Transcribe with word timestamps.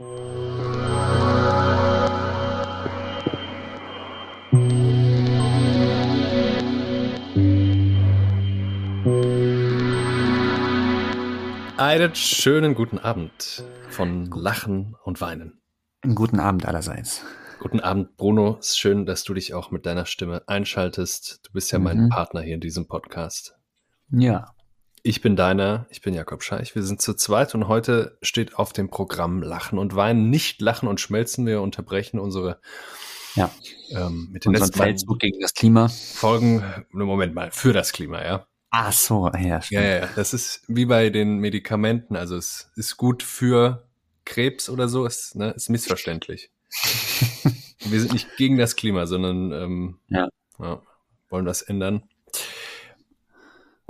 Einen 0.00 0.06
schönen 12.14 12.76
guten 12.76 12.98
Abend 13.00 13.64
von 13.90 14.26
Lachen 14.26 14.94
und 15.02 15.20
Weinen. 15.20 15.60
Einen 16.02 16.14
guten 16.14 16.38
Abend 16.38 16.66
allerseits. 16.66 17.24
Guten 17.58 17.80
Abend, 17.80 18.16
Bruno. 18.16 18.58
Es 18.60 18.68
ist 18.68 18.78
schön, 18.78 19.04
dass 19.04 19.24
du 19.24 19.34
dich 19.34 19.52
auch 19.52 19.72
mit 19.72 19.84
deiner 19.84 20.06
Stimme 20.06 20.44
einschaltest. 20.46 21.40
Du 21.44 21.52
bist 21.54 21.72
ja 21.72 21.80
mein 21.80 22.04
Mhm. 22.04 22.08
Partner 22.10 22.42
hier 22.42 22.54
in 22.54 22.60
diesem 22.60 22.86
Podcast. 22.86 23.56
Ja, 24.10 24.54
Ich 25.08 25.22
bin 25.22 25.36
deiner, 25.36 25.86
ich 25.88 26.02
bin 26.02 26.12
Jakob 26.12 26.42
Scheich. 26.42 26.74
Wir 26.74 26.82
sind 26.82 27.00
zu 27.00 27.14
zweit 27.14 27.54
und 27.54 27.66
heute 27.66 28.18
steht 28.20 28.56
auf 28.56 28.74
dem 28.74 28.90
Programm 28.90 29.42
Lachen 29.42 29.78
und 29.78 29.96
Weinen. 29.96 30.28
Nicht 30.28 30.60
Lachen 30.60 30.86
und 30.86 31.00
Schmelzen. 31.00 31.46
Wir 31.46 31.62
unterbrechen 31.62 32.20
unsere 32.20 32.60
ja. 33.34 33.50
ähm, 33.88 34.28
mit 34.30 34.44
den 34.44 34.50
Unseren 34.50 34.66
letzten 34.66 34.78
Feldzug 34.82 35.18
gegen 35.18 35.40
das 35.40 35.54
Klima. 35.54 35.88
Folgen. 35.88 36.62
Moment 36.90 37.34
mal, 37.34 37.50
für 37.50 37.72
das 37.72 37.94
Klima, 37.94 38.22
ja. 38.22 38.46
Ach 38.68 38.92
so, 38.92 39.28
ja, 39.28 39.38
Ja, 39.38 39.62
stimmt. 39.62 39.80
ja, 39.80 39.88
ja. 40.00 40.08
Das 40.14 40.34
ist 40.34 40.60
wie 40.68 40.84
bei 40.84 41.08
den 41.08 41.38
Medikamenten. 41.38 42.14
Also 42.14 42.36
es 42.36 42.70
ist 42.76 42.98
gut 42.98 43.22
für 43.22 43.88
Krebs 44.26 44.68
oder 44.68 44.90
so. 44.90 45.06
Es 45.06 45.34
ne, 45.34 45.52
ist 45.52 45.70
missverständlich. 45.70 46.50
Wir 47.80 47.98
sind 47.98 48.12
nicht 48.12 48.36
gegen 48.36 48.58
das 48.58 48.76
Klima, 48.76 49.06
sondern 49.06 49.52
ähm, 49.52 50.00
Ja. 50.08 50.28
ja, 50.58 50.82
wollen 51.30 51.46
das 51.46 51.62
ändern. 51.62 52.02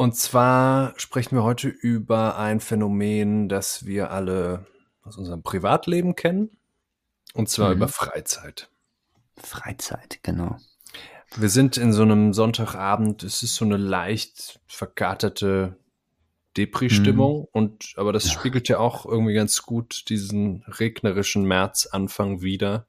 Und 0.00 0.14
zwar 0.14 0.94
sprechen 0.96 1.34
wir 1.34 1.42
heute 1.42 1.66
über 1.66 2.38
ein 2.38 2.60
Phänomen, 2.60 3.48
das 3.48 3.84
wir 3.84 4.12
alle 4.12 4.64
aus 5.02 5.16
unserem 5.16 5.42
Privatleben 5.42 6.14
kennen. 6.14 6.56
Und 7.34 7.48
zwar 7.48 7.70
Mhm. 7.70 7.76
über 7.78 7.88
Freizeit. 7.88 8.70
Freizeit, 9.36 10.20
genau. 10.22 10.56
Wir 11.34 11.48
sind 11.48 11.76
in 11.78 11.92
so 11.92 12.02
einem 12.02 12.32
Sonntagabend, 12.32 13.24
es 13.24 13.42
ist 13.42 13.56
so 13.56 13.64
eine 13.64 13.76
leicht 13.76 14.60
verkaterte 14.68 15.76
Depri-Stimmung 16.56 17.48
und 17.50 17.94
aber 17.96 18.12
das 18.12 18.26
Ja. 18.26 18.30
spiegelt 18.38 18.68
ja 18.68 18.78
auch 18.78 19.04
irgendwie 19.04 19.34
ganz 19.34 19.62
gut 19.62 20.04
diesen 20.10 20.62
regnerischen 20.68 21.42
Märzanfang 21.42 22.40
wieder. 22.40 22.86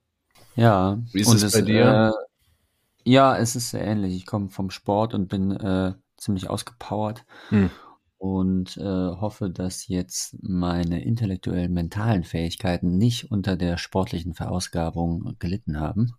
Ja. 0.55 0.99
Wie 1.11 1.21
ist 1.21 1.27
und 1.27 1.41
es 1.41 1.53
bei 1.53 1.61
dir? 1.61 2.13
Äh, 2.13 3.09
ja, 3.09 3.35
es 3.35 3.55
ist 3.55 3.71
sehr 3.71 3.81
ähnlich. 3.81 4.15
Ich 4.15 4.27
komme 4.27 4.49
vom 4.52 4.69
Sport 4.69 5.15
und 5.15 5.27
bin 5.27 5.52
äh, 5.52 5.93
ziemlich 6.19 6.49
ausgepowert 6.49 7.25
Hm. 7.49 7.69
und 8.17 8.77
äh, 8.77 8.83
hoffe, 8.83 9.49
dass 9.49 9.87
jetzt 9.87 10.35
meine 10.41 11.03
intellektuellen, 11.03 11.73
mentalen 11.73 12.23
Fähigkeiten 12.23 12.97
nicht 12.97 13.31
unter 13.31 13.55
der 13.55 13.77
sportlichen 13.77 14.33
Verausgabung 14.33 15.35
gelitten 15.39 15.79
haben. 15.79 16.13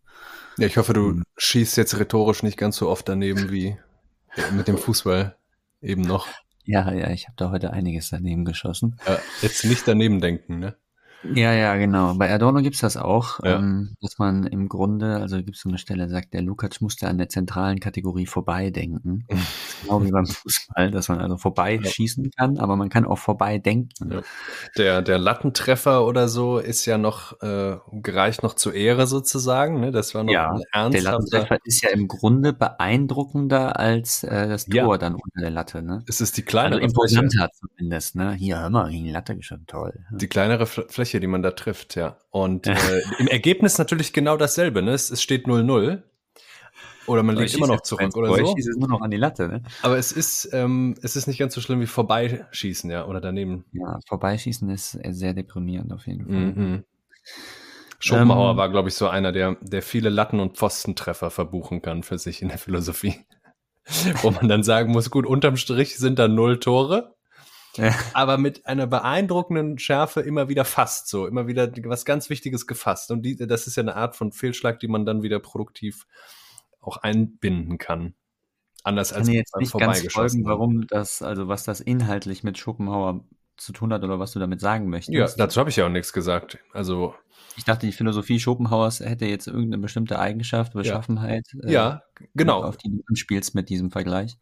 Ja, 0.59 0.67
ich 0.67 0.77
hoffe, 0.77 0.93
du 0.93 1.01
Mhm. 1.13 1.25
schießt 1.37 1.77
jetzt 1.77 1.99
rhetorisch 1.99 2.43
nicht 2.43 2.57
ganz 2.57 2.77
so 2.77 2.89
oft 2.89 3.09
daneben 3.09 3.51
wie 3.51 3.77
mit 4.53 4.69
dem 4.69 4.79
Fußball 4.79 5.37
eben 5.83 6.03
noch. 6.03 6.27
Ja, 6.65 6.93
ja, 6.93 7.11
ich 7.11 7.27
habe 7.27 7.35
da 7.37 7.51
heute 7.51 7.73
einiges 7.73 8.11
daneben 8.11 8.45
geschossen. 8.45 8.97
Äh, 9.07 9.17
jetzt 9.43 9.65
nicht 9.65 9.89
daneben 9.89 10.21
denken, 10.21 10.59
ne? 10.59 10.77
Ja, 11.23 11.53
ja, 11.53 11.77
genau. 11.77 12.15
Bei 12.15 12.33
Adorno 12.33 12.63
gibt's 12.63 12.81
das 12.81 12.97
auch, 12.97 13.41
Ja. 13.45 13.57
ähm, 13.59 13.95
dass 14.01 14.19
man 14.19 14.45
im 14.47 14.69
Grunde, 14.69 15.17
also 15.17 15.37
gibt's 15.43 15.61
so 15.61 15.69
eine 15.69 15.77
Stelle, 15.79 16.09
sagt 16.09 16.33
der 16.33 16.41
Lukacs 16.43 16.81
musste 16.81 17.09
an 17.09 17.19
der 17.19 17.29
zentralen 17.29 17.79
Kategorie 17.79 18.27
vorbeidenken. 18.27 19.27
Genau 19.83 20.05
wie 20.05 20.11
beim 20.11 20.27
Fußball, 20.27 20.91
dass 20.91 21.09
man 21.09 21.21
also 21.21 21.39
vorbeischießen 21.39 22.31
kann, 22.37 22.59
aber 22.59 22.77
man 22.77 22.91
kann 22.91 23.07
auch 23.07 23.19
vorbeidenken. 23.19 24.11
Ja. 24.13 24.21
Der, 24.77 25.01
der 25.03 25.17
Lattentreffer 25.19 26.05
oder 26.07 26.29
so 26.29 26.59
ist 26.59 26.85
ja 26.85 26.99
noch, 26.99 27.41
äh, 27.41 27.77
gereicht 27.93 28.43
noch 28.43 28.53
zur 28.55 28.75
Ehre 28.75 29.07
sozusagen, 29.07 29.81
ne? 29.81 29.91
Das 29.91 30.15
war 30.15 30.23
noch 30.25 30.33
Ja, 30.33 30.51
ein 30.51 30.59
Der 30.93 31.01
ernsthafter, 31.01 31.13
Lattentreffer 31.13 31.59
ist 31.65 31.83
ja 31.83 31.89
im 31.91 32.09
Grunde 32.09 32.53
beeindruckender 32.53 33.79
als 33.79 34.23
äh, 34.25 34.49
das 34.49 34.67
Tor 34.67 34.93
Ja. 34.95 34.99
dann 34.99 35.15
unter 35.15 35.41
der 35.41 35.51
Latte, 35.51 35.83
ne? 35.83 36.03
es 36.07 36.21
ist 36.21 36.37
die 36.37 36.43
Also 36.43 36.51
kleinere 36.51 36.81
Fläche. 36.81 36.91
imposanter 36.91 37.49
zumindest, 37.55 38.17
ne? 38.17 38.33
Hier, 38.33 38.61
hör 38.61 38.69
mal, 38.71 38.91
gegen 38.91 39.05
die 39.05 39.13
Latte 39.13 39.35
geschossen, 39.35 39.65
toll. 39.67 39.95
Die 40.11 40.29
kleinere 40.29 40.65
Fl- 40.65 40.91
Fläche, 41.11 41.21
die 41.21 41.27
man 41.27 41.43
da 41.43 41.51
trifft, 41.51 41.97
ja. 41.97 42.19
Und 42.31 42.67
äh, 42.67 43.03
im 43.19 43.27
Ergebnis 43.27 43.79
natürlich 43.79 44.13
genau 44.13 44.37
dasselbe, 44.37 44.83
ne? 44.83 44.93
Es, 44.93 45.11
es 45.11 45.23
steht 45.23 45.47
0-0. 45.47 46.03
Oder 47.07 47.23
man 47.25 47.37
liegt 47.37 47.55
immer 47.55 47.67
noch 47.67 47.81
zurück 47.81 48.17
oder 48.17 48.29
so. 48.29 48.55
Es 48.57 48.77
nur 48.77 48.89
noch 48.89 49.01
an 49.01 49.11
die 49.11 49.17
Latte, 49.17 49.49
ne? 49.49 49.63
Aber 49.83 49.99
es 49.99 50.13
ist, 50.13 50.51
ähm, 50.53 50.95
es 51.03 51.17
ist 51.17 51.27
nicht 51.27 51.39
ganz 51.39 51.55
so 51.55 51.61
schlimm 51.61 51.81
wie 51.81 51.87
vorbeischießen, 51.87 52.89
ja, 52.91 53.07
oder 53.07 53.21
daneben. 53.21 53.65
Ja, 53.73 53.99
vorbeischießen 54.07 54.71
ist 54.71 54.95
äh, 54.95 55.13
sehr 55.13 55.35
deprimierend 55.35 55.93
auf 55.93 56.07
jeden 56.07 56.27
Fall. 56.27 56.35
Mhm. 56.37 56.85
Schopenhauer 57.99 58.53
Ähm, 58.53 58.57
war, 58.57 58.71
glaube 58.71 58.89
ich, 58.89 58.95
so 58.95 59.09
einer, 59.09 59.33
der, 59.33 59.57
der 59.61 59.83
viele 59.83 60.09
Latten- 60.09 60.41
und 60.41 60.57
Pfostentreffer 60.57 61.31
verbuchen 61.31 61.83
kann 61.83 62.03
für 62.03 62.19
sich 62.19 62.43
in 62.43 62.49
der 62.49 62.59
Philosophie. 62.59 63.17
Wo 64.23 64.31
man 64.31 64.49
dann 64.49 64.63
sagen 64.63 64.93
muss, 64.93 65.11
gut, 65.11 65.27
unterm 65.27 65.57
Strich 65.57 65.99
sind 65.99 66.19
da 66.19 66.29
null 66.29 66.61
Tore, 66.61 67.17
Ja. 67.77 67.95
aber 68.15 68.37
mit 68.37 68.67
einer 68.67 68.87
beeindruckenden 68.87 69.79
Schärfe 69.79 70.21
immer 70.21 70.49
wieder 70.49 70.65
fast 70.65 71.09
so, 71.09 71.27
immer 71.27 71.47
wieder 71.47 71.71
was 71.85 72.05
ganz 72.05 72.29
Wichtiges 72.29 72.67
gefasst. 72.67 73.11
Und 73.11 73.23
die, 73.23 73.37
das 73.37 73.67
ist 73.67 73.77
ja 73.77 73.83
eine 73.83 73.97
Art 73.97 74.17
von 74.17 74.33
Fehlschlag, 74.33 74.81
die 74.81 74.89
man 74.89 75.07
dann 75.07 75.23
wieder 75.23 75.39
produktiv 75.39 76.07
auch 76.81 76.97
einbinden 76.99 77.79
kann. 77.79 78.15
Anders 78.83 79.11
Ich 79.11 79.17
als 79.17 79.27
kann 79.27 79.35
jetzt 79.35 79.57
nicht 79.57 79.79
ganz 79.79 80.13
folgen, 80.13 80.45
warum 80.45 80.87
das, 80.87 81.23
also 81.23 81.49
was 81.49 81.65
das 81.65 81.81
inhaltlich 81.81 82.43
mit 82.43 82.59
Schopenhauer 82.59 83.25
zu 83.61 83.73
tun 83.73 83.93
hat 83.93 84.03
oder 84.03 84.19
was 84.19 84.33
du 84.33 84.39
damit 84.39 84.61
sagen 84.61 84.89
möchtest. 84.89 85.15
Ja, 85.15 85.29
dazu 85.37 85.61
habe 85.61 85.69
ich 85.69 85.77
ja 85.77 85.85
auch 85.85 85.91
nichts 85.91 86.13
gesagt. 86.13 86.59
Also, 86.73 87.15
ich 87.57 87.65
dachte, 87.65 87.87
die 87.87 87.93
Philosophie 87.93 88.41
Schopenhauers 88.41 89.01
hätte 89.01 89.27
jetzt 89.27 89.47
irgendeine 89.47 89.79
bestimmte 89.79 90.19
Eigenschaft, 90.19 90.73
Beschaffenheit, 90.73 91.45
äh, 91.63 91.71
ja, 91.71 92.03
genau. 92.35 92.63
auf 92.63 92.79
die 92.79 92.89
du 92.89 93.03
anspielst 93.09 93.55
mit 93.55 93.69
diesem 93.69 93.91
Vergleich. 93.91 94.39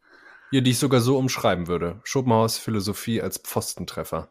Ja, 0.51 0.61
die 0.61 0.71
ich 0.71 0.79
sogar 0.79 1.01
so 1.01 1.17
umschreiben 1.17 1.67
würde. 1.67 1.99
Schopenhauers 2.03 2.57
Philosophie 2.57 3.21
als 3.21 3.37
Pfostentreffer. 3.37 4.29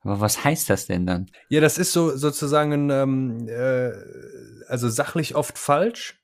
Aber 0.00 0.20
was 0.20 0.44
heißt 0.44 0.68
das 0.68 0.86
denn 0.86 1.06
dann? 1.06 1.30
Ja, 1.48 1.60
das 1.60 1.78
ist 1.78 1.92
so 1.92 2.14
sozusagen, 2.16 2.90
ähm, 2.90 3.48
äh, 3.48 3.92
also 4.68 4.88
sachlich 4.88 5.34
oft 5.34 5.56
falsch, 5.58 6.20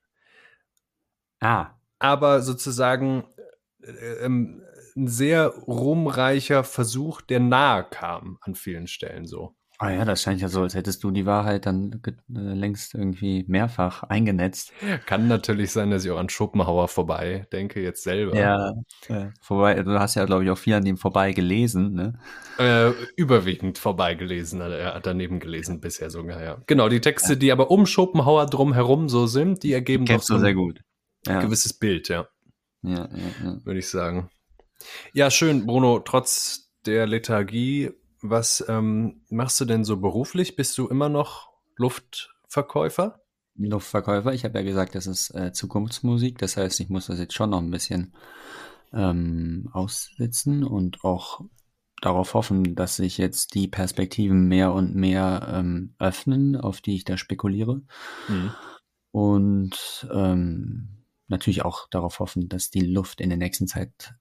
Ah, 1.41 1.71
aber 1.99 2.43
sozusagen 2.43 3.25
äh, 3.83 4.25
ähm, 4.25 4.63
ein 4.97 5.09
sehr 5.09 5.47
ruhmreicher 5.49 6.65
Versuch, 6.65 7.21
der 7.23 7.41
nahe 7.41 7.85
kam 7.85 8.39
an 8.43 8.55
vielen 8.55 8.87
Stellen 8.87 9.27
so. 9.27 9.55
Ah 9.81 9.91
ja, 9.91 10.05
das 10.05 10.21
scheint 10.21 10.43
ja 10.43 10.49
so, 10.49 10.61
als 10.61 10.75
hättest 10.75 11.03
du 11.03 11.11
die 11.11 11.25
Wahrheit 11.25 11.65
dann 11.65 12.03
äh, 12.07 12.13
längst 12.29 12.95
irgendwie 12.95 13.47
mehrfach 13.49 14.03
eingenetzt. 14.03 14.73
Kann 15.07 15.27
natürlich 15.27 15.73
sein, 15.73 15.91
dass 15.91 16.05
ich 16.05 16.11
auch 16.11 16.19
an 16.19 16.29
Schopenhauer 16.29 16.87
vorbei 16.87 17.47
denke, 17.51 17.81
jetzt 17.81 18.03
selber. 18.03 18.37
Ja, 18.37 18.75
äh, 19.09 19.31
vorbei, 19.41 19.83
du 19.83 19.99
hast 19.99 20.17
ja, 20.17 20.27
glaube 20.27 20.45
ich, 20.45 20.51
auch 20.51 20.59
viel 20.59 20.75
an 20.75 20.85
dem 20.85 20.99
vorbei 20.99 21.33
gelesen, 21.33 21.95
ne? 21.95 22.19
Äh, 22.59 22.91
überwiegend 23.17 23.79
vorbeigelesen, 23.79 24.61
äh, 24.61 24.81
er 24.81 24.95
hat 24.97 25.07
daneben 25.07 25.41
gelesen 25.41 25.81
bisher 25.81 26.11
sogar, 26.11 26.43
ja. 26.43 26.63
Genau, 26.67 26.91
die 26.91 27.01
Texte, 27.01 27.39
die 27.39 27.51
aber 27.51 27.71
um 27.71 27.87
Schopenhauer 27.87 28.47
drum 28.47 28.75
herum 28.75 29.09
so 29.09 29.27
sind, 29.27 29.63
die 29.63 29.73
ergeben 29.73 30.05
doch 30.05 30.13
Kennst 30.13 30.27
so 30.27 30.35
du 30.35 30.41
ein 30.41 30.45
sehr 30.45 30.55
gut. 30.55 30.83
Ja, 31.27 31.41
gewisses 31.41 31.73
Bild, 31.73 32.11
ja. 32.11 32.29
ja, 32.83 33.09
ja, 33.11 33.45
ja. 33.45 33.65
würde 33.65 33.79
ich 33.79 33.89
sagen. 33.89 34.29
Ja, 35.15 35.31
schön, 35.31 35.65
Bruno, 35.65 36.01
trotz 36.01 36.71
der 36.85 37.07
Lethargie, 37.07 37.93
was 38.23 38.65
ähm, 38.69 39.23
machst 39.31 39.61
du 39.61 39.65
denn 39.65 39.85
so 39.85 39.97
beruflich? 39.99 40.57
Bist 40.57 40.77
du 40.79 40.89
immer 40.89 41.09
noch 41.09 41.51
Luftverkäufer? 41.77 43.21
Luftverkäufer. 43.57 44.33
Ich 44.33 44.45
habe 44.45 44.59
ja 44.59 44.65
gesagt, 44.65 44.95
das 44.95 45.07
ist 45.07 45.31
äh, 45.35 45.53
Zukunftsmusik. 45.53 46.39
Das 46.39 46.57
heißt, 46.57 46.81
ich 46.81 46.89
muss 46.89 47.07
das 47.07 47.19
jetzt 47.19 47.35
schon 47.35 47.51
noch 47.51 47.59
ein 47.61 47.71
bisschen 47.71 48.15
ähm, 48.93 49.69
aussitzen 49.73 50.65
und 50.65 51.05
auch 51.05 51.43
darauf 52.01 52.35
hoffen, 52.35 52.75
dass 52.75 52.97
sich 52.97 53.19
jetzt 53.19 53.55
die 53.55 53.69
Perspektiven 53.69 54.49
mehr 54.49 54.73
und 54.73 54.95
mehr 54.95 55.47
ähm, 55.53 55.95
öffnen, 55.99 56.57
auf 56.57 56.81
die 56.81 56.97
ich 56.97 57.05
da 57.05 57.17
spekuliere. 57.17 57.83
Mhm. 58.29 58.55
Und 59.13 60.09
ähm, 60.13 61.05
natürlich 61.29 61.65
auch 61.65 61.89
darauf 61.91 62.21
hoffen, 62.21 62.49
dass 62.49 62.71
die 62.71 62.87
Luft 62.87 63.21
in 63.21 63.29
der 63.29 63.39
nächsten 63.39 63.67
Zeit 63.67 64.15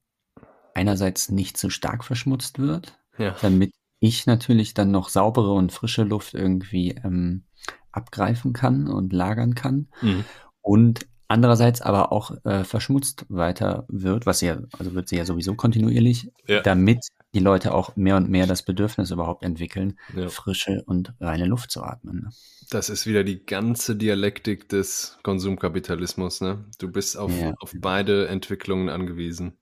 einerseits 0.74 1.30
nicht 1.30 1.57
so 1.57 1.69
stark 1.69 2.04
verschmutzt 2.04 2.60
wird, 2.60 3.00
Ja. 3.18 3.36
damit 3.42 3.74
ich 4.00 4.25
natürlich 4.25 4.74
dann 4.74 4.92
noch 4.92 5.10
saubere 5.10 5.54
und 5.54 5.72
frische 5.72 6.04
Luft 6.04 6.34
irgendwie 6.34 6.92
ähm, 7.04 7.44
abgreifen 7.92 8.54
kann 8.54 8.88
und 8.88 9.13
lagern 9.13 9.56
kann 9.56 9.88
Mhm. 10.01 10.24
und 10.62 11.07
andererseits 11.28 11.81
aber 11.81 12.12
auch 12.12 12.31
äh, 12.44 12.63
verschmutzt 12.63 13.25
weiter 13.30 13.86
wird, 13.88 14.25
was 14.25 14.42
ja, 14.42 14.57
also 14.78 14.94
wird 14.96 15.10
sie 15.10 15.18
ja 15.18 15.25
sowieso 15.25 15.54
kontinuierlich, 15.56 16.31
Ja. 16.48 16.62
damit 16.62 17.00
die 17.36 17.40
Leute 17.40 17.74
auch 17.75 17.96
mehr 17.96 18.18
und 18.18 18.30
mehr 18.30 18.48
das 18.48 18.63
Bedürfnis 18.63 19.12
überhaupt 19.12 19.44
entwickeln, 19.44 20.00
Ja. 20.16 20.30
frische 20.30 20.84
und 20.88 21.13
reine 21.19 21.45
Luft 21.45 21.69
zu 21.69 21.84
atmen. 21.84 22.22
Ne? 22.24 22.30
Das 22.72 22.90
ist 22.90 23.06
wieder 23.06 23.24
die 23.24 23.45
ganze 23.45 23.95
Dialektik 23.95 24.69
des 24.69 25.19
Konsumkapitalismus, 25.22 26.42
ne? 26.42 26.66
Du 26.80 26.92
bist 26.92 27.18
auf, 27.18 27.31
Ja. 27.40 27.54
auf 27.60 27.74
beide 27.80 28.28
Entwicklungen 28.28 28.90
angewiesen. 28.90 29.58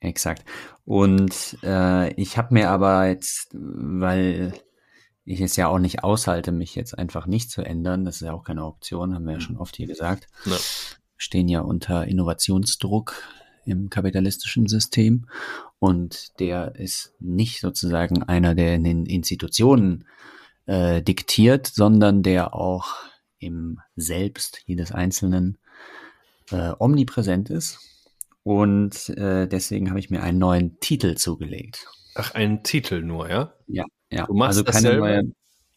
Exakt. 0.00 0.44
Und 0.84 1.58
äh, 1.62 2.12
ich 2.14 2.38
habe 2.38 2.54
mir 2.54 2.70
aber 2.70 3.08
jetzt, 3.08 3.48
weil 3.52 4.52
ich 5.24 5.40
es 5.40 5.56
ja 5.56 5.68
auch 5.68 5.78
nicht 5.78 6.04
aushalte, 6.04 6.52
mich 6.52 6.74
jetzt 6.74 6.96
einfach 6.98 7.26
nicht 7.26 7.50
zu 7.50 7.62
ändern. 7.62 8.04
Das 8.04 8.16
ist 8.16 8.22
ja 8.22 8.32
auch 8.32 8.44
keine 8.44 8.64
Option, 8.64 9.14
haben 9.14 9.24
wir 9.24 9.32
ja 9.32 9.38
Mhm. 9.38 9.42
schon 9.42 9.56
oft 9.58 9.76
hier 9.76 9.86
gesagt. 9.86 10.28
Ja. 10.44 10.56
Stehen 11.16 11.48
ja 11.48 11.60
unter 11.60 12.06
Innovationsdruck 12.06 13.14
im 13.64 13.90
kapitalistischen 13.90 14.66
System 14.68 15.26
und 15.78 16.38
der 16.40 16.76
ist 16.76 17.12
nicht 17.18 17.60
sozusagen 17.60 18.22
einer, 18.22 18.54
der 18.54 18.74
in 18.74 18.84
den 18.84 19.04
Institutionen 19.04 20.06
äh, 20.66 21.02
diktiert, 21.02 21.66
sondern 21.66 22.22
der 22.22 22.54
auch 22.54 22.94
im 23.38 23.80
Selbst 23.96 24.62
jedes 24.66 24.92
Einzelnen 24.92 25.58
äh, 26.50 26.72
omnipräsent 26.78 27.50
ist. 27.50 27.80
Und 28.48 29.10
äh, 29.10 29.46
deswegen 29.46 29.90
habe 29.90 29.98
ich 29.98 30.08
mir 30.08 30.22
einen 30.22 30.38
neuen 30.38 30.80
Titel 30.80 31.16
zugelegt. 31.16 31.86
Ach, 32.14 32.32
einen 32.34 32.62
Titel 32.62 33.02
nur, 33.02 33.28
ja? 33.28 33.52
Ja, 33.66 33.84
ja. 34.10 34.24
Du 34.24 34.32
machst 34.32 34.58
also 34.58 34.64
keine 34.64 34.96
neue. 34.96 35.22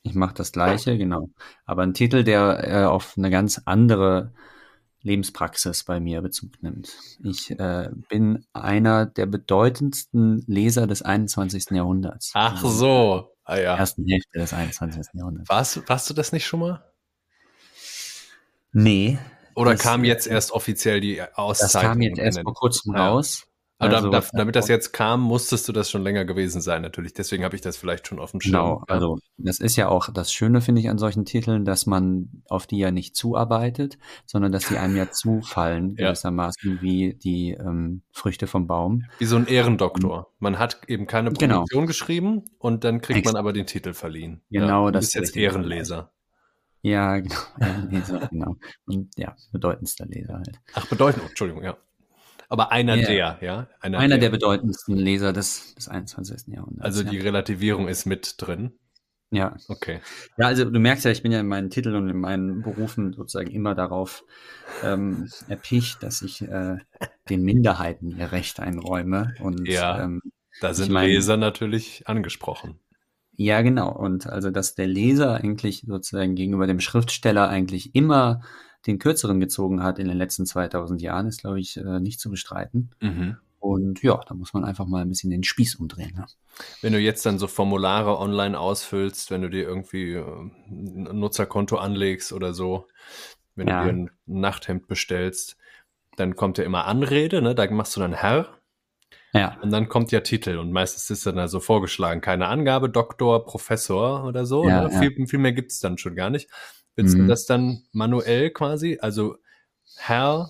Ich 0.04 0.16
mache 0.16 0.34
das 0.36 0.54
gleiche, 0.54 0.98
genau. 0.98 1.32
Aber 1.66 1.84
ein 1.84 1.94
Titel, 1.94 2.24
der 2.24 2.64
äh, 2.66 2.86
auf 2.86 3.16
eine 3.18 3.30
ganz 3.30 3.62
andere 3.66 4.32
Lebenspraxis 5.02 5.84
bei 5.84 6.00
mir 6.00 6.22
Bezug 6.22 6.64
nimmt. 6.64 6.96
Ich 7.22 7.52
äh, 7.52 7.90
bin 8.08 8.46
einer 8.54 9.06
der 9.06 9.26
bedeutendsten 9.26 10.42
Leser 10.48 10.88
des 10.88 11.02
21. 11.02 11.72
Jahrhunderts. 11.72 12.32
Ach 12.36 12.64
Also 12.64 12.70
so. 12.70 13.36
Ah 13.44 13.58
ja. 13.58 13.76
ersten 13.76 14.08
Hälfte 14.08 14.40
des 14.40 14.54
21. 14.54 15.08
Jahrhunderts. 15.14 15.50
Warst, 15.50 15.90
warst 15.90 16.10
du 16.10 16.14
das 16.14 16.32
nicht 16.32 16.46
schon 16.46 16.62
mal? 16.62 16.86
Nee, 18.72 19.20
Oder 19.56 19.72
Das, 19.74 19.82
kam 19.82 20.04
jetzt 20.04 20.28
erst 20.28 20.52
offiziell 20.52 21.02
die 21.02 21.18
das 21.18 21.30
Auszeichnung? 21.38 21.92
kam 21.94 22.02
jetzt 22.02 22.20
erst 22.20 22.42
vor 22.42 22.54
kurzem 22.54 22.96
Ja. 22.96 23.10
raus. 23.10 23.48
Also, 23.80 24.12
da, 24.12 24.20
da, 24.20 24.28
damit 24.34 24.56
das 24.56 24.68
jetzt 24.68 24.94
kam, 24.94 25.22
musstest 25.22 25.68
du 25.68 25.72
das 25.74 25.90
schon 25.90 26.04
länger 26.04 26.24
gewesen 26.24 26.62
sein, 26.62 26.84
natürlich. 26.84 27.16
Deswegen 27.16 27.44
habe 27.44 27.56
ich 27.56 27.64
das 27.64 27.78
vielleicht 27.78 28.06
schon 28.08 28.20
auf 28.20 28.30
dem 28.30 28.40
Schirm. 28.40 28.52
Genau, 28.54 28.84
also 28.88 29.18
das 29.38 29.60
ist 29.60 29.76
ja 29.76 29.88
auch 29.90 30.14
das 30.14 30.32
Schöne, 30.32 30.62
finde 30.62 30.82
ich, 30.82 30.90
an 30.92 31.00
solchen 31.00 31.26
Titeln, 31.26 31.66
dass 31.66 31.88
man 31.88 32.44
auf 32.48 32.68
die 32.68 32.78
ja 32.78 32.92
nicht 32.92 33.16
zuarbeitet, 33.16 33.98
sondern 34.28 34.52
dass 34.52 34.68
die 34.68 34.78
einem 34.78 34.96
ja 34.96 35.10
zufallen, 35.10 35.96
Ja. 35.98 36.10
gewissermaßen 36.10 36.78
wie 36.84 37.16
die 37.16 37.54
ähm, 37.60 38.04
Früchte 38.12 38.46
vom 38.46 38.68
Baum. 38.68 39.06
Wie 39.18 39.26
so 39.26 39.36
ein 39.38 39.48
Ehrendoktor. 39.48 40.28
Man 40.38 40.60
hat 40.60 40.82
eben 40.88 41.08
keine 41.08 41.32
Genau. 41.32 41.56
Promotion 41.56 41.88
geschrieben 41.88 42.44
und 42.60 42.84
dann 42.84 43.02
kriegt 43.02 43.16
man 43.26 43.32
Exakt. 43.32 43.38
aber 43.40 43.52
den 43.52 43.66
Titel 43.66 43.94
verliehen. 43.94 44.42
Genau, 44.52 44.86
ja, 44.86 44.92
das 44.92 45.06
ist 45.06 45.16
jetzt. 45.16 45.36
Ehrenleser. 45.36 46.12
Ja, 46.82 47.18
genau. 47.20 47.36
Ehrenleser, 47.60 48.28
genau. 48.32 48.56
Und 48.86 49.10
ja, 49.18 49.36
bedeutendster 49.52 50.06
Leser 50.08 50.36
halt. 50.36 50.60
Ach, 50.74 50.88
bedeutend, 50.88 51.24
Entschuldigung, 51.30 51.64
ja. 51.64 51.78
Aber 52.50 52.72
einer 52.72 52.96
Ja. 52.96 53.08
der, 53.38 53.38
ja? 53.48 53.68
Einer 53.80 54.18
der 54.18 54.30
bedeutendsten 54.30 54.96
Leser 54.98 55.32
des, 55.32 55.74
des 55.76 55.88
21. 55.88 56.54
Jahrhunderts. 56.54 56.84
Also 56.84 57.04
die 57.04 57.18
ja. 57.18 57.24
Relativierung 57.24 57.88
ist 57.88 58.06
mit 58.06 58.36
drin. 58.40 58.74
ja. 59.32 59.56
Okay. 59.70 60.02
Ja, 60.38 60.48
also 60.48 60.66
du 60.70 60.80
merkst 60.80 61.06
ja, 61.06 61.12
ich 61.12 61.24
bin 61.24 61.32
ja 61.32 61.40
in 61.40 61.48
meinen 61.48 61.70
Titeln 61.70 61.96
und 61.96 62.10
in 62.10 62.18
meinen 62.20 62.62
Berufen 62.62 63.14
sozusagen 63.14 63.50
immer 63.52 63.74
darauf 63.74 64.26
ähm, 64.84 65.30
erpicht, 65.48 66.04
dass 66.04 66.22
ich 66.22 66.42
äh, 66.42 66.76
den 67.30 67.44
Minderheiten 67.44 68.12
ihr 68.18 68.34
Recht 68.34 68.60
einräume. 68.60 69.34
Und 69.40 69.66
Ja. 69.70 70.04
ähm, 70.04 70.22
Da 70.60 70.74
sind 70.74 70.92
meine- 70.92 71.08
Leser 71.14 71.38
natürlich 71.38 72.06
angesprochen. 72.10 72.80
Ja, 73.36 73.62
genau. 73.62 73.92
Und 73.92 74.28
also, 74.28 74.52
dass 74.52 74.76
der 74.76 74.88
Leser 74.88 75.36
eigentlich 75.36 75.84
sozusagen 75.88 76.36
gegenüber 76.36 76.68
dem 76.68 76.80
Schriftsteller 76.80 77.50
eigentlich 77.50 77.96
immer 77.96 78.42
den 78.88 79.00
kürzeren 79.00 79.40
gezogen 79.40 79.84
hat 79.84 80.00
in 80.00 80.08
den 80.08 80.18
letzten 80.18 80.46
2000 80.46 81.02
Jahren, 81.02 81.28
ist, 81.28 81.42
glaube 81.42 81.60
ich, 81.60 81.78
äh, 81.78 82.00
nicht 82.00 82.20
zu 82.20 82.30
bestreiten. 82.30 82.92
Mhm. 83.00 83.38
Und 83.60 84.02
ja, 84.02 84.20
da 84.28 84.34
muss 84.34 84.54
man 84.54 84.66
einfach 84.66 84.88
mal 84.88 85.04
ein 85.04 85.10
bisschen 85.10 85.30
den 85.30 85.44
Spieß 85.44 85.76
umdrehen. 85.76 86.16
Ne? 86.16 86.26
Wenn 86.82 86.94
du 86.94 87.00
jetzt 87.00 87.24
dann 87.28 87.38
so 87.38 87.46
Formulare 87.46 88.18
online 88.18 88.60
ausfüllst, 88.60 89.30
wenn 89.30 89.44
du 89.44 89.50
dir 89.50 89.64
irgendwie 89.68 90.14
äh, 90.14 90.24
ein 90.70 91.20
Nutzerkonto 91.20 91.78
anlegst 91.78 92.34
oder 92.34 92.56
so, 92.56 92.88
wenn 93.56 93.68
Ja. 93.68 93.82
du 93.84 93.86
dir 93.86 93.94
ein 93.94 94.10
Nachthemd 94.26 94.88
bestellst, 94.88 95.58
dann 96.16 96.36
kommt 96.36 96.58
ja 96.58 96.64
immer 96.64 96.86
Anrede, 96.86 97.42
ne? 97.44 97.54
Da 97.54 97.70
machst 97.70 97.96
du 97.96 98.00
dann 98.00 98.14
Herr 98.14 98.48
Ja, 99.34 99.58
und 99.62 99.72
dann 99.72 99.88
kommt 99.88 100.12
ja 100.12 100.20
Titel 100.20 100.58
und 100.58 100.72
meistens 100.72 101.10
ist 101.10 101.26
dann 101.26 101.40
also 101.40 101.60
vorgeschlagen, 101.62 102.20
keine 102.22 102.48
Angabe, 102.48 102.90
Doktor, 102.90 103.46
Professor 103.46 104.26
oder 104.26 104.46
so. 104.46 104.68
Ja, 104.68 104.88
ne? 104.88 104.94
ja. 104.94 105.00
Viel, 105.00 105.26
viel 105.28 105.40
mehr 105.40 105.54
gibt's 105.54 105.80
dann 105.80 105.98
schon 105.98 106.16
gar 106.16 106.30
nicht. 106.30 106.50
Willst 106.96 107.14
du 107.16 107.20
Mhm. 107.20 107.28
das 107.30 107.46
dann 107.46 107.84
manuell 107.94 108.50
quasi? 108.50 108.98
Also 109.02 109.38
Herr 109.96 110.50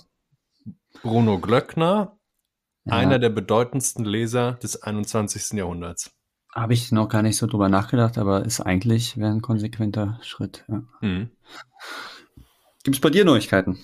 Bruno 1.03 1.39
Glöckner, 1.39 2.17
ja. 2.85 2.93
einer 2.93 3.19
der 3.19 3.29
bedeutendsten 3.29 4.03
Leser 4.05 4.53
des 4.53 4.81
21. 4.81 5.57
Jahrhunderts. 5.59 6.11
habe 6.53 6.73
ich 6.73 6.91
noch 6.91 7.07
gar 7.07 7.21
nicht 7.21 7.37
so 7.37 7.47
drüber 7.47 7.69
nachgedacht, 7.69 8.17
aber 8.17 8.43
ist 8.45 8.59
eigentlich 8.61 9.15
wäre 9.17 9.31
ein 9.31 9.41
konsequenter 9.41 10.19
Schritt. 10.23 10.65
Ja. 10.67 10.81
Mhm. 11.01 11.29
Gibt 12.83 12.97
es 12.97 13.01
bei 13.01 13.09
dir 13.11 13.23
Neuigkeiten? 13.25 13.77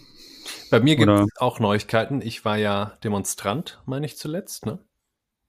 Bei 0.71 0.79
mir 0.79 0.95
gibt 0.97 1.09
es 1.09 1.29
auch 1.37 1.59
Neuigkeiten. 1.59 2.21
Ich 2.21 2.43
war 2.43 2.57
ja 2.57 2.97
Demonstrant, 3.03 3.81
meine 3.85 4.05
ich 4.05 4.17
zuletzt, 4.17 4.65
ne? 4.65 4.79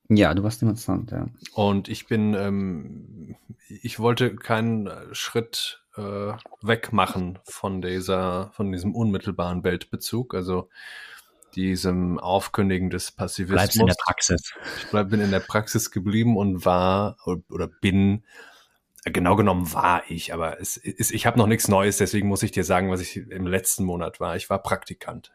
Ja, 0.08 0.32
du 0.32 0.42
warst 0.42 0.62
Demonstrant, 0.62 1.10
ja. 1.10 1.26
Und 1.52 1.88
ich 1.88 2.06
bin, 2.06 2.34
ähm, 2.34 3.36
ich 3.68 3.98
wollte 3.98 4.34
keinen 4.34 4.86
äh, 4.86 5.14
Schritt 5.14 5.84
äh, 5.96 6.32
wegmachen 6.62 7.38
von 7.44 7.82
dieser, 7.82 8.50
von 8.52 8.72
diesem 8.72 8.94
unmittelbaren 8.94 9.64
Weltbezug, 9.64 10.34
also 10.34 10.70
diesem 11.54 12.18
Aufkündigen 12.18 12.88
des 12.88 13.12
Passivismus. 13.12 13.60
Praxis. 13.98 14.54
Ich 14.78 14.90
bleib, 14.90 15.10
bin 15.10 15.20
in 15.20 15.30
der 15.30 15.40
Praxis 15.40 15.90
geblieben 15.90 16.36
und 16.36 16.64
war 16.64 17.16
oder 17.26 17.66
bin, 17.66 18.24
äh, 19.04 19.10
genau 19.10 19.36
genommen 19.36 19.72
war 19.74 20.02
ich, 20.08 20.32
aber 20.32 20.60
es 20.60 20.78
ist, 20.78 21.10
ich 21.10 21.26
habe 21.26 21.38
noch 21.38 21.46
nichts 21.46 21.68
Neues, 21.68 21.98
deswegen 21.98 22.28
muss 22.28 22.42
ich 22.42 22.52
dir 22.52 22.64
sagen, 22.64 22.90
was 22.90 23.00
ich 23.00 23.16
im 23.16 23.46
letzten 23.46 23.84
Monat 23.84 24.20
war. 24.20 24.36
Ich 24.36 24.48
war 24.48 24.62
Praktikant. 24.62 25.32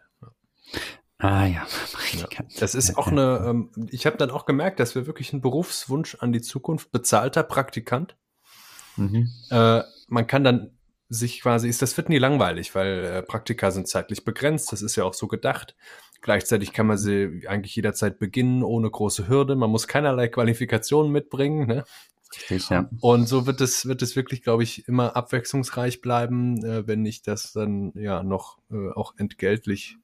Ah 1.23 1.45
ja, 1.45 1.65
Ja. 2.13 2.27
Das 2.59 2.75
ist 2.75 2.97
auch 2.97 3.07
eine, 3.07 3.45
ähm, 3.47 3.71
ich 3.89 4.05
habe 4.05 4.17
dann 4.17 4.29
auch 4.29 4.45
gemerkt, 4.45 4.81
dass 4.81 4.93
wir 4.93 5.07
wirklich 5.07 5.31
einen 5.31 5.41
Berufswunsch 5.41 6.15
an 6.19 6.33
die 6.33 6.41
Zukunft, 6.41 6.91
bezahlter 6.91 7.43
Praktikant. 7.43 8.17
Mhm. 8.97 9.29
Äh, 9.49 9.83
man 10.09 10.27
kann 10.27 10.43
dann 10.43 10.71
sich 11.07 11.39
quasi, 11.39 11.69
ist 11.69 11.81
das 11.81 11.95
wird 11.95 12.09
nie 12.09 12.17
langweilig, 12.17 12.75
weil 12.75 13.05
äh, 13.05 13.23
Praktika 13.23 13.71
sind 13.71 13.87
zeitlich 13.87 14.25
begrenzt, 14.25 14.73
das 14.73 14.81
ist 14.81 14.97
ja 14.97 15.05
auch 15.05 15.13
so 15.13 15.27
gedacht. 15.27 15.77
Gleichzeitig 16.19 16.73
kann 16.73 16.87
man 16.87 16.97
sie 16.97 17.43
eigentlich 17.47 17.75
jederzeit 17.75 18.19
beginnen, 18.19 18.61
ohne 18.61 18.91
große 18.91 19.29
Hürde. 19.29 19.55
Man 19.55 19.69
muss 19.69 19.87
keinerlei 19.87 20.27
Qualifikationen 20.27 21.11
mitbringen. 21.11 21.67
Ne? 21.67 21.85
Richtig, 22.35 22.69
ja. 22.69 22.89
Und 22.99 23.27
so 23.27 23.45
wird 23.45 23.61
es, 23.61 23.85
wird 23.85 24.01
es 24.01 24.17
wirklich, 24.17 24.41
glaube 24.41 24.63
ich, 24.63 24.89
immer 24.89 25.15
abwechslungsreich 25.15 26.01
bleiben, 26.01 26.65
äh, 26.65 26.85
wenn 26.85 27.01
nicht 27.01 27.27
das 27.27 27.53
dann 27.53 27.93
ja 27.95 28.23
noch 28.23 28.57
äh, 28.71 28.91
auch 28.91 29.13
entgeltlich 29.17 29.97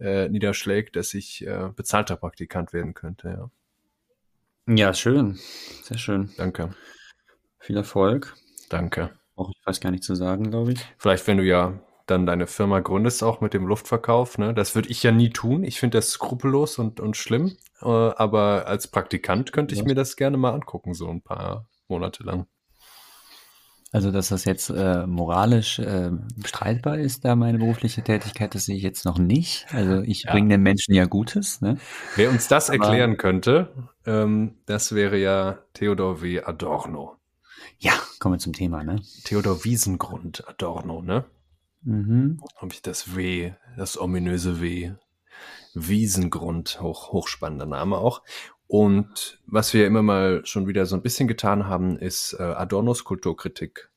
äh, 0.00 0.28
niederschlägt, 0.28 0.96
dass 0.96 1.14
ich 1.14 1.46
äh, 1.46 1.70
bezahlter 1.74 2.16
Praktikant 2.16 2.72
werden 2.72 2.94
könnte. 2.94 3.28
Ja. 3.28 3.50
Ja, 4.66 4.94
schön. 4.94 5.38
Sehr 5.82 5.98
schön. 5.98 6.30
Danke, 6.38 6.74
Viel 7.58 7.76
Erfolg. 7.76 8.34
danke. 8.70 9.10
Auch 9.36 9.50
ich 9.50 9.66
weiß 9.66 9.80
gar 9.80 9.90
nicht 9.90 10.04
zu 10.04 10.14
sagen, 10.14 10.50
glaube 10.50 10.72
ich. 10.72 10.80
Vielleicht, 10.98 11.26
wenn 11.26 11.38
du 11.38 11.44
ja 11.44 11.80
dann 12.06 12.26
deine 12.26 12.46
Firma 12.46 12.80
gründest, 12.80 13.22
auch 13.22 13.40
mit 13.40 13.54
dem 13.54 13.66
Luftverkauf, 13.66 14.38
ne? 14.38 14.54
Das 14.54 14.74
würde 14.74 14.88
ich 14.90 15.02
ja 15.02 15.10
nie 15.12 15.30
tun. 15.30 15.64
Ich 15.64 15.80
finde 15.80 15.98
das 15.98 16.10
skrupellos 16.10 16.78
und, 16.78 17.00
und 17.00 17.16
schlimm. 17.16 17.56
Äh, 17.80 17.86
aber 17.86 18.66
als 18.66 18.88
Praktikant 18.88 19.52
könnte 19.52 19.74
ich 19.74 19.80
Was? 19.80 19.86
mir 19.86 19.94
das 19.94 20.16
gerne 20.16 20.36
mal 20.36 20.52
angucken, 20.52 20.94
so 20.94 21.08
ein 21.08 21.22
paar 21.22 21.68
Monate 21.88 22.22
lang. 22.22 22.46
Also, 23.94 24.10
dass 24.10 24.28
das 24.30 24.44
jetzt 24.44 24.70
äh, 24.70 25.06
moralisch 25.06 25.78
äh, 25.78 26.10
streitbar 26.44 26.98
ist, 26.98 27.24
da 27.24 27.36
meine 27.36 27.58
berufliche 27.58 28.02
Tätigkeit, 28.02 28.52
das 28.56 28.64
sehe 28.64 28.76
ich 28.76 28.82
jetzt 28.82 29.04
noch 29.04 29.18
nicht. 29.18 29.66
Also 29.72 30.02
ich 30.02 30.24
Ja. 30.24 30.32
bringe 30.32 30.48
den 30.48 30.62
Menschen 30.62 30.94
ja 30.96 31.04
Gutes, 31.04 31.60
ne? 31.60 31.78
Wer 32.16 32.30
uns 32.30 32.48
das 32.48 32.70
Aber- 32.70 32.84
erklären 32.84 33.16
könnte, 33.18 33.68
ähm, 34.04 34.56
das 34.66 34.96
wäre 34.96 35.16
ja 35.16 35.58
Theodor 35.74 36.22
W. 36.22 36.42
Adorno. 36.42 37.16
Ja, 37.78 37.92
kommen 38.18 38.34
wir 38.34 38.38
zum 38.40 38.52
Thema, 38.52 38.82
ne? 38.82 39.00
Theodor 39.24 39.64
Wiesengrund 39.64 40.42
Adorno, 40.48 41.00
ne? 41.00 41.24
Mhm. 41.82 42.40
Habe 42.56 42.72
ich 42.72 42.82
das 42.82 43.14
W, 43.14 43.52
das 43.76 43.96
ominöse 44.00 44.60
W. 44.60 44.90
Wiesengrund, 45.74 46.80
hoch, 46.80 47.12
hochspannender 47.12 47.66
Name 47.66 47.96
auch. 47.98 48.22
Und 48.66 49.38
was 49.46 49.74
wir 49.74 49.86
immer 49.86 50.02
mal 50.02 50.44
schon 50.46 50.66
wieder 50.66 50.86
so 50.86 50.96
ein 50.96 51.02
bisschen 51.02 51.28
getan 51.28 51.66
haben, 51.66 51.98
ist 51.98 52.34
äh, 52.38 52.42
Adornos 52.42 53.04
Kulturkritik 53.04 53.90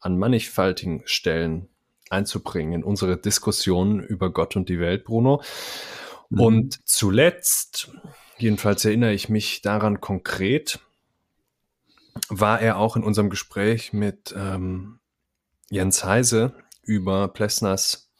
an 0.00 0.18
mannigfaltigen 0.18 1.02
Stellen 1.06 1.68
einzubringen 2.10 2.72
in 2.72 2.84
unsere 2.84 3.16
Diskussion 3.16 4.00
über 4.00 4.32
Gott 4.32 4.56
und 4.56 4.68
die 4.68 4.80
Welt, 4.80 5.04
Bruno. 5.04 5.42
Mhm. 6.30 6.40
Und 6.40 6.88
zuletzt, 6.88 7.90
jedenfalls 8.38 8.84
erinnere 8.84 9.12
ich 9.12 9.28
mich 9.28 9.62
daran 9.62 10.00
konkret, 10.00 10.80
war 12.28 12.60
er 12.60 12.78
auch 12.78 12.96
in 12.96 13.04
unserem 13.04 13.30
Gespräch 13.30 13.92
mit 13.92 14.34
ähm, 14.36 14.98
Jens 15.70 16.04
Heise 16.04 16.54
über 16.82 17.28
Plessners 17.28 18.10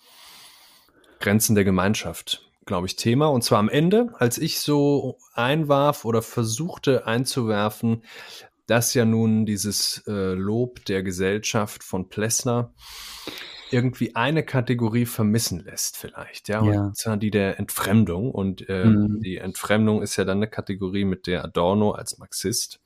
Grenzen 1.21 1.57
der 1.57 1.65
Gemeinschaft, 1.65 2.48
glaube 2.69 2.87
ich, 2.87 2.95
Thema. 2.95 3.27
Und 3.27 3.43
zwar 3.43 3.59
am 3.59 3.69
Ende, 3.69 4.11
als 4.19 4.39
ich 4.39 4.61
so 4.61 5.19
einwarf 5.35 6.05
oder 6.05 6.23
versuchte 6.23 7.07
einzuwerfen, 7.07 8.05
dass 8.67 8.95
ja 8.95 9.05
nun 9.05 9.47
dieses 9.47 10.05
äh, 10.07 10.35
Lob 10.35 10.85
der 10.85 11.03
Gesellschaft 11.03 11.83
von 11.83 12.09
Plessner 12.11 12.73
irgendwie 13.71 14.15
eine 14.15 14.45
Kategorie 14.45 15.07
vermissen 15.07 15.61
lässt 15.65 15.97
vielleicht, 15.97 16.49
ja, 16.49 16.63
Ja. 16.65 16.87
und 16.87 16.97
zwar 16.97 17.17
die 17.17 17.31
der 17.31 17.59
Entfremdung 17.59 18.31
und 18.31 18.65
ähm, 18.69 18.93
Mhm. 18.93 19.21
die 19.21 19.37
Entfremdung 19.39 20.03
ist 20.03 20.17
ja 20.17 20.25
dann 20.25 20.39
eine 20.39 20.49
Kategorie, 20.49 21.05
mit 21.05 21.27
der 21.27 21.45
Adorno 21.45 21.91
als 21.93 22.19
Marxist 22.19 22.81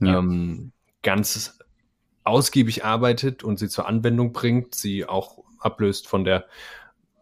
Ja. 0.00 0.18
ähm, 0.18 0.72
ganz 1.02 1.58
ausgiebig 2.22 2.84
arbeitet 2.84 3.44
und 3.44 3.58
sie 3.58 3.68
zur 3.68 3.86
Anwendung 3.86 4.32
bringt, 4.32 4.74
sie 4.74 5.04
auch 5.06 5.38
ablöst 5.58 6.08
von 6.08 6.24
der 6.24 6.46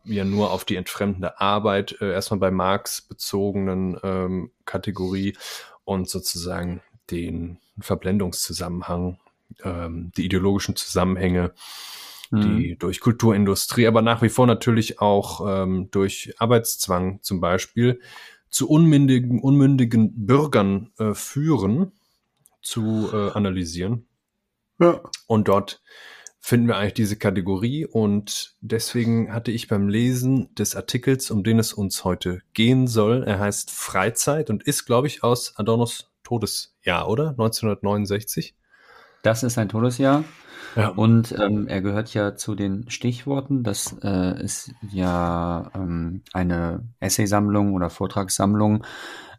ja 0.05 0.25
nur 0.25 0.51
auf 0.51 0.65
die 0.65 0.77
entfremdende 0.77 1.41
Arbeit 1.41 1.97
äh, 2.01 2.13
erstmal 2.13 2.41
bei 2.41 2.51
Marx 2.51 3.03
bezogenen 3.03 3.99
ähm, 4.03 4.51
Kategorie 4.65 5.37
und 5.85 6.09
sozusagen 6.09 6.83
den 7.11 7.59
Verblendungszusammenhang, 7.81 9.19
ähm, 9.65 10.13
die 10.17 10.25
ideologischen 10.25 10.77
Zusammenhänge, 10.77 11.53
Mhm. 12.33 12.41
die 12.41 12.77
durch 12.79 13.01
Kulturindustrie, 13.01 13.87
aber 13.87 14.01
nach 14.01 14.23
wie 14.23 14.31
vor 14.31 14.47
natürlich 14.47 15.01
auch 15.01 15.47
ähm, 15.47 15.91
durch 15.91 16.33
Arbeitszwang 16.39 17.21
zum 17.21 17.41
Beispiel 17.41 18.01
zu 18.49 18.69
unmündigen, 18.71 19.41
unmündigen 19.41 20.27
Bürgern 20.27 20.93
äh, 20.99 21.13
führen, 21.13 21.93
zu 22.63 23.11
äh, 23.13 23.33
analysieren. 23.33 24.07
Ja. 24.79 25.01
Und 25.27 25.49
dort 25.49 25.83
finden 26.45 26.67
wir 26.67 26.77
eigentlich 26.77 26.95
diese 26.95 27.17
Kategorie 27.17 27.87
und 27.87 28.57
deswegen 28.61 29.33
hatte 29.33 29.53
ich 29.53 29.69
beim 29.69 29.89
Lesen 29.89 30.53
des 30.57 30.75
Artikels, 30.75 31.31
um 31.31 31.45
den 31.45 31.61
es 31.61 31.73
uns 31.73 32.05
heute 32.05 32.41
gehen 32.53 32.89
soll, 32.89 33.23
er 33.23 33.39
heißt 33.39 33.71
Freizeit 33.71 34.51
und 34.51 34.65
ist, 34.65 34.85
glaube 34.85 35.07
ich, 35.07 35.23
aus 35.23 35.57
Adornos 35.57 36.11
Todesjahr, 36.25 37.09
oder? 37.09 37.29
1969. 37.31 38.57
Das 39.23 39.45
ist 39.45 39.57
ein 39.57 39.69
Todesjahr. 39.69 40.25
Ja. 40.75 40.89
Und 40.89 41.33
ähm, 41.39 41.69
er 41.69 41.81
gehört 41.81 42.13
ja 42.13 42.35
zu 42.35 42.57
den 42.57 42.91
Stichworten. 42.91 43.63
Das 43.63 43.95
äh, 44.03 44.43
ist 44.43 44.73
ja 44.91 45.71
ähm, 45.77 46.23
eine 46.33 46.83
Essaysammlung 46.99 47.75
oder 47.75 47.89
Vortragssammlung, 47.89 48.85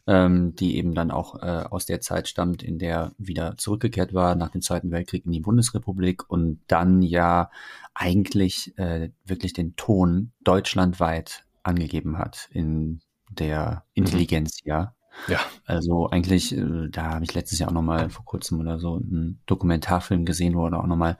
ähm, 0.08 0.56
die 0.56 0.78
eben 0.78 0.94
dann 0.94 1.12
auch 1.12 1.42
äh, 1.42 1.64
aus 1.70 1.86
der 1.86 2.02
Zeit 2.02 2.28
stammt, 2.28 2.64
in 2.64 2.78
der 2.78 3.14
wieder 3.18 3.56
zurückgekehrt 3.58 4.14
war 4.14 4.36
nach 4.36 4.50
dem 4.50 4.62
Zweiten 4.62 4.92
Weltkrieg 4.92 5.26
in 5.26 5.32
die 5.32 5.40
Bundesrepublik 5.40 6.30
und 6.30 6.62
dann 6.68 7.02
ja 7.02 7.50
eigentlich 7.94 8.78
äh, 8.78 9.12
wirklich 9.26 9.54
den 9.54 9.76
Ton 9.76 10.32
deutschlandweit 10.44 11.46
angegeben 11.64 12.18
hat 12.18 12.50
in 12.52 13.02
der 13.30 13.86
Intelligenz, 13.94 14.60
ja. 14.64 14.94
Ja. 15.28 15.40
Also 15.66 16.10
eigentlich, 16.10 16.56
äh, 16.58 16.90
da 16.90 17.04
habe 17.12 17.24
ich 17.24 17.34
letztes 17.34 17.60
Jahr 17.60 17.70
auch 17.70 17.74
nochmal 17.74 18.10
vor 18.10 18.26
kurzem 18.26 18.60
oder 18.60 18.80
so 18.80 18.96
einen 18.96 19.40
Dokumentarfilm 19.46 20.26
gesehen, 20.26 20.56
wo 20.56 20.66
auch 20.66 20.86
nochmal 20.88 21.18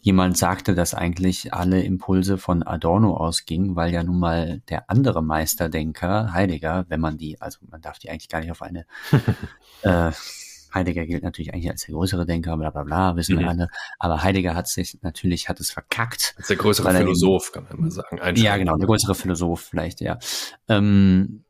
jemand 0.00 0.36
sagte, 0.36 0.74
dass 0.74 0.94
eigentlich 0.94 1.54
alle 1.54 1.82
Impulse 1.82 2.38
von 2.38 2.62
Adorno 2.62 3.16
ausgingen, 3.16 3.74
weil 3.76 3.92
ja 3.92 4.02
nun 4.02 4.18
mal 4.18 4.60
der 4.68 4.90
andere 4.90 5.22
Meisterdenker, 5.22 6.32
Heidegger, 6.32 6.84
wenn 6.88 7.00
man 7.00 7.16
die, 7.16 7.40
also 7.40 7.58
man 7.70 7.80
darf 7.80 7.98
die 7.98 8.10
eigentlich 8.10 8.28
gar 8.28 8.40
nicht 8.40 8.50
auf 8.50 8.62
eine, 8.62 8.84
äh, 9.82 10.10
Heidegger 10.74 11.06
gilt 11.06 11.22
natürlich 11.22 11.54
eigentlich 11.54 11.70
als 11.70 11.86
der 11.86 11.94
größere 11.94 12.26
Denker, 12.26 12.54
bla 12.58 12.68
bla 12.68 12.82
bla, 12.84 13.16
wissen 13.16 13.36
Mhm. 13.36 13.40
wir 13.40 13.48
alle. 13.48 13.68
Aber 13.98 14.22
Heidegger 14.22 14.54
hat 14.54 14.68
sich 14.68 14.98
natürlich, 15.00 15.48
hat 15.48 15.58
es 15.60 15.70
verkackt. 15.70 16.34
Ist 16.38 16.50
der 16.50 16.56
größere 16.58 16.88
er 16.88 16.94
eben- 16.96 17.04
Philosoph, 17.04 17.52
kann 17.52 17.64
man 17.70 17.80
mal 17.80 17.90
sagen. 17.90 18.18
Ja, 18.36 18.58
genau, 18.58 18.76
der 18.76 18.86
größere 18.86 19.14
Philosoph 19.14 19.60
vielleicht, 19.62 20.02
ja. 20.02 20.18
Ähm, 20.68 21.44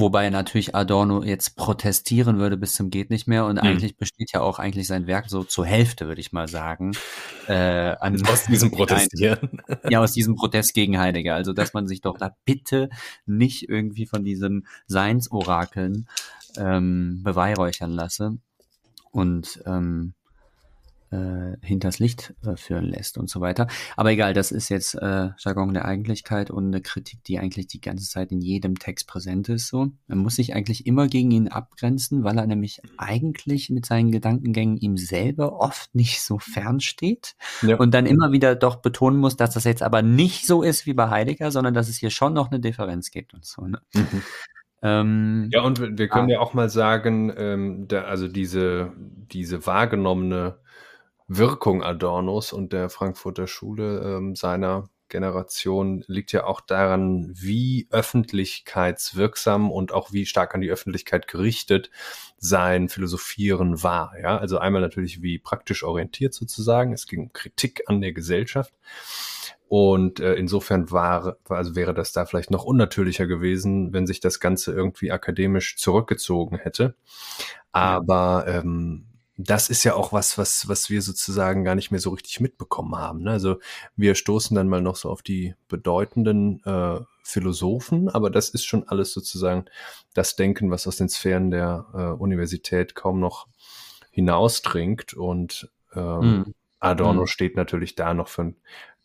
wobei 0.00 0.30
natürlich 0.30 0.74
Adorno 0.74 1.22
jetzt 1.22 1.56
protestieren 1.56 2.38
würde 2.38 2.56
bis 2.56 2.74
zum 2.74 2.90
geht 2.90 3.10
nicht 3.10 3.26
mehr 3.26 3.46
und 3.46 3.56
Mhm. 3.56 3.62
eigentlich 3.62 3.96
besteht 3.96 4.32
ja 4.32 4.40
auch 4.40 4.58
eigentlich 4.58 4.86
sein 4.86 5.06
Werk 5.06 5.28
so 5.28 5.42
zur 5.44 5.66
Hälfte, 5.66 6.06
würde 6.06 6.20
ich 6.20 6.32
mal 6.32 6.48
sagen, 6.48 6.92
äh, 7.48 7.54
an, 7.54 8.20
Aus 8.26 8.44
diesem 8.44 8.70
Protestieren. 8.72 9.62
ja, 9.88 10.00
aus 10.00 10.12
diesem 10.12 10.36
Protest 10.36 10.74
gegen 10.74 10.98
Heidegger. 10.98 11.34
Also, 11.34 11.52
dass 11.52 11.72
man 11.74 11.86
sich 11.88 12.00
doch 12.00 12.18
da 12.18 12.34
bitte 12.44 12.88
nicht 13.26 13.68
irgendwie 13.68 14.06
von 14.06 14.24
diesen 14.24 14.66
Seinsorakeln 14.86 16.06
ähm, 16.56 17.20
beweihräuchern 17.22 17.90
lasse 17.90 18.38
und 19.10 19.62
ähm, 19.66 20.14
äh, 21.10 21.56
hinters 21.62 21.98
Licht 21.98 22.34
äh, 22.44 22.56
führen 22.56 22.84
lässt 22.84 23.18
und 23.18 23.30
so 23.30 23.40
weiter. 23.40 23.66
Aber 23.96 24.10
egal, 24.10 24.32
das 24.34 24.52
ist 24.52 24.68
jetzt 24.68 24.94
äh, 24.94 25.30
Jargon 25.38 25.72
der 25.74 25.84
Eigentlichkeit 25.84 26.50
und 26.50 26.66
eine 26.66 26.80
Kritik, 26.82 27.22
die 27.24 27.38
eigentlich 27.38 27.66
die 27.68 27.80
ganze 27.80 28.08
Zeit 28.08 28.32
in 28.32 28.40
jedem 28.40 28.78
Text 28.78 29.06
präsent 29.06 29.48
ist. 29.48 29.68
So, 29.68 29.88
man 30.08 30.18
muss 30.18 30.36
sich 30.36 30.54
eigentlich 30.54 30.86
immer 30.86 31.06
gegen 31.08 31.30
ihn 31.30 31.48
abgrenzen, 31.48 32.24
weil 32.24 32.38
er 32.38 32.46
nämlich 32.46 32.80
eigentlich 32.98 33.70
mit 33.70 33.86
seinen 33.86 34.10
Gedankengängen 34.10 34.76
ihm 34.76 34.96
selber 34.96 35.60
oft 35.60 35.94
nicht 35.94 36.20
so 36.22 36.38
fern 36.38 36.80
steht 36.80 37.36
Ja. 37.62 37.76
und 37.76 37.94
dann 37.94 38.06
immer 38.06 38.32
wieder 38.32 38.54
doch 38.56 38.76
betonen 38.76 39.18
muss, 39.18 39.36
dass 39.36 39.54
das 39.54 39.64
jetzt 39.64 39.82
aber 39.82 40.02
nicht 40.02 40.46
so 40.46 40.62
ist 40.62 40.86
wie 40.86 40.94
bei 40.94 41.08
Heidegger, 41.10 41.50
sondern 41.50 41.74
dass 41.74 41.88
es 41.88 41.96
hier 41.98 42.10
schon 42.10 42.32
noch 42.34 42.50
eine 42.50 42.60
Differenz 42.60 43.10
gibt 43.10 43.32
und 43.34 43.44
so. 43.44 43.62
Ne? 43.66 43.80
Mhm. 43.94 44.22
Ähm, 44.82 45.48
Ja, 45.52 45.62
und 45.62 45.80
wir 45.98 46.08
können 46.08 46.28
Ah. 46.28 46.32
ja 46.34 46.40
auch 46.40 46.52
mal 46.54 46.68
sagen, 46.68 47.32
ähm, 47.36 47.88
da, 47.88 48.02
also 48.02 48.28
diese, 48.28 48.92
diese 48.96 49.64
wahrgenommene 49.66 50.58
Wirkung 51.28 51.82
Adornos 51.82 52.52
und 52.52 52.72
der 52.72 52.88
Frankfurter 52.88 53.46
Schule 53.46 54.00
ähm, 54.00 54.36
seiner 54.36 54.88
Generation 55.08 56.04
liegt 56.08 56.32
ja 56.32 56.44
auch 56.44 56.60
daran, 56.60 57.30
wie 57.32 57.86
öffentlichkeitswirksam 57.90 59.70
und 59.70 59.92
auch 59.92 60.12
wie 60.12 60.26
stark 60.26 60.54
an 60.54 60.60
die 60.60 60.70
Öffentlichkeit 60.70 61.28
gerichtet 61.28 61.90
sein 62.38 62.88
Philosophieren 62.88 63.82
war. 63.82 64.14
Ja, 64.20 64.38
also 64.38 64.58
einmal 64.58 64.82
natürlich 64.82 65.22
wie 65.22 65.38
praktisch 65.38 65.84
orientiert 65.84 66.34
sozusagen. 66.34 66.92
Es 66.92 67.06
ging 67.06 67.20
um 67.20 67.32
Kritik 67.32 67.82
an 67.86 68.00
der 68.00 68.12
Gesellschaft. 68.12 68.74
Und 69.68 70.20
äh, 70.20 70.34
insofern 70.34 70.90
war, 70.92 71.38
also 71.48 71.74
wäre 71.74 71.92
das 71.92 72.12
da 72.12 72.24
vielleicht 72.24 72.52
noch 72.52 72.64
unnatürlicher 72.64 73.26
gewesen, 73.26 73.92
wenn 73.92 74.06
sich 74.06 74.20
das 74.20 74.38
Ganze 74.38 74.72
irgendwie 74.72 75.10
akademisch 75.10 75.76
zurückgezogen 75.76 76.58
hätte. 76.58 76.94
Aber 77.72 78.44
ähm, 78.46 79.06
das 79.36 79.68
ist 79.68 79.84
ja 79.84 79.94
auch 79.94 80.12
was, 80.12 80.38
was, 80.38 80.68
was 80.68 80.88
wir 80.88 81.02
sozusagen 81.02 81.62
gar 81.64 81.74
nicht 81.74 81.90
mehr 81.90 82.00
so 82.00 82.10
richtig 82.10 82.40
mitbekommen 82.40 82.96
haben. 82.96 83.22
Ne? 83.22 83.32
Also 83.32 83.56
wir 83.94 84.14
stoßen 84.14 84.54
dann 84.54 84.68
mal 84.68 84.80
noch 84.80 84.96
so 84.96 85.10
auf 85.10 85.22
die 85.22 85.54
bedeutenden 85.68 86.62
äh, 86.64 87.00
Philosophen, 87.22 88.08
aber 88.08 88.30
das 88.30 88.48
ist 88.48 88.64
schon 88.64 88.88
alles 88.88 89.12
sozusagen 89.12 89.66
das 90.14 90.36
Denken, 90.36 90.70
was 90.70 90.86
aus 90.86 90.96
den 90.96 91.08
Sphären 91.08 91.50
der 91.50 91.86
äh, 91.92 92.20
Universität 92.22 92.94
kaum 92.94 93.20
noch 93.20 93.46
hinausdringt. 94.10 95.12
Und 95.14 95.70
ähm, 95.94 96.46
Mhm. 96.46 96.54
Adorno 96.80 97.22
Mhm. 97.22 97.26
steht 97.26 97.56
natürlich 97.56 97.94
da 97.94 98.14
noch 98.14 98.28
für 98.28 98.42
ein 98.42 98.56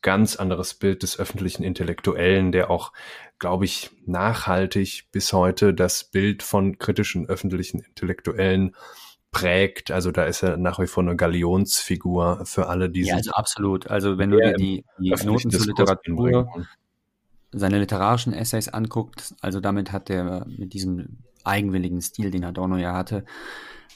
ganz 0.02 0.36
anderes 0.38 0.74
Bild 0.74 1.04
des 1.04 1.20
öffentlichen 1.20 1.64
Intellektuellen, 1.64 2.52
der 2.52 2.72
auch, 2.72 2.92
glaube 3.38 3.66
ich, 3.66 3.92
nachhaltig 4.06 5.10
bis 5.12 5.32
heute 5.34 5.74
das 5.74 6.06
Bild 6.06 6.42
von 6.42 6.80
kritischen 6.80 7.28
öffentlichen 7.28 7.82
Intellektuellen 7.82 8.76
prägt. 9.32 9.92
Also 9.92 10.12
da 10.12 10.26
ist 10.26 10.44
er 10.44 10.58
nach 10.58 10.80
wie 10.80 10.88
vor 10.88 11.04
eine 11.04 11.16
Galionsfigur 11.16 12.46
für 12.46 12.68
alle, 12.68 12.90
die 12.90 13.04
ja, 13.04 13.16
also 13.16 13.32
absolut. 13.32 13.90
Also 13.90 14.18
wenn 14.18 14.30
du 14.30 14.38
dir 14.38 14.54
die, 14.54 14.86
die 15.00 15.12
Noten 15.26 15.50
zur 15.50 15.66
Literatur, 15.66 16.48
seine 17.52 17.80
literarischen 17.80 18.34
Essays 18.34 18.70
anguckt, 18.70 19.34
also 19.42 19.60
damit 19.60 19.92
hat 19.92 20.10
er 20.10 20.46
mit 20.48 20.74
diesem 20.74 21.20
eigenwilligen 21.44 22.02
Stil, 22.02 22.32
den 22.32 22.46
Adorno 22.46 22.78
ja 22.78 22.94
hatte, 22.94 23.26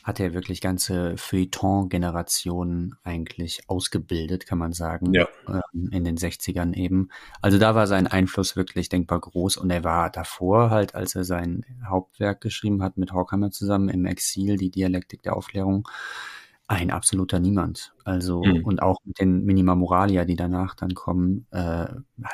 hat 0.06 0.20
er 0.20 0.36
wirklich 0.36 0.62
ganze 0.62 1.18
Feuilleton-Generationen 1.18 2.96
eigentlich 3.04 3.64
ausgebildet, 3.68 4.46
kann 4.46 4.60
man 4.60 4.72
sagen, 4.72 5.12
Ja. 5.14 5.28
ähm, 5.50 5.90
in 5.92 6.04
den 6.04 6.16
60ern 6.16 6.76
eben. 6.76 7.10
Also 7.42 7.58
da 7.58 7.74
war 7.74 7.88
sein 7.88 8.06
Einfluss 8.06 8.56
wirklich 8.56 8.88
denkbar 8.88 9.20
groß 9.20 9.58
und 9.58 9.72
er 9.72 9.84
war 9.84 10.12
davor 10.12 10.70
halt, 10.70 10.94
als 10.94 11.16
er 11.16 11.24
sein 11.24 11.66
Hauptwerk 11.90 12.40
geschrieben 12.40 12.84
hat 12.84 12.98
mit 12.98 13.14
Horkheimer 13.14 13.50
zusammen 13.50 13.90
im 13.90 14.06
Exil, 14.06 14.58
die 14.58 14.70
Dialektik 14.70 15.24
der 15.24 15.36
Aufklärung, 15.36 15.88
ein 16.68 16.90
absoluter 16.90 17.40
Niemand. 17.40 17.94
Also, 18.04 18.44
Mhm. 18.44 18.66
und 18.66 18.82
auch 18.82 18.98
mit 19.06 19.20
den 19.20 19.46
Minima 19.46 19.76
Moralia, 19.76 20.26
die 20.26 20.36
danach 20.36 20.74
dann 20.76 20.96
kommen, 20.96 21.46
äh, 21.52 21.86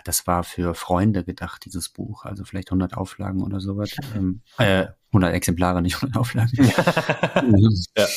das 0.05 0.25
war 0.25 0.43
für 0.43 0.73
Freunde 0.73 1.23
gedacht, 1.25 1.65
dieses 1.65 1.89
Buch. 1.89 2.23
Also 2.25 2.45
vielleicht 2.45 2.71
100 2.71 2.95
Auflagen 2.95 3.43
oder 3.43 3.59
sowas. 3.59 3.91
Ähm, 4.15 4.41
äh, 4.57 4.87
100 5.11 5.33
Exemplare, 5.33 5.81
nicht 5.81 5.95
100 5.95 6.17
Auflagen. 6.17 6.51
Ja. 7.97 8.07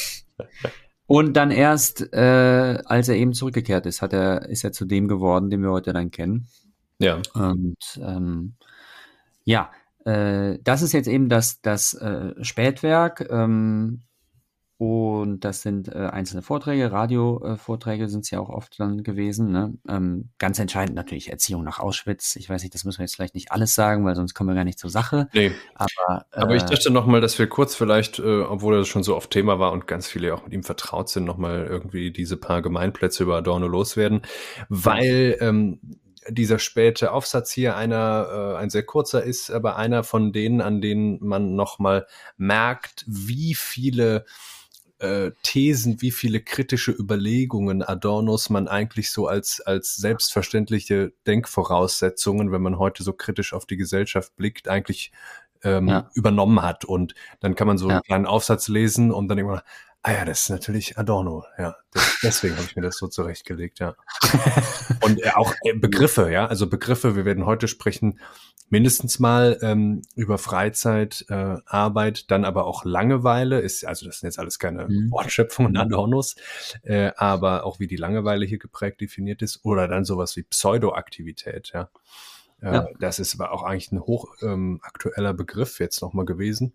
Und 1.07 1.35
dann 1.35 1.51
erst, 1.51 2.13
äh, 2.15 2.79
als 2.87 3.09
er 3.09 3.17
eben 3.17 3.35
zurückgekehrt 3.35 3.85
ist, 3.87 4.01
hat 4.01 4.13
er, 4.13 4.49
ist 4.49 4.65
er 4.65 4.73
zu 4.73 4.85
dem 4.87 5.07
geworden, 5.07 5.51
den 5.51 5.63
wir 5.63 5.71
heute 5.71 5.93
dann 5.93 6.11
kennen. 6.11 6.49
Ja. 6.99 7.21
Und 7.35 7.77
ähm, 8.01 8.55
ja, 9.45 9.71
äh, 10.07 10.59
das 10.63 10.81
ist 10.83 10.93
jetzt 10.93 11.09
eben 11.09 11.29
das, 11.29 11.61
das 11.61 11.93
äh, 11.95 12.33
Spätwerk. 12.43 13.27
Ähm, 13.31 14.01
Und 14.77 15.41
das 15.45 15.63
sind 15.63 15.89
äh, 15.89 16.09
einzelne 16.11 16.43
Vorträge, 16.43 16.91
Radiovorträge 16.91 18.05
äh, 18.05 18.09
sind 18.09 18.25
es 18.25 18.31
ja 18.31 18.41
auch 18.41 18.49
oft 18.49 18.81
dann 18.81 19.05
gewesen. 19.05 19.53
Ne? 19.53 19.75
Ähm, 19.89 20.31
ganz 20.39 20.59
entscheidend 20.59 20.97
natürlich 20.97 21.31
Erziehung 21.31 21.63
nach 21.63 21.79
Auschwitz. 21.79 22.35
Ich 22.35 22.51
weiß 22.51 22.63
nicht, 22.63 22.75
das 22.75 22.85
müssen 22.85 22.99
wir 22.99 23.05
jetzt 23.05 23.15
vielleicht 23.15 23.37
nicht 23.37 23.53
alles 23.53 23.77
sagen, 23.77 24.05
weil 24.05 24.17
sonst 24.17 24.35
kommen 24.35 24.51
wir 24.51 24.55
gar 24.57 24.65
nicht 24.65 24.81
zur 24.81 24.91
Sache. 24.91 25.29
Nee. 25.33 25.53
Aber, 25.77 26.27
äh, 26.33 26.41
Aber 26.41 26.57
ich 26.57 26.65
dachte 26.65 26.91
nochmal, 26.91 27.21
dass 27.21 27.39
wir 27.39 27.47
kurz 27.47 27.77
vielleicht, 27.77 28.19
äh, 28.19 28.41
obwohl 28.41 28.77
das 28.77 28.89
schon 28.89 29.05
so 29.05 29.15
oft 29.15 29.31
Thema 29.31 29.61
war 29.61 29.71
und 29.71 29.87
ganz 29.87 30.09
viele 30.09 30.35
auch 30.35 30.43
mit 30.43 30.53
ihm 30.53 30.65
vertraut 30.65 31.09
sind, 31.09 31.25
nochmal 31.25 31.67
irgendwie 31.67 32.11
diese 32.11 32.37
paar 32.37 32.61
Gemeinplätze 32.61 33.23
über 33.23 33.37
Adorno 33.37 33.69
loswerden, 33.69 34.23
weil 34.69 35.37
ähm, 35.41 35.79
dieser 36.29 36.59
späte 36.59 37.13
Aufsatz 37.13 37.53
hier 37.53 37.77
einer, 37.77 38.55
äh, 38.57 38.59
ein 38.59 38.71
sehr 38.71 38.85
kurzer 38.85 39.23
ist, 39.23 39.51
aber 39.51 39.77
einer 39.77 40.03
von 40.05 40.33
denen, 40.33 40.61
an 40.61 40.81
denen 40.81 41.19
man 41.21 41.55
nochmal 41.55 42.07
merkt, 42.37 43.05
wie 43.07 43.55
viele 43.55 44.25
äh, 44.99 45.33
Thesen, 45.43 46.01
wie 46.01 46.11
viele 46.11 46.41
kritische 46.41 46.93
Überlegungen 46.93 47.83
Adornos 47.83 48.51
man 48.51 48.69
eigentlich 48.69 49.11
so 49.11 49.27
als, 49.27 49.61
als 49.61 49.97
selbstverständliche 49.97 51.13
Denkvoraussetzungen, 51.27 52.53
wenn 52.53 52.63
man 52.63 52.79
heute 52.79 53.03
so 53.03 53.13
kritisch 53.13 53.53
auf 53.53 53.67
die 53.67 53.77
Gesellschaft 53.77 54.35
blickt, 54.37 54.69
eigentlich 54.69 55.13
ähm, 55.63 55.89
ja. 55.89 56.11
übernommen 56.15 56.63
hat. 56.63 56.85
Und 56.85 57.15
dann 57.41 57.55
kann 57.55 57.67
man 57.67 57.79
so 57.79 57.89
ja. 57.89 57.97
einen 57.97 58.03
kleinen 58.03 58.27
Aufsatz 58.27 58.69
lesen 58.69 59.11
und 59.11 59.29
dann 59.29 59.39
immer, 59.39 59.63
Ah 60.07 60.13
ja, 60.13 60.25
das 60.27 60.43
ist 60.43 60.51
natürlich 60.51 60.99
Adorno, 60.99 61.47
ja. 61.57 61.77
Das, 61.91 62.19
deswegen 62.23 62.57
habe 62.57 62.67
ich 62.67 62.77
mir 62.77 62.83
das 62.83 62.99
so 62.99 63.09
zurechtgelegt, 63.09 63.79
ja. 63.79 63.95
Und 65.01 65.25
äh, 65.25 65.31
auch 65.31 65.55
äh, 65.63 65.73
Begriffe, 65.73 66.31
ja. 66.31 66.45
Also 66.45 66.67
Begriffe, 66.67 67.17
wir 67.17 67.25
werden 67.25 67.47
heute 67.47 67.69
sprechen 67.69 68.21
mindestens 68.75 69.21
mal 69.21 69.57
ähm, 69.63 70.03
über 70.17 70.37
Freizeit, 70.37 71.25
äh, 71.29 71.59
Arbeit, 71.65 72.29
dann 72.33 72.45
aber 72.45 72.67
auch 72.67 72.85
Langeweile. 72.85 73.61
Ist, 73.61 73.87
also 73.87 74.05
das 74.05 74.19
sind 74.19 74.27
jetzt 74.27 74.41
alles 74.41 74.59
keine 74.59 74.89
mhm. 74.89 75.13
Wortschöpfungen 75.13 75.77
Adornos, 75.77 76.35
äh, 76.83 77.13
aber 77.17 77.67
auch 77.67 77.79
wie 77.79 77.87
die 77.87 77.95
Langeweile 77.95 78.45
hier 78.45 78.59
geprägt 78.59 79.01
definiert 79.01 79.43
ist. 79.43 79.65
Oder 79.65 79.87
dann 79.87 80.05
sowas 80.05 80.35
wie 80.35 80.43
Pseudoaktivität, 80.43 81.71
ja. 81.73 81.89
Äh, 82.61 82.75
ja. 82.75 82.89
Das 82.99 83.21
ist 83.21 83.35
aber 83.35 83.53
auch 83.53 83.63
eigentlich 83.63 83.93
ein 83.93 84.01
hoch 84.01 84.27
ähm, 84.43 84.81
aktueller 84.83 85.35
Begriff 85.35 85.79
jetzt 85.79 86.03
nochmal 86.03 86.25
gewesen. 86.25 86.75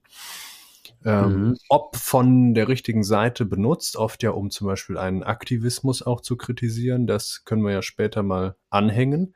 Ähm, 1.04 1.50
mhm. 1.50 1.58
Ob 1.68 1.98
von 1.98 2.54
der 2.54 2.70
richtigen 2.70 3.04
Seite 3.04 3.44
benutzt, 3.44 3.98
oft 3.98 4.24
ja, 4.24 4.32
um 4.32 4.52
zum 4.52 4.68
Beispiel 4.68 4.98
einen 4.98 5.24
Aktivismus 5.24 6.02
auch 6.02 6.22
zu 6.22 6.38
kritisieren, 6.38 7.08
das 7.08 7.44
können 7.44 7.64
wir 7.64 7.74
ja 7.74 7.82
später 7.82 8.24
mal 8.24 8.56
anhängen. 8.70 9.36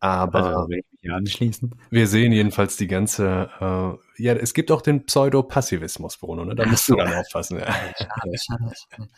Aber 0.00 0.44
also, 0.44 0.68
anschließen. 1.12 1.74
wir 1.90 2.06
sehen 2.06 2.30
jedenfalls 2.32 2.76
die 2.76 2.86
ganze, 2.86 3.50
äh, 3.60 4.22
ja, 4.22 4.34
es 4.34 4.54
gibt 4.54 4.70
auch 4.70 4.80
den 4.80 5.06
Pseudopassivismus, 5.06 6.18
Bruno, 6.18 6.44
ne? 6.44 6.54
da 6.54 6.66
musst 6.66 6.88
du 6.88 6.94
dann 6.94 7.12
aufpassen. 7.14 7.58
Ja. 7.58 7.72
Schade, 7.72 8.36
schade. 8.36 9.08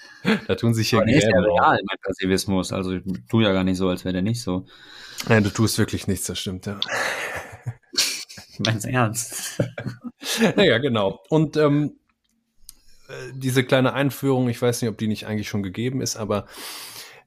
da 0.46 0.54
tun 0.54 0.72
sich 0.72 0.88
hier 0.88 1.00
Aber 1.00 1.10
ist 1.10 1.24
ja 1.24 1.38
real, 1.38 1.80
mein 1.86 1.98
Passivismus, 2.02 2.72
also 2.72 2.92
ich 2.92 3.02
tue 3.28 3.44
ja 3.44 3.52
gar 3.52 3.64
nicht 3.64 3.76
so, 3.76 3.88
als 3.88 4.04
wäre 4.04 4.14
der 4.14 4.22
nicht 4.22 4.40
so. 4.40 4.64
Nein, 5.28 5.44
du 5.44 5.50
tust 5.50 5.78
wirklich 5.78 6.06
nichts, 6.06 6.26
das 6.26 6.38
stimmt, 6.38 6.64
ja. 6.64 6.80
Meinst 8.58 8.86
ernst? 8.86 9.62
naja, 10.56 10.78
genau. 10.78 11.20
Und 11.28 11.56
ähm, 11.58 11.98
äh, 13.08 13.12
diese 13.34 13.64
kleine 13.64 13.92
Einführung, 13.92 14.48
ich 14.48 14.60
weiß 14.60 14.80
nicht, 14.80 14.90
ob 14.90 14.96
die 14.96 15.08
nicht 15.08 15.26
eigentlich 15.26 15.48
schon 15.48 15.62
gegeben 15.62 16.00
ist, 16.00 16.16
aber 16.16 16.46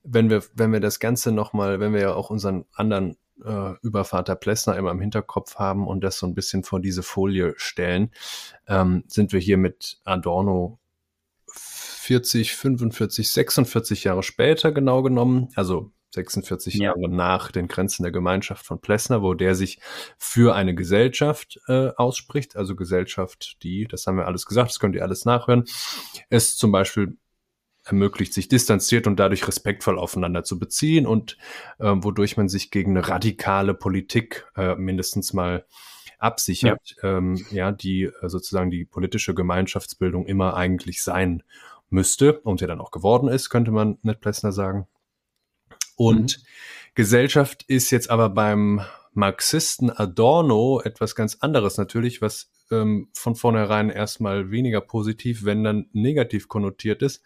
wenn 0.03 0.29
wir, 0.29 0.43
wenn 0.53 0.71
wir 0.71 0.79
das 0.79 0.99
Ganze 0.99 1.31
nochmal, 1.31 1.79
wenn 1.79 1.93
wir 1.93 2.01
ja 2.01 2.13
auch 2.13 2.29
unseren 2.29 2.65
anderen 2.73 3.15
äh, 3.43 3.73
Übervater 3.81 4.35
Plessner 4.35 4.77
immer 4.77 4.91
im 4.91 5.01
Hinterkopf 5.01 5.55
haben 5.55 5.87
und 5.87 6.01
das 6.03 6.17
so 6.17 6.27
ein 6.27 6.35
bisschen 6.35 6.63
vor 6.63 6.79
diese 6.79 7.03
Folie 7.03 7.53
stellen, 7.57 8.11
ähm, 8.67 9.03
sind 9.07 9.33
wir 9.33 9.39
hier 9.39 9.57
mit 9.57 9.99
Adorno 10.03 10.79
40, 11.47 12.55
45, 12.55 13.31
46 13.31 14.03
Jahre 14.03 14.23
später 14.23 14.71
genau 14.71 15.03
genommen, 15.03 15.49
also 15.55 15.91
46 16.13 16.75
ja. 16.75 16.83
Jahre 16.85 17.09
nach 17.09 17.51
den 17.51 17.67
Grenzen 17.67 18.03
der 18.03 18.11
Gemeinschaft 18.11 18.65
von 18.65 18.79
Plessner, 18.79 19.21
wo 19.21 19.33
der 19.33 19.55
sich 19.55 19.79
für 20.17 20.55
eine 20.55 20.75
Gesellschaft 20.75 21.59
äh, 21.67 21.89
ausspricht, 21.95 22.55
also 22.55 22.75
Gesellschaft, 22.75 23.57
die, 23.63 23.87
das 23.87 24.05
haben 24.05 24.17
wir 24.17 24.27
alles 24.27 24.45
gesagt, 24.45 24.69
das 24.69 24.79
könnt 24.79 24.95
ihr 24.95 25.03
alles 25.03 25.25
nachhören, 25.25 25.65
es 26.29 26.55
zum 26.55 26.71
Beispiel 26.71 27.17
ermöglicht, 27.83 28.33
sich 28.33 28.47
distanziert 28.47 29.07
und 29.07 29.17
dadurch 29.17 29.47
respektvoll 29.47 29.99
aufeinander 29.99 30.43
zu 30.43 30.57
beziehen 30.57 31.05
und 31.05 31.37
äh, 31.79 31.93
wodurch 31.95 32.37
man 32.37 32.49
sich 32.49 32.71
gegen 32.71 32.91
eine 32.91 33.07
radikale 33.07 33.73
Politik 33.73 34.47
äh, 34.55 34.75
mindestens 34.75 35.33
mal 35.33 35.65
absichert, 36.17 36.95
ja, 37.01 37.17
ähm, 37.17 37.45
ja 37.51 37.71
die 37.71 38.03
äh, 38.03 38.29
sozusagen 38.29 38.71
die 38.71 38.85
politische 38.85 39.33
Gemeinschaftsbildung 39.33 40.25
immer 40.25 40.55
eigentlich 40.55 41.03
sein 41.03 41.43
müsste 41.89 42.39
und 42.41 42.61
ja 42.61 42.67
dann 42.67 42.81
auch 42.81 42.91
geworden 42.91 43.27
ist, 43.27 43.49
könnte 43.49 43.71
man 43.71 43.97
mit 44.01 44.21
Plessner 44.21 44.51
sagen. 44.51 44.87
Und 45.95 46.37
mhm. 46.37 46.43
Gesellschaft 46.95 47.63
ist 47.63 47.91
jetzt 47.91 48.09
aber 48.09 48.29
beim 48.29 48.81
Marxisten 49.13 49.91
Adorno 49.91 50.81
etwas 50.83 51.15
ganz 51.15 51.37
anderes 51.41 51.77
natürlich, 51.77 52.21
was 52.21 52.51
ähm, 52.71 53.09
von 53.13 53.35
vornherein 53.35 53.89
erstmal 53.89 54.49
weniger 54.49 54.81
positiv, 54.81 55.45
wenn 55.45 55.63
dann 55.63 55.87
negativ 55.93 56.47
konnotiert 56.47 57.01
ist. 57.01 57.23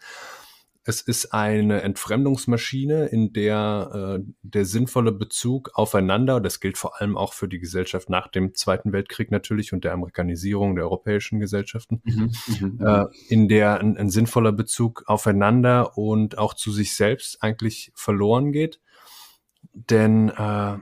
Es 0.88 1.02
ist 1.02 1.34
eine 1.34 1.82
Entfremdungsmaschine, 1.82 3.08
in 3.08 3.34
der 3.34 4.20
äh, 4.20 4.24
der 4.40 4.64
sinnvolle 4.64 5.12
Bezug 5.12 5.70
aufeinander, 5.74 6.40
das 6.40 6.60
gilt 6.60 6.78
vor 6.78 6.98
allem 6.98 7.14
auch 7.14 7.34
für 7.34 7.46
die 7.46 7.58
Gesellschaft 7.58 8.08
nach 8.08 8.26
dem 8.28 8.54
Zweiten 8.54 8.90
Weltkrieg 8.90 9.30
natürlich 9.30 9.74
und 9.74 9.84
der 9.84 9.92
Amerikanisierung 9.92 10.76
der 10.76 10.84
europäischen 10.84 11.40
Gesellschaften, 11.40 12.00
mhm, 12.04 12.32
mhm, 12.46 12.80
äh, 12.82 13.04
in 13.28 13.48
der 13.48 13.80
ein, 13.80 13.98
ein, 13.98 14.08
sinnvoller 14.08 14.52
Bezug 14.52 15.02
aufeinander 15.04 15.98
und 15.98 16.38
auch 16.38 16.54
zu 16.54 16.72
sich 16.72 16.96
selbst 16.96 17.42
eigentlich 17.42 17.92
verloren 17.94 18.50
geht. 18.50 18.80
Denn 19.74 20.30
äh, 20.30 20.78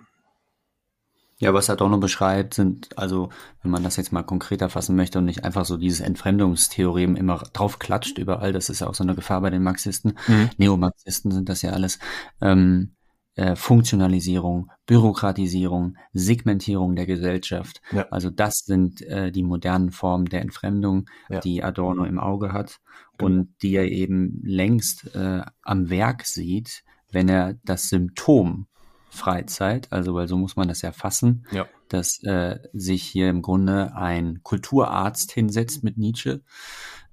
ja, 1.39 1.53
was 1.53 1.69
Adorno 1.69 1.99
beschreibt, 1.99 2.55
sind, 2.55 2.97
also, 2.97 3.29
wenn 3.63 3.71
man 3.71 3.83
das 3.83 3.97
jetzt 3.97 4.13
mal 4.13 4.23
konkreter 4.23 4.71
fassen 4.71 4.97
möchte 4.97 5.19
und 5.19 5.27
nicht 5.27 5.45
einfach 5.45 5.67
so 5.67 5.77
dieses 5.77 6.01
Entfremdungstheorem 6.01 7.15
immer 7.15 7.43
draufklatscht 7.53 8.19
überall, 8.19 8.53
das 8.53 8.71
ist 8.71 8.81
ja 8.81 8.87
auch 8.87 8.95
so 8.95 9.05
eine 9.05 9.15
Gefahr 9.15 9.43
bei 9.43 9.51
den 9.51 9.63
Marxisten. 9.63 10.15
Mhm. 10.27 10.51
Neomarxisten 10.57 11.31
sind 11.33 11.49
das 11.49 11.61
ja 11.63 11.73
alles. 11.73 11.99
Ähm, 12.41 12.97
äh, 13.35 13.55
Funktionalisierung, 13.55 14.71
Bürokratisierung, 14.87 15.99
Segmentierung 16.15 16.97
der 16.97 17.05
Gesellschaft. 17.05 17.83
Ja. 17.93 18.07
Also 18.11 18.31
das 18.31 18.61
sind 18.65 19.03
äh, 19.03 19.31
die 19.31 19.43
modernen 19.43 19.91
Formen 19.91 20.25
der 20.25 20.41
Entfremdung, 20.41 21.05
ja. 21.29 21.41
die 21.41 21.63
Adorno 21.63 22.05
im 22.05 22.19
Auge 22.19 22.55
hat 22.55 22.79
genau. 23.19 23.31
und 23.31 23.55
die 23.61 23.75
er 23.75 23.91
eben 23.91 24.41
längst 24.43 25.15
äh, 25.15 25.43
am 25.61 25.91
Werk 25.91 26.25
sieht, 26.25 26.83
wenn 27.13 27.29
er 27.29 27.57
das 27.63 27.91
Symptom 27.91 28.69
Freizeit, 29.17 29.93
also 29.93 30.15
weil 30.15 30.29
so 30.29 30.37
muss 30.37 30.57
man 30.57 30.69
das 30.69 30.83
ja 30.83 30.93
fassen, 30.93 31.47
ja. 31.51 31.67
dass 31.89 32.23
äh, 32.23 32.61
sich 32.73 33.03
hier 33.03 33.29
im 33.29 33.43
Grunde 33.43 33.95
ein 33.97 34.41
Kulturarzt 34.43 35.33
hinsetzt 35.33 35.83
mit 35.83 35.99
Nietzsche, 35.99 36.43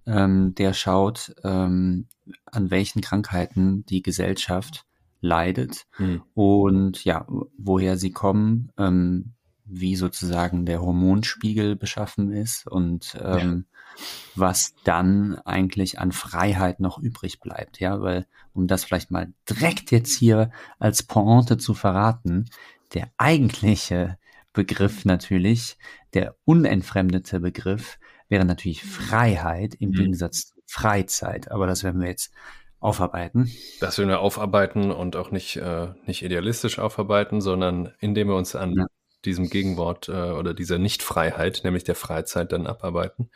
ähm, 0.05 0.53
der 0.55 0.73
schaut, 0.73 1.33
ähm, 1.43 2.07
an 2.45 2.69
welchen 2.69 3.01
Krankheiten 3.01 3.85
die 3.85 4.01
Gesellschaft 4.01 4.85
leidet 5.21 5.85
mhm. 5.97 6.21
und 6.33 7.03
ja, 7.05 7.25
woher 7.57 7.97
sie 7.97 8.11
kommen, 8.11 8.71
ähm, 8.77 9.33
wie 9.65 9.95
sozusagen 9.95 10.65
der 10.65 10.81
Hormonspiegel 10.81 11.75
beschaffen 11.75 12.31
ist 12.31 12.67
und 12.67 13.17
ähm, 13.21 13.65
ja. 13.97 14.03
was 14.35 14.75
dann 14.83 15.35
eigentlich 15.45 15.99
an 15.99 16.11
Freiheit 16.11 16.79
noch 16.79 16.99
übrig 16.99 17.39
bleibt. 17.39 17.79
Ja, 17.79 18.01
weil, 18.01 18.25
um 18.53 18.67
das 18.67 18.83
vielleicht 18.83 19.11
mal 19.11 19.33
direkt 19.49 19.91
jetzt 19.91 20.15
hier 20.15 20.51
als 20.79 21.03
Pointe 21.03 21.57
zu 21.57 21.73
verraten, 21.73 22.49
der 22.93 23.09
eigentliche 23.17 24.17
Begriff 24.51 25.05
natürlich, 25.05 25.77
der 26.13 26.35
unentfremdete 26.45 27.39
Begriff, 27.39 27.97
wäre 28.29 28.45
natürlich 28.45 28.83
Freiheit 28.83 29.75
im 29.75 29.89
mhm. 29.89 29.93
Gegensatz 29.93 30.47
zu 30.47 30.53
Freizeit. 30.65 31.51
Aber 31.51 31.67
das 31.67 31.83
werden 31.83 32.01
wir 32.01 32.09
jetzt 32.09 32.31
aufarbeiten. 32.79 33.49
Das 33.79 33.97
werden 33.97 34.09
wir 34.09 34.19
aufarbeiten 34.19 34.91
und 34.91 35.15
auch 35.15 35.31
nicht, 35.31 35.55
äh, 35.55 35.89
nicht 36.05 36.21
idealistisch 36.21 36.79
aufarbeiten, 36.79 37.39
sondern 37.41 37.93
indem 37.99 38.27
wir 38.27 38.35
uns 38.35 38.55
an 38.55 38.73
ja 38.73 38.87
diesem 39.25 39.49
Gegenwort 39.49 40.09
äh, 40.09 40.31
oder 40.31 40.53
dieser 40.53 40.77
Nichtfreiheit, 40.77 41.61
nämlich 41.63 41.83
der 41.83 41.95
Freizeit, 41.95 42.51
dann 42.51 42.67
abarbeiten. 42.67 43.29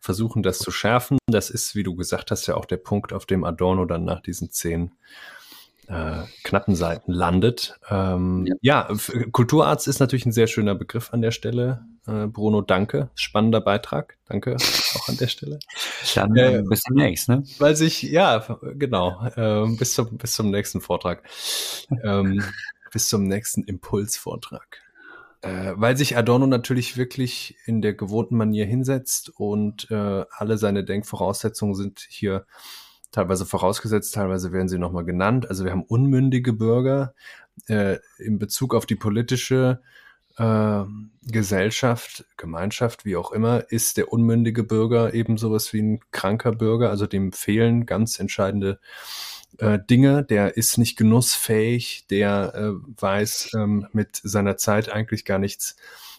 Versuchen 0.00 0.42
das 0.42 0.58
zu 0.58 0.70
schärfen. 0.70 1.18
Das 1.26 1.50
ist, 1.50 1.74
wie 1.74 1.82
du 1.82 1.94
gesagt 1.94 2.30
hast, 2.30 2.46
ja 2.46 2.56
auch 2.56 2.64
der 2.64 2.78
Punkt, 2.78 3.12
auf 3.12 3.26
dem 3.26 3.44
Adorno 3.44 3.84
dann 3.84 4.04
nach 4.04 4.20
diesen 4.20 4.50
zehn 4.50 4.92
äh, 5.88 6.22
knappen 6.42 6.74
Seiten 6.74 7.12
landet. 7.12 7.78
Ähm, 7.88 8.46
ja, 8.60 8.88
ja 8.88 8.96
Kulturarzt 9.32 9.86
ist 9.88 10.00
natürlich 10.00 10.26
ein 10.26 10.32
sehr 10.32 10.46
schöner 10.46 10.74
Begriff 10.74 11.12
an 11.12 11.22
der 11.22 11.30
Stelle. 11.30 11.84
Äh, 12.06 12.26
Bruno, 12.26 12.60
danke. 12.60 13.10
Spannender 13.14 13.60
Beitrag. 13.60 14.16
Danke 14.26 14.56
auch 14.56 15.08
an 15.08 15.16
der 15.16 15.28
Stelle. 15.28 15.58
Dann 16.14 16.34
äh, 16.36 16.62
bis 16.66 16.82
demnächst, 16.82 17.28
ne? 17.28 17.44
Weil 17.58 17.76
sich, 17.76 18.02
ja, 18.02 18.58
genau, 18.74 19.24
äh, 19.36 19.66
bis, 19.76 19.94
zum, 19.94 20.16
bis 20.16 20.32
zum 20.32 20.50
nächsten 20.50 20.80
Vortrag. 20.80 21.22
ähm, 22.02 22.42
bis 22.92 23.08
zum 23.08 23.24
nächsten 23.24 23.62
Impulsvortrag. 23.64 24.82
Äh, 25.46 25.72
weil 25.76 25.96
sich 25.96 26.16
Adorno 26.16 26.46
natürlich 26.46 26.96
wirklich 26.96 27.56
in 27.66 27.82
der 27.82 27.94
gewohnten 27.94 28.36
Manier 28.36 28.66
hinsetzt 28.66 29.30
und 29.36 29.90
äh, 29.90 30.24
alle 30.30 30.58
seine 30.58 30.84
Denkvoraussetzungen 30.84 31.74
sind 31.74 32.06
hier 32.08 32.46
teilweise 33.12 33.46
vorausgesetzt, 33.46 34.14
teilweise 34.14 34.52
werden 34.52 34.68
sie 34.68 34.78
nochmal 34.78 35.04
genannt. 35.04 35.48
Also 35.48 35.64
wir 35.64 35.72
haben 35.72 35.84
unmündige 35.84 36.52
Bürger 36.52 37.14
äh, 37.68 37.98
in 38.18 38.38
Bezug 38.38 38.74
auf 38.74 38.86
die 38.86 38.96
politische 38.96 39.80
äh, 40.36 40.84
Gesellschaft, 41.22 42.26
Gemeinschaft, 42.36 43.04
wie 43.04 43.16
auch 43.16 43.32
immer, 43.32 43.70
ist 43.70 43.96
der 43.96 44.12
unmündige 44.12 44.64
Bürger 44.64 45.14
eben 45.14 45.38
sowas 45.38 45.72
wie 45.72 45.82
ein 45.82 46.00
kranker 46.10 46.52
Bürger, 46.52 46.90
also 46.90 47.06
dem 47.06 47.32
fehlen 47.32 47.86
ganz 47.86 48.18
entscheidende 48.20 48.78
äh, 49.58 49.78
Dinge, 49.78 50.24
der 50.24 50.56
ist 50.56 50.78
nicht 50.78 50.96
genussfähig, 50.96 52.06
der 52.10 52.54
äh, 52.54 53.00
weiß 53.00 53.52
ähm, 53.56 53.86
mit 53.92 54.20
seiner 54.22 54.56
Zeit 54.56 54.90
eigentlich 54.90 55.24
gar 55.24 55.38
nichts 55.38 55.76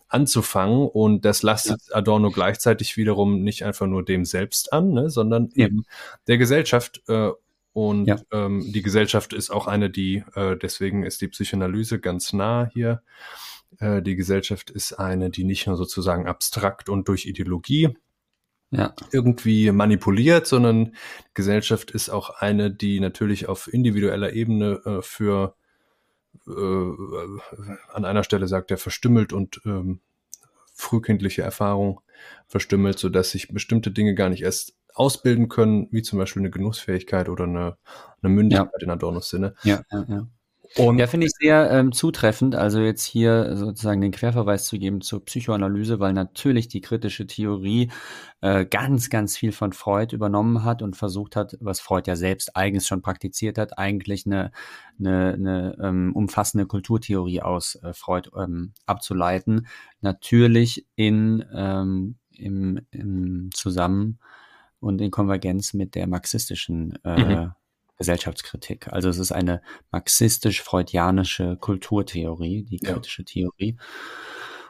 anzufangen 0.10 0.88
und 0.88 1.26
das 1.26 1.44
lastet 1.44 1.82
ja. 1.90 1.96
Adorno 1.96 2.32
gleichzeitig 2.32 2.96
wiederum 2.96 3.42
nicht 3.42 3.64
einfach 3.64 3.88
nur 3.88 4.06
dem 4.06 4.24
selbst 4.26 4.72
an, 4.72 4.92
ne, 4.94 5.10
sondern 5.10 5.50
ja. 5.54 5.66
eben 5.66 5.84
der 6.28 6.38
Gesellschaft 6.38 7.02
äh, 7.08 7.32
und 7.74 8.08
ja. 8.08 8.18
ähm, 8.32 8.72
die 8.72 8.82
Gesellschaft 8.82 9.34
ist 9.34 9.52
auch 9.52 9.68
eine, 9.68 9.92
die, 9.92 10.24
äh, 10.34 10.58
deswegen 10.58 11.04
ist 11.04 11.22
die 11.22 11.28
Psychoanalyse 11.28 12.00
ganz 12.00 12.34
nah 12.34 12.68
hier. 12.74 13.04
Äh, 13.78 14.02
die 14.02 14.16
Gesellschaft 14.16 14.72
ist 14.72 14.94
eine, 14.94 15.30
die 15.30 15.44
nicht 15.44 15.68
nur 15.68 15.76
sozusagen 15.76 16.26
abstrakt 16.28 16.90
und 16.90 17.08
durch 17.08 17.28
Ideologie 17.28 17.96
ja. 18.72 18.94
irgendwie 19.12 19.72
manipuliert, 19.72 20.48
sondern 20.48 20.96
Gesellschaft 21.34 21.92
ist 21.92 22.10
auch 22.10 22.30
eine, 22.30 22.72
die 22.72 23.00
natürlich 23.00 23.48
auf 23.48 23.72
individueller 23.72 24.34
Ebene 24.34 24.82
äh, 24.86 25.02
für 25.02 25.56
äh, 26.48 26.52
an 27.94 28.06
einer 28.06 28.24
Stelle 28.24 28.48
sagt 28.48 28.72
er 28.72 28.78
verstümmelt 28.78 29.34
und 29.34 29.62
ähm, 29.66 30.02
frühkindliche 30.74 31.42
Erfahrung 31.42 32.02
verstümmelt, 32.48 33.00
so 33.00 33.10
dass 33.10 33.32
sich 33.32 33.48
bestimmte 33.50 33.92
Dinge 33.92 34.16
gar 34.16 34.30
nicht 34.30 34.44
erst 34.44 34.76
ausbilden 34.94 35.48
können, 35.48 35.88
wie 35.92 36.02
zum 36.02 36.20
Beispiel 36.20 36.42
eine 36.42 36.50
Genussfähigkeit 36.50 37.30
oder 37.30 37.46
eine, 37.46 37.78
eine 38.22 38.34
Mündigkeit 38.34 38.82
ja. 38.82 38.86
in 38.86 38.90
Adornos 38.90 39.30
Sinne. 39.30 39.54
Ja, 39.64 39.82
ja, 39.92 40.06
ja. 40.08 40.28
Und 40.76 41.00
ja, 41.00 41.08
finde 41.08 41.28
ich 41.28 41.34
sehr 41.40 41.72
ähm, 41.72 41.92
zutreffend, 41.92 42.56
also 42.56 42.80
jetzt 42.80 43.04
hier 43.04 43.56
sozusagen 43.56 44.02
den 44.02 44.12
Querverweis 44.12 44.66
zu 44.66 44.78
geben 44.78 45.02
zur 45.02 45.24
Psychoanalyse, 45.24 46.00
weil 46.00 46.14
natürlich 46.14 46.68
die 46.68 46.82
kritische 46.82 47.26
Theorie 47.26 47.90
äh, 48.42 48.66
ganz, 48.66 49.10
ganz 49.10 49.38
viel 49.38 49.52
von 49.52 49.74
Freud 49.74 50.16
übernommen 50.16 50.64
hat 50.64 50.82
und 50.82 50.96
versucht 50.96 51.36
hat, 51.36 51.58
was 51.62 51.80
Freud 51.80 52.08
ja 52.08 52.16
selbst 52.16 52.56
eigens 52.56 52.88
schon 52.88 53.02
praktiziert 53.02 53.58
hat, 53.58 53.78
eigentlich 53.78 54.26
eine, 54.26 54.52
eine, 55.00 55.34
eine 55.34 55.78
ähm, 55.82 56.12
umfassende 56.14 56.68
Kulturtheorie 56.68 57.42
aus 57.42 57.76
äh, 57.82 57.94
Freud 57.94 58.30
ähm, 58.38 58.74
abzuleiten. 58.86 59.68
Natürlich 60.02 60.86
in, 60.96 61.44
ähm, 61.54 62.18
im, 62.32 62.82
im 62.92 63.50
Zusammen 63.54 64.20
und 64.80 65.02
in 65.02 65.12
Konvergenz 65.12 65.74
mit 65.74 65.96
der 65.96 66.08
marxistischen 66.08 67.00
äh, 67.04 67.36
mhm 67.36 67.52
Gesellschaftskritik. 67.98 68.88
Also 68.92 69.10
es 69.10 69.18
ist 69.18 69.32
eine 69.32 69.62
marxistisch-freudianische 69.92 71.58
Kulturtheorie, 71.58 72.64
die 72.64 72.80
kritische 72.80 73.24
ja. 73.24 73.26
Theorie. 73.26 73.78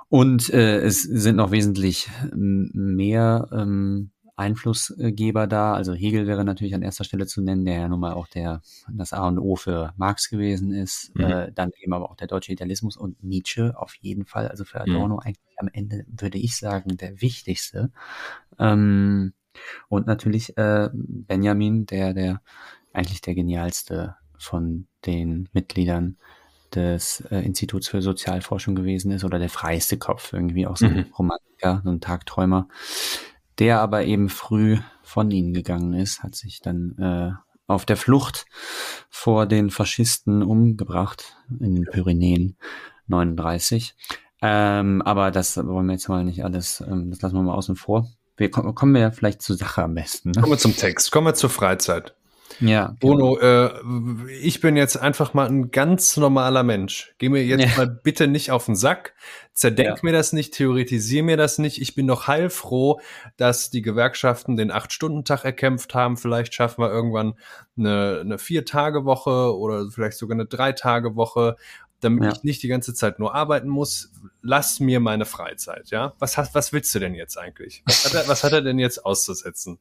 Und 0.10 0.50
äh, 0.54 0.80
es 0.80 1.04
sind 1.04 1.36
noch 1.36 1.52
wesentlich 1.52 2.10
mehr 2.34 3.50
ähm, 3.52 4.12
Einflussgeber 4.38 5.48
da. 5.48 5.74
Also 5.74 5.94
Hegel 5.94 6.28
wäre 6.28 6.46
natürlich 6.46 6.76
an 6.76 6.84
erster 6.84 7.04
Stelle 7.04 7.26
zu 7.26 7.42
nennen, 7.42 7.66
der 7.66 7.80
ja 7.80 7.88
nun 7.88 8.00
mal 8.00 8.14
auch 8.14 8.28
der 8.28 8.62
das 8.90 9.12
A 9.12 9.28
und 9.28 9.40
O 9.40 9.56
für 9.56 9.94
Marx 9.98 10.30
gewesen 10.30 10.72
ist. 10.72 11.14
Mhm. 11.16 11.24
Äh, 11.24 11.52
dann 11.52 11.72
eben 11.82 11.94
aber 11.94 12.10
auch 12.10 12.16
der 12.16 12.28
deutsche 12.28 12.52
Idealismus 12.52 12.96
und 12.96 13.22
Nietzsche 13.24 13.74
auf 13.76 13.96
jeden 13.96 14.26
Fall. 14.26 14.48
Also 14.48 14.64
für 14.64 14.80
Adorno 14.80 15.16
mhm. 15.16 15.22
eigentlich 15.22 15.58
am 15.58 15.70
Ende 15.74 16.06
würde 16.08 16.38
ich 16.38 16.56
sagen 16.56 16.98
der 16.98 17.20
wichtigste. 17.20 17.92
Ähm, 18.60 19.34
und 19.90 20.06
natürlich 20.06 20.56
äh, 20.56 20.90
Benjamin, 20.94 21.88
der 21.88 22.14
der 22.14 22.42
eigentlich 22.94 23.22
der 23.22 23.36
genialste 23.36 24.16
von 24.38 24.88
den 25.06 25.50
Mitgliedern 25.54 26.18
des 26.74 27.22
äh, 27.32 27.40
Instituts 27.40 27.88
für 27.88 28.02
Sozialforschung 28.02 28.76
gewesen 28.76 29.12
ist 29.12 29.24
oder 29.24 29.40
der 29.40 29.50
freiste 29.50 29.98
Kopf, 29.98 30.34
irgendwie 30.34 30.68
auch 30.68 30.78
so 30.78 30.86
ein 30.86 30.96
mhm. 30.96 31.14
Romantiker, 31.18 31.82
so 31.84 31.90
ein 31.90 32.02
Tagträumer, 32.02 32.68
der 33.60 33.80
aber 33.80 34.04
eben 34.04 34.30
früh 34.30 34.78
von 35.02 35.32
ihnen 35.32 35.54
gegangen 35.54 35.94
ist, 35.94 36.24
hat 36.24 36.36
sich 36.36 36.62
dann 36.62 36.98
äh, 36.98 37.32
auf 37.68 37.86
der 37.86 37.98
Flucht 37.98 38.46
vor 39.10 39.46
den 39.46 39.70
Faschisten 39.70 40.44
umgebracht 40.44 41.38
in 41.60 41.76
den 41.76 41.86
Pyrenäen 41.86 42.58
39. 43.08 43.96
Ähm, 44.42 45.02
aber 45.02 45.32
das 45.32 45.58
wollen 45.58 45.88
wir 45.88 45.94
jetzt 45.94 46.10
mal 46.10 46.24
nicht 46.24 46.44
alles, 46.44 46.82
ähm, 46.82 47.10
das 47.10 47.22
lassen 47.22 47.36
wir 47.36 47.44
mal 47.44 47.56
außen 47.56 47.76
vor. 47.76 48.08
Wir 48.36 48.52
kommen, 48.52 48.94
wir 48.94 49.02
ja 49.02 49.12
vielleicht 49.12 49.42
zur 49.42 49.58
Sache 49.58 49.84
am 49.84 49.96
besten. 49.96 50.30
Ne? 50.30 50.42
Kommen 50.42 50.54
wir 50.54 50.60
zum 50.60 50.76
Text, 50.76 51.12
kommen 51.12 51.26
wir 51.26 51.34
zur 51.34 51.50
Freizeit. 51.50 52.14
Ja. 52.60 52.96
Bruno, 53.00 53.36
genau. 53.36 54.26
äh, 54.28 54.32
ich 54.40 54.62
bin 54.62 54.76
jetzt 54.76 54.98
einfach 54.98 55.34
mal 55.34 55.48
ein 55.48 55.72
ganz 55.72 56.18
normaler 56.18 56.64
Mensch. 56.64 57.14
Geh 57.18 57.30
mir 57.30 57.44
jetzt 57.44 57.62
ja. 57.64 57.78
mal 57.78 57.88
bitte 57.88 58.28
nicht 58.28 58.52
auf 58.52 58.66
den 58.66 58.76
Sack. 58.76 59.14
Zerdenk 59.54 59.98
ja. 59.98 60.00
mir 60.04 60.12
das 60.12 60.34
nicht, 60.34 60.54
theoretisier 60.54 61.24
mir 61.24 61.38
das 61.38 61.58
nicht. 61.58 61.82
Ich 61.82 61.96
bin 61.96 62.08
doch 62.08 62.28
heilfroh, 62.28 63.02
dass 63.38 63.70
die 63.70 63.82
Gewerkschaften 63.82 64.56
den 64.56 64.72
Acht-Stunden-Tag 64.72 65.46
erkämpft 65.46 65.96
haben. 65.96 66.18
Vielleicht 66.18 66.54
schaffen 66.54 66.84
wir 66.84 66.92
irgendwann 66.92 67.34
eine, 67.78 68.20
eine 68.22 68.38
Vier-Tage-Woche 68.38 69.58
oder 69.58 69.90
vielleicht 69.90 70.18
sogar 70.18 70.36
eine 70.36 70.46
Drei-Tage-Woche, 70.46 71.56
damit 72.00 72.24
ja. 72.24 72.32
ich 72.32 72.44
nicht 72.44 72.62
die 72.62 72.68
ganze 72.68 72.94
Zeit 72.94 73.18
nur 73.18 73.34
arbeiten 73.34 73.70
muss. 73.70 74.12
Lass 74.44 74.80
mir 74.80 75.00
meine 75.00 75.26
Freizeit, 75.26 75.90
ja? 75.90 76.14
Was, 76.20 76.38
hast, 76.38 76.54
was 76.54 76.72
willst 76.72 76.94
du 76.94 77.00
denn 77.00 77.16
jetzt 77.16 77.38
eigentlich? 77.38 77.82
Was 77.86 78.06
hat 78.06 78.14
er, 78.14 78.28
was 78.28 78.44
hat 78.44 78.54
er 78.54 78.62
denn 78.62 78.78
jetzt 78.78 79.06
auszusetzen? 79.06 79.80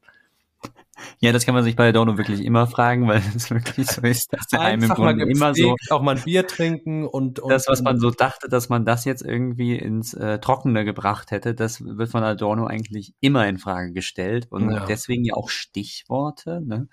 Ja, 1.21 1.33
das 1.33 1.45
kann 1.45 1.55
man 1.55 1.65
sich 1.65 1.77
bei 1.77 1.89
Adorno 1.89 2.17
wirklich 2.17 2.45
immer 2.45 2.67
fragen, 2.67 3.07
weil 3.07 3.23
es 3.35 3.51
wirklich 3.51 3.87
so 3.87 4.01
ist, 4.03 4.33
dass 4.33 4.47
der 4.47 4.61
einem 4.61 4.85
im 4.85 4.91
Grunde 4.91 5.25
immer 5.25 5.55
so 5.55 5.75
auch 5.91 6.03
mal 6.03 6.17
ein 6.17 6.23
Bier 6.23 6.47
trinken 6.47 7.07
und, 7.07 7.39
und 7.39 7.51
das, 7.51 7.69
was 7.69 7.83
man 7.83 7.99
so 7.99 8.11
dachte, 8.11 8.49
dass 8.49 8.69
man 8.69 8.85
das 8.85 9.05
jetzt 9.05 9.23
irgendwie 9.23 9.77
ins 9.77 10.15
äh, 10.15 10.39
Trockene 10.39 10.85
gebracht 10.85 11.31
hätte, 11.31 11.55
das 11.55 11.85
wird 11.85 12.11
von 12.11 12.23
Adorno 12.23 12.67
eigentlich 12.67 13.15
immer 13.21 13.47
in 13.47 13.59
Frage 13.59 13.93
gestellt 13.93 14.47
und 14.51 14.71
ja. 14.71 14.87
deswegen 14.87 15.25
ja 15.25 15.35
auch 15.35 15.49
Stichworte. 15.49 16.63
Ne? 16.65 16.89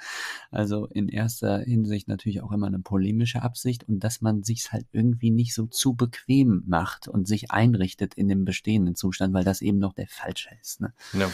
Also 0.51 0.87
in 0.87 1.07
erster 1.09 1.59
Hinsicht 1.59 2.07
natürlich 2.07 2.41
auch 2.41 2.51
immer 2.51 2.67
eine 2.67 2.79
polemische 2.79 3.41
Absicht 3.41 3.87
und 3.87 4.03
dass 4.03 4.21
man 4.21 4.43
sich 4.43 4.71
halt 4.71 4.85
irgendwie 4.91 5.31
nicht 5.31 5.53
so 5.53 5.65
zu 5.65 5.95
bequem 5.95 6.63
macht 6.67 7.07
und 7.07 7.27
sich 7.27 7.51
einrichtet 7.51 8.13
in 8.15 8.27
dem 8.27 8.45
bestehenden 8.45 8.95
Zustand, 8.95 9.33
weil 9.33 9.43
das 9.43 9.61
eben 9.61 9.79
noch 9.79 9.93
der 9.93 10.07
falsche 10.07 10.49
ist. 10.61 10.81
Ne? 10.81 10.93
Ja. 11.13 11.29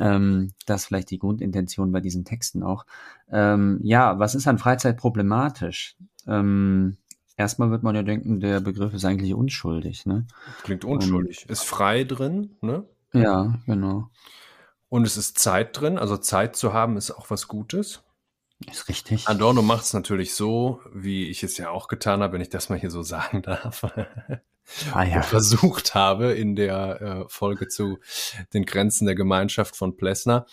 Ähm, 0.00 0.52
das 0.66 0.82
ist 0.82 0.86
vielleicht 0.86 1.10
die 1.10 1.18
Grundintention 1.18 1.92
bei 1.92 2.00
diesen 2.00 2.24
Texten 2.24 2.62
auch. 2.62 2.86
Ähm, 3.30 3.78
ja, 3.82 4.18
was 4.18 4.34
ist 4.34 4.48
an 4.48 4.58
Freizeit 4.58 4.96
problematisch? 4.96 5.96
Ähm, 6.26 6.96
erstmal 7.36 7.70
wird 7.70 7.82
man 7.82 7.94
ja 7.94 8.02
denken, 8.02 8.40
der 8.40 8.60
Begriff 8.60 8.94
ist 8.94 9.04
eigentlich 9.04 9.34
unschuldig. 9.34 10.06
Ne? 10.06 10.26
Klingt 10.62 10.84
unschuldig. 10.84 11.46
ist 11.48 11.64
frei 11.64 12.04
drin, 12.04 12.56
ne? 12.60 12.84
Ja, 13.12 13.58
genau. 13.66 14.08
Und 14.88 15.06
es 15.06 15.16
ist 15.16 15.38
Zeit 15.38 15.78
drin, 15.78 15.98
also 15.98 16.16
Zeit 16.16 16.56
zu 16.56 16.72
haben 16.72 16.96
ist 16.96 17.10
auch 17.10 17.30
was 17.30 17.46
Gutes. 17.46 18.02
Ist 18.70 18.88
richtig. 18.88 19.26
Adorno 19.28 19.62
macht 19.62 19.84
es 19.84 19.94
natürlich 19.94 20.34
so, 20.34 20.80
wie 20.92 21.28
ich 21.28 21.42
es 21.42 21.56
ja 21.56 21.70
auch 21.70 21.88
getan 21.88 22.22
habe, 22.22 22.34
wenn 22.34 22.40
ich 22.40 22.50
das 22.50 22.68
mal 22.68 22.78
hier 22.78 22.90
so 22.90 23.02
sagen 23.04 23.42
darf 23.42 23.84
ah, 24.92 25.04
ja. 25.04 25.22
versucht 25.22 25.94
habe 25.94 26.32
in 26.32 26.56
der 26.56 27.00
äh, 27.00 27.24
Folge 27.28 27.68
zu 27.68 27.98
den 28.54 28.64
Grenzen 28.64 29.06
der 29.06 29.14
Gemeinschaft 29.14 29.76
von 29.76 29.96
Plessner, 29.96 30.46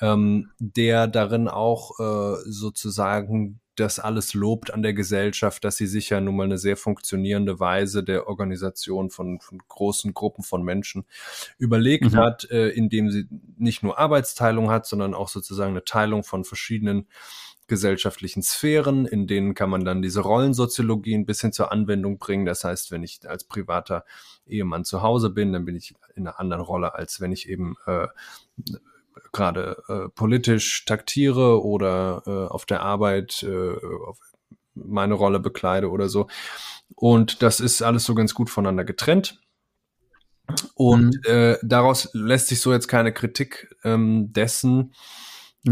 ähm, 0.00 0.50
der 0.58 1.06
darin 1.06 1.48
auch 1.48 1.98
äh, 1.98 2.36
sozusagen 2.44 3.60
das 3.76 3.98
alles 3.98 4.34
lobt 4.34 4.72
an 4.72 4.82
der 4.82 4.94
Gesellschaft, 4.94 5.62
dass 5.62 5.76
sie 5.76 5.86
sich 5.86 6.10
ja 6.10 6.20
nun 6.20 6.36
mal 6.36 6.44
eine 6.44 6.58
sehr 6.58 6.76
funktionierende 6.76 7.60
Weise 7.60 8.02
der 8.02 8.26
Organisation 8.26 9.10
von, 9.10 9.38
von 9.40 9.58
großen 9.68 10.14
Gruppen 10.14 10.42
von 10.42 10.62
Menschen 10.62 11.04
überlegt 11.58 12.12
mhm. 12.12 12.16
hat, 12.16 12.50
äh, 12.50 12.68
indem 12.68 13.10
sie 13.10 13.28
nicht 13.58 13.82
nur 13.82 13.98
Arbeitsteilung 13.98 14.70
hat, 14.70 14.86
sondern 14.86 15.14
auch 15.14 15.28
sozusagen 15.28 15.72
eine 15.72 15.84
Teilung 15.84 16.24
von 16.24 16.44
verschiedenen 16.44 17.06
gesellschaftlichen 17.68 18.42
Sphären, 18.42 19.06
in 19.06 19.26
denen 19.26 19.54
kann 19.54 19.70
man 19.70 19.84
dann 19.84 20.02
diese 20.02 20.20
Rollensoziologie 20.20 21.14
ein 21.14 21.26
bisschen 21.26 21.52
zur 21.52 21.72
Anwendung 21.72 22.18
bringen. 22.18 22.46
Das 22.46 22.64
heißt, 22.64 22.90
wenn 22.90 23.02
ich 23.02 23.20
als 23.28 23.44
privater 23.44 24.04
Ehemann 24.46 24.84
zu 24.84 25.02
Hause 25.02 25.30
bin, 25.30 25.52
dann 25.52 25.64
bin 25.64 25.76
ich 25.76 25.94
in 26.14 26.26
einer 26.26 26.38
anderen 26.38 26.62
Rolle, 26.62 26.94
als 26.94 27.20
wenn 27.20 27.32
ich 27.32 27.48
eben 27.48 27.76
äh, 27.86 28.06
gerade 29.32 29.82
äh, 29.88 30.08
politisch 30.14 30.84
taktiere 30.84 31.64
oder 31.64 32.22
äh, 32.26 32.52
auf 32.52 32.66
der 32.66 32.82
Arbeit 32.82 33.42
äh, 33.42 33.74
meine 34.74 35.14
Rolle 35.14 35.40
bekleide 35.40 35.90
oder 35.90 36.08
so. 36.08 36.28
Und 36.94 37.42
das 37.42 37.60
ist 37.60 37.82
alles 37.82 38.04
so 38.04 38.14
ganz 38.14 38.34
gut 38.34 38.50
voneinander 38.50 38.84
getrennt. 38.84 39.40
Und 40.74 41.16
mhm. 41.26 41.32
äh, 41.32 41.58
daraus 41.62 42.10
lässt 42.12 42.48
sich 42.48 42.60
so 42.60 42.72
jetzt 42.72 42.88
keine 42.88 43.12
Kritik 43.12 43.74
ähm, 43.84 44.32
dessen 44.32 44.92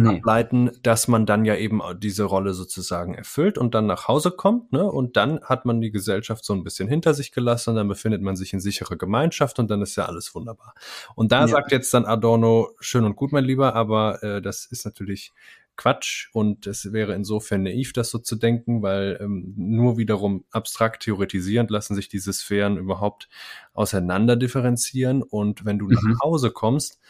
nee. 0.02 0.16
ableiten, 0.16 0.70
dass 0.82 1.08
man 1.08 1.26
dann 1.26 1.44
ja 1.44 1.56
eben 1.56 1.80
diese 1.98 2.24
Rolle 2.24 2.54
sozusagen 2.54 3.14
erfüllt 3.14 3.58
und 3.58 3.74
dann 3.74 3.86
nach 3.86 4.08
Hause 4.08 4.30
kommt, 4.30 4.72
ne? 4.72 4.84
Und 4.84 5.16
dann 5.16 5.40
hat 5.42 5.64
man 5.64 5.80
die 5.80 5.90
Gesellschaft 5.90 6.44
so 6.44 6.52
ein 6.52 6.64
bisschen 6.64 6.88
hinter 6.88 7.14
sich 7.14 7.32
gelassen 7.32 7.70
und 7.70 7.76
dann 7.76 7.88
befindet 7.88 8.22
man 8.22 8.36
sich 8.36 8.52
in 8.52 8.60
sicherer 8.60 8.96
Gemeinschaft 8.96 9.58
und 9.58 9.70
dann 9.70 9.82
ist 9.82 9.96
ja 9.96 10.06
alles 10.06 10.34
wunderbar. 10.34 10.74
Und 11.14 11.32
da 11.32 11.40
ja. 11.42 11.48
sagt 11.48 11.72
jetzt 11.72 11.92
dann 11.94 12.04
Adorno, 12.04 12.70
schön 12.80 13.04
und 13.04 13.16
gut, 13.16 13.32
mein 13.32 13.44
Lieber, 13.44 13.74
aber 13.74 14.22
äh, 14.22 14.42
das 14.42 14.66
ist 14.66 14.84
natürlich 14.84 15.32
Quatsch 15.76 16.28
und 16.32 16.66
es 16.66 16.92
wäre 16.92 17.14
insofern 17.14 17.64
naiv, 17.64 17.92
das 17.92 18.10
so 18.10 18.18
zu 18.18 18.36
denken, 18.36 18.82
weil 18.82 19.18
ähm, 19.20 19.54
nur 19.56 19.98
wiederum 19.98 20.44
abstrakt 20.50 21.02
theoretisierend 21.02 21.70
lassen 21.70 21.94
sich 21.94 22.08
diese 22.08 22.32
Sphären 22.32 22.76
überhaupt 22.76 23.28
auseinander 23.72 24.36
differenzieren 24.36 25.22
und 25.22 25.64
wenn 25.64 25.78
du 25.78 25.86
mhm. 25.86 25.98
nach 26.02 26.20
Hause 26.22 26.52
kommst, 26.52 27.00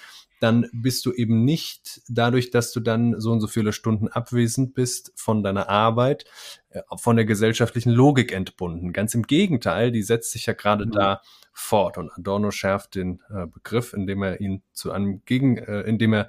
dann 0.44 0.68
bist 0.74 1.06
du 1.06 1.12
eben 1.12 1.46
nicht 1.46 2.02
dadurch, 2.06 2.50
dass 2.50 2.70
du 2.70 2.80
dann 2.80 3.18
so 3.18 3.32
und 3.32 3.40
so 3.40 3.46
viele 3.46 3.72
Stunden 3.72 4.08
abwesend 4.08 4.74
bist 4.74 5.10
von 5.16 5.42
deiner 5.42 5.70
Arbeit, 5.70 6.26
äh, 6.68 6.82
von 6.98 7.16
der 7.16 7.24
gesellschaftlichen 7.24 7.90
Logik 7.90 8.30
entbunden. 8.30 8.92
Ganz 8.92 9.14
im 9.14 9.22
Gegenteil, 9.22 9.90
die 9.90 10.02
setzt 10.02 10.32
sich 10.32 10.44
ja 10.44 10.52
gerade 10.52 10.84
mhm. 10.84 10.92
da 10.92 11.22
fort. 11.54 11.96
Und 11.96 12.10
Adorno 12.12 12.50
schärft 12.50 12.94
den 12.94 13.22
äh, 13.30 13.46
Begriff, 13.46 13.94
indem 13.94 14.22
er 14.22 14.38
ihn 14.38 14.62
zu 14.74 14.92
einem 14.92 15.22
Gegen, 15.24 15.56
äh, 15.56 15.80
indem 15.80 16.12
er 16.12 16.28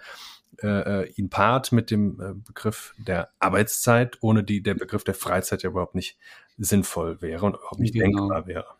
äh, 0.63 1.09
ihn 1.15 1.29
paart 1.29 1.73
mit 1.73 1.91
dem 1.91 2.41
Begriff 2.47 2.95
der 2.97 3.27
Arbeitszeit, 3.39 4.17
ohne 4.21 4.45
die 4.45 4.63
der 4.63 4.75
Begriff 4.75 5.03
der 5.03 5.13
Freizeit 5.13 5.63
ja 5.63 5.69
überhaupt 5.69 5.95
nicht 5.95 6.17
sinnvoll 6.57 7.21
wäre 7.21 7.45
und 7.45 7.55
überhaupt 7.55 7.81
nicht 7.81 7.93
genau. 7.93 8.29
denkbar 8.29 8.47
wäre 8.47 8.77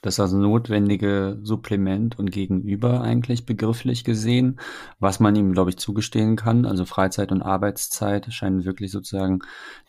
das 0.00 0.18
also 0.18 0.38
notwendige 0.38 1.38
Supplement 1.42 2.18
und 2.18 2.30
Gegenüber 2.30 3.02
eigentlich 3.02 3.44
begrifflich 3.44 4.04
gesehen, 4.04 4.58
was 4.98 5.20
man 5.20 5.36
ihm, 5.36 5.52
glaube 5.52 5.70
ich, 5.70 5.76
zugestehen 5.76 6.36
kann. 6.36 6.64
Also 6.64 6.86
Freizeit 6.86 7.32
und 7.32 7.42
Arbeitszeit 7.42 8.32
scheinen 8.32 8.64
wirklich 8.64 8.90
sozusagen 8.90 9.40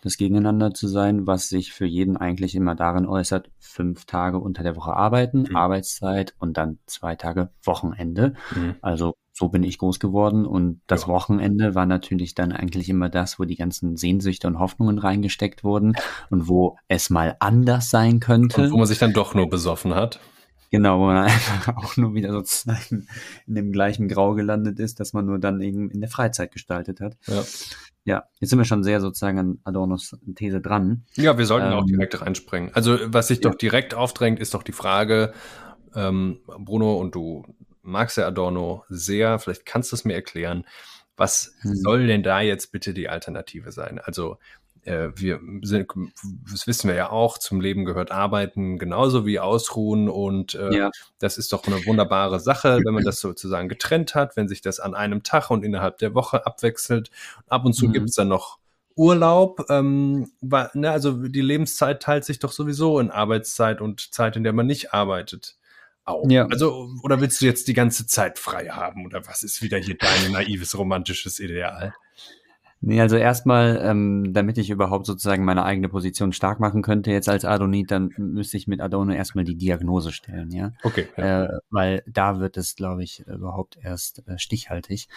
das 0.01 0.17
Gegeneinander 0.17 0.73
zu 0.73 0.87
sein, 0.87 1.27
was 1.27 1.47
sich 1.47 1.71
für 1.71 1.85
jeden 1.85 2.17
eigentlich 2.17 2.55
immer 2.55 2.75
darin 2.75 3.05
äußert, 3.05 3.49
fünf 3.59 4.05
Tage 4.05 4.39
unter 4.39 4.63
der 4.63 4.75
Woche 4.75 4.93
arbeiten, 4.93 5.43
mhm. 5.49 5.55
Arbeitszeit 5.55 6.35
und 6.39 6.57
dann 6.57 6.79
zwei 6.85 7.15
Tage 7.15 7.49
Wochenende. 7.63 8.33
Mhm. 8.55 8.75
Also 8.81 9.15
so 9.33 9.49
bin 9.49 9.63
ich 9.63 9.77
groß 9.77 9.99
geworden 9.99 10.45
und 10.45 10.81
das 10.87 11.03
ja. 11.03 11.07
Wochenende 11.07 11.73
war 11.75 11.85
natürlich 11.85 12.35
dann 12.35 12.51
eigentlich 12.51 12.89
immer 12.89 13.09
das, 13.09 13.39
wo 13.39 13.45
die 13.45 13.55
ganzen 13.55 13.97
Sehnsüchte 13.97 14.47
und 14.47 14.59
Hoffnungen 14.59 14.97
reingesteckt 14.97 15.63
wurden 15.63 15.93
und 16.29 16.47
wo 16.47 16.77
es 16.87 17.09
mal 17.09 17.35
anders 17.39 17.89
sein 17.89 18.19
könnte. 18.19 18.63
Und 18.63 18.71
wo 18.71 18.77
man 18.77 18.87
sich 18.87 18.99
dann 18.99 19.13
doch 19.13 19.33
nur 19.33 19.49
besoffen 19.49 19.95
hat. 19.95 20.19
Genau, 20.69 20.99
wo 20.99 21.05
man 21.05 21.17
einfach 21.25 21.75
auch 21.75 21.97
nur 21.97 22.13
wieder 22.13 22.31
sozusagen 22.31 23.07
in 23.45 23.55
dem 23.55 23.71
gleichen 23.71 24.07
Grau 24.07 24.33
gelandet 24.33 24.79
ist, 24.79 24.99
dass 24.99 25.13
man 25.13 25.25
nur 25.25 25.39
dann 25.39 25.61
eben 25.61 25.89
in 25.91 26.01
der 26.01 26.09
Freizeit 26.09 26.51
gestaltet 26.51 26.99
hat. 26.99 27.17
Ja. 27.27 27.43
Ja, 28.03 28.23
jetzt 28.39 28.49
sind 28.49 28.57
wir 28.57 28.65
schon 28.65 28.83
sehr 28.83 28.99
sozusagen 28.99 29.37
an 29.37 29.59
Adornos 29.63 30.17
These 30.33 30.59
dran. 30.59 31.03
Ja, 31.13 31.37
wir 31.37 31.45
sollten 31.45 31.71
ähm, 31.71 31.73
auch 31.73 31.85
direkt 31.85 32.19
reinspringen. 32.19 32.71
Also 32.73 32.97
was 33.05 33.27
sich 33.27 33.43
ja. 33.43 33.49
doch 33.49 33.55
direkt 33.55 33.93
aufdrängt, 33.93 34.39
ist 34.39 34.55
doch 34.55 34.63
die 34.63 34.71
Frage, 34.71 35.33
ähm, 35.93 36.39
Bruno 36.45 36.95
und 36.95 37.13
du 37.13 37.43
magst 37.83 38.17
ja 38.17 38.27
Adorno 38.27 38.83
sehr, 38.89 39.39
vielleicht 39.39 39.65
kannst 39.65 39.91
du 39.91 39.95
es 39.95 40.05
mir 40.05 40.13
erklären. 40.13 40.65
Was 41.17 41.53
hm. 41.61 41.75
soll 41.75 42.07
denn 42.07 42.23
da 42.23 42.41
jetzt 42.41 42.71
bitte 42.71 42.93
die 42.93 43.09
Alternative 43.09 43.71
sein? 43.71 43.99
Also 43.99 44.37
äh, 44.83 45.09
wir 45.15 45.39
sind, 45.61 45.87
das 46.49 46.65
wissen 46.65 46.87
wir 46.87 46.95
ja 46.95 47.11
auch, 47.11 47.37
zum 47.37 47.61
Leben 47.61 47.85
gehört 47.85 48.11
Arbeiten 48.11 48.79
genauso 48.79 49.25
wie 49.25 49.39
Ausruhen 49.39 50.09
und 50.09 50.55
äh, 50.55 50.75
ja. 50.75 50.91
das 51.19 51.37
ist 51.37 51.53
doch 51.53 51.67
eine 51.67 51.85
wunderbare 51.85 52.39
Sache, 52.39 52.79
wenn 52.83 52.93
man 52.93 53.03
das 53.03 53.19
sozusagen 53.19 53.69
getrennt 53.69 54.15
hat, 54.15 54.35
wenn 54.35 54.47
sich 54.47 54.61
das 54.61 54.79
an 54.79 54.95
einem 54.95 55.21
Tag 55.23 55.51
und 55.51 55.63
innerhalb 55.63 55.99
der 55.99 56.15
Woche 56.15 56.45
abwechselt. 56.45 57.11
Ab 57.47 57.65
und 57.65 57.73
zu 57.73 57.87
mhm. 57.87 57.93
gibt 57.93 58.09
es 58.09 58.15
dann 58.15 58.29
noch 58.29 58.57
Urlaub, 58.95 59.65
ähm, 59.69 60.31
war, 60.41 60.71
ne, 60.73 60.91
also 60.91 61.13
die 61.13 61.41
Lebenszeit 61.41 62.01
teilt 62.01 62.25
sich 62.25 62.39
doch 62.39 62.51
sowieso 62.51 62.99
in 62.99 63.11
Arbeitszeit 63.11 63.81
und 63.81 64.13
Zeit, 64.13 64.35
in 64.35 64.43
der 64.43 64.53
man 64.53 64.67
nicht 64.67 64.93
arbeitet 64.93 65.57
auch. 66.05 66.29
Ja. 66.29 66.47
Also, 66.47 66.89
oder 67.03 67.21
willst 67.21 67.41
du 67.41 67.45
jetzt 67.45 67.67
die 67.67 67.73
ganze 67.73 68.07
Zeit 68.07 68.39
frei 68.39 68.67
haben? 68.67 69.05
Oder 69.05 69.25
was 69.27 69.43
ist 69.43 69.61
wieder 69.61 69.77
hier 69.77 69.97
dein 69.97 70.31
naives 70.31 70.77
romantisches 70.77 71.39
Ideal? 71.39 71.93
Nee, 72.83 72.99
also 72.99 73.15
erstmal, 73.15 73.79
ähm, 73.83 74.33
damit 74.33 74.57
ich 74.57 74.71
überhaupt 74.71 75.05
sozusagen 75.05 75.45
meine 75.45 75.63
eigene 75.63 75.87
Position 75.87 76.33
stark 76.33 76.59
machen 76.59 76.81
könnte 76.81 77.11
jetzt 77.11 77.29
als 77.29 77.45
Adonit, 77.45 77.91
dann 77.91 78.09
müsste 78.17 78.57
ich 78.57 78.67
mit 78.67 78.81
Adorno 78.81 79.13
erstmal 79.13 79.43
die 79.43 79.55
Diagnose 79.55 80.11
stellen, 80.11 80.49
ja. 80.49 80.71
Okay. 80.81 81.07
Ja. 81.15 81.45
Äh, 81.45 81.59
weil 81.69 82.03
da 82.07 82.39
wird 82.39 82.57
es, 82.57 82.75
glaube 82.75 83.03
ich, 83.03 83.19
überhaupt 83.27 83.77
erst 83.83 84.27
äh, 84.27 84.39
stichhaltig. 84.39 85.09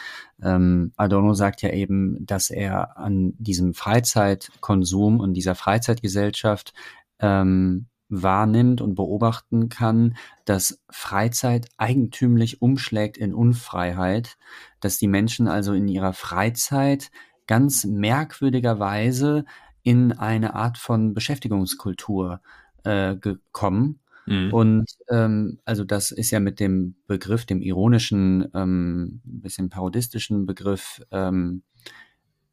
Ähm, 0.42 0.92
Adorno 0.96 1.32
sagt 1.32 1.62
ja 1.62 1.70
eben, 1.70 2.26
dass 2.26 2.50
er 2.50 2.98
an 2.98 3.32
diesem 3.38 3.72
Freizeitkonsum 3.72 5.18
und 5.18 5.32
dieser 5.32 5.54
Freizeitgesellschaft 5.54 6.74
ähm, 7.18 7.86
wahrnimmt 8.22 8.80
und 8.80 8.94
beobachten 8.94 9.68
kann, 9.68 10.16
dass 10.44 10.82
Freizeit 10.90 11.68
eigentümlich 11.76 12.62
umschlägt 12.62 13.16
in 13.16 13.34
Unfreiheit, 13.34 14.36
dass 14.80 14.98
die 14.98 15.08
Menschen 15.08 15.48
also 15.48 15.72
in 15.72 15.88
ihrer 15.88 16.12
Freizeit 16.12 17.10
ganz 17.46 17.84
merkwürdigerweise 17.84 19.44
in 19.82 20.12
eine 20.12 20.54
Art 20.54 20.78
von 20.78 21.14
Beschäftigungskultur 21.14 22.40
äh, 22.84 23.16
gekommen. 23.16 24.00
Mhm. 24.26 24.52
Und 24.52 24.86
ähm, 25.10 25.58
also 25.64 25.84
das 25.84 26.10
ist 26.10 26.30
ja 26.30 26.40
mit 26.40 26.60
dem 26.60 26.96
Begriff, 27.06 27.44
dem 27.44 27.60
ironischen, 27.60 28.48
ähm, 28.54 29.20
bisschen 29.24 29.68
parodistischen 29.68 30.46
Begriff 30.46 31.02
ähm, 31.10 31.62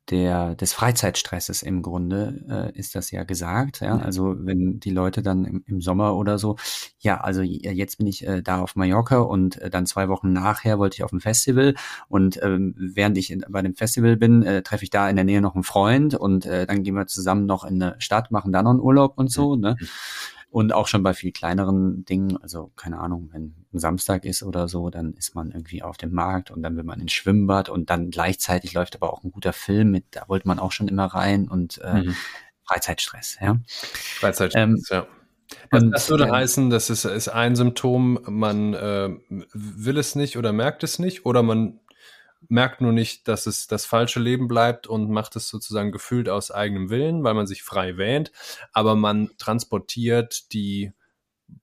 der, 0.09 0.55
des 0.55 0.73
Freizeitstresses 0.73 1.63
im 1.63 1.81
Grunde 1.81 2.43
äh, 2.49 2.77
ist 2.77 2.95
das 2.95 3.11
ja 3.11 3.23
gesagt. 3.23 3.81
Ja? 3.81 3.97
Also 3.97 4.35
wenn 4.39 4.79
die 4.79 4.89
Leute 4.89 5.21
dann 5.21 5.45
im, 5.45 5.63
im 5.67 5.81
Sommer 5.81 6.15
oder 6.15 6.37
so, 6.37 6.57
ja, 6.99 7.21
also 7.21 7.41
jetzt 7.41 7.97
bin 7.97 8.07
ich 8.07 8.25
äh, 8.27 8.41
da 8.41 8.61
auf 8.61 8.75
Mallorca 8.75 9.19
und 9.19 9.57
äh, 9.61 9.69
dann 9.69 9.85
zwei 9.85 10.09
Wochen 10.09 10.33
nachher 10.33 10.79
wollte 10.79 10.95
ich 10.95 11.03
auf 11.03 11.13
ein 11.13 11.21
Festival 11.21 11.75
und 12.07 12.41
ähm, 12.41 12.73
während 12.77 13.17
ich 13.17 13.31
in, 13.31 13.45
bei 13.47 13.61
dem 13.61 13.75
Festival 13.75 14.17
bin, 14.17 14.43
äh, 14.43 14.63
treffe 14.63 14.83
ich 14.83 14.89
da 14.89 15.09
in 15.09 15.15
der 15.15 15.25
Nähe 15.25 15.41
noch 15.41 15.55
einen 15.55 15.63
Freund 15.63 16.15
und 16.15 16.45
äh, 16.45 16.65
dann 16.65 16.83
gehen 16.83 16.95
wir 16.95 17.07
zusammen 17.07 17.45
noch 17.45 17.63
in 17.63 17.81
eine 17.81 17.95
Stadt, 17.99 18.31
machen 18.31 18.51
da 18.51 18.63
noch 18.63 18.71
einen 18.71 18.79
Urlaub 18.81 19.17
und 19.17 19.31
so. 19.31 19.55
Ne? 19.55 19.77
Und 20.51 20.73
auch 20.73 20.87
schon 20.87 21.01
bei 21.01 21.13
viel 21.13 21.31
kleineren 21.31 22.03
Dingen, 22.03 22.35
also 22.43 22.73
keine 22.75 22.99
Ahnung, 22.99 23.29
wenn 23.31 23.55
ein 23.73 23.79
Samstag 23.79 24.25
ist 24.25 24.43
oder 24.43 24.67
so, 24.67 24.89
dann 24.89 25.13
ist 25.13 25.33
man 25.33 25.49
irgendwie 25.51 25.81
auf 25.81 25.95
dem 25.95 26.11
Markt 26.11 26.51
und 26.51 26.61
dann 26.61 26.75
will 26.75 26.83
man 26.83 26.99
ins 26.99 27.13
Schwimmbad 27.13 27.69
und 27.69 27.89
dann 27.89 28.11
gleichzeitig 28.11 28.73
läuft 28.73 28.97
aber 28.97 29.13
auch 29.13 29.23
ein 29.23 29.31
guter 29.31 29.53
Film 29.53 29.91
mit, 29.91 30.03
da 30.11 30.25
wollte 30.27 30.49
man 30.49 30.59
auch 30.59 30.73
schon 30.73 30.89
immer 30.89 31.05
rein 31.05 31.47
und 31.47 31.79
äh, 31.81 32.03
mhm. 32.03 32.15
Freizeitstress, 32.65 33.37
ja. 33.39 33.59
Freizeitstress, 33.65 34.61
ähm, 34.61 34.83
ja. 34.89 35.07
Das, 35.69 35.83
und, 35.83 35.91
das 35.91 36.09
würde 36.09 36.25
äh, 36.25 36.31
heißen, 36.31 36.69
das 36.69 36.89
ist, 36.89 37.05
ist 37.05 37.29
ein 37.29 37.55
Symptom, 37.55 38.19
man 38.27 38.73
äh, 38.73 39.09
will 39.29 39.97
es 39.97 40.15
nicht 40.15 40.37
oder 40.37 40.51
merkt 40.51 40.83
es 40.83 40.99
nicht 40.99 41.25
oder 41.25 41.43
man 41.43 41.79
merkt 42.49 42.81
nur 42.81 42.91
nicht, 42.91 43.27
dass 43.27 43.45
es 43.45 43.67
das 43.67 43.85
falsche 43.85 44.19
Leben 44.19 44.47
bleibt 44.47 44.87
und 44.87 45.09
macht 45.09 45.35
es 45.35 45.47
sozusagen 45.47 45.91
gefühlt 45.91 46.29
aus 46.29 46.51
eigenem 46.51 46.89
Willen, 46.89 47.23
weil 47.23 47.33
man 47.33 47.47
sich 47.47 47.63
frei 47.63 47.97
wähnt, 47.97 48.31
aber 48.73 48.95
man 48.95 49.29
transportiert 49.37 50.51
die 50.53 50.91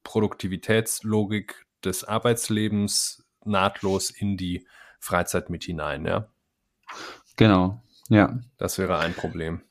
Produktivitätslogik 0.05 1.67
des 1.85 2.05
Arbeitslebens 2.05 3.25
nahtlos 3.45 4.11
in 4.11 4.37
die 4.37 4.67
Freizeit 5.01 5.51
mit 5.51 5.64
hinein, 5.64 6.05
ja. 6.05 6.29
Genau, 7.37 7.83
ja. 8.09 8.38
Das 8.57 8.79
wäre 8.79 8.99
ein 8.99 9.14
Problem. 9.14 9.62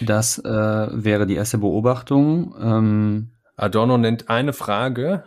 Das 0.00 0.38
äh, 0.38 0.44
wäre 0.44 1.26
die 1.26 1.36
erste 1.36 1.58
Beobachtung. 1.58 2.54
Ähm, 2.60 3.30
Adorno 3.56 3.96
nennt 3.96 4.28
eine 4.28 4.52
Frage, 4.52 5.24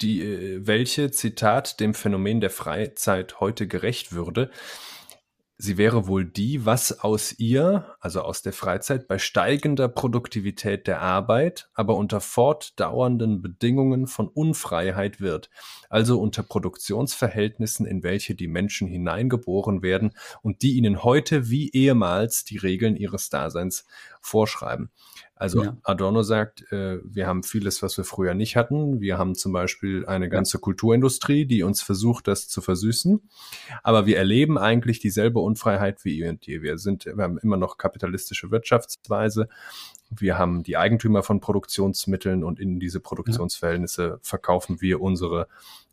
die, 0.00 0.22
äh, 0.22 0.66
welche, 0.66 1.10
Zitat, 1.10 1.80
dem 1.80 1.94
Phänomen 1.94 2.40
der 2.40 2.50
Freizeit 2.50 3.40
heute 3.40 3.66
gerecht 3.66 4.12
würde. 4.12 4.50
Sie 5.60 5.76
wäre 5.76 6.06
wohl 6.06 6.24
die, 6.24 6.64
was 6.66 7.00
aus 7.00 7.36
ihr, 7.40 7.96
also 7.98 8.22
aus 8.22 8.42
der 8.42 8.52
Freizeit, 8.52 9.08
bei 9.08 9.18
steigender 9.18 9.88
Produktivität 9.88 10.86
der 10.86 11.02
Arbeit, 11.02 11.68
aber 11.74 11.96
unter 11.96 12.20
fortdauernden 12.20 13.42
Bedingungen 13.42 14.06
von 14.06 14.28
Unfreiheit 14.28 15.20
wird, 15.20 15.50
also 15.90 16.20
unter 16.20 16.44
Produktionsverhältnissen, 16.44 17.86
in 17.86 18.04
welche 18.04 18.36
die 18.36 18.46
Menschen 18.46 18.86
hineingeboren 18.86 19.82
werden 19.82 20.12
und 20.42 20.62
die 20.62 20.74
ihnen 20.76 21.02
heute 21.02 21.50
wie 21.50 21.72
ehemals 21.72 22.44
die 22.44 22.58
Regeln 22.58 22.94
ihres 22.94 23.28
Daseins 23.28 23.84
vorschreiben. 24.20 24.92
Also 25.38 25.62
ja. 25.62 25.76
Adorno 25.84 26.22
sagt, 26.22 26.70
äh, 26.72 26.98
wir 27.04 27.26
haben 27.28 27.44
vieles, 27.44 27.82
was 27.82 27.96
wir 27.96 28.04
früher 28.04 28.34
nicht 28.34 28.56
hatten. 28.56 29.00
Wir 29.00 29.18
haben 29.18 29.36
zum 29.36 29.52
Beispiel 29.52 30.04
eine 30.04 30.28
ganze 30.28 30.58
Kulturindustrie, 30.58 31.46
die 31.46 31.62
uns 31.62 31.80
versucht, 31.80 32.26
das 32.26 32.48
zu 32.48 32.60
versüßen. 32.60 33.28
Aber 33.84 34.06
wir 34.06 34.18
erleben 34.18 34.58
eigentlich 34.58 34.98
dieselbe 34.98 35.38
Unfreiheit 35.38 36.04
wie 36.04 36.18
ihr 36.18 36.28
und 36.28 36.44
je. 36.44 36.62
Wir 36.62 36.78
sind, 36.78 37.06
wir 37.06 37.22
haben 37.22 37.38
immer 37.38 37.56
noch 37.56 37.78
kapitalistische 37.78 38.50
Wirtschaftsweise. 38.50 39.48
Wir 40.10 40.38
haben 40.38 40.64
die 40.64 40.76
Eigentümer 40.76 41.22
von 41.22 41.40
Produktionsmitteln 41.40 42.42
und 42.42 42.58
in 42.58 42.80
diese 42.80 42.98
Produktionsverhältnisse 42.98 44.18
verkaufen 44.22 44.80
wir 44.80 45.00
unsere 45.00 45.46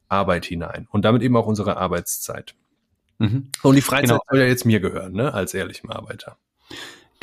Arbeit 0.08 0.46
hinein 0.46 0.88
und 0.92 1.06
damit 1.06 1.22
eben 1.22 1.36
auch 1.36 1.48
unsere 1.48 1.78
Arbeitszeit. 1.78 2.56
Mhm. 3.20 3.50
Und 3.62 3.76
die 3.76 3.82
Freizeit 3.82 4.10
genau. 4.10 4.22
soll 4.30 4.40
ja 4.40 4.46
jetzt 4.46 4.66
mir 4.66 4.80
gehören, 4.80 5.14
ne, 5.14 5.34
als 5.34 5.54
ehrlichem 5.54 5.90
Arbeiter. 5.90 6.38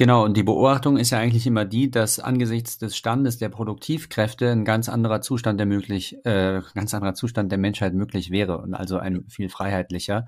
Genau, 0.03 0.25
und 0.25 0.37
die 0.37 0.43
Beobachtung 0.43 0.97
ist 0.97 1.11
ja 1.11 1.19
eigentlich 1.19 1.47
immer 1.47 1.65
die, 1.65 1.88
dass 1.88 2.19
angesichts 2.19 2.77
des 2.77 2.97
Standes 2.97 3.38
der 3.38 3.51
Produktivkräfte 3.51 4.51
ein 4.51 4.65
ganz 4.65 4.88
anderer 4.88 5.21
Zustand 5.21 5.61
der 5.61 5.67
möglich, 5.67 6.17
äh, 6.25 6.61
ganz 6.75 6.93
anderer 6.93 7.15
Zustand 7.15 7.53
der 7.53 7.59
Menschheit 7.59 7.95
möglich 7.95 8.33
wäre 8.33 8.59
und 8.59 8.75
also 8.75 8.99
ein 8.99 9.25
viel 9.29 9.49
freiheitlicher. 9.49 10.27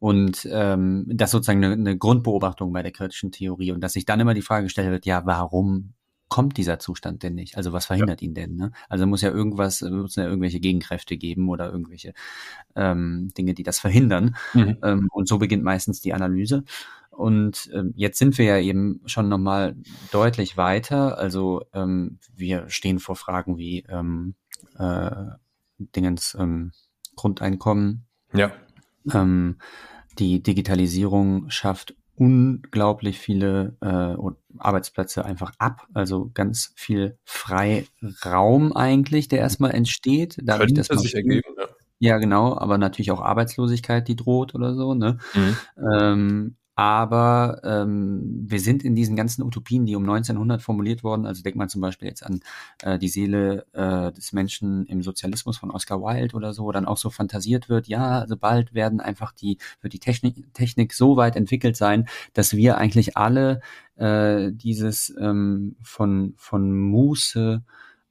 Und 0.00 0.48
ähm, 0.50 1.04
das 1.06 1.30
sozusagen 1.30 1.62
eine, 1.64 1.74
eine 1.74 1.96
Grundbeobachtung 1.96 2.72
bei 2.72 2.82
der 2.82 2.90
kritischen 2.90 3.30
Theorie. 3.30 3.70
Und 3.70 3.80
dass 3.80 3.92
sich 3.92 4.06
dann 4.06 4.18
immer 4.18 4.34
die 4.34 4.42
Frage 4.42 4.64
gestellt 4.64 4.90
wird, 4.90 5.06
ja, 5.06 5.24
warum 5.24 5.92
kommt 6.28 6.56
dieser 6.56 6.80
Zustand 6.80 7.22
denn 7.22 7.36
nicht? 7.36 7.56
Also 7.56 7.72
was 7.72 7.86
verhindert 7.86 8.22
ja. 8.22 8.26
ihn 8.26 8.34
denn? 8.34 8.56
Ne? 8.56 8.72
Also 8.88 9.06
muss 9.06 9.22
ja 9.22 9.30
irgendwas, 9.30 9.82
muss 9.82 10.16
ja 10.16 10.24
irgendwelche 10.24 10.58
Gegenkräfte 10.58 11.16
geben 11.16 11.48
oder 11.48 11.70
irgendwelche 11.70 12.12
ähm, 12.74 13.28
Dinge, 13.38 13.54
die 13.54 13.62
das 13.62 13.78
verhindern. 13.78 14.34
Mhm. 14.52 14.78
Ähm, 14.82 15.08
und 15.12 15.28
so 15.28 15.38
beginnt 15.38 15.62
meistens 15.62 16.00
die 16.00 16.12
Analyse. 16.12 16.64
Und 17.22 17.70
ähm, 17.72 17.92
jetzt 17.94 18.18
sind 18.18 18.36
wir 18.36 18.44
ja 18.44 18.58
eben 18.58 19.00
schon 19.06 19.28
nochmal 19.28 19.76
deutlich 20.10 20.56
weiter. 20.56 21.18
Also 21.18 21.62
ähm, 21.72 22.18
wir 22.34 22.68
stehen 22.68 22.98
vor 22.98 23.14
Fragen 23.14 23.58
wie 23.58 23.84
ähm, 23.88 24.34
äh, 24.76 25.10
Dingens 25.78 26.36
ähm, 26.36 26.72
Grundeinkommen. 27.14 28.06
Ja. 28.34 28.50
Ähm, 29.12 29.58
die 30.18 30.42
Digitalisierung 30.42 31.48
schafft 31.48 31.94
unglaublich 32.16 33.20
viele 33.20 33.76
äh, 33.80 34.16
Arbeitsplätze 34.58 35.24
einfach 35.24 35.52
ab. 35.58 35.86
Also 35.94 36.32
ganz 36.34 36.72
viel 36.74 37.18
Freiraum 37.22 38.74
eigentlich, 38.74 39.28
der 39.28 39.38
erstmal 39.38 39.70
entsteht. 39.70 40.38
Dadurch, 40.42 40.74
Könnte 40.74 40.88
dass 40.88 41.02
sich 41.02 41.14
ergeben, 41.14 41.54
ja. 41.56 41.68
Ja, 42.00 42.18
genau, 42.18 42.58
aber 42.58 42.78
natürlich 42.78 43.12
auch 43.12 43.20
Arbeitslosigkeit, 43.20 44.08
die 44.08 44.16
droht 44.16 44.56
oder 44.56 44.74
so. 44.74 44.92
Ne? 44.92 45.18
Mhm. 45.34 45.56
Ähm, 45.94 46.56
aber 46.82 47.60
ähm, 47.62 48.44
wir 48.44 48.58
sind 48.58 48.82
in 48.82 48.96
diesen 48.96 49.14
ganzen 49.14 49.44
Utopien, 49.44 49.86
die 49.86 49.94
um 49.94 50.02
1900 50.02 50.60
formuliert 50.60 51.04
wurden, 51.04 51.26
also 51.26 51.40
denkt 51.40 51.56
man 51.56 51.68
zum 51.68 51.80
Beispiel 51.80 52.08
jetzt 52.08 52.26
an 52.26 52.40
äh, 52.82 52.98
die 52.98 53.06
Seele 53.06 53.66
äh, 53.72 54.10
des 54.10 54.32
Menschen 54.32 54.84
im 54.86 55.00
Sozialismus 55.00 55.58
von 55.58 55.70
Oscar 55.70 56.00
Wilde 56.02 56.34
oder 56.34 56.52
so, 56.52 56.64
wo 56.64 56.72
dann 56.72 56.86
auch 56.86 56.96
so 56.96 57.08
fantasiert 57.08 57.68
wird, 57.68 57.86
ja, 57.86 58.18
also 58.18 58.36
bald 58.36 58.74
werden 58.74 58.98
einfach 58.98 59.30
die, 59.30 59.58
wird 59.80 59.92
die 59.92 60.00
Technik, 60.00 60.52
Technik 60.54 60.92
so 60.92 61.16
weit 61.16 61.36
entwickelt 61.36 61.76
sein, 61.76 62.08
dass 62.32 62.56
wir 62.56 62.78
eigentlich 62.78 63.16
alle 63.16 63.60
äh, 63.94 64.50
dieses 64.50 65.14
ähm, 65.20 65.76
von, 65.82 66.34
von 66.36 66.76
Muße 66.76 67.62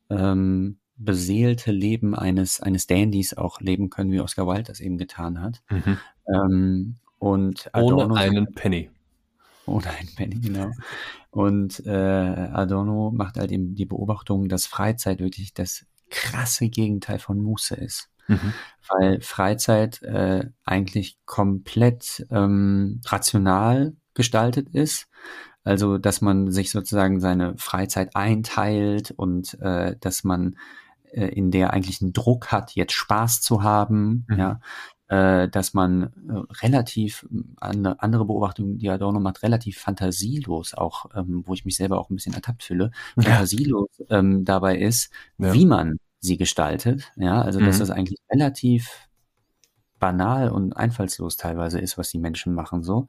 ähm, 0.10 0.78
beseelte 0.96 1.74
Leben 1.74 2.16
eines, 2.16 2.62
eines 2.62 2.88
Dandys 2.88 3.34
auch 3.34 3.60
leben 3.60 3.90
können, 3.90 4.14
wie 4.14 4.22
Oscar 4.22 4.48
Wilde 4.48 4.64
das 4.64 4.80
eben 4.80 4.98
getan 4.98 5.42
hat. 5.42 5.62
Mhm. 5.70 5.98
Ähm, 6.34 6.96
und 7.22 7.70
Adorno 7.72 8.06
ohne 8.06 8.20
einen 8.20 8.52
Penny. 8.56 8.90
Ohne 9.68 9.92
einen 9.92 10.10
Penny, 10.16 10.40
genau. 10.40 10.72
Und 11.30 11.86
äh, 11.86 11.92
Adorno 11.92 13.12
macht 13.12 13.38
halt 13.38 13.52
eben 13.52 13.76
die 13.76 13.86
Beobachtung, 13.86 14.50
dass 14.50 14.66
Freizeit 14.66 15.20
wirklich 15.20 15.54
das 15.54 15.86
krasse 16.10 16.68
Gegenteil 16.68 17.20
von 17.20 17.40
Muße 17.40 17.76
ist. 17.76 18.10
Mhm. 18.28 18.54
Weil 18.90 19.22
Freizeit 19.22 20.02
äh, 20.02 20.50
eigentlich 20.66 21.20
komplett 21.26 22.26
ähm, 22.32 23.02
rational 23.06 23.96
gestaltet 24.16 24.70
ist. 24.70 25.08
Also, 25.64 26.00
dass 26.00 26.22
man 26.22 26.50
sich 26.50 26.72
sozusagen 26.72 27.20
seine 27.20 27.56
Freizeit 27.56 28.16
einteilt 28.16 29.12
und 29.12 29.62
äh, 29.62 29.96
dass 30.00 30.24
man 30.24 30.58
äh, 31.12 31.28
in 31.28 31.52
der 31.52 31.72
eigentlich 31.72 32.02
einen 32.02 32.14
Druck 32.14 32.52
hat, 32.52 32.72
jetzt 32.72 32.94
Spaß 32.94 33.42
zu 33.42 33.62
haben, 33.62 34.26
mhm. 34.28 34.40
ja, 34.40 34.60
äh, 35.12 35.50
dass 35.50 35.74
man 35.74 36.04
äh, 36.04 36.64
relativ, 36.64 37.28
eine 37.60 38.02
andere 38.02 38.24
Beobachtung, 38.24 38.78
die 38.78 38.90
Adorno 38.90 39.20
macht, 39.20 39.44
relativ 39.44 39.78
fantasielos 39.78 40.74
auch, 40.74 41.06
ähm, 41.14 41.44
wo 41.46 41.54
ich 41.54 41.66
mich 41.66 41.76
selber 41.76 42.00
auch 42.00 42.10
ein 42.10 42.16
bisschen 42.16 42.34
ertappt 42.34 42.64
fühle, 42.64 42.92
ja. 43.18 43.24
fantasielos 43.24 43.90
ähm, 44.10 44.46
dabei 44.46 44.78
ist, 44.78 45.12
ja. 45.38 45.54
wie 45.54 45.66
man 45.66 45.98
sie 46.22 46.38
gestaltet. 46.38 47.12
Ja, 47.18 47.42
also 47.42 47.60
dass 47.60 47.76
mhm. 47.76 47.80
das 47.80 47.90
eigentlich 47.90 48.20
relativ 48.32 49.10
banal 50.02 50.50
und 50.50 50.76
einfallslos 50.76 51.38
teilweise 51.38 51.80
ist, 51.80 51.98
was 51.98 52.10
die 52.10 52.18
Menschen 52.18 52.54
machen 52.54 52.84
so. 52.84 53.08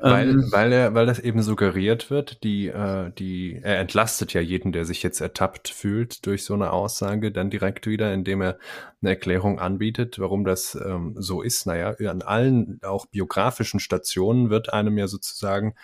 Weil, 0.00 0.30
ähm, 0.30 0.48
weil 0.52 0.72
er, 0.72 0.94
weil 0.94 1.04
das 1.04 1.18
eben 1.18 1.42
suggeriert 1.42 2.08
wird, 2.08 2.42
die, 2.44 2.68
äh, 2.68 3.10
die, 3.18 3.60
er 3.60 3.80
entlastet 3.80 4.32
ja 4.32 4.40
jeden, 4.40 4.72
der 4.72 4.86
sich 4.86 5.02
jetzt 5.02 5.20
ertappt 5.20 5.68
fühlt 5.68 6.24
durch 6.24 6.44
so 6.44 6.54
eine 6.54 6.72
Aussage, 6.72 7.32
dann 7.32 7.50
direkt 7.50 7.86
wieder, 7.86 8.14
indem 8.14 8.40
er 8.40 8.58
eine 9.02 9.10
Erklärung 9.10 9.58
anbietet, 9.58 10.18
warum 10.18 10.44
das 10.44 10.76
ähm, 10.76 11.14
so 11.18 11.42
ist. 11.42 11.66
Naja, 11.66 11.96
an 12.08 12.22
allen 12.22 12.80
auch 12.84 13.06
biografischen 13.06 13.80
Stationen 13.80 14.48
wird 14.48 14.72
einem 14.72 14.96
ja 14.96 15.08
sozusagen 15.08 15.74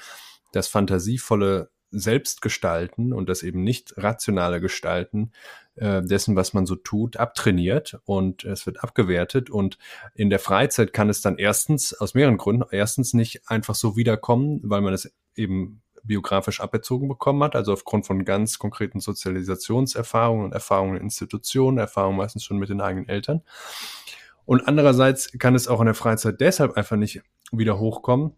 das 0.52 0.68
fantasievolle 0.68 1.71
Selbstgestalten 1.92 3.12
und 3.12 3.28
das 3.28 3.42
eben 3.42 3.62
nicht 3.62 3.94
rationale 3.96 4.61
Gestalten 4.61 5.33
äh, 5.76 6.02
dessen, 6.02 6.37
was 6.37 6.52
man 6.52 6.66
so 6.66 6.76
tut, 6.76 7.16
abtrainiert 7.16 8.00
und 8.05 8.44
es 8.44 8.66
wird 8.66 8.83
abgewertet. 8.83 9.50
Und 9.50 9.78
in 10.14 10.31
der 10.31 10.38
Freizeit 10.38 10.92
kann 10.92 11.09
es 11.09 11.20
dann 11.20 11.38
erstens, 11.38 11.94
aus 11.94 12.14
mehreren 12.14 12.38
Gründen, 12.38 12.64
erstens 12.70 13.14
nicht 13.14 13.48
einfach 13.48 13.74
so 13.74 13.96
wiederkommen, 13.96 14.61
weil 14.64 14.81
man 14.81 14.94
es 14.94 15.12
eben 15.37 15.83
biografisch 16.05 16.61
aberzogen 16.61 17.09
bekommen 17.09 17.42
hat, 17.42 17.55
also 17.55 17.72
aufgrund 17.72 18.07
von 18.07 18.24
ganz 18.24 18.59
konkreten 18.59 19.00
Sozialisationserfahrungen 19.00 20.44
und 20.46 20.52
Erfahrungen 20.52 20.96
in 20.96 21.05
Institutionen, 21.05 21.78
Erfahrungen 21.78 22.16
meistens 22.16 22.44
schon 22.44 22.59
mit 22.59 22.68
den 22.68 22.81
eigenen 22.81 23.09
Eltern. 23.09 23.42
Und 24.44 24.66
andererseits 24.66 25.31
kann 25.38 25.55
es 25.55 25.68
auch 25.68 25.81
in 25.81 25.87
der 25.87 25.94
Freizeit 25.94 26.40
deshalb 26.40 26.76
einfach 26.76 26.96
nicht 26.96 27.22
wieder 27.52 27.78
hochkommen, 27.78 28.33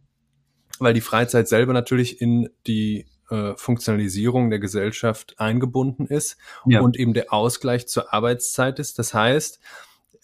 weil 0.78 0.94
die 0.94 1.00
Freizeit 1.00 1.48
selber 1.48 1.72
natürlich 1.72 2.20
in 2.20 2.50
die 2.66 3.06
äh, 3.30 3.54
Funktionalisierung 3.56 4.50
der 4.50 4.58
Gesellschaft 4.58 5.38
eingebunden 5.38 6.06
ist 6.06 6.37
ja. 6.66 6.80
und 6.80 6.98
eben 6.98 7.14
der 7.14 7.32
Ausgleich 7.32 7.87
zur 7.87 8.12
Arbeitszeit 8.12 8.78
ist. 8.78 8.98
Das 8.98 9.14
heißt, 9.14 9.60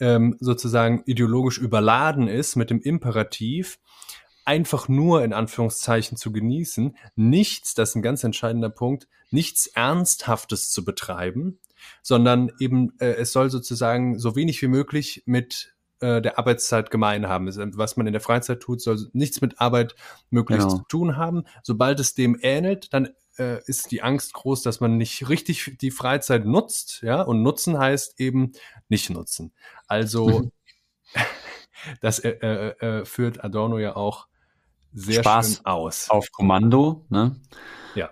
ähm, 0.00 0.36
sozusagen 0.40 1.02
ideologisch 1.06 1.58
überladen 1.58 2.28
ist 2.28 2.56
mit 2.56 2.70
dem 2.70 2.80
Imperativ, 2.80 3.78
einfach 4.44 4.88
nur 4.88 5.22
in 5.22 5.32
Anführungszeichen 5.32 6.16
zu 6.16 6.32
genießen, 6.32 6.96
nichts, 7.14 7.74
das 7.74 7.90
ist 7.90 7.96
ein 7.96 8.02
ganz 8.02 8.24
entscheidender 8.24 8.70
Punkt, 8.70 9.06
nichts 9.30 9.66
Ernsthaftes 9.66 10.70
zu 10.70 10.84
betreiben, 10.84 11.58
sondern 12.02 12.50
eben 12.58 12.92
äh, 12.98 13.12
es 13.12 13.32
soll 13.32 13.50
sozusagen 13.50 14.18
so 14.18 14.36
wenig 14.36 14.60
wie 14.62 14.68
möglich 14.68 15.22
mit 15.26 15.74
äh, 16.00 16.20
der 16.20 16.38
Arbeitszeit 16.38 16.90
gemein 16.90 17.28
haben. 17.28 17.46
Was 17.76 17.96
man 17.96 18.06
in 18.06 18.12
der 18.12 18.20
Freizeit 18.20 18.60
tut, 18.60 18.80
soll 18.80 19.08
nichts 19.12 19.40
mit 19.40 19.60
Arbeit 19.60 19.94
möglichst 20.30 20.68
genau. 20.68 20.78
zu 20.78 20.84
tun 20.88 21.16
haben. 21.16 21.44
Sobald 21.62 22.00
es 22.00 22.14
dem 22.14 22.38
ähnelt, 22.40 22.92
dann 22.92 23.10
äh, 23.38 23.62
ist 23.64 23.90
die 23.90 24.02
Angst 24.02 24.32
groß, 24.32 24.62
dass 24.62 24.80
man 24.80 24.96
nicht 24.96 25.28
richtig 25.28 25.76
die 25.80 25.90
Freizeit 25.90 26.44
nutzt, 26.46 27.02
ja, 27.02 27.22
und 27.22 27.42
nutzen 27.42 27.78
heißt 27.78 28.20
eben 28.20 28.52
nicht 28.88 29.10
nutzen. 29.10 29.52
Also 29.86 30.50
das 32.00 32.18
äh, 32.20 32.30
äh, 32.30 33.00
äh, 33.00 33.04
führt 33.04 33.42
Adorno 33.44 33.78
ja 33.78 33.96
auch 33.96 34.26
sehr 34.92 35.22
Spaß 35.22 35.56
schön 35.56 35.66
aus. 35.66 36.10
Auf 36.10 36.32
Kommando, 36.32 37.04
ne? 37.08 37.36
Ja 37.94 38.10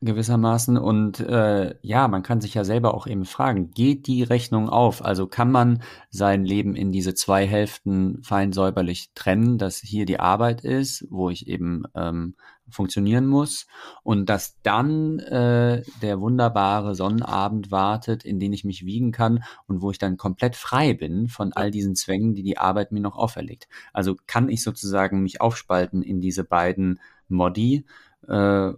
gewissermaßen. 0.00 0.76
Und 0.76 1.20
äh, 1.20 1.74
ja, 1.82 2.08
man 2.08 2.22
kann 2.22 2.40
sich 2.40 2.54
ja 2.54 2.64
selber 2.64 2.94
auch 2.94 3.06
eben 3.06 3.24
fragen, 3.24 3.70
geht 3.70 4.06
die 4.06 4.22
Rechnung 4.22 4.68
auf? 4.68 5.04
Also 5.04 5.26
kann 5.26 5.50
man 5.50 5.82
sein 6.10 6.44
Leben 6.44 6.76
in 6.76 6.92
diese 6.92 7.14
zwei 7.14 7.46
Hälften 7.46 8.22
fein 8.22 8.52
säuberlich 8.52 9.10
trennen, 9.14 9.58
dass 9.58 9.78
hier 9.78 10.06
die 10.06 10.20
Arbeit 10.20 10.62
ist, 10.62 11.06
wo 11.10 11.30
ich 11.30 11.48
eben 11.48 11.84
ähm, 11.94 12.34
funktionieren 12.70 13.26
muss 13.26 13.66
und 14.02 14.28
dass 14.28 14.60
dann 14.62 15.18
äh, 15.20 15.82
der 16.02 16.20
wunderbare 16.20 16.94
Sonnenabend 16.94 17.70
wartet, 17.70 18.24
in 18.24 18.38
den 18.38 18.52
ich 18.52 18.64
mich 18.64 18.84
wiegen 18.84 19.10
kann 19.10 19.42
und 19.66 19.80
wo 19.82 19.90
ich 19.90 19.98
dann 19.98 20.16
komplett 20.16 20.54
frei 20.54 20.94
bin 20.94 21.28
von 21.28 21.52
all 21.52 21.70
diesen 21.70 21.94
Zwängen, 21.94 22.34
die 22.34 22.42
die 22.42 22.58
Arbeit 22.58 22.92
mir 22.92 23.00
noch 23.00 23.16
auferlegt. 23.16 23.68
Also 23.92 24.16
kann 24.26 24.48
ich 24.48 24.62
sozusagen 24.62 25.22
mich 25.22 25.40
aufspalten 25.40 26.02
in 26.02 26.20
diese 26.20 26.44
beiden 26.44 27.00
Modi, 27.28 27.84
äh, 28.26 28.72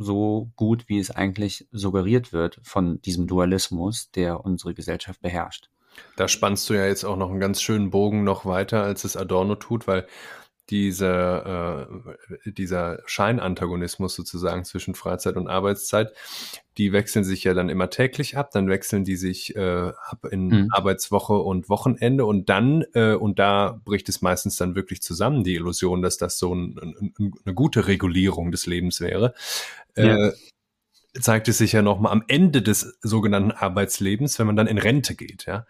so 0.00 0.50
gut, 0.56 0.88
wie 0.88 0.98
es 0.98 1.10
eigentlich 1.10 1.68
suggeriert 1.70 2.32
wird 2.32 2.58
von 2.62 3.00
diesem 3.02 3.26
Dualismus, 3.26 4.10
der 4.10 4.44
unsere 4.44 4.74
Gesellschaft 4.74 5.20
beherrscht. 5.20 5.70
Da 6.16 6.28
spannst 6.28 6.68
du 6.70 6.74
ja 6.74 6.86
jetzt 6.86 7.04
auch 7.04 7.16
noch 7.16 7.30
einen 7.30 7.40
ganz 7.40 7.60
schönen 7.60 7.90
Bogen 7.90 8.24
noch 8.24 8.46
weiter, 8.46 8.82
als 8.82 9.04
es 9.04 9.16
Adorno 9.16 9.56
tut, 9.56 9.86
weil 9.86 10.06
dieser, 10.70 11.88
äh, 12.46 12.52
dieser 12.52 13.00
Scheinantagonismus 13.06 14.14
sozusagen 14.14 14.64
zwischen 14.64 14.94
Freizeit 14.94 15.36
und 15.36 15.48
Arbeitszeit, 15.48 16.12
die 16.78 16.92
wechseln 16.92 17.24
sich 17.24 17.44
ja 17.44 17.54
dann 17.54 17.68
immer 17.68 17.90
täglich 17.90 18.36
ab, 18.36 18.50
dann 18.52 18.68
wechseln 18.68 19.04
die 19.04 19.16
sich 19.16 19.56
äh, 19.56 19.92
ab 19.92 20.24
in 20.30 20.48
mhm. 20.48 20.68
Arbeitswoche 20.70 21.34
und 21.34 21.68
Wochenende 21.68 22.24
und 22.24 22.48
dann, 22.48 22.84
äh, 22.94 23.14
und 23.14 23.38
da 23.38 23.80
bricht 23.84 24.08
es 24.08 24.22
meistens 24.22 24.56
dann 24.56 24.76
wirklich 24.76 25.02
zusammen, 25.02 25.42
die 25.42 25.54
Illusion, 25.56 26.02
dass 26.02 26.16
das 26.16 26.38
so 26.38 26.54
ein, 26.54 26.78
ein, 26.80 27.32
eine 27.44 27.54
gute 27.54 27.88
Regulierung 27.88 28.52
des 28.52 28.66
Lebens 28.66 29.00
wäre. 29.00 29.34
Ja. 29.96 30.28
Äh, 30.28 30.32
zeigt 31.20 31.48
es 31.48 31.58
sich 31.58 31.72
ja 31.72 31.82
nochmal 31.82 32.12
am 32.12 32.22
Ende 32.28 32.62
des 32.62 32.96
sogenannten 33.02 33.50
Arbeitslebens, 33.50 34.38
wenn 34.38 34.46
man 34.46 34.54
dann 34.54 34.68
in 34.68 34.78
Rente 34.78 35.16
geht, 35.16 35.46
ja. 35.46 35.66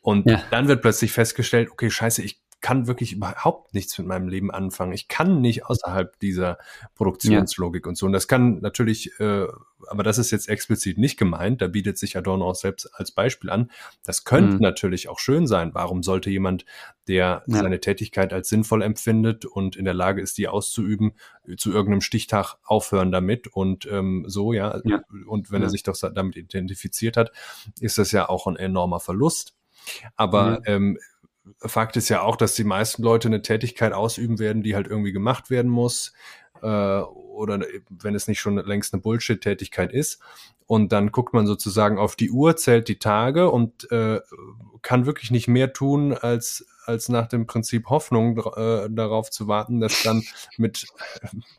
Und 0.00 0.28
ja. 0.28 0.42
dann 0.50 0.66
wird 0.66 0.82
plötzlich 0.82 1.12
festgestellt, 1.12 1.70
okay, 1.70 1.90
scheiße, 1.90 2.22
ich 2.22 2.40
kann 2.60 2.86
wirklich 2.86 3.12
überhaupt 3.12 3.74
nichts 3.74 3.96
mit 3.98 4.06
meinem 4.06 4.28
Leben 4.28 4.50
anfangen. 4.50 4.92
Ich 4.92 5.08
kann 5.08 5.40
nicht 5.40 5.66
außerhalb 5.66 6.18
dieser 6.20 6.58
Produktionslogik 6.94 7.86
ja. 7.86 7.88
und 7.88 7.96
so. 7.96 8.06
Und 8.06 8.12
das 8.12 8.28
kann 8.28 8.60
natürlich, 8.60 9.18
äh, 9.18 9.46
aber 9.88 10.02
das 10.02 10.18
ist 10.18 10.30
jetzt 10.30 10.48
explizit 10.48 10.98
nicht 10.98 11.18
gemeint, 11.18 11.62
da 11.62 11.68
bietet 11.68 11.98
sich 11.98 12.16
Adorno 12.16 12.48
auch 12.48 12.54
selbst 12.54 12.90
als 12.94 13.12
Beispiel 13.12 13.50
an. 13.50 13.70
Das 14.04 14.24
könnte 14.24 14.56
mhm. 14.56 14.60
natürlich 14.60 15.08
auch 15.08 15.18
schön 15.18 15.46
sein. 15.46 15.70
Warum 15.72 16.02
sollte 16.02 16.30
jemand, 16.30 16.64
der 17.08 17.42
ja. 17.46 17.58
seine 17.58 17.80
Tätigkeit 17.80 18.32
als 18.32 18.48
sinnvoll 18.48 18.82
empfindet 18.82 19.46
und 19.46 19.76
in 19.76 19.84
der 19.84 19.94
Lage 19.94 20.20
ist, 20.20 20.36
die 20.36 20.48
auszuüben, 20.48 21.12
zu 21.56 21.72
irgendeinem 21.72 22.02
Stichtag 22.02 22.56
aufhören 22.64 23.10
damit 23.10 23.48
und 23.48 23.86
ähm, 23.90 24.24
so, 24.28 24.52
ja. 24.52 24.80
ja. 24.84 25.00
Und 25.26 25.50
wenn 25.50 25.62
er 25.62 25.70
sich 25.70 25.82
doch 25.82 25.96
damit 25.96 26.36
identifiziert 26.36 27.16
hat, 27.16 27.32
ist 27.80 27.96
das 27.98 28.12
ja 28.12 28.28
auch 28.28 28.46
ein 28.46 28.56
enormer 28.56 29.00
Verlust. 29.00 29.54
Aber 30.16 30.60
ähm, 30.66 30.98
Fakt 31.58 31.96
ist 31.96 32.08
ja 32.08 32.22
auch, 32.22 32.36
dass 32.36 32.54
die 32.54 32.64
meisten 32.64 33.02
Leute 33.02 33.28
eine 33.28 33.42
Tätigkeit 33.42 33.92
ausüben 33.92 34.38
werden, 34.38 34.62
die 34.62 34.74
halt 34.74 34.86
irgendwie 34.86 35.12
gemacht 35.12 35.50
werden 35.50 35.70
muss. 35.70 36.12
Äh, 36.62 36.66
oder 37.40 37.60
wenn 37.88 38.14
es 38.14 38.28
nicht 38.28 38.40
schon 38.40 38.56
längst 38.56 38.92
eine 38.92 39.00
Bullshit-Tätigkeit 39.00 39.92
ist. 39.92 40.20
Und 40.66 40.92
dann 40.92 41.10
guckt 41.10 41.34
man 41.34 41.46
sozusagen 41.46 41.98
auf 41.98 42.14
die 42.14 42.30
Uhr, 42.30 42.56
zählt 42.56 42.86
die 42.88 42.98
Tage 42.98 43.50
und 43.50 43.90
äh, 43.90 44.20
kann 44.82 45.06
wirklich 45.06 45.30
nicht 45.30 45.48
mehr 45.48 45.72
tun, 45.72 46.12
als, 46.12 46.66
als 46.84 47.08
nach 47.08 47.26
dem 47.26 47.46
Prinzip 47.46 47.86
Hoffnung 47.86 48.38
äh, 48.38 48.88
darauf 48.90 49.30
zu 49.30 49.48
warten, 49.48 49.80
dass 49.80 50.02
dann 50.02 50.22
mit, 50.58 50.86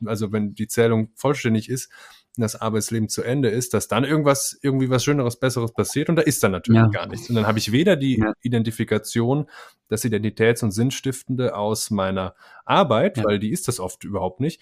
also 0.06 0.32
wenn 0.32 0.56
die 0.56 0.68
Zählung 0.68 1.10
vollständig 1.16 1.68
ist, 1.68 1.90
das 2.38 2.56
Arbeitsleben 2.56 3.10
zu 3.10 3.24
Ende 3.24 3.50
ist, 3.50 3.74
dass 3.74 3.88
dann 3.88 4.04
irgendwas, 4.04 4.58
irgendwie 4.62 4.90
was 4.90 5.04
Schöneres, 5.04 5.38
Besseres 5.38 5.74
passiert 5.74 6.10
und 6.10 6.16
da 6.16 6.22
ist 6.22 6.42
dann 6.44 6.52
natürlich 6.52 6.82
ja. 6.82 6.88
gar 6.88 7.08
nichts. 7.08 7.30
Und 7.30 7.36
dann 7.36 7.46
habe 7.46 7.60
ich 7.60 7.72
weder 7.72 7.96
die 7.96 8.20
ja. 8.20 8.34
Identifikation, 8.42 9.50
das 9.90 10.06
Identitäts- 10.06 10.64
und 10.64 10.72
Sinnstiftende 10.72 11.56
aus 11.56 11.92
meiner 11.92 12.36
Arbeit, 12.66 13.18
ja. 13.18 13.26
weil 13.26 13.40
die 13.40 13.52
ist 13.52 13.68
das 13.68 13.80
oft 13.80 14.04
überhaupt 14.04 14.40
nicht, 14.40 14.62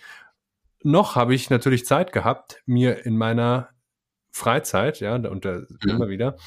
noch 0.84 1.16
habe 1.16 1.36
ich 1.36 1.50
natürlich 1.50 1.86
Zeit 1.86 2.14
gehabt, 2.14 2.64
mir 2.66 3.06
in 3.06 3.18
meiner 3.18 3.70
Freizeit, 4.32 5.00
ja, 5.00 5.16
und 5.16 5.46
da 5.46 5.62
immer 5.86 6.08
wieder, 6.08 6.38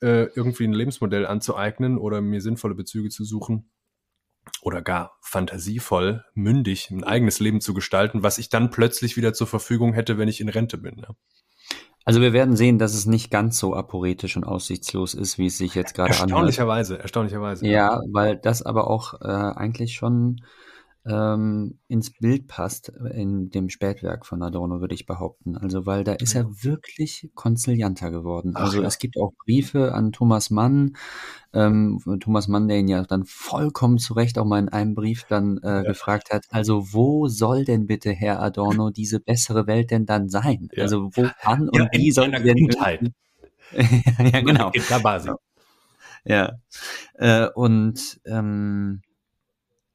äh, 0.00 0.24
irgendwie 0.34 0.64
ein 0.64 0.72
Lebensmodell 0.72 1.26
anzueignen 1.26 1.98
oder 1.98 2.20
mir 2.20 2.40
sinnvolle 2.40 2.74
Bezüge 2.74 3.08
zu 3.08 3.24
suchen, 3.24 3.70
oder 4.60 4.82
gar 4.82 5.18
fantasievoll, 5.20 6.24
mündig 6.34 6.90
ein 6.90 7.04
eigenes 7.04 7.40
Leben 7.40 7.60
zu 7.60 7.74
gestalten, 7.74 8.22
was 8.22 8.38
ich 8.38 8.48
dann 8.48 8.70
plötzlich 8.70 9.16
wieder 9.16 9.32
zur 9.32 9.46
Verfügung 9.46 9.92
hätte, 9.92 10.18
wenn 10.18 10.28
ich 10.28 10.40
in 10.40 10.48
Rente 10.48 10.78
bin. 10.78 10.98
Ja. 10.98 11.14
Also 12.04 12.20
wir 12.20 12.32
werden 12.32 12.56
sehen, 12.56 12.78
dass 12.78 12.94
es 12.94 13.06
nicht 13.06 13.30
ganz 13.30 13.58
so 13.58 13.74
aporetisch 13.74 14.36
und 14.36 14.44
aussichtslos 14.44 15.14
ist, 15.14 15.38
wie 15.38 15.46
es 15.46 15.58
sich 15.58 15.74
jetzt 15.74 15.94
gerade 15.94 16.10
anhört. 16.10 16.30
Erstaunlicherweise, 16.30 16.98
erstaunlicherweise. 16.98 17.66
Ja, 17.66 18.00
weil 18.10 18.36
das 18.36 18.62
aber 18.62 18.88
auch 18.88 19.20
äh, 19.20 19.26
eigentlich 19.26 19.94
schon 19.94 20.42
ähm, 21.04 21.78
ins 21.88 22.12
Bild 22.12 22.46
passt 22.46 22.88
in 22.88 23.50
dem 23.50 23.68
Spätwerk 23.68 24.24
von 24.24 24.42
Adorno, 24.42 24.80
würde 24.80 24.94
ich 24.94 25.06
behaupten. 25.06 25.56
Also, 25.56 25.84
weil 25.84 26.04
da 26.04 26.12
ist 26.12 26.34
er 26.34 26.46
wirklich 26.62 27.30
konzilianter 27.34 28.10
geworden. 28.10 28.52
Ach, 28.54 28.62
also 28.62 28.82
ja. 28.82 28.86
es 28.86 28.98
gibt 28.98 29.16
auch 29.16 29.32
Briefe 29.44 29.92
an 29.94 30.12
Thomas 30.12 30.50
Mann, 30.50 30.96
ähm, 31.52 32.00
Thomas 32.20 32.46
Mann, 32.46 32.68
der 32.68 32.78
ihn 32.78 32.88
ja 32.88 33.02
dann 33.02 33.24
vollkommen 33.24 33.98
zu 33.98 34.14
Recht 34.14 34.38
auch 34.38 34.44
mal 34.44 34.60
in 34.60 34.68
einem 34.68 34.94
Brief 34.94 35.24
dann 35.28 35.58
äh, 35.58 35.68
ja. 35.68 35.82
gefragt 35.82 36.32
hat, 36.32 36.44
also 36.50 36.92
wo 36.92 37.26
soll 37.26 37.64
denn 37.64 37.86
bitte, 37.86 38.12
Herr 38.12 38.40
Adorno, 38.40 38.90
diese 38.90 39.18
bessere 39.18 39.66
Welt 39.66 39.90
denn 39.90 40.06
dann 40.06 40.28
sein? 40.28 40.68
Ja. 40.72 40.84
Also 40.84 41.10
wo 41.14 41.28
kann 41.40 41.68
und 41.68 41.88
wie 41.92 42.12
soll 42.12 42.30
denn... 42.30 42.42
Kindheit. 42.54 43.12
ja, 43.72 44.40
genau. 44.40 44.70
Ja. 46.24 46.52
Äh, 47.14 47.48
und 47.54 48.20
ähm, 48.26 49.02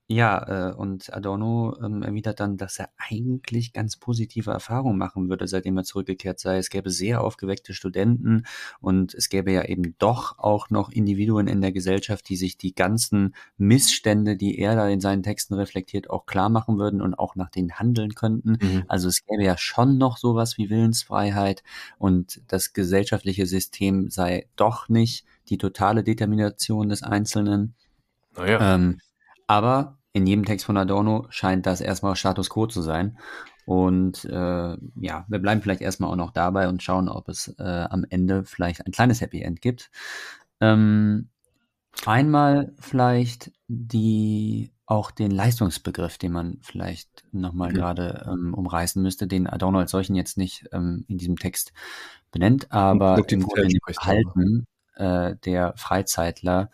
ja, 0.10 0.70
äh, 0.70 0.74
und 0.74 1.14
Adorno 1.14 1.76
ähm, 1.84 2.02
erwidert 2.02 2.40
dann, 2.40 2.56
dass 2.56 2.80
er 2.80 2.90
eigentlich 2.98 3.74
ganz 3.74 3.98
positive 3.98 4.52
Erfahrungen 4.52 4.98
machen 4.98 5.28
würde, 5.28 5.50
seitdem 5.50 5.76
er 5.76 5.84
zurückgekehrt 5.84 6.40
sei. 6.40 6.58
Es 6.58 6.70
gäbe 6.70 6.90
sehr 6.92 7.22
aufgeweckte 7.22 7.74
Studenten 7.74 8.46
und 8.80 9.14
es 9.14 9.28
gäbe 9.28 9.52
ja 9.52 9.66
eben 9.66 9.96
doch 10.00 10.40
auch 10.40 10.70
noch 10.70 10.90
Individuen 10.92 11.48
in 11.48 11.60
der 11.60 11.74
Gesellschaft, 11.74 12.30
die 12.30 12.38
sich 12.38 12.58
die 12.58 12.74
ganzen 12.74 13.36
Missstände, 13.58 14.38
die 14.38 14.58
er 14.58 14.78
da 14.78 14.88
in 14.88 15.02
seinen 15.02 15.24
Texten 15.24 15.56
reflektiert, 15.56 16.10
auch 16.10 16.26
klar 16.26 16.48
machen 16.48 16.78
würden 16.78 17.02
und 17.02 17.14
auch 17.16 17.36
nach 17.36 17.50
denen 17.50 17.74
handeln 17.74 18.16
könnten. 18.16 18.60
Mhm. 18.62 18.84
Also 18.88 19.10
es 19.10 19.26
gäbe 19.26 19.44
ja 19.44 19.58
schon 19.58 19.98
noch 19.98 20.16
sowas 20.16 20.58
wie 20.58 20.70
Willensfreiheit 20.70 21.64
und 21.98 22.42
das 22.48 22.72
gesellschaftliche 22.72 23.46
System 23.46 24.10
sei 24.10 24.48
doch 24.56 24.88
nicht 24.88 25.26
die 25.50 25.58
totale 25.58 26.06
Determination 26.06 26.88
des 26.88 27.04
Einzelnen. 27.04 27.76
Naja. 28.38 28.76
Ähm, 28.76 29.02
aber 29.48 29.97
in 30.18 30.28
jedem 30.28 30.46
Text 30.46 30.66
von 30.66 30.78
Adorno 30.78 31.28
scheint 31.30 31.66
das 31.66 31.82
erstmal 31.82 32.16
Status 32.16 32.50
quo 32.50 32.68
zu 32.68 32.82
sein. 32.82 33.18
Und 33.66 34.26
äh, 34.26 34.78
ja, 34.96 35.26
wir 35.28 35.40
bleiben 35.40 35.62
vielleicht 35.62 35.82
erstmal 35.82 36.10
auch 36.10 36.16
noch 36.16 36.32
dabei 36.32 36.70
und 36.70 36.82
schauen, 36.84 37.10
ob 37.10 37.28
es 37.30 37.54
äh, 37.60 37.64
am 37.90 38.06
Ende 38.10 38.46
vielleicht 38.46 38.86
ein 38.86 38.92
kleines 38.92 39.22
Happy 39.22 39.42
End 39.42 39.62
gibt. 39.62 39.92
Ähm, 40.62 41.30
einmal 42.06 42.74
vielleicht 42.80 43.52
die 43.68 44.72
auch 44.86 45.12
den 45.12 45.32
Leistungsbegriff, 45.32 46.18
den 46.18 46.32
man 46.32 46.60
vielleicht 46.62 47.26
nochmal 47.34 47.72
mhm. 47.72 47.76
gerade 47.76 48.26
ähm, 48.26 48.54
umreißen 48.54 49.04
müsste, 49.04 49.28
den 49.28 49.48
Adorno 49.48 49.80
als 49.80 49.92
solchen 49.92 50.16
jetzt 50.16 50.38
nicht 50.38 50.70
ähm, 50.72 51.04
in 51.10 51.18
diesem 51.18 51.36
Text 51.36 51.74
benennt, 52.32 52.72
aber 52.72 53.18
im 53.28 53.44
Grunde 53.44 53.68
Verhalten 53.92 54.66
äh, 54.96 55.36
der 55.44 55.74
Freizeitler 55.76 56.70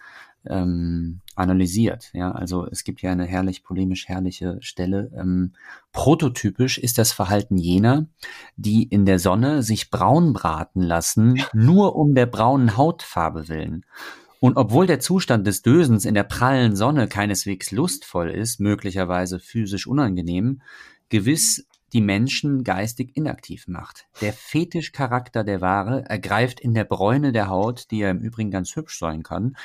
ähm, 0.47 1.21
analysiert. 1.35 2.09
Ja, 2.13 2.31
also 2.31 2.67
es 2.67 2.83
gibt 2.83 3.01
ja 3.01 3.11
eine 3.11 3.25
herrlich 3.25 3.63
polemisch 3.63 4.07
herrliche 4.07 4.57
Stelle. 4.61 5.11
Ähm, 5.17 5.53
prototypisch 5.91 6.77
ist 6.77 6.97
das 6.97 7.11
Verhalten 7.11 7.57
jener, 7.57 8.07
die 8.55 8.83
in 8.83 9.05
der 9.05 9.19
Sonne 9.19 9.63
sich 9.63 9.89
braun 9.89 10.33
braten 10.33 10.81
lassen, 10.81 11.41
nur 11.53 11.95
um 11.95 12.15
der 12.15 12.25
braunen 12.25 12.77
Hautfarbe 12.77 13.47
willen. 13.47 13.85
Und 14.39 14.57
obwohl 14.57 14.87
der 14.87 14.99
Zustand 14.99 15.47
des 15.47 15.61
Dösens 15.61 16.03
in 16.03 16.15
der 16.15 16.23
prallen 16.23 16.75
Sonne 16.75 17.07
keineswegs 17.07 17.71
lustvoll 17.71 18.29
ist, 18.29 18.59
möglicherweise 18.59 19.39
physisch 19.39 19.87
unangenehm, 19.87 20.61
gewiss 21.07 21.65
die 21.93 22.01
Menschen 22.01 22.63
geistig 22.63 23.15
inaktiv 23.15 23.67
macht. 23.67 24.07
Der 24.21 24.33
Fetischcharakter 24.33 25.43
der 25.43 25.61
Ware 25.61 26.03
ergreift 26.07 26.59
in 26.59 26.73
der 26.73 26.85
Bräune 26.85 27.31
der 27.31 27.47
Haut, 27.47 27.91
die 27.91 27.99
ja 27.99 28.09
im 28.09 28.19
Übrigen 28.19 28.51
ganz 28.51 28.75
hübsch 28.75 28.97
sein 28.99 29.23
kann, 29.23 29.55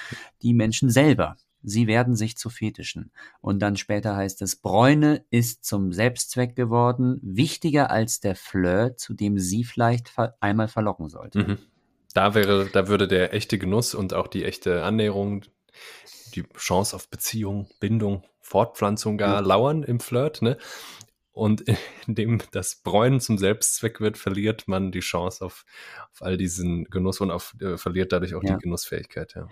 die 0.42 0.54
Menschen 0.54 0.90
selber. 0.90 1.36
Sie 1.62 1.86
werden 1.86 2.14
sich 2.14 2.36
zu 2.36 2.50
Fetischen. 2.50 3.10
Und 3.40 3.60
dann 3.60 3.76
später 3.76 4.14
heißt 4.14 4.42
es, 4.42 4.56
Bräune 4.56 5.24
ist 5.30 5.64
zum 5.64 5.92
Selbstzweck 5.92 6.54
geworden, 6.54 7.18
wichtiger 7.22 7.90
als 7.90 8.20
der 8.20 8.36
Flirt, 8.36 9.00
zu 9.00 9.14
dem 9.14 9.38
sie 9.38 9.64
vielleicht 9.64 10.12
einmal 10.40 10.68
verlocken 10.68 11.08
sollte. 11.08 11.38
Mhm. 11.40 11.58
Da 12.14 12.34
wäre, 12.34 12.66
da 12.72 12.88
würde 12.88 13.08
der 13.08 13.34
echte 13.34 13.58
Genuss 13.58 13.94
und 13.94 14.14
auch 14.14 14.28
die 14.28 14.44
echte 14.44 14.84
Annäherung, 14.84 15.44
die 16.34 16.44
Chance 16.56 16.94
auf 16.94 17.08
Beziehung, 17.08 17.68
Bindung, 17.80 18.22
Fortpflanzung 18.40 19.18
gar 19.18 19.34
ja. 19.34 19.40
lauern 19.40 19.82
im 19.82 20.00
Flirt, 20.00 20.42
ne? 20.42 20.56
Und 21.38 21.64
indem 22.06 22.40
das 22.52 22.76
Bräunen 22.76 23.20
zum 23.20 23.38
Selbstzweck 23.38 24.00
wird, 24.00 24.18
verliert 24.18 24.66
man 24.66 24.90
die 24.90 25.00
Chance 25.00 25.44
auf, 25.44 25.64
auf 26.12 26.22
all 26.22 26.36
diesen 26.36 26.84
Genuss 26.84 27.20
und 27.20 27.30
auf, 27.30 27.54
äh, 27.60 27.76
verliert 27.76 28.12
dadurch 28.12 28.34
auch 28.34 28.42
ja. 28.42 28.56
die 28.56 28.62
Genussfähigkeit, 28.62 29.34
ja. 29.34 29.46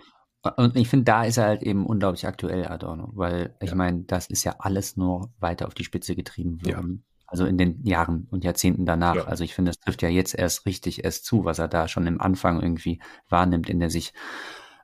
Und 0.55 0.77
ich 0.77 0.87
finde, 0.87 1.05
da 1.05 1.25
ist 1.25 1.37
er 1.37 1.45
halt 1.45 1.63
eben 1.63 1.85
unglaublich 1.85 2.25
aktuell, 2.25 2.67
Adorno, 2.67 3.09
weil 3.13 3.55
ich 3.59 3.71
ja. 3.71 3.75
meine, 3.75 4.03
das 4.03 4.27
ist 4.27 4.45
ja 4.45 4.55
alles 4.59 4.95
nur 4.95 5.33
weiter 5.39 5.67
auf 5.67 5.73
die 5.73 5.83
Spitze 5.83 6.15
getrieben 6.15 6.63
worden. 6.63 7.03
Ja. 7.05 7.23
Also 7.25 7.45
in 7.45 7.57
den 7.57 7.83
Jahren 7.83 8.27
und 8.31 8.45
Jahrzehnten 8.45 8.85
danach. 8.85 9.15
Ja. 9.15 9.23
Also 9.25 9.43
ich 9.43 9.53
finde, 9.53 9.71
das 9.71 9.79
trifft 9.79 10.01
ja 10.01 10.09
jetzt 10.09 10.33
erst 10.33 10.65
richtig 10.65 11.03
erst 11.03 11.25
zu, 11.25 11.43
was 11.43 11.59
er 11.59 11.67
da 11.67 11.89
schon 11.89 12.07
im 12.07 12.21
Anfang 12.21 12.61
irgendwie 12.61 13.01
wahrnimmt, 13.27 13.69
in 13.69 13.81
der 13.81 13.89
sich 13.89 14.13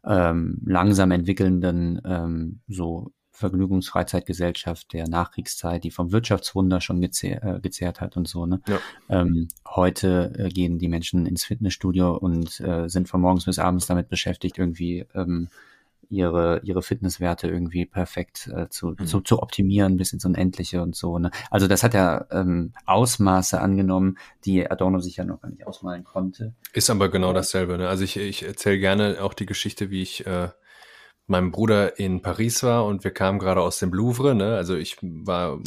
ähm, 0.06 0.60
langsam 0.66 1.12
entwickelnden 1.12 2.02
ähm, 2.04 2.62
so 2.68 3.14
Vergnügungsfreizeitgesellschaft 3.34 4.94
der 4.94 5.08
Nachkriegszeit, 5.08 5.84
die 5.84 5.92
vom 5.92 6.12
Wirtschaftswunder 6.12 6.82
schon 6.82 7.02
gezehr, 7.02 7.44
äh, 7.44 7.60
gezehrt 7.60 8.00
hat 8.00 8.16
und 8.16 8.28
so. 8.28 8.46
Ne? 8.46 8.62
Ja. 8.68 8.80
Ähm, 9.10 9.48
heute 9.68 10.34
äh, 10.38 10.50
gehen 10.50 10.78
die 10.78 10.88
Menschen 10.88 11.26
ins 11.26 11.44
Fitnessstudio 11.44 12.16
und 12.16 12.60
äh, 12.62 12.88
sind 12.88 13.10
von 13.10 13.22
morgens 13.22 13.46
bis 13.46 13.58
abends 13.58 13.88
damit 13.88 14.08
beschäftigt, 14.08 14.60
irgendwie 14.60 15.06
ähm, 15.16 15.50
ihre, 16.10 16.62
ihre 16.64 16.84
Fitnesswerte 16.84 17.48
irgendwie 17.48 17.86
perfekt 17.86 18.48
äh, 18.56 18.70
zu, 18.70 18.90
mhm. 18.90 19.08
zu, 19.08 19.22
zu 19.22 19.42
optimieren 19.42 19.98
bis 19.98 20.14
ins 20.14 20.26
Unendliche 20.26 20.84
und 20.84 20.96
so. 20.96 21.18
Ne? 21.18 21.32
Also 21.50 21.68
das 21.68 21.82
hat 21.82 21.96
ja 21.96 22.26
ähm, 22.30 22.74
Ausmaße 22.86 23.60
angenommen, 23.60 24.20
die 24.46 24.70
Adorno 24.70 25.00
sich 25.00 25.18
ja 25.18 25.26
noch 25.26 25.42
gar 25.42 25.50
nicht 25.50 25.66
ausmalen 25.66 26.04
konnte. 26.04 26.54
Ist 26.72 26.92
aber 26.92 27.10
genau 27.10 27.34
dasselbe. 27.34 27.80
Ne? 27.80 27.90
Also 27.90 28.04
ich, 28.04 28.18
ich 28.18 28.44
erzähle 28.44 28.78
gerne 28.78 29.18
auch 29.22 29.34
die 29.34 29.48
Geschichte, 29.48 29.90
wie 29.90 30.04
ich 30.04 30.26
äh, 30.28 30.50
meinem 31.34 31.52
Bruder 31.52 32.00
in 32.00 32.22
Paris 32.22 32.62
war 32.62 32.86
und 32.86 33.04
wir 33.04 33.12
kamen 33.12 33.40
gerade 33.40 33.62
aus 33.62 33.80
dem 33.80 33.92
Louvre. 33.92 34.36
Ne? 34.36 34.56
Also 34.56 34.76
ich 34.76 34.98
war 35.02 35.60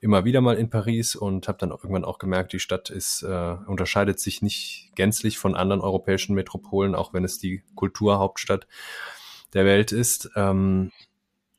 immer 0.00 0.24
wieder 0.24 0.40
mal 0.40 0.56
in 0.56 0.70
Paris 0.70 1.14
und 1.14 1.48
habe 1.48 1.58
dann 1.58 1.70
irgendwann 1.70 2.06
auch 2.06 2.18
gemerkt, 2.18 2.54
die 2.54 2.60
Stadt 2.60 2.88
ist 2.88 3.22
äh, 3.22 3.56
unterscheidet 3.66 4.18
sich 4.18 4.40
nicht 4.40 4.90
gänzlich 4.94 5.38
von 5.38 5.54
anderen 5.54 5.82
europäischen 5.82 6.34
Metropolen, 6.34 6.94
auch 6.94 7.12
wenn 7.12 7.24
es 7.24 7.38
die 7.38 7.62
Kulturhauptstadt 7.74 8.66
der 9.52 9.66
Welt 9.66 9.92
ist. 9.92 10.30
Ähm, 10.34 10.92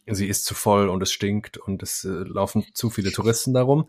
sie 0.08 0.28
ist 0.28 0.46
zu 0.46 0.56
voll 0.56 0.90
und 0.90 1.04
es 1.04 1.12
stinkt 1.12 1.58
und 1.58 1.84
es 1.84 2.04
äh, 2.04 2.10
laufen 2.10 2.66
zu 2.74 2.90
viele 2.90 3.12
Touristen 3.12 3.54
darum. 3.54 3.88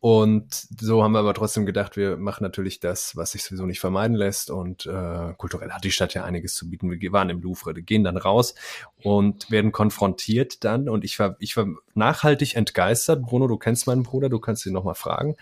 Und 0.00 0.68
so 0.80 1.02
haben 1.02 1.12
wir 1.12 1.18
aber 1.18 1.34
trotzdem 1.34 1.66
gedacht, 1.66 1.96
wir 1.96 2.16
machen 2.16 2.44
natürlich 2.44 2.78
das, 2.78 3.16
was 3.16 3.32
sich 3.32 3.42
sowieso 3.42 3.66
nicht 3.66 3.80
vermeiden 3.80 4.16
lässt. 4.16 4.48
Und 4.50 4.86
äh, 4.86 5.34
kulturell 5.36 5.72
hat 5.72 5.82
die 5.82 5.90
Stadt 5.90 6.14
ja 6.14 6.24
einiges 6.24 6.54
zu 6.54 6.70
bieten. 6.70 6.90
Wir 6.90 7.12
waren 7.12 7.30
im 7.30 7.42
Louvre, 7.42 7.74
gehen 7.74 8.04
dann 8.04 8.16
raus 8.16 8.54
und 9.02 9.50
werden 9.50 9.72
konfrontiert 9.72 10.62
dann. 10.62 10.88
Und 10.88 11.04
ich 11.04 11.18
war, 11.18 11.36
ich 11.40 11.56
war 11.56 11.66
nachhaltig 11.94 12.54
entgeistert. 12.54 13.22
Bruno, 13.22 13.48
du 13.48 13.58
kennst 13.58 13.88
meinen 13.88 14.04
Bruder, 14.04 14.28
du 14.28 14.38
kannst 14.38 14.64
ihn 14.66 14.72
nochmal 14.72 14.94
fragen. 14.94 15.34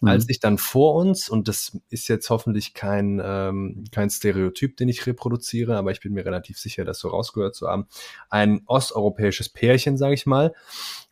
Mhm. 0.00 0.08
Als 0.08 0.28
ich 0.30 0.40
dann 0.40 0.56
vor 0.56 0.94
uns, 0.94 1.28
und 1.28 1.46
das 1.46 1.78
ist 1.90 2.08
jetzt 2.08 2.30
hoffentlich 2.30 2.72
kein, 2.72 3.20
ähm, 3.22 3.84
kein 3.92 4.08
Stereotyp, 4.08 4.78
den 4.78 4.88
ich 4.88 5.06
reproduziere, 5.06 5.76
aber 5.76 5.90
ich 5.90 6.00
bin 6.00 6.14
mir 6.14 6.24
relativ 6.24 6.58
sicher, 6.58 6.86
das 6.86 7.00
so 7.00 7.08
rausgehört 7.08 7.54
zu 7.54 7.68
haben, 7.68 7.86
ein 8.30 8.62
osteuropäisches 8.64 9.50
Pärchen, 9.50 9.98
sage 9.98 10.14
ich 10.14 10.24
mal. 10.24 10.54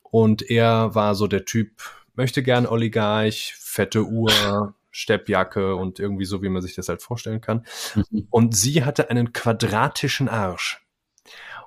Und 0.03 0.49
er 0.49 0.95
war 0.95 1.15
so 1.15 1.27
der 1.27 1.45
Typ, 1.45 1.83
möchte 2.19 2.43
gern 2.43 2.67
Oligarch, 2.67 3.55
fette 3.59 4.05
Uhr, 4.05 4.75
Steppjacke 4.91 5.77
und 5.77 6.01
irgendwie 6.01 6.25
so, 6.25 6.43
wie 6.43 6.49
man 6.49 6.61
sich 6.61 6.75
das 6.75 6.89
halt 6.89 7.01
vorstellen 7.01 7.41
kann. 7.41 7.65
Mhm. 7.95 8.27
Und 8.29 8.57
sie 8.57 8.85
hatte 8.85 9.09
einen 9.09 9.33
quadratischen 9.33 10.29
Arsch. 10.29 10.85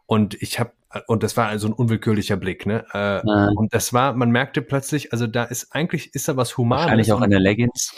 Und 0.05 0.35
ich 0.41 0.59
habe 0.59 0.73
und 1.07 1.23
das 1.23 1.37
war 1.37 1.47
also 1.47 1.69
ein 1.69 1.73
unwillkürlicher 1.73 2.35
Blick, 2.35 2.65
ne? 2.65 2.85
Äh. 2.91 3.21
Und 3.55 3.73
das 3.73 3.93
war, 3.93 4.11
man 4.11 4.29
merkte 4.29 4.61
plötzlich, 4.61 5.13
also 5.13 5.25
da 5.25 5.45
ist 5.45 5.73
eigentlich 5.73 6.13
ist 6.13 6.27
da 6.27 6.35
was 6.35 6.57
Humanes. 6.57 6.83
Wahrscheinlich 6.83 7.13
auch 7.13 7.21
in 7.21 7.29
der 7.29 7.39
Leggings. 7.39 7.93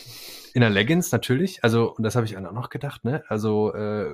In 0.54 0.62
der 0.62 0.70
Leggings 0.70 1.12
natürlich. 1.12 1.64
Also 1.64 1.92
und 1.92 2.04
das 2.04 2.16
habe 2.16 2.28
ich 2.28 2.38
auch 2.38 2.42
noch 2.52 2.70
gedacht, 2.70 3.04
ne? 3.04 3.24
Also, 3.30 3.74
äh, 3.74 4.14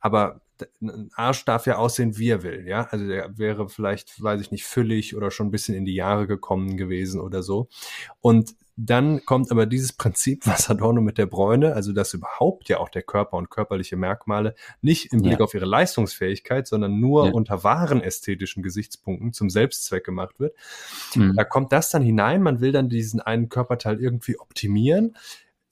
aber 0.00 0.42
ein 0.80 1.10
Arsch 1.14 1.44
darf 1.44 1.66
ja 1.66 1.76
aussehen, 1.76 2.18
wie 2.18 2.30
er 2.30 2.42
will, 2.42 2.66
ja. 2.66 2.88
Also 2.90 3.06
der 3.06 3.38
wäre 3.38 3.68
vielleicht, 3.68 4.22
weiß 4.22 4.40
ich 4.40 4.50
nicht, 4.50 4.64
füllig 4.64 5.16
oder 5.16 5.30
schon 5.30 5.48
ein 5.48 5.50
bisschen 5.50 5.74
in 5.74 5.84
die 5.84 5.94
Jahre 5.94 6.26
gekommen 6.26 6.76
gewesen 6.76 7.20
oder 7.20 7.42
so. 7.42 7.68
Und 8.20 8.54
dann 8.82 9.24
kommt 9.26 9.50
aber 9.50 9.66
dieses 9.66 9.92
Prinzip, 9.92 10.46
was 10.46 10.70
Adorno 10.70 11.00
mit 11.00 11.18
der 11.18 11.26
Bräune, 11.26 11.74
also 11.74 11.92
dass 11.92 12.14
überhaupt 12.14 12.68
ja 12.68 12.78
auch 12.78 12.88
der 12.88 13.02
Körper 13.02 13.36
und 13.36 13.50
körperliche 13.50 13.96
Merkmale 13.96 14.54
nicht 14.80 15.12
im 15.12 15.22
Blick 15.22 15.38
ja. 15.38 15.44
auf 15.44 15.54
ihre 15.54 15.66
Leistungsfähigkeit, 15.66 16.66
sondern 16.66 16.98
nur 16.98 17.26
ja. 17.26 17.32
unter 17.32 17.62
wahren 17.62 18.00
ästhetischen 18.00 18.62
Gesichtspunkten 18.62 19.32
zum 19.32 19.50
Selbstzweck 19.50 20.04
gemacht 20.04 20.40
wird. 20.40 20.54
Mhm. 21.14 21.34
Da 21.36 21.44
kommt 21.44 21.72
das 21.72 21.90
dann 21.90 22.02
hinein, 22.02 22.42
man 22.42 22.60
will 22.60 22.72
dann 22.72 22.88
diesen 22.88 23.20
einen 23.20 23.48
Körperteil 23.48 24.00
irgendwie 24.00 24.38
optimieren, 24.38 25.16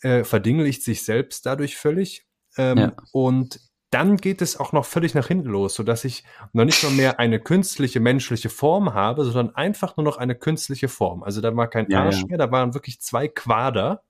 äh, 0.02 0.24
verdinglicht 0.24 0.82
sich 0.82 1.02
selbst 1.04 1.46
dadurch 1.46 1.76
völlig 1.76 2.26
ähm, 2.56 2.78
ja. 2.78 2.92
und 3.12 3.60
dann 3.90 4.16
geht 4.18 4.42
es 4.42 4.58
auch 4.58 4.72
noch 4.72 4.84
völlig 4.84 5.14
nach 5.14 5.28
hinten 5.28 5.48
los, 5.48 5.74
so 5.74 5.82
dass 5.82 6.04
ich 6.04 6.24
noch 6.52 6.64
nicht 6.64 6.82
mal 6.82 6.92
mehr 6.92 7.18
eine 7.18 7.40
künstliche 7.40 8.00
menschliche 8.00 8.50
Form 8.50 8.92
habe, 8.94 9.24
sondern 9.24 9.54
einfach 9.54 9.96
nur 9.96 10.04
noch 10.04 10.18
eine 10.18 10.34
künstliche 10.34 10.88
Form. 10.88 11.22
Also 11.22 11.40
da 11.40 11.54
war 11.56 11.68
kein 11.68 11.90
ja, 11.90 12.04
Arsch 12.04 12.20
ja. 12.20 12.26
mehr, 12.26 12.38
da 12.38 12.50
waren 12.50 12.74
wirklich 12.74 13.00
zwei 13.00 13.28
Quader, 13.28 14.02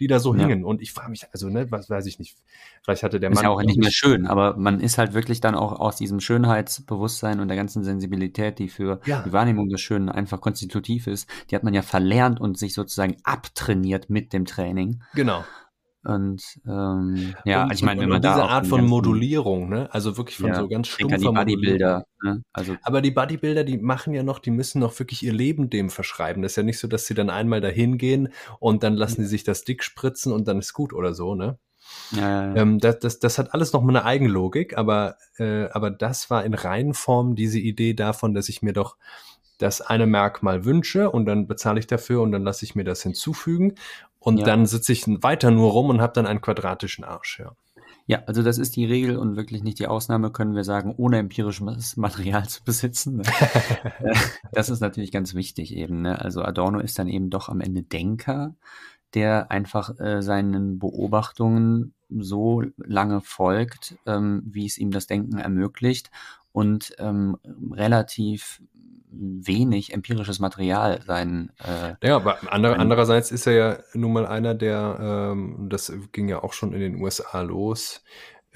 die 0.00 0.08
da 0.08 0.18
so 0.18 0.34
ja. 0.34 0.40
hingen. 0.40 0.64
Und 0.64 0.82
ich 0.82 0.92
frage 0.92 1.10
mich, 1.10 1.26
also, 1.32 1.48
ne, 1.48 1.70
was 1.70 1.88
weiß 1.88 2.06
ich 2.06 2.18
nicht. 2.18 2.36
Vielleicht 2.82 3.02
hatte 3.02 3.20
der 3.20 3.30
ist 3.30 3.36
Mann. 3.36 3.44
Ist 3.44 3.48
ja 3.48 3.50
auch 3.50 3.62
nicht 3.62 3.78
mehr 3.78 3.90
schön, 3.90 4.26
aber 4.26 4.56
man 4.56 4.80
ist 4.80 4.98
halt 4.98 5.14
wirklich 5.14 5.40
dann 5.40 5.54
auch 5.54 5.78
aus 5.78 5.96
diesem 5.96 6.20
Schönheitsbewusstsein 6.20 7.40
und 7.40 7.48
der 7.48 7.56
ganzen 7.56 7.84
Sensibilität, 7.84 8.58
die 8.58 8.68
für 8.68 9.00
ja. 9.06 9.22
die 9.22 9.32
Wahrnehmung 9.32 9.68
des 9.68 9.80
Schönen 9.80 10.08
einfach 10.08 10.40
konstitutiv 10.40 11.06
ist, 11.06 11.28
die 11.50 11.56
hat 11.56 11.62
man 11.62 11.74
ja 11.74 11.82
verlernt 11.82 12.40
und 12.40 12.58
sich 12.58 12.74
sozusagen 12.74 13.16
abtrainiert 13.24 14.10
mit 14.10 14.32
dem 14.32 14.44
Training. 14.44 15.02
Genau. 15.14 15.44
Und 16.06 16.60
ähm, 16.68 17.34
ja, 17.44 17.64
und, 17.64 17.72
ich 17.72 17.82
meine, 17.82 18.00
wenn 18.00 18.08
man 18.08 18.22
diese 18.22 18.34
da 18.34 18.46
Art 18.46 18.68
von 18.68 18.86
Modulierung, 18.86 19.68
ne, 19.68 19.92
also 19.92 20.16
wirklich 20.16 20.36
von 20.36 20.50
ja, 20.50 20.54
so 20.54 20.68
ganz 20.68 20.86
stumpfer 20.86 21.18
die 21.18 21.24
Bodybuilder, 21.24 22.06
ne? 22.22 22.42
also 22.52 22.76
aber 22.82 23.02
die 23.02 23.10
Bodybuilder, 23.10 23.64
die 23.64 23.78
machen 23.78 24.14
ja 24.14 24.22
noch, 24.22 24.38
die 24.38 24.52
müssen 24.52 24.78
noch 24.78 24.96
wirklich 25.00 25.24
ihr 25.24 25.32
Leben 25.32 25.68
dem 25.68 25.90
verschreiben. 25.90 26.42
Das 26.42 26.52
ist 26.52 26.56
ja 26.56 26.62
nicht 26.62 26.78
so, 26.78 26.86
dass 26.86 27.06
sie 27.06 27.14
dann 27.14 27.28
einmal 27.28 27.60
dahin 27.60 27.98
gehen 27.98 28.28
und 28.60 28.84
dann 28.84 28.94
lassen 28.94 29.22
sie 29.22 29.28
sich 29.28 29.42
das 29.42 29.64
dick 29.64 29.82
spritzen 29.82 30.32
und 30.32 30.46
dann 30.46 30.60
ist 30.60 30.74
gut 30.74 30.92
oder 30.92 31.12
so, 31.12 31.34
ne? 31.34 31.58
Ja, 32.12 32.20
ja, 32.20 32.54
ähm, 32.54 32.78
das, 32.78 33.00
das, 33.00 33.18
das 33.18 33.38
hat 33.38 33.52
alles 33.52 33.72
noch 33.72 33.82
mal 33.82 33.96
eine 33.96 34.04
Eigenlogik, 34.04 34.78
aber, 34.78 35.16
äh, 35.38 35.64
aber 35.70 35.90
das 35.90 36.30
war 36.30 36.44
in 36.44 36.54
Reihenform 36.54 37.34
diese 37.34 37.58
Idee 37.58 37.94
davon, 37.94 38.32
dass 38.32 38.48
ich 38.48 38.62
mir 38.62 38.72
doch 38.72 38.96
das 39.58 39.80
eine 39.80 40.06
Merkmal 40.06 40.64
wünsche 40.64 41.10
und 41.10 41.26
dann 41.26 41.46
bezahle 41.48 41.80
ich 41.80 41.86
dafür 41.86 42.20
und 42.22 42.30
dann 42.30 42.44
lasse 42.44 42.64
ich 42.64 42.74
mir 42.74 42.84
das 42.84 43.02
hinzufügen 43.02 43.74
und 44.26 44.38
ja. 44.38 44.44
dann 44.44 44.66
sitze 44.66 44.92
ich 44.92 45.06
weiter 45.06 45.52
nur 45.52 45.70
rum 45.70 45.88
und 45.88 46.00
habe 46.00 46.12
dann 46.12 46.26
einen 46.26 46.40
quadratischen 46.40 47.04
Arsch, 47.04 47.38
ja. 47.38 47.52
Ja, 48.08 48.24
also 48.26 48.42
das 48.42 48.58
ist 48.58 48.74
die 48.74 48.84
Regel 48.84 49.18
und 49.18 49.36
wirklich 49.36 49.62
nicht 49.62 49.78
die 49.78 49.86
Ausnahme, 49.86 50.32
können 50.32 50.56
wir 50.56 50.64
sagen, 50.64 50.92
ohne 50.96 51.18
empirisches 51.18 51.96
Material 51.96 52.48
zu 52.48 52.64
besitzen. 52.64 53.18
Ne? 53.18 53.22
das 54.52 54.68
ist 54.68 54.80
natürlich 54.80 55.12
ganz 55.12 55.34
wichtig 55.34 55.76
eben. 55.76 56.02
Ne? 56.02 56.20
Also 56.20 56.42
Adorno 56.42 56.80
ist 56.80 56.98
dann 56.98 57.06
eben 57.06 57.30
doch 57.30 57.48
am 57.48 57.60
Ende 57.60 57.82
Denker, 57.82 58.54
der 59.14 59.52
einfach 59.52 59.98
äh, 60.00 60.22
seinen 60.22 60.80
Beobachtungen 60.80 61.94
so 62.08 62.64
lange 62.78 63.20
folgt, 63.20 63.96
ähm, 64.06 64.42
wie 64.44 64.66
es 64.66 64.78
ihm 64.78 64.90
das 64.90 65.06
Denken 65.06 65.38
ermöglicht 65.38 66.10
und 66.50 66.94
ähm, 66.98 67.36
relativ 67.72 68.60
wenig 69.18 69.92
empirisches 69.92 70.38
Material 70.38 71.00
sein. 71.06 71.50
Äh, 71.58 72.06
ja, 72.06 72.16
aber 72.16 72.38
andere, 72.52 72.78
andererseits 72.78 73.30
ist 73.30 73.46
er 73.46 73.52
ja 73.52 73.78
nun 73.94 74.12
mal 74.12 74.26
einer, 74.26 74.54
der, 74.54 74.98
ähm, 75.32 75.68
das 75.68 75.92
ging 76.12 76.28
ja 76.28 76.42
auch 76.42 76.52
schon 76.52 76.72
in 76.72 76.80
den 76.80 77.02
USA 77.02 77.40
los, 77.42 78.04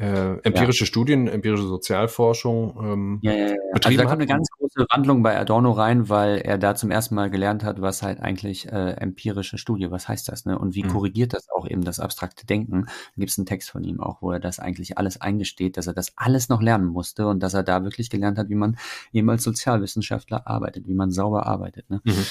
äh, 0.00 0.38
empirische 0.44 0.84
ja. 0.84 0.86
Studien, 0.86 1.28
empirische 1.28 1.66
Sozialforschung 1.66 2.74
ähm, 2.82 3.18
ja, 3.22 3.32
ja, 3.32 3.48
ja. 3.48 3.54
Also 3.72 3.96
da 3.96 4.04
kommt 4.04 4.12
eine 4.12 4.26
ganz 4.26 4.48
große 4.58 4.86
Wandlung 4.90 5.22
bei 5.22 5.38
Adorno 5.38 5.72
rein, 5.72 6.08
weil 6.08 6.38
er 6.38 6.56
da 6.56 6.74
zum 6.74 6.90
ersten 6.90 7.14
Mal 7.14 7.30
gelernt 7.30 7.64
hat, 7.64 7.82
was 7.82 8.02
halt 8.02 8.20
eigentlich 8.20 8.66
äh, 8.72 8.92
empirische 8.92 9.58
Studie, 9.58 9.90
was 9.90 10.08
heißt 10.08 10.28
das, 10.28 10.46
ne? 10.46 10.58
Und 10.58 10.74
wie 10.74 10.84
mhm. 10.84 10.88
korrigiert 10.88 11.34
das 11.34 11.48
auch 11.50 11.68
eben 11.68 11.84
das 11.84 12.00
abstrakte 12.00 12.46
Denken? 12.46 12.86
Da 12.86 12.92
gibt 13.18 13.30
es 13.30 13.38
einen 13.38 13.46
Text 13.46 13.70
von 13.70 13.84
ihm 13.84 14.00
auch, 14.00 14.22
wo 14.22 14.32
er 14.32 14.40
das 14.40 14.58
eigentlich 14.58 14.96
alles 14.96 15.20
eingesteht, 15.20 15.76
dass 15.76 15.86
er 15.86 15.92
das 15.92 16.12
alles 16.16 16.48
noch 16.48 16.62
lernen 16.62 16.86
musste 16.86 17.26
und 17.26 17.42
dass 17.42 17.52
er 17.52 17.62
da 17.62 17.84
wirklich 17.84 18.08
gelernt 18.08 18.38
hat, 18.38 18.48
wie 18.48 18.54
man 18.54 18.78
eben 19.12 19.28
als 19.28 19.42
Sozialwissenschaftler 19.42 20.46
arbeitet, 20.46 20.88
wie 20.88 20.94
man 20.94 21.10
sauber 21.10 21.46
arbeitet. 21.46 21.90
Ne? 21.90 22.00
Mhm. 22.04 22.26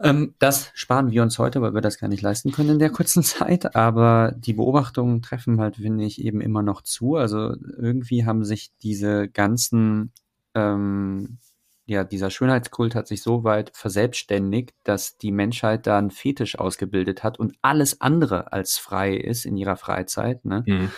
Ähm, 0.00 0.34
das 0.38 0.70
sparen 0.74 1.10
wir 1.10 1.22
uns 1.22 1.38
heute, 1.38 1.60
weil 1.60 1.74
wir 1.74 1.80
das 1.80 1.98
gar 1.98 2.08
nicht 2.08 2.22
leisten 2.22 2.52
können 2.52 2.70
in 2.70 2.78
der 2.78 2.90
kurzen 2.92 3.22
Zeit. 3.22 3.74
Aber 3.74 4.32
die 4.36 4.52
Beobachtungen 4.52 5.22
treffen 5.22 5.60
halt, 5.60 5.76
finde 5.76 6.04
ich, 6.04 6.22
eben 6.24 6.40
immer 6.40 6.62
noch 6.62 6.82
zu. 6.82 7.16
Also 7.16 7.54
irgendwie 7.76 8.24
haben 8.24 8.44
sich 8.44 8.70
diese 8.82 9.28
ganzen, 9.28 10.12
ähm, 10.54 11.38
ja, 11.86 12.04
dieser 12.04 12.30
Schönheitskult 12.30 12.94
hat 12.94 13.08
sich 13.08 13.22
so 13.22 13.44
weit 13.44 13.72
verselbstständigt, 13.74 14.74
dass 14.84 15.16
die 15.16 15.32
Menschheit 15.32 15.86
da 15.86 15.98
einen 15.98 16.10
Fetisch 16.10 16.58
ausgebildet 16.58 17.24
hat 17.24 17.38
und 17.38 17.54
alles 17.62 18.00
andere 18.00 18.52
als 18.52 18.78
frei 18.78 19.14
ist 19.14 19.46
in 19.46 19.56
ihrer 19.56 19.76
Freizeit. 19.76 20.44
Ne? 20.44 20.64
Mhm. 20.66 20.90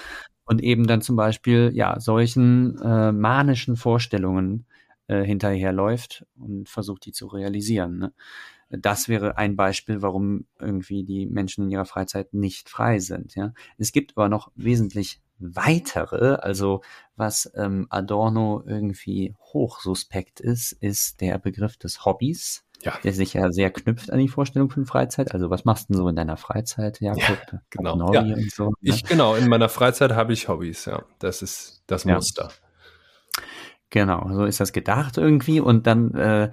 Und 0.44 0.62
eben 0.62 0.88
dann 0.88 1.00
zum 1.00 1.14
Beispiel, 1.14 1.70
ja, 1.72 2.00
solchen 2.00 2.76
äh, 2.82 3.12
manischen 3.12 3.76
Vorstellungen 3.76 4.66
äh, 5.06 5.22
hinterherläuft 5.22 6.26
und 6.36 6.68
versucht, 6.68 7.06
die 7.06 7.12
zu 7.12 7.28
realisieren. 7.28 7.98
Ne? 7.98 8.12
Das 8.70 9.08
wäre 9.08 9.36
ein 9.36 9.56
Beispiel, 9.56 10.00
warum 10.00 10.46
irgendwie 10.60 11.04
die 11.04 11.26
Menschen 11.26 11.64
in 11.64 11.70
ihrer 11.70 11.84
Freizeit 11.84 12.32
nicht 12.32 12.68
frei 12.68 13.00
sind. 13.00 13.34
Ja, 13.34 13.52
es 13.78 13.92
gibt 13.92 14.16
aber 14.16 14.28
noch 14.28 14.52
wesentlich 14.54 15.20
weitere. 15.40 16.36
Also 16.36 16.82
was 17.16 17.50
ähm, 17.56 17.86
Adorno 17.90 18.62
irgendwie 18.64 19.34
hochsuspekt 19.52 20.40
ist, 20.40 20.72
ist 20.72 21.20
der 21.20 21.38
Begriff 21.38 21.76
des 21.76 22.04
Hobbys. 22.04 22.64
Ja. 22.82 22.94
Der 23.04 23.12
sich 23.12 23.34
ja 23.34 23.50
sehr 23.50 23.70
knüpft 23.70 24.10
an 24.10 24.20
die 24.20 24.28
Vorstellung 24.28 24.70
von 24.70 24.86
Freizeit. 24.86 25.34
Also 25.34 25.50
was 25.50 25.66
machst 25.66 25.88
du 25.88 25.92
denn 25.92 25.98
so 25.98 26.08
in 26.08 26.16
deiner 26.16 26.38
Freizeit, 26.38 26.98
Jakob? 27.00 27.38
Ja, 27.52 27.60
genau. 27.68 28.14
Ja. 28.14 28.24
So, 28.48 28.68
ne? 28.68 28.74
Ich 28.80 29.04
genau, 29.04 29.34
in 29.34 29.48
meiner 29.48 29.68
Freizeit 29.68 30.12
habe 30.12 30.32
ich 30.32 30.48
Hobbys, 30.48 30.86
ja. 30.86 31.04
Das 31.18 31.42
ist 31.42 31.82
das 31.86 32.06
Muster. 32.06 32.44
Ja. 32.44 33.42
Genau, 33.90 34.28
so 34.32 34.44
ist 34.44 34.60
das 34.60 34.72
gedacht 34.72 35.18
irgendwie. 35.18 35.60
Und 35.60 35.86
dann 35.86 36.14
äh, 36.14 36.50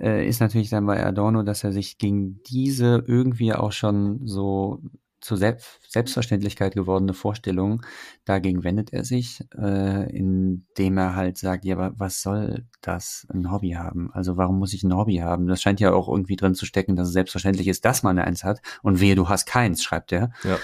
äh, 0.00 0.26
ist 0.26 0.40
natürlich 0.40 0.70
dann 0.70 0.86
bei 0.86 1.04
Adorno, 1.04 1.42
dass 1.42 1.62
er 1.62 1.72
sich 1.72 1.98
gegen 1.98 2.42
diese 2.44 3.04
irgendwie 3.06 3.52
auch 3.52 3.72
schon 3.72 4.26
so 4.26 4.80
zur 5.20 5.36
Selbstverständlichkeit 5.36 6.74
gewordene 6.74 7.12
Vorstellung, 7.12 7.82
dagegen 8.24 8.64
wendet 8.64 8.92
er 8.94 9.04
sich, 9.04 9.44
äh, 9.54 10.10
indem 10.16 10.96
er 10.96 11.14
halt 11.14 11.36
sagt, 11.36 11.66
ja, 11.66 11.76
aber 11.76 11.92
was 11.98 12.22
soll 12.22 12.66
das 12.80 13.26
ein 13.30 13.50
Hobby 13.50 13.72
haben? 13.72 14.10
Also 14.14 14.38
warum 14.38 14.58
muss 14.58 14.72
ich 14.72 14.82
ein 14.82 14.96
Hobby 14.96 15.16
haben? 15.16 15.46
Das 15.46 15.60
scheint 15.60 15.78
ja 15.78 15.92
auch 15.92 16.08
irgendwie 16.08 16.36
drin 16.36 16.54
zu 16.54 16.64
stecken, 16.64 16.96
dass 16.96 17.08
es 17.08 17.12
selbstverständlich 17.12 17.68
ist, 17.68 17.84
dass 17.84 18.02
man 18.02 18.18
eins 18.18 18.44
hat. 18.44 18.62
Und 18.82 19.00
wehe, 19.00 19.14
du 19.14 19.28
hast 19.28 19.44
keins, 19.44 19.82
schreibt 19.82 20.12
er. 20.12 20.32
Ja. 20.42 20.58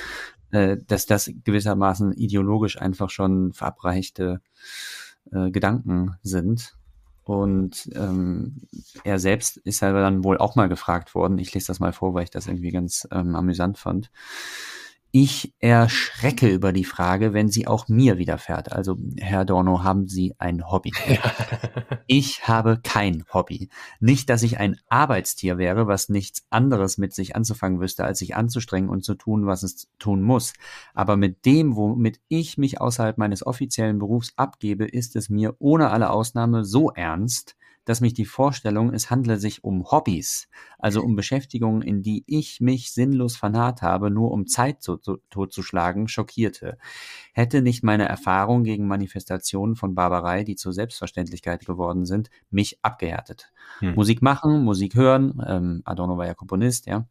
Äh, 0.58 0.78
dass 0.86 1.04
das 1.04 1.30
gewissermaßen 1.44 2.12
ideologisch 2.12 2.80
einfach 2.80 3.10
schon 3.10 3.52
verabreichte 3.52 4.40
äh, 5.32 5.50
Gedanken 5.50 6.16
sind. 6.22 6.74
Und 7.24 7.90
ähm, 7.94 8.62
er 9.02 9.18
selbst 9.18 9.56
ist 9.56 9.80
ja 9.80 9.92
dann 9.92 10.22
wohl 10.22 10.38
auch 10.38 10.54
mal 10.54 10.68
gefragt 10.68 11.14
worden. 11.14 11.38
Ich 11.38 11.52
lese 11.54 11.66
das 11.66 11.80
mal 11.80 11.92
vor, 11.92 12.14
weil 12.14 12.22
ich 12.24 12.30
das 12.30 12.46
irgendwie 12.46 12.70
ganz 12.70 13.08
ähm, 13.10 13.34
amüsant 13.34 13.78
fand. 13.78 14.10
Ich 15.12 15.54
erschrecke 15.60 16.52
über 16.52 16.72
die 16.72 16.84
Frage, 16.84 17.32
wenn 17.32 17.48
sie 17.48 17.66
auch 17.66 17.88
mir 17.88 18.18
widerfährt. 18.18 18.72
Also, 18.72 18.96
Herr 19.18 19.44
Dorno, 19.44 19.82
haben 19.82 20.06
Sie 20.06 20.34
ein 20.38 20.70
Hobby? 20.70 20.92
Ja. 21.08 21.20
Ich 22.08 22.46
habe 22.46 22.80
kein 22.82 23.24
Hobby. 23.32 23.68
Nicht, 24.00 24.28
dass 24.28 24.42
ich 24.42 24.58
ein 24.58 24.76
Arbeitstier 24.88 25.56
wäre, 25.58 25.86
was 25.86 26.08
nichts 26.08 26.46
anderes 26.50 26.98
mit 26.98 27.14
sich 27.14 27.34
anzufangen 27.34 27.80
wüsste, 27.80 28.04
als 28.04 28.18
sich 28.18 28.36
anzustrengen 28.36 28.90
und 28.90 29.04
zu 29.04 29.14
tun, 29.14 29.46
was 29.46 29.62
es 29.62 29.88
tun 29.98 30.22
muss. 30.22 30.52
Aber 30.94 31.16
mit 31.16 31.46
dem, 31.46 31.76
womit 31.76 32.20
ich 32.28 32.58
mich 32.58 32.80
außerhalb 32.80 33.18
meines 33.18 33.46
offiziellen 33.46 33.98
Berufs 33.98 34.32
abgebe, 34.36 34.84
ist 34.84 35.16
es 35.16 35.28
mir 35.30 35.56
ohne 35.58 35.90
alle 35.90 36.10
Ausnahme 36.10 36.64
so 36.64 36.90
ernst, 36.90 37.56
dass 37.86 38.02
mich 38.02 38.12
die 38.12 38.26
Vorstellung, 38.26 38.92
es 38.92 39.10
handle 39.10 39.38
sich 39.38 39.64
um 39.64 39.90
Hobbys, 39.90 40.48
also 40.78 41.00
um 41.02 41.16
Beschäftigungen, 41.16 41.80
in 41.80 42.02
die 42.02 42.24
ich 42.26 42.60
mich 42.60 42.92
sinnlos 42.92 43.36
vernarrt 43.36 43.80
habe, 43.80 44.10
nur 44.10 44.32
um 44.32 44.46
Zeit 44.46 44.82
zu, 44.82 44.98
zu, 44.98 45.18
totzuschlagen, 45.30 46.08
schockierte. 46.08 46.76
Hätte 47.32 47.62
nicht 47.62 47.84
meine 47.84 48.06
Erfahrung 48.06 48.64
gegen 48.64 48.88
Manifestationen 48.88 49.76
von 49.76 49.94
Barbarei, 49.94 50.42
die 50.42 50.56
zur 50.56 50.72
Selbstverständlichkeit 50.72 51.64
geworden 51.64 52.04
sind, 52.04 52.28
mich 52.50 52.78
abgehärtet. 52.82 53.52
Hm. 53.78 53.94
Musik 53.94 54.20
machen, 54.20 54.64
Musik 54.64 54.96
hören, 54.96 55.40
ähm, 55.46 55.82
Adorno 55.84 56.18
war 56.18 56.26
ja 56.26 56.34
Komponist, 56.34 56.86
ja. 56.86 57.06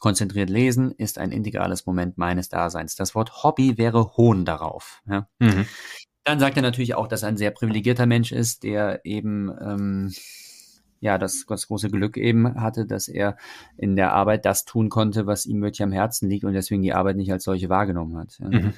Konzentriert 0.00 0.50
lesen 0.50 0.92
ist 0.92 1.18
ein 1.18 1.32
integrales 1.32 1.86
Moment 1.86 2.18
meines 2.18 2.48
Daseins. 2.48 2.94
Das 2.94 3.14
Wort 3.14 3.42
Hobby 3.42 3.78
wäre 3.78 4.16
Hohn 4.16 4.44
darauf. 4.44 5.02
Ja? 5.08 5.28
Mhm. 5.38 5.66
Dann 6.28 6.40
sagt 6.40 6.56
er 6.58 6.62
natürlich 6.62 6.94
auch, 6.94 7.08
dass 7.08 7.22
er 7.22 7.30
ein 7.30 7.38
sehr 7.38 7.50
privilegierter 7.50 8.04
Mensch 8.04 8.32
ist, 8.32 8.62
der 8.62 9.00
eben 9.06 9.50
ähm, 9.62 10.12
ja 11.00 11.16
das, 11.16 11.46
das 11.48 11.68
große 11.68 11.88
Glück 11.88 12.18
eben 12.18 12.60
hatte, 12.60 12.84
dass 12.84 13.08
er 13.08 13.38
in 13.78 13.96
der 13.96 14.12
Arbeit 14.12 14.44
das 14.44 14.66
tun 14.66 14.90
konnte, 14.90 15.26
was 15.26 15.46
ihm 15.46 15.62
wirklich 15.62 15.82
am 15.82 15.90
Herzen 15.90 16.28
liegt 16.28 16.44
und 16.44 16.52
deswegen 16.52 16.82
die 16.82 16.92
Arbeit 16.92 17.16
nicht 17.16 17.32
als 17.32 17.44
solche 17.44 17.70
wahrgenommen 17.70 18.18
hat. 18.18 18.38
Ja. 18.40 18.48
Mhm. 18.50 18.74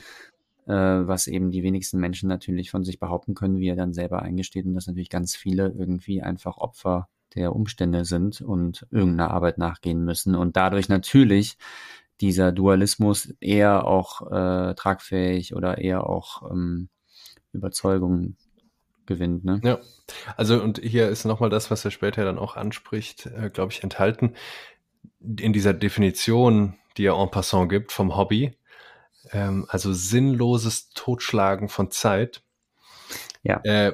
Äh, 0.66 1.08
was 1.08 1.26
eben 1.26 1.50
die 1.50 1.64
wenigsten 1.64 1.98
Menschen 1.98 2.28
natürlich 2.28 2.70
von 2.70 2.84
sich 2.84 3.00
behaupten 3.00 3.34
können, 3.34 3.58
wie 3.58 3.68
er 3.68 3.74
dann 3.74 3.94
selber 3.94 4.22
eingesteht 4.22 4.64
und 4.64 4.74
dass 4.74 4.86
natürlich 4.86 5.10
ganz 5.10 5.34
viele 5.34 5.74
irgendwie 5.76 6.22
einfach 6.22 6.56
Opfer 6.56 7.08
der 7.34 7.56
Umstände 7.56 8.04
sind 8.04 8.42
und 8.42 8.86
irgendeiner 8.92 9.32
Arbeit 9.32 9.58
nachgehen 9.58 10.04
müssen 10.04 10.36
und 10.36 10.56
dadurch 10.56 10.88
natürlich 10.88 11.58
dieser 12.20 12.52
Dualismus 12.52 13.34
eher 13.40 13.88
auch 13.88 14.30
äh, 14.30 14.74
tragfähig 14.74 15.56
oder 15.56 15.78
eher 15.78 16.06
auch 16.06 16.48
ähm, 16.48 16.88
Überzeugung 17.52 18.36
gewinnt. 19.06 19.44
Ne? 19.44 19.60
Ja, 19.64 19.78
also 20.36 20.62
und 20.62 20.78
hier 20.78 21.08
ist 21.08 21.24
nochmal 21.24 21.50
das, 21.50 21.70
was 21.70 21.84
er 21.84 21.90
später 21.90 22.24
dann 22.24 22.38
auch 22.38 22.56
anspricht, 22.56 23.26
äh, 23.26 23.50
glaube 23.50 23.72
ich, 23.72 23.82
enthalten. 23.82 24.34
In 25.20 25.52
dieser 25.52 25.74
Definition, 25.74 26.76
die 26.96 27.06
er 27.06 27.18
en 27.18 27.30
passant 27.30 27.68
gibt 27.68 27.92
vom 27.92 28.16
Hobby, 28.16 28.56
ähm, 29.32 29.66
also 29.68 29.92
sinnloses 29.92 30.90
Totschlagen 30.90 31.68
von 31.68 31.90
Zeit, 31.90 32.42
ja. 33.42 33.60
äh, 33.64 33.92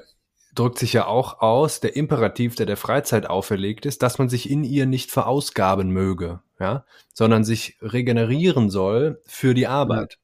drückt 0.55 0.79
sich 0.79 0.93
ja 0.93 1.07
auch 1.07 1.41
aus, 1.41 1.81
der 1.81 1.97
Imperativ, 1.97 2.55
der 2.55 2.67
der 2.67 2.77
Freizeit 2.77 3.29
auferlegt 3.29 3.87
ist, 3.87 4.03
dass 4.03 4.19
man 4.19 4.29
sich 4.29 4.51
in 4.51 4.65
ihr 4.65 4.87
nicht 4.87 5.11
verausgaben 5.11 5.91
möge, 5.91 6.41
ja, 6.59 6.85
sondern 7.13 7.45
sich 7.45 7.77
regenerieren 7.81 8.71
soll 8.71 9.21
für 9.27 9.55
die 9.55 9.67
Arbeit 9.67 10.19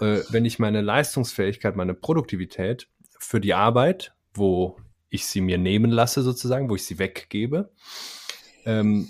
äh, 0.00 0.20
wenn 0.30 0.44
ich 0.44 0.58
meine 0.58 0.80
Leistungsfähigkeit, 0.80 1.76
meine 1.76 1.94
Produktivität 1.94 2.88
für 3.18 3.40
die 3.40 3.54
Arbeit, 3.54 4.14
wo 4.34 4.78
ich 5.10 5.26
sie 5.26 5.40
mir 5.40 5.58
nehmen 5.58 5.90
lasse 5.90 6.22
sozusagen, 6.22 6.68
wo 6.68 6.74
ich 6.74 6.84
sie 6.84 6.98
weggebe, 6.98 7.70
ähm, 8.64 9.08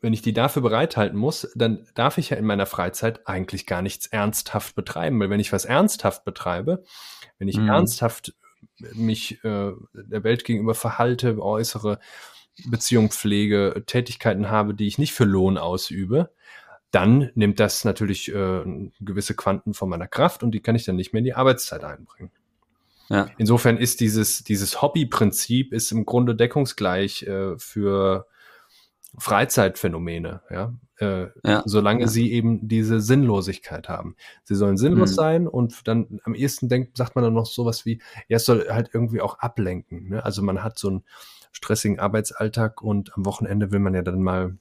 wenn 0.00 0.12
ich 0.12 0.22
die 0.22 0.32
dafür 0.32 0.62
bereithalten 0.62 1.18
muss, 1.18 1.50
dann 1.54 1.86
darf 1.94 2.18
ich 2.18 2.30
ja 2.30 2.36
in 2.36 2.44
meiner 2.44 2.66
Freizeit 2.66 3.26
eigentlich 3.26 3.66
gar 3.66 3.82
nichts 3.82 4.06
ernsthaft 4.06 4.74
betreiben, 4.74 5.18
weil 5.18 5.30
wenn 5.30 5.40
ich 5.40 5.52
was 5.52 5.64
ernsthaft 5.64 6.24
betreibe, 6.24 6.84
wenn 7.38 7.48
ich 7.48 7.56
mhm. 7.56 7.68
ernsthaft 7.68 8.34
mich 8.94 9.42
äh, 9.44 9.72
der 9.92 10.24
Welt 10.24 10.44
gegenüber 10.44 10.74
verhalte, 10.74 11.40
äußere 11.42 11.98
Beziehung 12.66 13.10
pflege, 13.10 13.82
Tätigkeiten 13.86 14.50
habe, 14.50 14.74
die 14.74 14.86
ich 14.86 14.98
nicht 14.98 15.12
für 15.12 15.24
Lohn 15.24 15.58
ausübe, 15.58 16.30
dann 16.90 17.30
nimmt 17.34 17.60
das 17.60 17.84
natürlich 17.84 18.32
äh, 18.34 18.90
gewisse 19.00 19.34
Quanten 19.34 19.74
von 19.74 19.88
meiner 19.88 20.08
Kraft 20.08 20.42
und 20.42 20.52
die 20.52 20.60
kann 20.60 20.74
ich 20.74 20.84
dann 20.84 20.96
nicht 20.96 21.12
mehr 21.12 21.18
in 21.18 21.24
die 21.24 21.34
Arbeitszeit 21.34 21.84
einbringen. 21.84 22.30
Ja. 23.10 23.28
Insofern 23.38 23.78
ist 23.78 24.00
dieses, 24.00 24.44
dieses 24.44 24.82
Hobbyprinzip 24.82 25.72
ist 25.72 25.92
im 25.92 26.04
Grunde 26.04 26.34
deckungsgleich 26.34 27.22
äh, 27.22 27.58
für 27.58 28.26
Freizeitphänomene, 29.16 30.42
ja, 30.50 30.74
äh, 30.98 31.28
ja. 31.42 31.62
solange 31.64 32.02
ja. 32.02 32.06
sie 32.06 32.30
eben 32.32 32.68
diese 32.68 33.00
Sinnlosigkeit 33.00 33.88
haben. 33.88 34.16
Sie 34.44 34.54
sollen 34.54 34.76
sinnlos 34.76 35.12
mhm. 35.12 35.14
sein 35.14 35.48
und 35.48 35.88
dann 35.88 36.20
am 36.24 36.34
ehesten 36.34 36.68
denkt, 36.68 36.96
sagt 36.96 37.14
man 37.14 37.24
dann 37.24 37.32
noch 37.32 37.46
sowas 37.46 37.86
wie, 37.86 38.02
ja, 38.28 38.36
es 38.36 38.44
soll 38.44 38.68
halt 38.68 38.90
irgendwie 38.92 39.22
auch 39.22 39.38
ablenken. 39.38 40.10
Ne? 40.10 40.24
Also 40.24 40.42
man 40.42 40.62
hat 40.62 40.78
so 40.78 40.88
einen 40.88 41.04
stressigen 41.52 41.98
Arbeitsalltag 41.98 42.82
und 42.82 43.16
am 43.16 43.24
Wochenende 43.24 43.72
will 43.72 43.80
man 43.80 43.94
ja 43.94 44.02
dann 44.02 44.22
mal 44.22 44.58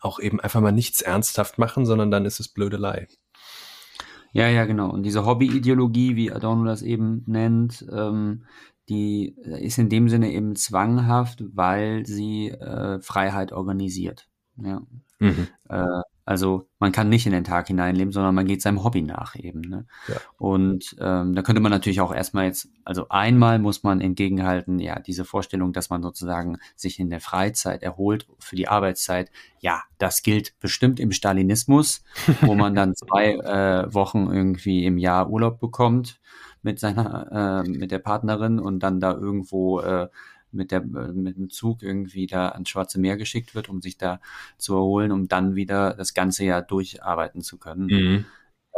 auch 0.00 0.18
eben 0.18 0.40
einfach 0.40 0.60
mal 0.60 0.72
nichts 0.72 1.00
ernsthaft 1.00 1.58
machen, 1.58 1.86
sondern 1.86 2.10
dann 2.10 2.24
ist 2.24 2.40
es 2.40 2.48
Blödelei. 2.48 3.08
Ja, 4.32 4.48
ja, 4.48 4.64
genau. 4.64 4.90
Und 4.90 5.02
diese 5.02 5.26
Hobbyideologie, 5.26 6.16
wie 6.16 6.32
Adorno 6.32 6.64
das 6.64 6.82
eben 6.82 7.24
nennt, 7.26 7.84
ähm, 7.92 8.44
die 8.88 9.36
ist 9.44 9.78
in 9.78 9.88
dem 9.88 10.08
Sinne 10.08 10.32
eben 10.32 10.56
zwanghaft, 10.56 11.44
weil 11.52 12.06
sie 12.06 12.48
äh, 12.48 13.00
Freiheit 13.00 13.52
organisiert. 13.52 14.28
Ja. 14.56 14.82
Mhm. 15.18 15.48
Äh, 15.68 16.00
also 16.30 16.68
man 16.78 16.92
kann 16.92 17.08
nicht 17.08 17.26
in 17.26 17.32
den 17.32 17.42
Tag 17.42 17.66
hineinleben, 17.66 18.12
sondern 18.12 18.36
man 18.36 18.46
geht 18.46 18.62
seinem 18.62 18.84
Hobby 18.84 19.02
nach 19.02 19.34
eben. 19.34 19.62
Ne? 19.62 19.86
Ja. 20.06 20.14
Und 20.38 20.94
ähm, 21.00 21.34
da 21.34 21.42
könnte 21.42 21.60
man 21.60 21.72
natürlich 21.72 22.00
auch 22.00 22.14
erstmal 22.14 22.44
jetzt, 22.44 22.68
also 22.84 23.08
einmal 23.08 23.58
muss 23.58 23.82
man 23.82 24.00
entgegenhalten, 24.00 24.78
ja, 24.78 25.00
diese 25.00 25.24
Vorstellung, 25.24 25.72
dass 25.72 25.90
man 25.90 26.04
sozusagen 26.04 26.58
sich 26.76 27.00
in 27.00 27.10
der 27.10 27.20
Freizeit 27.20 27.82
erholt 27.82 28.28
für 28.38 28.54
die 28.54 28.68
Arbeitszeit, 28.68 29.32
ja, 29.58 29.82
das 29.98 30.22
gilt 30.22 30.56
bestimmt 30.60 31.00
im 31.00 31.10
Stalinismus, 31.10 32.04
wo 32.42 32.54
man 32.54 32.76
dann 32.76 32.94
zwei 32.94 33.32
äh, 33.32 33.92
Wochen 33.92 34.30
irgendwie 34.30 34.84
im 34.84 34.98
Jahr 34.98 35.30
Urlaub 35.30 35.58
bekommt 35.58 36.20
mit 36.62 36.78
seiner, 36.78 37.64
äh, 37.66 37.68
mit 37.68 37.90
der 37.90 37.98
Partnerin 37.98 38.60
und 38.60 38.84
dann 38.84 39.00
da 39.00 39.14
irgendwo 39.14 39.80
äh, 39.80 40.06
mit, 40.52 40.70
der, 40.70 40.80
mit 40.82 41.36
dem 41.36 41.50
Zug 41.50 41.82
irgendwie 41.82 42.26
da 42.26 42.48
ans 42.50 42.68
Schwarze 42.68 43.00
Meer 43.00 43.16
geschickt 43.16 43.54
wird, 43.54 43.68
um 43.68 43.80
sich 43.80 43.96
da 43.98 44.20
zu 44.58 44.74
erholen, 44.74 45.12
um 45.12 45.28
dann 45.28 45.54
wieder 45.54 45.94
das 45.94 46.14
ganze 46.14 46.44
Jahr 46.44 46.62
durcharbeiten 46.62 47.42
zu 47.42 47.58
können. 47.58 47.86
Mhm. 47.86 48.24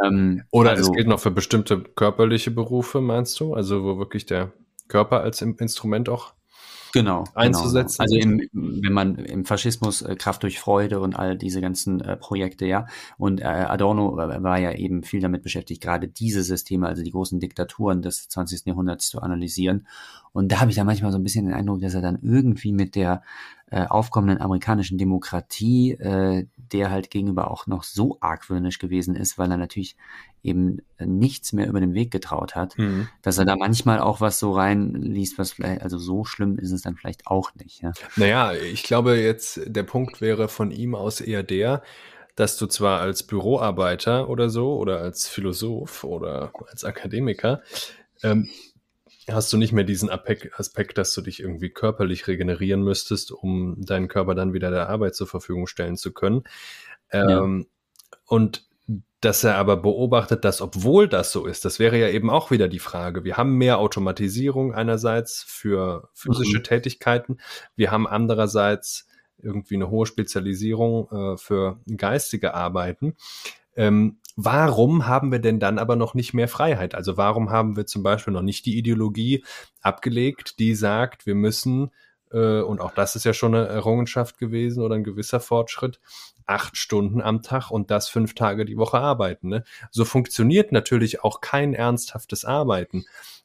Ähm, 0.05 0.43
Oder 0.51 0.71
also, 0.71 0.91
es 0.91 0.97
gilt 0.97 1.09
noch 1.09 1.21
für 1.21 1.31
bestimmte 1.31 1.81
körperliche 1.81 2.51
Berufe, 2.51 3.01
meinst 3.01 3.39
du? 3.41 3.55
Also 3.55 3.85
wo 3.85 3.99
wirklich 3.99 4.27
der 4.27 4.53
Körper 4.89 5.21
als 5.21 5.43
Instrument 5.43 6.09
auch 6.09 6.35
genau, 6.93 7.25
genau. 7.25 7.35
einzusetzen. 7.35 8.05
Genau. 8.05 8.15
Also 8.15 8.17
im, 8.17 8.81
wenn 8.83 8.93
man 8.93 9.17
im 9.17 9.45
Faschismus 9.45 10.03
äh, 10.03 10.17
Kraft 10.17 10.43
durch 10.43 10.61
Freude 10.61 11.01
und 11.01 11.15
all 11.15 11.37
diese 11.37 11.61
ganzen 11.61 12.01
äh, 12.01 12.17
Projekte, 12.17 12.67
ja. 12.67 12.87
Und 13.19 13.41
äh, 13.41 13.45
Adorno 13.45 14.19
äh, 14.19 14.43
war 14.43 14.59
ja 14.59 14.73
eben 14.73 15.03
viel 15.03 15.21
damit 15.21 15.43
beschäftigt, 15.43 15.83
gerade 15.83 16.09
diese 16.09 16.43
Systeme, 16.43 16.87
also 16.87 17.03
die 17.03 17.11
großen 17.11 17.41
Diktaturen 17.41 18.03
des 18.03 18.29
20. 18.29 18.67
Jahrhunderts 18.67 19.09
zu 19.09 19.21
analysieren. 19.21 19.87
Und 20.33 20.53
da 20.53 20.61
habe 20.61 20.71
ich 20.71 20.77
da 20.77 20.85
manchmal 20.85 21.13
so 21.13 21.19
ein 21.19 21.25
bisschen 21.25 21.47
den 21.47 21.55
Eindruck, 21.55 21.81
dass 21.81 21.95
er 21.95 22.03
dann 22.03 22.19
irgendwie 22.23 22.73
mit 22.73 22.95
der 22.95 23.23
äh, 23.73 23.87
aufkommenden 23.87 24.43
amerikanischen 24.43 24.99
Demokratie, 24.99 25.93
äh, 25.93 26.47
der 26.57 26.91
halt 26.91 27.09
gegenüber 27.11 27.51
auch 27.51 27.67
noch 27.67 27.85
so 27.85 28.19
argwöhnisch 28.21 28.79
gewesen 28.79 29.17
ist, 29.17 29.39
weil 29.39 29.51
er 29.51 29.57
natürlich 29.57 29.97
eben 30.43 30.83
nichts 30.99 31.55
mehr 31.55 31.69
über 31.69 31.81
den 31.81 31.95
Weg 31.95 32.11
getraut 32.11 32.55
hat, 32.55 32.77
mhm. 32.77 33.09
dass 33.23 33.39
er 33.39 33.47
da 33.47 33.57
manchmal 33.57 34.01
auch 34.01 34.21
was 34.21 34.39
so 34.39 34.53
reinliest, 34.53 35.39
was 35.39 35.53
vielleicht, 35.53 35.81
also 35.81 35.97
so 35.97 36.25
schlimm 36.25 36.59
ist 36.59 36.71
es 36.71 36.83
dann 36.83 36.97
vielleicht 36.97 37.27
auch 37.27 37.55
nicht. 37.55 37.81
Ja? 37.81 37.93
Naja, 38.17 38.53
ich 38.53 38.83
glaube 38.83 39.17
jetzt, 39.17 39.63
der 39.65 39.85
Punkt 39.85 40.21
wäre 40.21 40.49
von 40.49 40.71
ihm 40.71 40.95
aus 40.95 41.23
eher 41.23 41.43
der, 41.43 41.83
dass 42.37 42.59
du 42.59 42.67
zwar 42.67 43.01
als 43.01 43.23
Büroarbeiter 43.23 44.29
oder 44.29 44.51
so 44.51 44.77
oder 44.77 45.01
als 45.01 45.29
Philosoph 45.29 46.05
oder 46.05 46.53
als 46.71 46.85
Akademiker 46.85 47.63
ähm, 48.23 48.51
hast 49.31 49.53
du 49.53 49.57
nicht 49.57 49.73
mehr 49.73 49.85
diesen 49.85 50.11
Aspekt, 50.11 50.99
dass 50.99 51.15
du 51.15 51.21
dich 51.21 51.41
irgendwie 51.41 51.71
körperlich 51.71 52.27
regenerieren 52.27 52.83
müsstest, 52.83 53.33
um 53.33 53.77
deinen 53.79 54.09
Körper 54.09 54.35
dann 54.35 54.53
wieder 54.53 54.71
der 54.71 54.89
Arbeit 54.89 55.15
zur 55.15 55.27
Verfügung 55.27 55.67
stellen 55.67 55.97
zu 55.97 56.13
können. 56.13 56.45
Ähm, 57.11 57.67
ja. 57.69 58.15
Und 58.27 58.67
dass 59.21 59.45
er 59.45 59.57
aber 59.57 59.77
beobachtet, 59.77 60.45
dass 60.45 60.61
obwohl 60.61 61.07
das 61.07 61.31
so 61.31 61.47
ist, 61.47 61.65
das 61.65 61.79
wäre 61.79 61.97
ja 61.97 62.09
eben 62.09 62.29
auch 62.29 62.51
wieder 62.51 62.67
die 62.67 62.81
Frage. 62.81 63.23
Wir 63.23 63.37
haben 63.37 63.57
mehr 63.57 63.79
Automatisierung 63.79 64.75
einerseits 64.75 65.45
für 65.47 66.09
physische 66.13 66.59
mhm. 66.59 66.65
Tätigkeiten. 66.65 67.39
Wir 67.77 67.93
haben 67.93 68.09
andererseits 68.09 69.07
irgendwie 69.39 69.77
eine 69.77 69.91
hohe 69.91 70.07
Spezialisierung 70.07 71.09
äh, 71.11 71.37
für 71.37 71.81
geistige 71.97 72.55
Arbeiten. 72.55 73.17
Ähm, 73.77 74.19
warum 74.37 75.07
haben 75.07 75.33
wir 75.33 75.39
denn 75.39 75.61
dann 75.61 75.79
aber 75.79 75.97
noch 75.97 76.15
nicht 76.15 76.35
mehr 76.35 76.49
Freiheit? 76.49 76.95
Also 76.95 77.17
warum 77.17 77.51
haben 77.51 77.77
wir 77.77 77.87
zum 77.87 78.03
Beispiel 78.03 78.33
noch 78.33 78.43
nicht 78.43 78.67
die 78.67 78.79
Ideologie 78.79 79.45
abgelegt, 79.81 80.59
die 80.59 80.75
sagt, 80.75 81.27
wir 81.27 81.35
müssen 81.35 81.91
äh, 82.33 82.61
und 82.61 82.81
auch 82.81 82.93
das 82.93 83.15
ist 83.17 83.25
ja 83.25 83.33
schon 83.33 83.55
eine 83.55 83.69
Errungenschaft 83.69 84.39
gewesen 84.39 84.83
oder 84.83 84.97
ein 84.97 85.05
gewisser 85.05 85.41
Fortschritt, 85.41 86.01
acht 86.47 86.77
Stunden 86.77 87.21
am 87.21 87.43
Tag 87.43 87.71
und 87.71 87.91
das 87.91 88.09
fünf 88.09 88.35
Tage 88.35 88.65
die 88.65 88.77
Woche 88.77 88.99
arbeiten. 88.99 89.49
Ne? 89.49 89.65
So 89.91 90.05
funktioniert 90.05 90.73
natürlich 90.73 91.23
auch 91.23 91.41
kein 91.41 91.75
ernsthaftes 91.75 92.45
Arbeiten. 92.45 93.05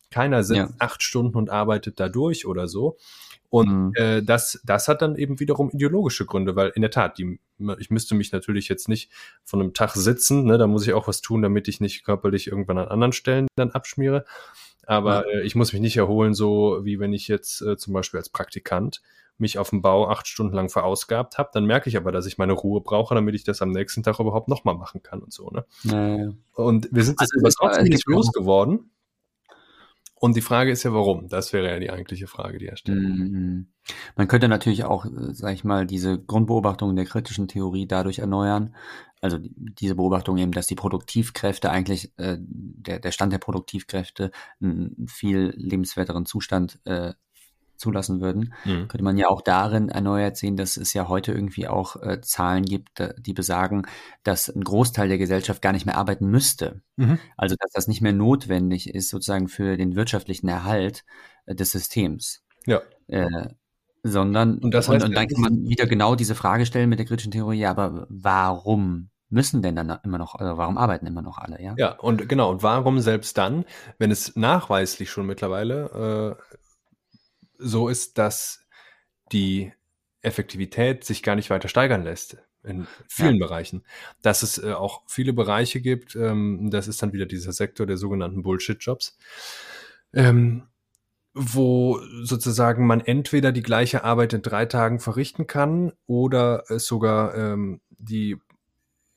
Keiner 0.09 0.43
sitzt 0.43 0.57
ja. 0.57 0.69
acht 0.79 1.03
Stunden 1.03 1.37
und 1.37 1.49
arbeitet 1.49 1.99
da 1.99 2.07
durch 2.07 2.45
oder 2.45 2.67
so. 2.67 2.97
Und 3.49 3.69
mhm. 3.69 3.91
äh, 3.95 4.21
das, 4.21 4.61
das 4.65 4.87
hat 4.87 5.01
dann 5.01 5.15
eben 5.15 5.39
wiederum 5.39 5.69
ideologische 5.69 6.25
Gründe, 6.25 6.55
weil 6.55 6.71
in 6.75 6.81
der 6.81 6.91
Tat, 6.91 7.17
die, 7.17 7.39
ich 7.79 7.89
müsste 7.89 8.15
mich 8.15 8.31
natürlich 8.31 8.67
jetzt 8.67 8.89
nicht 8.89 9.11
von 9.43 9.61
einem 9.61 9.73
Tag 9.73 9.91
sitzen, 9.95 10.45
ne, 10.45 10.57
da 10.57 10.67
muss 10.67 10.85
ich 10.85 10.93
auch 10.93 11.07
was 11.07 11.21
tun, 11.21 11.41
damit 11.41 11.67
ich 11.67 11.79
nicht 11.79 12.03
körperlich 12.03 12.47
irgendwann 12.47 12.77
an 12.77 12.89
anderen 12.89 13.13
Stellen 13.13 13.47
dann 13.55 13.71
abschmiere. 13.71 14.25
Aber 14.85 15.27
ja. 15.27 15.39
äh, 15.39 15.43
ich 15.43 15.55
muss 15.55 15.73
mich 15.73 15.81
nicht 15.81 15.97
erholen, 15.97 16.33
so 16.33 16.79
wie 16.83 16.99
wenn 16.99 17.13
ich 17.13 17.27
jetzt 17.27 17.61
äh, 17.61 17.77
zum 17.77 17.93
Beispiel 17.93 18.19
als 18.19 18.29
Praktikant 18.29 19.01
mich 19.37 19.59
auf 19.59 19.69
dem 19.69 19.81
Bau 19.81 20.09
acht 20.09 20.27
Stunden 20.27 20.55
lang 20.55 20.69
verausgabt 20.69 21.37
habe, 21.37 21.49
dann 21.53 21.65
merke 21.65 21.89
ich 21.89 21.97
aber, 21.97 22.11
dass 22.11 22.25
ich 22.25 22.37
meine 22.37 22.53
Ruhe 22.53 22.81
brauche, 22.81 23.13
damit 23.13 23.35
ich 23.35 23.43
das 23.43 23.61
am 23.61 23.71
nächsten 23.71 24.01
Tag 24.03 24.19
überhaupt 24.19 24.47
nochmal 24.47 24.75
machen 24.75 25.03
kann 25.03 25.21
und 25.21 25.31
so. 25.31 25.49
Ne? 25.51 25.65
Ja, 25.83 26.33
Und 26.53 26.89
wir 26.91 27.03
sind 27.03 27.19
also, 27.19 27.35
trotzdem 27.59 27.85
nicht 27.85 28.07
losgeworden. 28.07 28.89
Und 30.19 30.35
die 30.35 30.41
Frage 30.41 30.71
ist 30.71 30.83
ja, 30.83 30.93
warum? 30.93 31.27
Das 31.27 31.53
wäre 31.53 31.69
ja 31.69 31.79
die 31.79 31.91
eigentliche 31.91 32.27
Frage, 32.27 32.57
die 32.57 32.67
er 32.67 32.77
stellt. 32.77 32.99
Mhm. 32.99 33.67
Man 34.15 34.27
könnte 34.27 34.47
natürlich 34.47 34.83
auch, 34.83 35.05
äh, 35.05 35.33
sag 35.33 35.53
ich 35.53 35.63
mal, 35.63 35.85
diese 35.85 36.19
Grundbeobachtung 36.19 36.95
der 36.95 37.05
kritischen 37.05 37.47
Theorie 37.47 37.87
dadurch 37.87 38.19
erneuern. 38.19 38.75
Also 39.21 39.37
diese 39.41 39.95
Beobachtung 39.95 40.37
eben, 40.37 40.51
dass 40.51 40.67
die 40.67 40.75
Produktivkräfte 40.75 41.69
eigentlich, 41.69 42.11
äh, 42.17 42.37
der, 42.39 42.99
der 42.99 43.11
Stand 43.11 43.33
der 43.33 43.39
Produktivkräfte 43.39 44.31
einen 44.59 45.07
viel 45.07 45.53
lebenswerteren 45.55 46.25
Zustand 46.25 46.79
äh, 46.85 47.13
zulassen 47.77 48.21
würden, 48.21 48.53
mhm. 48.65 48.87
könnte 48.87 49.03
man 49.03 49.17
ja 49.17 49.27
auch 49.27 49.41
darin 49.41 49.89
erneuert 49.89 50.37
sehen, 50.37 50.57
dass 50.57 50.77
es 50.77 50.93
ja 50.93 51.07
heute 51.07 51.31
irgendwie 51.31 51.67
auch 51.67 51.95
äh, 52.01 52.21
Zahlen 52.21 52.65
gibt, 52.65 53.01
die 53.17 53.33
besagen, 53.33 53.85
dass 54.23 54.49
ein 54.49 54.63
Großteil 54.63 55.07
der 55.07 55.17
Gesellschaft 55.17 55.61
gar 55.61 55.73
nicht 55.73 55.85
mehr 55.85 55.97
arbeiten 55.97 56.27
müsste. 56.27 56.81
Mhm. 56.95 57.19
Also 57.37 57.55
dass 57.59 57.71
das 57.71 57.87
nicht 57.87 58.01
mehr 58.01 58.13
notwendig 58.13 58.93
ist, 58.93 59.09
sozusagen 59.09 59.47
für 59.47 59.77
den 59.77 59.95
wirtschaftlichen 59.95 60.47
Erhalt 60.47 61.05
äh, 61.45 61.55
des 61.55 61.71
Systems. 61.71 62.43
Ja. 62.65 62.81
Äh, 63.07 63.49
sondern 64.03 64.59
und, 64.59 64.73
das 64.73 64.87
heißt, 64.87 65.03
und, 65.03 65.09
und 65.09 65.15
dann 65.15 65.27
kann 65.27 65.41
man 65.41 65.67
wieder 65.67 65.85
genau 65.85 66.15
diese 66.15 66.35
Frage 66.35 66.65
stellen 66.65 66.89
mit 66.89 66.99
der 66.99 67.05
kritischen 67.05 67.31
Theorie, 67.31 67.59
ja, 67.59 67.71
aber 67.71 68.07
warum 68.09 69.09
müssen 69.29 69.61
denn 69.61 69.75
dann 69.75 69.99
immer 70.03 70.17
noch, 70.17 70.35
also 70.35 70.57
warum 70.57 70.77
arbeiten 70.77 71.05
immer 71.05 71.21
noch 71.21 71.37
alle, 71.37 71.61
ja? 71.61 71.73
Ja, 71.77 71.91
und 71.99 72.29
genau, 72.29 72.51
und 72.51 72.63
warum 72.63 72.99
selbst 72.99 73.37
dann, 73.37 73.65
wenn 73.97 74.11
es 74.11 74.35
nachweislich 74.35 75.09
schon 75.09 75.25
mittlerweile 75.25 76.37
äh, 76.39 76.57
so 77.57 77.89
ist, 77.89 78.17
dass 78.17 78.65
die 79.31 79.73
Effektivität 80.21 81.03
sich 81.03 81.23
gar 81.23 81.35
nicht 81.35 81.49
weiter 81.49 81.67
steigern 81.67 82.03
lässt 82.03 82.37
in 82.63 82.87
vielen 83.07 83.37
ja. 83.37 83.45
Bereichen. 83.45 83.83
Dass 84.21 84.43
es 84.43 84.61
äh, 84.61 84.73
auch 84.73 85.03
viele 85.07 85.33
Bereiche 85.33 85.81
gibt, 85.81 86.15
ähm, 86.15 86.69
das 86.69 86.87
ist 86.87 87.01
dann 87.01 87.13
wieder 87.13 87.25
dieser 87.25 87.53
Sektor 87.53 87.85
der 87.85 87.97
sogenannten 87.97 88.43
Bullshit-Jobs, 88.43 89.17
ähm, 90.13 90.63
wo 91.33 91.99
sozusagen 92.23 92.85
man 92.85 93.01
entweder 93.01 93.51
die 93.51 93.63
gleiche 93.63 94.03
Arbeit 94.03 94.33
in 94.33 94.41
drei 94.41 94.65
Tagen 94.65 94.99
verrichten 94.99 95.47
kann 95.47 95.93
oder 96.07 96.63
es 96.69 96.85
sogar 96.85 97.35
ähm, 97.35 97.79
die 97.89 98.37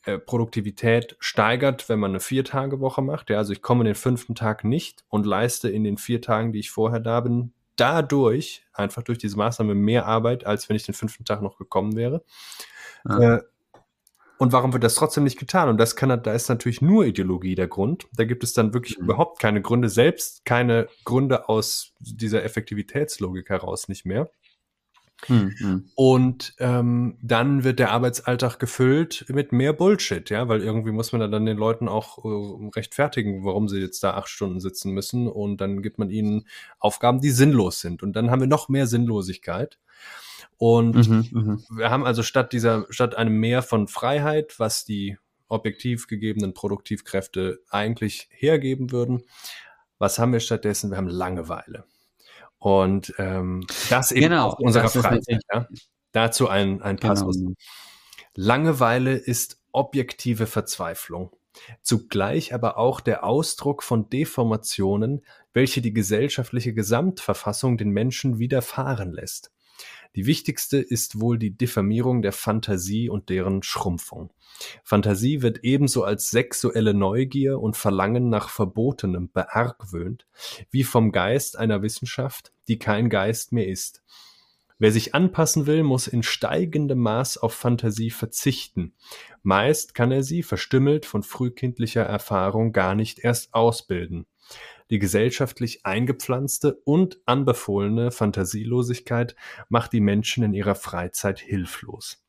äh, 0.05 0.19
Produktivität 0.19 1.17
steigert, 1.19 1.89
wenn 1.89 1.99
man 1.99 2.13
eine 2.13 2.21
Vier-Tage-Woche 2.21 3.03
macht. 3.03 3.31
Ja, 3.31 3.39
also 3.39 3.53
ich 3.53 3.63
komme 3.63 3.85
den 3.85 3.95
fünften 3.95 4.35
Tag 4.35 4.65
nicht 4.65 5.05
und 5.09 5.27
leiste 5.27 5.69
in 5.71 5.85
den 5.85 5.97
vier 5.97 6.21
Tagen, 6.21 6.53
die 6.53 6.61
ich 6.61 6.71
vorher 6.71 7.01
da 7.01 7.21
bin, 7.21 7.53
dadurch, 7.81 8.65
einfach 8.73 9.03
durch 9.03 9.19
diese 9.19 9.37
Maßnahme, 9.37 9.75
mehr 9.75 10.07
Arbeit, 10.07 10.47
als 10.47 10.69
wenn 10.69 10.77
ich 10.77 10.85
den 10.85 10.95
fünften 10.95 11.25
Tag 11.25 11.43
noch 11.43 11.57
gekommen 11.57 11.97
wäre. 11.97 12.25
Ja. 13.09 13.37
Äh, 13.37 13.43
und 14.41 14.53
warum 14.53 14.73
wird 14.73 14.85
das 14.85 14.95
trotzdem 14.95 15.25
nicht 15.25 15.39
getan? 15.39 15.69
Und 15.69 15.77
das 15.77 15.97
kann, 15.97 16.23
da 16.23 16.33
ist 16.33 16.49
natürlich 16.49 16.81
nur 16.81 17.05
Ideologie 17.05 17.55
der 17.55 17.69
Grund. 17.69 18.09
Da 18.15 18.25
gibt 18.25 18.43
es 18.43 18.55
dann 18.55 18.73
wirklich 18.73 18.97
mhm. 18.97 19.05
überhaupt 19.05 19.39
keine 19.39 19.61
Gründe, 19.61 19.91
selbst 19.91 20.47
keine 20.47 20.89
Gründe 21.05 21.51
aus 21.51 21.93
dieser 21.99 22.43
Effektivitätslogik 22.43 23.51
heraus 23.51 23.89
nicht 23.89 24.07
mehr. 24.07 24.31
Mhm. 25.29 25.91
Und 25.95 26.55
ähm, 26.59 27.19
dann 27.23 27.65
wird 27.65 27.79
der 27.79 27.91
Arbeitsalltag 27.91 28.59
gefüllt 28.59 29.27
mit 29.29 29.53
mehr 29.53 29.73
Bullshit, 29.73 30.29
ja, 30.31 30.49
weil 30.49 30.63
irgendwie 30.63 30.93
muss 30.93 31.13
man 31.13 31.31
dann 31.31 31.47
den 31.47 31.57
Leuten 31.57 31.89
auch 31.89 32.25
äh, 32.25 32.71
rechtfertigen, 32.77 33.45
warum 33.45 33.69
sie 33.69 33.81
jetzt 33.81 34.03
da 34.03 34.15
acht 34.15 34.29
Stunden 34.29 34.61
sitzen 34.61 34.93
müssen. 34.93 35.29
Und 35.29 35.61
dann 35.61 35.83
gibt 35.83 35.99
man 35.99 36.11
ihnen 36.11 36.47
Aufgaben, 36.79 37.21
die 37.21 37.31
sinnlos 37.31 37.81
sind. 37.81 38.03
Und 38.03 38.15
dann 38.15 38.31
haben 38.31 38.41
wir 38.41 38.49
noch 38.49 38.69
mehr 38.69 38.87
Sinnlosigkeit. 38.87 39.79
Und 40.57 41.09
mhm, 41.09 41.29
mhm. 41.31 41.65
wir 41.71 41.91
haben 41.91 42.05
also 42.05 42.23
statt 42.23 42.53
dieser, 42.53 42.87
statt 42.91 43.15
einem 43.15 43.39
Mehr 43.39 43.63
von 43.63 43.89
Freiheit, 43.89 44.59
was 44.59 44.85
die 44.85 45.17
objektiv 45.49 46.07
gegebenen 46.07 46.55
Produktivkräfte 46.55 47.61
eigentlich 47.71 48.29
hergeben 48.31 48.93
würden, 48.93 49.23
was 49.99 50.19
haben 50.19 50.33
wir 50.33 50.41
stattdessen? 50.41 50.91
Wir 50.91 50.97
haben 50.97 51.09
Langeweile. 51.09 51.85
Und 52.61 53.15
ähm, 53.17 53.67
das 53.89 54.13
eben 54.13 54.29
genau, 54.29 54.55
unserer 54.59 54.89
Freizeit. 54.89 55.43
Ja? 55.53 55.67
Dazu 56.13 56.49
ein, 56.49 56.83
ein 56.83 56.99
Passus. 56.99 57.39
Genau. 57.39 57.55
Langeweile 58.35 59.15
ist 59.15 59.61
objektive 59.73 60.47
Verzweiflung, 60.47 61.35
zugleich 61.83 62.53
aber 62.53 62.77
auch 62.77 63.01
der 63.01 63.25
Ausdruck 63.25 63.83
von 63.83 64.11
Deformationen, 64.11 65.25
welche 65.55 65.81
die 65.81 65.95
gesellschaftliche 65.95 66.75
Gesamtverfassung 66.75 67.79
den 67.79 67.91
Menschen 67.91 68.39
widerfahren 68.39 69.13
lässt. 69.13 69.51
Die 70.17 70.27
wichtigste 70.27 70.79
ist 70.79 71.21
wohl 71.21 71.39
die 71.39 71.57
Diffamierung 71.57 72.23
der 72.23 72.33
Fantasie 72.33 73.09
und 73.09 73.29
deren 73.29 73.63
Schrumpfung. 73.63 74.33
Fantasie 74.85 75.43
wird 75.43 75.61
ebenso 75.63 76.05
als 76.05 76.31
sexuelle 76.31 76.95
Neugier 76.95 77.61
und 77.61 77.77
Verlangen 77.77 78.29
nach 78.29 78.49
Verbotenem 78.49 79.31
beargwöhnt, 79.33 80.27
wie 80.71 80.85
vom 80.85 81.13
Geist 81.13 81.57
einer 81.57 81.83
Wissenschaft, 81.83 82.53
die 82.69 82.79
kein 82.79 83.09
Geist 83.09 83.53
mehr 83.53 83.69
ist. 83.69 84.03
Wer 84.79 84.93
sich 84.93 85.15
anpassen 85.15 85.67
will, 85.67 85.83
muss 85.83 86.07
in 86.07 86.23
steigendem 86.23 87.01
Maß 87.01 87.37
auf 87.37 87.53
Fantasie 87.53 88.11
verzichten. 88.11 88.95
Meist 89.43 89.95
kann 89.95 90.11
er 90.11 90.23
sie, 90.23 90.43
verstümmelt 90.43 91.05
von 91.05 91.23
frühkindlicher 91.23 92.03
Erfahrung, 92.03 92.73
gar 92.73 92.95
nicht 92.95 93.19
erst 93.19 93.53
ausbilden. 93.53 94.27
Die 94.91 94.99
gesellschaftlich 94.99 95.87
eingepflanzte 95.87 96.81
und 96.85 97.21
anbefohlene 97.25 98.11
Fantasielosigkeit 98.11 99.37
macht 99.69 99.93
die 99.93 100.01
Menschen 100.01 100.43
in 100.43 100.53
ihrer 100.53 100.75
Freizeit 100.75 101.39
hilflos. 101.39 102.25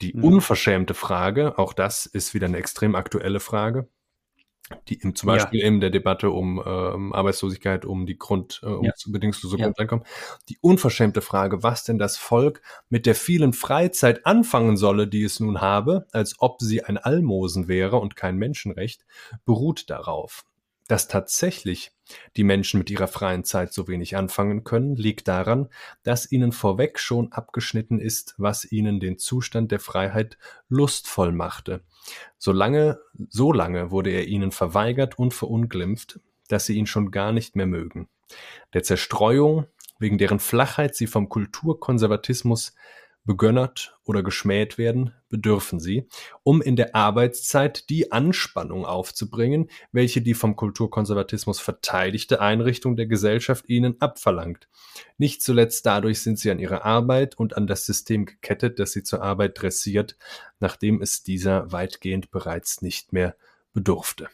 Die 0.00 0.14
mhm. 0.14 0.24
unverschämte 0.24 0.94
Frage, 0.94 1.58
auch 1.58 1.72
das 1.72 2.06
ist 2.06 2.32
wieder 2.32 2.46
eine 2.46 2.56
extrem 2.56 2.94
aktuelle 2.94 3.40
Frage, 3.40 3.88
die 4.88 4.94
im, 4.94 5.14
zum 5.14 5.26
Beispiel 5.26 5.60
ja. 5.60 5.66
in 5.66 5.80
der 5.80 5.90
Debatte 5.90 6.30
um 6.30 6.62
ähm, 6.64 7.12
Arbeitslosigkeit, 7.12 7.84
um 7.84 8.06
die 8.06 8.16
Grund, 8.16 8.60
äh, 8.62 8.66
um 8.66 8.84
ja. 8.84 8.92
bedingungslose 9.06 9.58
ja. 9.58 9.66
Grundeinkommen, 9.66 10.04
die 10.48 10.58
unverschämte 10.60 11.20
Frage, 11.20 11.62
was 11.62 11.84
denn 11.84 11.98
das 11.98 12.16
Volk 12.16 12.62
mit 12.88 13.04
der 13.04 13.14
vielen 13.14 13.52
Freizeit 13.52 14.26
anfangen 14.26 14.76
solle, 14.76 15.08
die 15.08 15.24
es 15.24 15.40
nun 15.40 15.60
habe, 15.60 16.06
als 16.12 16.36
ob 16.38 16.62
sie 16.62 16.84
ein 16.84 16.98
Almosen 16.98 17.68
wäre 17.68 17.96
und 17.96 18.16
kein 18.16 18.36
Menschenrecht, 18.36 19.04
beruht 19.44 19.90
darauf. 19.90 20.44
Dass 20.90 21.06
tatsächlich 21.06 21.92
die 22.36 22.42
Menschen 22.42 22.78
mit 22.78 22.90
ihrer 22.90 23.06
freien 23.06 23.44
Zeit 23.44 23.72
so 23.72 23.86
wenig 23.86 24.16
anfangen 24.16 24.64
können, 24.64 24.96
liegt 24.96 25.28
daran, 25.28 25.68
dass 26.02 26.32
ihnen 26.32 26.50
vorweg 26.50 26.98
schon 26.98 27.30
abgeschnitten 27.30 28.00
ist, 28.00 28.34
was 28.38 28.64
ihnen 28.72 28.98
den 28.98 29.16
Zustand 29.16 29.70
der 29.70 29.78
Freiheit 29.78 30.36
lustvoll 30.68 31.30
machte. 31.30 31.84
Solange, 32.38 32.98
so 33.28 33.52
lange 33.52 33.92
wurde 33.92 34.10
er 34.10 34.26
ihnen 34.26 34.50
verweigert 34.50 35.16
und 35.16 35.32
verunglimpft, 35.32 36.18
dass 36.48 36.66
sie 36.66 36.74
ihn 36.74 36.88
schon 36.88 37.12
gar 37.12 37.30
nicht 37.30 37.54
mehr 37.54 37.66
mögen. 37.66 38.08
Der 38.74 38.82
Zerstreuung, 38.82 39.66
wegen 40.00 40.18
deren 40.18 40.40
Flachheit 40.40 40.96
sie 40.96 41.06
vom 41.06 41.28
Kulturkonservatismus 41.28 42.74
begönnert 43.24 43.98
oder 44.04 44.22
geschmäht 44.22 44.78
werden, 44.78 45.14
bedürfen 45.28 45.78
sie, 45.78 46.08
um 46.42 46.62
in 46.62 46.76
der 46.76 46.94
Arbeitszeit 46.94 47.88
die 47.90 48.12
Anspannung 48.12 48.84
aufzubringen, 48.84 49.70
welche 49.92 50.22
die 50.22 50.34
vom 50.34 50.56
Kulturkonservatismus 50.56 51.60
verteidigte 51.60 52.40
Einrichtung 52.40 52.96
der 52.96 53.06
Gesellschaft 53.06 53.68
ihnen 53.68 54.00
abverlangt. 54.00 54.68
Nicht 55.18 55.42
zuletzt 55.42 55.86
dadurch 55.86 56.22
sind 56.22 56.38
sie 56.38 56.50
an 56.50 56.58
ihre 56.58 56.84
Arbeit 56.84 57.38
und 57.38 57.56
an 57.56 57.66
das 57.66 57.86
System 57.86 58.26
gekettet, 58.26 58.78
das 58.78 58.92
sie 58.92 59.02
zur 59.02 59.22
Arbeit 59.22 59.60
dressiert, 59.60 60.16
nachdem 60.58 61.00
es 61.02 61.22
dieser 61.22 61.70
weitgehend 61.72 62.30
bereits 62.30 62.82
nicht 62.82 63.12
mehr 63.12 63.36
bedurfte. 63.72 64.28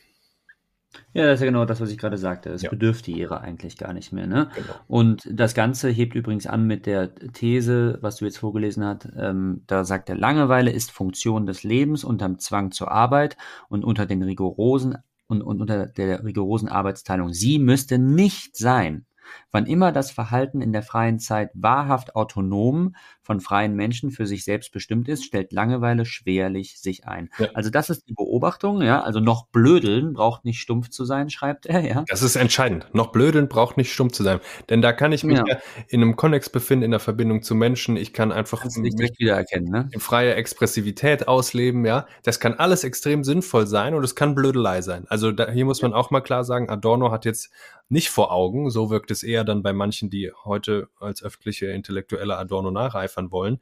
Ja, 1.12 1.26
das 1.26 1.34
ist 1.34 1.40
ja 1.40 1.46
genau 1.46 1.64
das, 1.64 1.80
was 1.80 1.90
ich 1.90 1.98
gerade 1.98 2.18
sagte. 2.18 2.50
Es 2.50 2.62
ja. 2.62 2.70
bedürfte 2.70 3.10
ihrer 3.10 3.40
eigentlich 3.40 3.76
gar 3.76 3.92
nicht 3.92 4.12
mehr. 4.12 4.26
Ne? 4.26 4.50
Genau. 4.54 4.74
Und 4.86 5.28
das 5.30 5.54
Ganze 5.54 5.88
hebt 5.88 6.14
übrigens 6.14 6.46
an 6.46 6.66
mit 6.66 6.86
der 6.86 7.14
These, 7.14 7.98
was 8.00 8.16
du 8.16 8.24
jetzt 8.24 8.38
vorgelesen 8.38 8.84
hast. 8.84 9.08
Ähm, 9.16 9.62
da 9.66 9.84
sagt 9.84 10.08
er, 10.08 10.16
Langeweile 10.16 10.70
ist 10.70 10.90
Funktion 10.90 11.46
des 11.46 11.62
Lebens 11.62 12.04
unterm 12.04 12.38
Zwang 12.38 12.70
zur 12.70 12.90
Arbeit 12.90 13.36
und 13.68 13.84
unter 13.84 14.06
den 14.06 14.22
rigorosen 14.22 14.98
und, 15.26 15.42
und 15.42 15.60
unter 15.60 15.86
der 15.86 16.24
rigorosen 16.24 16.68
Arbeitsteilung. 16.68 17.32
Sie 17.32 17.58
müsste 17.58 17.98
nicht 17.98 18.56
sein, 18.56 19.06
wann 19.50 19.66
immer 19.66 19.92
das 19.92 20.10
Verhalten 20.10 20.60
in 20.60 20.72
der 20.72 20.82
freien 20.82 21.18
Zeit 21.18 21.50
wahrhaft 21.54 22.14
autonom 22.14 22.94
von 23.26 23.40
freien 23.40 23.74
Menschen 23.74 24.12
für 24.12 24.24
sich 24.24 24.44
selbst 24.44 24.70
bestimmt 24.70 25.08
ist, 25.08 25.24
stellt 25.24 25.52
Langeweile 25.52 26.06
schwerlich 26.06 26.78
sich 26.78 27.08
ein. 27.08 27.28
Ja. 27.38 27.48
Also 27.54 27.70
das 27.70 27.90
ist 27.90 28.08
die 28.08 28.12
Beobachtung, 28.12 28.82
ja. 28.82 29.02
Also 29.02 29.18
noch 29.18 29.48
blödeln 29.48 30.12
braucht 30.12 30.44
nicht 30.44 30.60
stumpf 30.60 30.90
zu 30.90 31.04
sein, 31.04 31.28
schreibt 31.28 31.66
er, 31.66 31.80
ja. 31.80 32.04
Das 32.06 32.22
ist 32.22 32.36
entscheidend. 32.36 32.86
Noch 32.92 33.08
blödeln 33.08 33.48
braucht 33.48 33.76
nicht 33.78 33.92
stumpf 33.92 34.12
zu 34.12 34.22
sein. 34.22 34.38
Denn 34.70 34.80
da 34.80 34.92
kann 34.92 35.10
ich 35.10 35.24
mich 35.24 35.38
ja. 35.38 35.44
ja 35.44 35.58
in 35.88 36.02
einem 36.02 36.14
Konnex 36.14 36.48
befinden, 36.48 36.84
in 36.84 36.92
der 36.92 37.00
Verbindung 37.00 37.42
zu 37.42 37.56
Menschen. 37.56 37.96
Ich 37.96 38.12
kann 38.12 38.30
einfach 38.30 38.64
mich 38.64 38.94
wiedererkennen, 39.18 39.70
ne? 39.70 39.88
in 39.90 39.98
freie 39.98 40.34
Expressivität 40.34 41.26
ausleben, 41.26 41.84
ja. 41.84 42.06
Das 42.22 42.38
kann 42.38 42.54
alles 42.54 42.84
extrem 42.84 43.24
sinnvoll 43.24 43.66
sein 43.66 43.94
und 43.94 44.04
es 44.04 44.14
kann 44.14 44.36
Blödelei 44.36 44.82
sein. 44.82 45.04
Also 45.08 45.32
da, 45.32 45.50
hier 45.50 45.64
muss 45.64 45.82
man 45.82 45.92
auch 45.92 46.12
mal 46.12 46.20
klar 46.20 46.44
sagen, 46.44 46.70
Adorno 46.70 47.10
hat 47.10 47.24
jetzt 47.24 47.50
nicht 47.88 48.10
vor 48.10 48.32
Augen, 48.32 48.70
so 48.70 48.90
wirkt 48.90 49.10
es 49.10 49.22
eher 49.22 49.44
dann 49.44 49.62
bei 49.62 49.72
manchen, 49.72 50.10
die 50.10 50.32
heute 50.44 50.88
als 50.98 51.22
öffentliche 51.22 51.66
intellektuelle 51.66 52.36
Adorno 52.36 52.70
nacheifern 53.16 53.30
wollen, 53.30 53.60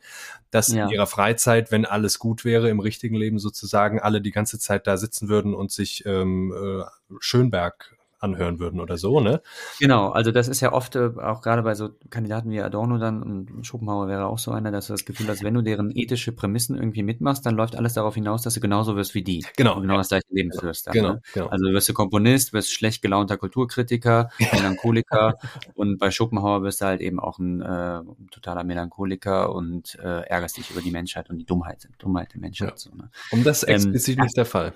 dass 0.50 0.68
ja. 0.68 0.84
in 0.84 0.90
ihrer 0.90 1.06
Freizeit, 1.06 1.70
wenn 1.70 1.84
alles 1.84 2.18
gut 2.18 2.44
wäre, 2.44 2.68
im 2.68 2.80
richtigen 2.80 3.16
Leben 3.16 3.38
sozusagen 3.38 4.00
alle 4.00 4.20
die 4.20 4.30
ganze 4.30 4.58
Zeit 4.58 4.86
da 4.86 4.96
sitzen 4.96 5.28
würden 5.28 5.54
und 5.54 5.72
sich 5.72 6.04
ähm, 6.06 6.52
äh, 6.52 6.84
Schönberg 7.20 7.93
anhören 8.24 8.58
würden 8.58 8.80
oder 8.80 8.96
so, 8.96 9.20
ne? 9.20 9.42
Genau, 9.78 10.08
also 10.08 10.32
das 10.32 10.48
ist 10.48 10.60
ja 10.60 10.72
oft 10.72 10.96
äh, 10.96 11.10
auch 11.22 11.42
gerade 11.42 11.62
bei 11.62 11.74
so 11.74 11.90
Kandidaten 12.10 12.50
wie 12.50 12.60
Adorno 12.60 12.98
dann 12.98 13.22
und 13.22 13.66
Schopenhauer 13.66 14.08
wäre 14.08 14.26
auch 14.26 14.38
so 14.38 14.50
einer, 14.50 14.70
dass 14.72 14.86
du 14.86 14.94
das 14.94 15.04
Gefühl 15.04 15.28
hast, 15.28 15.44
wenn 15.44 15.54
du 15.54 15.62
deren 15.62 15.92
ethische 15.94 16.32
Prämissen 16.32 16.76
irgendwie 16.76 17.02
mitmachst, 17.02 17.44
dann 17.46 17.54
läuft 17.54 17.76
alles 17.76 17.94
darauf 17.94 18.14
hinaus, 18.14 18.42
dass 18.42 18.54
du 18.54 18.60
genauso 18.60 18.96
wirst 18.96 19.14
wie 19.14 19.22
die. 19.22 19.44
Genau. 19.56 19.76
Und 19.76 19.82
genau 19.82 19.98
das 19.98 20.08
gleiche 20.08 20.26
Leben 20.30 20.50
führst. 20.58 20.86
Dann, 20.86 20.94
genau, 20.94 21.12
ne? 21.14 21.22
genau. 21.34 21.46
Also 21.48 21.64
wirst 21.66 21.88
du 21.88 21.92
Komponist, 21.92 22.52
wirst 22.52 22.72
schlecht 22.72 23.02
gelaunter 23.02 23.36
Kulturkritiker, 23.36 24.30
Melancholiker 24.52 25.38
und 25.74 25.98
bei 25.98 26.10
Schopenhauer 26.10 26.62
wirst 26.62 26.80
du 26.80 26.86
halt 26.86 27.00
eben 27.02 27.20
auch 27.20 27.38
ein 27.38 27.60
äh, 27.60 28.00
totaler 28.30 28.64
Melancholiker 28.64 29.54
und 29.54 29.96
äh, 30.02 30.22
ärgerst 30.26 30.56
dich 30.56 30.70
über 30.70 30.80
die 30.80 30.90
Menschheit 30.90 31.28
und 31.30 31.38
die 31.38 31.44
Dummheit, 31.44 31.88
Dummheit 31.98 32.32
der 32.32 32.40
Menschheit. 32.40 32.70
Ja. 32.70 32.76
So, 32.76 32.90
ne? 32.94 33.10
Und 33.30 33.44
das 33.44 33.62
ist 33.62 33.68
ähm, 33.68 33.74
explizit 33.74 34.18
ähm, 34.18 34.24
nicht 34.24 34.36
der 34.36 34.46
Fall. 34.46 34.72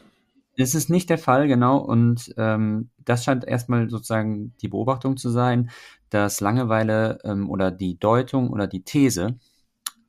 Das 0.58 0.74
ist 0.74 0.90
nicht 0.90 1.08
der 1.08 1.18
Fall, 1.18 1.46
genau. 1.46 1.78
Und 1.78 2.34
ähm, 2.36 2.90
das 2.98 3.24
scheint 3.24 3.44
erstmal 3.44 3.88
sozusagen 3.88 4.56
die 4.60 4.66
Beobachtung 4.68 5.16
zu 5.16 5.30
sein, 5.30 5.70
dass 6.10 6.40
Langeweile 6.40 7.20
ähm, 7.22 7.48
oder 7.48 7.70
die 7.70 7.96
Deutung 7.98 8.50
oder 8.50 8.66
die 8.66 8.82
These, 8.82 9.38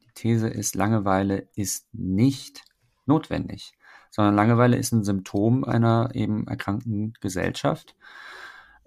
die 0.04 0.12
These 0.16 0.48
ist, 0.50 0.74
Langeweile 0.74 1.48
ist 1.56 1.88
nicht 1.94 2.64
notwendig, 3.06 3.74
sondern 4.10 4.36
Langeweile 4.36 4.78
ist 4.78 4.92
ein 4.92 5.04
Symptom 5.04 5.64
einer 5.66 6.10
eben 6.16 6.48
erkrankten 6.48 7.14
Gesellschaft 7.22 7.96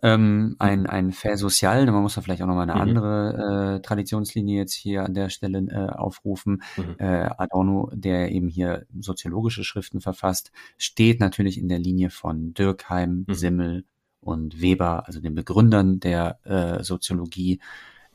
ähm, 0.02 0.56
ein, 0.58 0.80
mhm. 0.80 0.86
ein 0.86 1.12
Fait 1.12 1.36
social, 1.36 1.86
man 1.86 2.02
muss 2.02 2.14
da 2.14 2.20
vielleicht 2.20 2.42
auch 2.42 2.46
nochmal 2.46 2.68
eine 2.68 2.74
mhm. 2.74 2.96
andere 2.96 3.76
äh, 3.76 3.82
Traditionslinie 3.82 4.58
jetzt 4.58 4.74
hier 4.74 5.04
an 5.04 5.14
der 5.14 5.28
Stelle 5.28 5.58
äh, 5.58 5.92
aufrufen. 5.92 6.62
Mhm. 6.76 6.96
Äh, 6.98 7.30
Adorno, 7.38 7.90
der 7.94 8.32
eben 8.32 8.48
hier 8.48 8.84
soziologische 8.98 9.62
Schriften 9.62 10.00
verfasst, 10.00 10.50
steht 10.76 11.20
natürlich 11.20 11.56
in 11.56 11.68
der 11.68 11.78
Linie 11.78 12.10
von 12.10 12.52
Dürkheim, 12.52 13.24
mhm. 13.28 13.34
Simmel 13.34 13.84
und 14.20 14.60
Weber, 14.60 15.06
also 15.06 15.20
den 15.20 15.34
Begründern 15.34 16.00
der 16.00 16.38
äh, 16.44 16.82
Soziologie. 16.82 17.60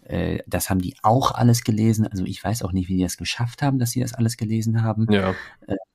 Äh, 0.04 0.40
das 0.46 0.70
haben 0.70 0.82
die 0.82 0.96
auch 1.04 1.32
alles 1.32 1.64
gelesen. 1.64 2.06
Also 2.06 2.26
ich 2.26 2.44
weiß 2.44 2.64
auch 2.64 2.74
nicht, 2.74 2.90
wie 2.90 2.98
die 2.98 3.04
das 3.04 3.18
geschafft 3.18 3.62
haben, 3.62 3.80
dass 3.80 3.92
sie 3.92 4.02
das 4.02 4.14
alles 4.14 4.36
gelesen 4.36 4.84
haben. 4.84 5.08
Ja. 5.10 5.36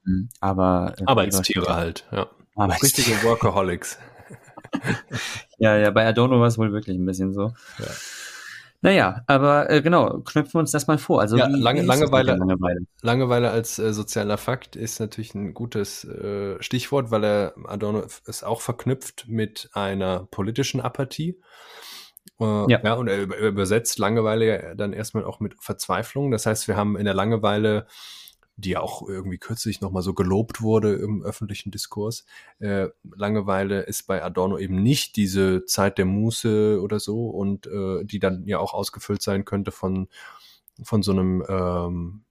Ähm, 0.06 0.30
aber 0.40 0.94
äh, 0.98 1.04
Arbeitstiere 1.04 1.74
halt, 1.74 2.06
ja. 2.12 2.28
Arbeitstiere. 2.54 3.08
Richtige 3.08 3.28
Workaholics. 3.28 3.98
Ja, 5.58 5.76
ja, 5.76 5.90
bei 5.90 6.06
Adorno 6.06 6.40
war 6.40 6.46
es 6.46 6.58
wohl 6.58 6.72
wirklich 6.72 6.96
ein 6.96 7.06
bisschen 7.06 7.32
so. 7.32 7.52
Ja. 7.78 7.86
Naja, 8.84 9.22
aber 9.28 9.70
äh, 9.70 9.80
genau, 9.80 10.20
knöpfen 10.24 10.54
wir 10.54 10.58
uns 10.58 10.72
das 10.72 10.88
mal 10.88 10.98
vor. 10.98 11.20
Also 11.20 11.36
ja, 11.36 11.48
wie, 11.48 11.60
lange, 11.60 11.82
wie 11.82 11.86
Langeweile, 11.86 12.34
Langeweile? 12.34 12.80
Langeweile 13.00 13.50
als 13.52 13.78
äh, 13.78 13.92
sozialer 13.92 14.38
Fakt 14.38 14.74
ist 14.74 14.98
natürlich 14.98 15.36
ein 15.36 15.54
gutes 15.54 16.04
äh, 16.04 16.60
Stichwort, 16.60 17.12
weil 17.12 17.24
er 17.24 17.54
Adorno 17.64 18.02
es 18.26 18.42
auch 18.42 18.60
verknüpft 18.60 19.26
mit 19.28 19.70
einer 19.72 20.26
politischen 20.32 20.80
Apathie. 20.80 21.40
Äh, 22.40 22.44
ja. 22.44 22.80
ja, 22.82 22.94
und 22.94 23.06
er 23.06 23.22
übersetzt 23.22 24.00
Langeweile 24.00 24.74
dann 24.76 24.92
erstmal 24.92 25.24
auch 25.24 25.38
mit 25.38 25.54
Verzweiflung. 25.60 26.32
Das 26.32 26.46
heißt, 26.46 26.66
wir 26.66 26.76
haben 26.76 26.96
in 26.96 27.04
der 27.04 27.14
Langeweile 27.14 27.86
die 28.56 28.70
ja 28.70 28.80
auch 28.80 29.08
irgendwie 29.08 29.38
kürzlich 29.38 29.80
nochmal 29.80 30.02
so 30.02 30.14
gelobt 30.14 30.60
wurde 30.60 30.94
im 30.94 31.22
öffentlichen 31.22 31.70
Diskurs. 31.70 32.24
Äh, 32.58 32.88
Langeweile 33.14 33.82
ist 33.82 34.06
bei 34.06 34.22
Adorno 34.22 34.58
eben 34.58 34.82
nicht 34.82 35.16
diese 35.16 35.64
Zeit 35.64 35.98
der 35.98 36.04
Muße 36.04 36.80
oder 36.80 37.00
so 37.00 37.28
und 37.28 37.66
äh, 37.66 38.04
die 38.04 38.18
dann 38.18 38.46
ja 38.46 38.58
auch 38.58 38.74
ausgefüllt 38.74 39.22
sein 39.22 39.44
könnte 39.44 39.72
von, 39.72 40.08
von 40.82 41.02
so 41.02 41.12
einem 41.12 41.44
ähm, 41.48 42.24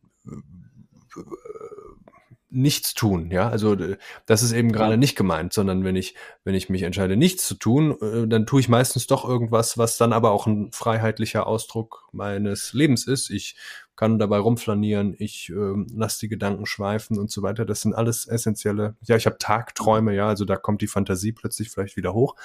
nichts 2.52 2.94
tun, 2.94 3.32
ja. 3.32 3.50
Also 3.50 3.78
das 4.26 4.44
ist 4.44 4.52
eben 4.52 4.72
gerade 4.74 4.98
nicht 4.98 5.16
gemeint, 5.16 5.54
sondern 5.54 5.86
wenn 5.86 5.96
ich, 5.96 6.16
wenn 6.44 6.54
ich 6.54 6.70
mich 6.70 6.84
entscheide, 6.84 7.16
nichts 7.16 7.48
zu 7.48 7.56
tun, 7.56 7.96
äh, 8.02 8.28
dann 8.28 8.46
tue 8.46 8.60
ich 8.60 8.70
meistens 8.70 9.08
doch 9.08 9.28
irgendwas, 9.28 9.78
was 9.78 9.98
dann 9.98 10.12
aber 10.12 10.32
auch 10.32 10.48
ein 10.48 10.72
freiheitlicher 10.74 11.48
Ausdruck 11.48 12.10
meines 12.12 12.74
Lebens 12.74 13.08
ist. 13.08 13.30
Ich 13.30 13.56
kann 13.96 14.20
dabei 14.20 14.40
rumflanieren, 14.40 15.16
ich 15.18 15.50
äh, 15.50 15.86
lasse 15.94 16.20
die 16.22 16.30
Gedanken 16.30 16.66
schweifen 16.66 17.20
und 17.20 17.32
so 17.32 17.42
weiter. 17.44 17.66
Das 17.66 17.82
sind 17.82 17.94
alles 17.94 18.28
essentielle, 18.28 18.96
ja, 19.04 19.16
ich 19.16 19.26
habe 19.26 19.38
Tagträume, 19.38 20.16
ja, 20.16 20.28
also 20.28 20.46
da 20.46 20.56
kommt 20.56 20.82
die 20.82 20.88
Fantasie 20.88 21.32
plötzlich 21.32 21.70
vielleicht 21.70 21.98
wieder 21.98 22.14
hoch. 22.14 22.36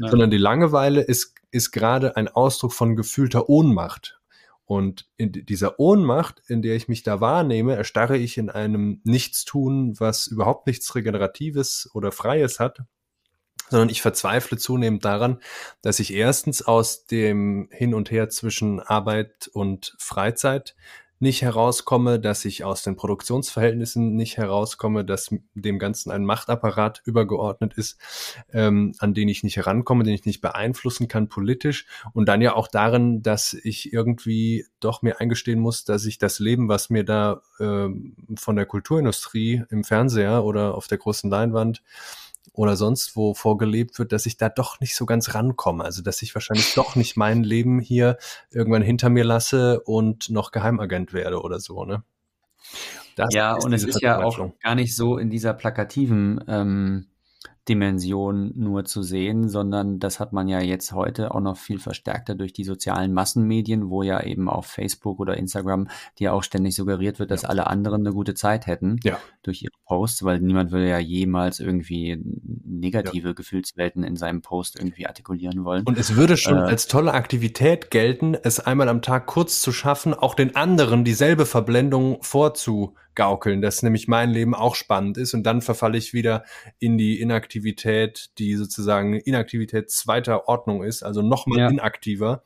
Ja. 0.00 0.08
Sondern 0.08 0.30
die 0.30 0.36
Langeweile 0.36 1.00
ist, 1.00 1.34
ist 1.50 1.72
gerade 1.72 2.16
ein 2.16 2.28
Ausdruck 2.28 2.72
von 2.72 2.96
gefühlter 2.96 3.48
Ohnmacht. 3.48 4.20
Und 4.64 5.08
in 5.16 5.30
dieser 5.30 5.78
Ohnmacht, 5.78 6.42
in 6.48 6.60
der 6.60 6.74
ich 6.74 6.88
mich 6.88 7.04
da 7.04 7.20
wahrnehme, 7.20 7.76
erstarre 7.76 8.16
ich 8.16 8.36
in 8.36 8.50
einem 8.50 9.00
Nichtstun, 9.04 9.98
was 10.00 10.26
überhaupt 10.26 10.66
nichts 10.66 10.92
Regeneratives 10.96 11.88
oder 11.94 12.10
Freies 12.10 12.58
hat, 12.58 12.80
sondern 13.70 13.88
ich 13.88 14.02
verzweifle 14.02 14.58
zunehmend 14.58 15.04
daran, 15.04 15.40
dass 15.82 16.00
ich 16.00 16.12
erstens 16.12 16.62
aus 16.62 17.06
dem 17.06 17.68
Hin 17.72 17.94
und 17.94 18.10
Her 18.10 18.28
zwischen 18.28 18.80
Arbeit 18.80 19.48
und 19.52 19.94
Freizeit 19.98 20.74
nicht 21.18 21.42
herauskomme, 21.42 22.20
dass 22.20 22.44
ich 22.44 22.64
aus 22.64 22.82
den 22.82 22.96
Produktionsverhältnissen 22.96 24.14
nicht 24.14 24.36
herauskomme, 24.36 25.04
dass 25.04 25.34
dem 25.54 25.78
Ganzen 25.78 26.10
ein 26.10 26.24
Machtapparat 26.26 27.00
übergeordnet 27.04 27.74
ist, 27.74 27.98
ähm, 28.52 28.92
an 28.98 29.14
den 29.14 29.28
ich 29.28 29.42
nicht 29.42 29.56
herankomme, 29.56 30.04
den 30.04 30.12
ich 30.12 30.26
nicht 30.26 30.42
beeinflussen 30.42 31.08
kann 31.08 31.28
politisch. 31.28 31.86
Und 32.12 32.28
dann 32.28 32.42
ja 32.42 32.54
auch 32.54 32.68
darin, 32.68 33.22
dass 33.22 33.54
ich 33.54 33.92
irgendwie 33.92 34.66
doch 34.80 35.00
mir 35.00 35.20
eingestehen 35.20 35.58
muss, 35.58 35.84
dass 35.84 36.04
ich 36.04 36.18
das 36.18 36.38
Leben, 36.38 36.68
was 36.68 36.90
mir 36.90 37.04
da 37.04 37.40
ähm, 37.60 38.14
von 38.36 38.56
der 38.56 38.66
Kulturindustrie 38.66 39.62
im 39.70 39.84
Fernseher 39.84 40.44
oder 40.44 40.74
auf 40.74 40.86
der 40.86 40.98
großen 40.98 41.30
Leinwand 41.30 41.82
oder 42.56 42.76
sonst 42.76 43.16
wo 43.16 43.34
vorgelebt 43.34 43.98
wird, 43.98 44.12
dass 44.12 44.26
ich 44.26 44.36
da 44.36 44.48
doch 44.48 44.80
nicht 44.80 44.96
so 44.96 45.06
ganz 45.06 45.34
rankomme. 45.34 45.84
Also 45.84 46.02
dass 46.02 46.22
ich 46.22 46.34
wahrscheinlich 46.34 46.74
doch 46.74 46.96
nicht 46.96 47.16
mein 47.16 47.44
Leben 47.44 47.80
hier 47.80 48.16
irgendwann 48.50 48.82
hinter 48.82 49.10
mir 49.10 49.24
lasse 49.24 49.80
und 49.80 50.30
noch 50.30 50.50
Geheimagent 50.50 51.12
werde 51.12 51.40
oder 51.40 51.60
so, 51.60 51.84
ne? 51.84 52.02
Das 53.14 53.32
ja, 53.32 53.54
und 53.54 53.72
es 53.72 53.84
ist 53.84 54.02
ja 54.02 54.22
auch 54.22 54.38
gar 54.60 54.74
nicht 54.74 54.94
so 54.94 55.16
in 55.16 55.30
dieser 55.30 55.54
plakativen 55.54 56.42
ähm, 56.48 57.06
Dimension 57.68 58.52
nur 58.54 58.84
zu 58.84 59.02
sehen, 59.02 59.48
sondern 59.48 59.98
das 59.98 60.20
hat 60.20 60.32
man 60.32 60.46
ja 60.48 60.60
jetzt 60.60 60.92
heute 60.92 61.34
auch 61.34 61.40
noch 61.40 61.56
viel 61.56 61.78
verstärkter 61.78 62.34
durch 62.34 62.52
die 62.52 62.64
sozialen 62.64 63.12
Massenmedien, 63.12 63.90
wo 63.90 64.02
ja 64.02 64.22
eben 64.22 64.48
auf 64.48 64.66
Facebook 64.66 65.18
oder 65.18 65.36
Instagram 65.36 65.88
dir 66.18 66.32
auch 66.32 66.44
ständig 66.44 66.76
suggeriert 66.76 67.18
wird, 67.18 67.30
dass 67.30 67.42
ja. 67.42 67.48
alle 67.48 67.66
anderen 67.66 68.06
eine 68.06 68.14
gute 68.14 68.34
Zeit 68.34 68.66
hätten 68.66 68.98
ja. 69.02 69.18
durch 69.42 69.62
ihre 69.62 69.74
Posts, 69.86 70.24
weil 70.24 70.40
niemand 70.40 70.72
will 70.72 70.86
ja 70.86 70.98
jemals 70.98 71.60
irgendwie 71.60 72.20
negative 72.64 73.28
ja. 73.28 73.34
Gefühlswelten 73.34 74.02
in 74.02 74.16
seinem 74.16 74.42
Post 74.42 74.76
irgendwie 74.78 75.06
artikulieren 75.06 75.64
wollen. 75.64 75.84
Und 75.84 75.96
es 75.96 76.16
würde 76.16 76.36
schon 76.36 76.58
äh, 76.58 76.62
als 76.62 76.88
tolle 76.88 77.14
Aktivität 77.14 77.90
gelten, 77.90 78.36
es 78.42 78.60
einmal 78.60 78.88
am 78.88 79.00
Tag 79.00 79.26
kurz 79.26 79.62
zu 79.62 79.72
schaffen, 79.72 80.12
auch 80.12 80.34
den 80.34 80.56
anderen 80.56 81.04
dieselbe 81.04 81.46
Verblendung 81.46 82.18
vorzu 82.20 82.94
gaukeln, 83.14 83.62
dass 83.62 83.82
nämlich 83.82 84.08
mein 84.08 84.30
Leben 84.30 84.54
auch 84.54 84.74
spannend 84.74 85.18
ist 85.18 85.34
und 85.34 85.44
dann 85.44 85.62
verfalle 85.62 85.96
ich 85.96 86.12
wieder 86.12 86.44
in 86.78 86.98
die 86.98 87.20
Inaktivität, 87.20 88.30
die 88.38 88.56
sozusagen 88.56 89.14
Inaktivität 89.14 89.90
zweiter 89.90 90.48
Ordnung 90.48 90.82
ist, 90.82 91.02
also 91.02 91.22
nochmal 91.22 91.58
ja. 91.58 91.68
inaktiver, 91.68 92.42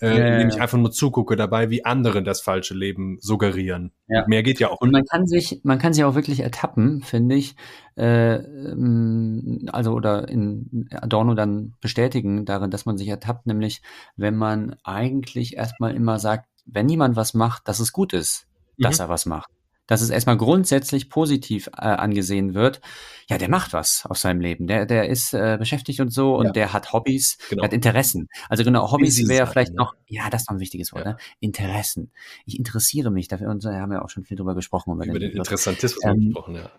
äh, 0.00 0.16
ja, 0.16 0.26
indem 0.26 0.48
ich 0.48 0.60
einfach 0.60 0.78
nur 0.78 0.90
zugucke 0.90 1.36
dabei, 1.36 1.70
wie 1.70 1.84
andere 1.84 2.22
das 2.22 2.40
falsche 2.40 2.74
Leben 2.74 3.18
suggerieren. 3.20 3.92
Ja. 4.08 4.24
Mehr 4.26 4.42
geht 4.42 4.60
ja 4.60 4.70
auch. 4.70 4.80
Und 4.80 4.92
man 4.92 5.04
kann 5.04 5.26
sich, 5.26 5.60
man 5.62 5.78
kann 5.78 5.92
sich 5.92 6.04
auch 6.04 6.14
wirklich 6.14 6.40
ertappen, 6.40 7.02
finde 7.02 7.34
ich, 7.34 7.56
äh, 7.96 8.34
ähm, 8.36 9.68
also 9.72 9.92
oder 9.92 10.28
in 10.28 10.88
Adorno 10.92 11.34
dann 11.34 11.74
bestätigen 11.80 12.44
darin, 12.44 12.70
dass 12.70 12.86
man 12.86 12.98
sich 12.98 13.08
ertappt, 13.08 13.46
nämlich 13.46 13.82
wenn 14.16 14.36
man 14.36 14.76
eigentlich 14.84 15.56
erstmal 15.56 15.94
immer 15.94 16.18
sagt, 16.18 16.48
wenn 16.66 16.88
jemand 16.88 17.16
was 17.16 17.34
macht, 17.34 17.68
dass 17.68 17.80
es 17.80 17.92
gut 17.92 18.12
ist, 18.12 18.46
dass 18.78 18.98
mhm. 18.98 19.04
er 19.04 19.08
was 19.08 19.26
macht 19.26 19.50
dass 19.86 20.00
es 20.00 20.10
erstmal 20.10 20.36
grundsätzlich 20.36 21.08
positiv 21.08 21.68
äh, 21.68 21.86
angesehen 21.86 22.54
wird. 22.54 22.80
Ja, 23.28 23.38
der 23.38 23.48
macht 23.48 23.72
was 23.72 24.04
aus 24.06 24.20
seinem 24.20 24.40
Leben. 24.40 24.66
Der, 24.66 24.86
der 24.86 25.08
ist 25.08 25.34
äh, 25.34 25.56
beschäftigt 25.58 26.00
und 26.00 26.10
so 26.10 26.36
und 26.36 26.46
ja. 26.46 26.52
der 26.52 26.72
hat 26.72 26.92
Hobbys, 26.92 27.38
genau. 27.48 27.62
der 27.62 27.68
hat 27.68 27.72
Interessen. 27.72 28.28
Also 28.48 28.64
genau, 28.64 28.90
Hobbys 28.90 29.28
wäre 29.28 29.46
vielleicht 29.46 29.72
ne? 29.72 29.76
noch, 29.78 29.94
ja, 30.06 30.30
das 30.30 30.42
ist 30.42 30.50
noch 30.50 30.56
ein 30.56 30.60
wichtiges 30.60 30.92
Wort, 30.92 31.04
ja. 31.04 31.12
ne? 31.12 31.18
Interessen. 31.40 32.12
Ich 32.44 32.58
interessiere 32.58 33.10
mich 33.10 33.28
dafür 33.28 33.50
und 33.50 33.62
so 33.62 33.70
haben 33.70 33.90
wir 33.90 34.04
auch 34.04 34.10
schon 34.10 34.24
viel 34.24 34.36
drüber 34.36 34.54
gesprochen. 34.54 34.92
Über, 34.92 35.04
über 35.04 35.18
den, 35.18 35.30
den 35.30 35.38
Interessantismus 35.38 36.04
ähm, 36.04 36.26
gesprochen, 36.26 36.54
ja. 36.56 36.70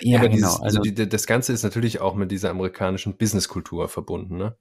Ja, 0.00 0.18
aber 0.18 0.28
genau. 0.28 0.48
Dieses, 0.48 0.60
also, 0.60 0.78
also 0.78 0.80
die, 0.80 1.08
das 1.08 1.26
Ganze 1.26 1.52
ist 1.52 1.62
natürlich 1.62 2.00
auch 2.00 2.14
mit 2.14 2.30
dieser 2.30 2.50
amerikanischen 2.50 3.16
Businesskultur 3.16 3.88
verbunden, 3.88 4.36
ne? 4.36 4.56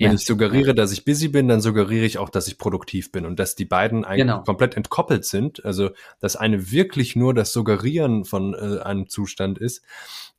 Wenn 0.00 0.12
ja. 0.12 0.14
ich 0.14 0.24
suggeriere, 0.24 0.74
dass 0.74 0.92
ich 0.92 1.04
busy 1.04 1.28
bin, 1.28 1.46
dann 1.46 1.60
suggeriere 1.60 2.06
ich 2.06 2.16
auch, 2.16 2.30
dass 2.30 2.48
ich 2.48 2.56
produktiv 2.56 3.12
bin 3.12 3.26
und 3.26 3.38
dass 3.38 3.54
die 3.54 3.66
beiden 3.66 4.06
eigentlich 4.06 4.20
genau. 4.20 4.42
komplett 4.42 4.74
entkoppelt 4.74 5.26
sind. 5.26 5.62
Also, 5.66 5.90
dass 6.20 6.36
eine 6.36 6.70
wirklich 6.70 7.16
nur 7.16 7.34
das 7.34 7.52
Suggerieren 7.52 8.24
von 8.24 8.54
äh, 8.54 8.80
einem 8.80 9.10
Zustand 9.10 9.58
ist, 9.58 9.82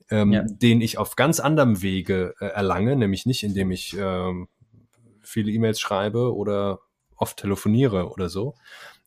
ähm, 0.09 0.33
ja. 0.33 0.41
den 0.43 0.81
ich 0.81 0.97
auf 0.97 1.15
ganz 1.15 1.39
anderem 1.39 1.83
Wege 1.83 2.33
äh, 2.39 2.45
erlange, 2.45 2.95
nämlich 2.95 3.27
nicht, 3.27 3.43
indem 3.43 3.69
ich 3.69 3.95
äh, 3.95 4.33
viele 5.21 5.51
E-Mails 5.51 5.79
schreibe 5.79 6.35
oder 6.35 6.79
oft 7.15 7.37
telefoniere 7.37 8.09
oder 8.09 8.29
so, 8.29 8.55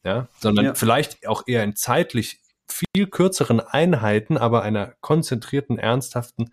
ja, 0.04 0.28
sondern 0.38 0.66
ja. 0.66 0.74
vielleicht 0.74 1.26
auch 1.26 1.42
eher 1.48 1.64
in 1.64 1.74
zeitlich 1.74 2.38
viel 2.68 3.06
kürzeren 3.06 3.60
Einheiten, 3.60 4.38
aber 4.38 4.62
einer 4.62 4.94
konzentrierten, 5.00 5.78
ernsthaften 5.78 6.50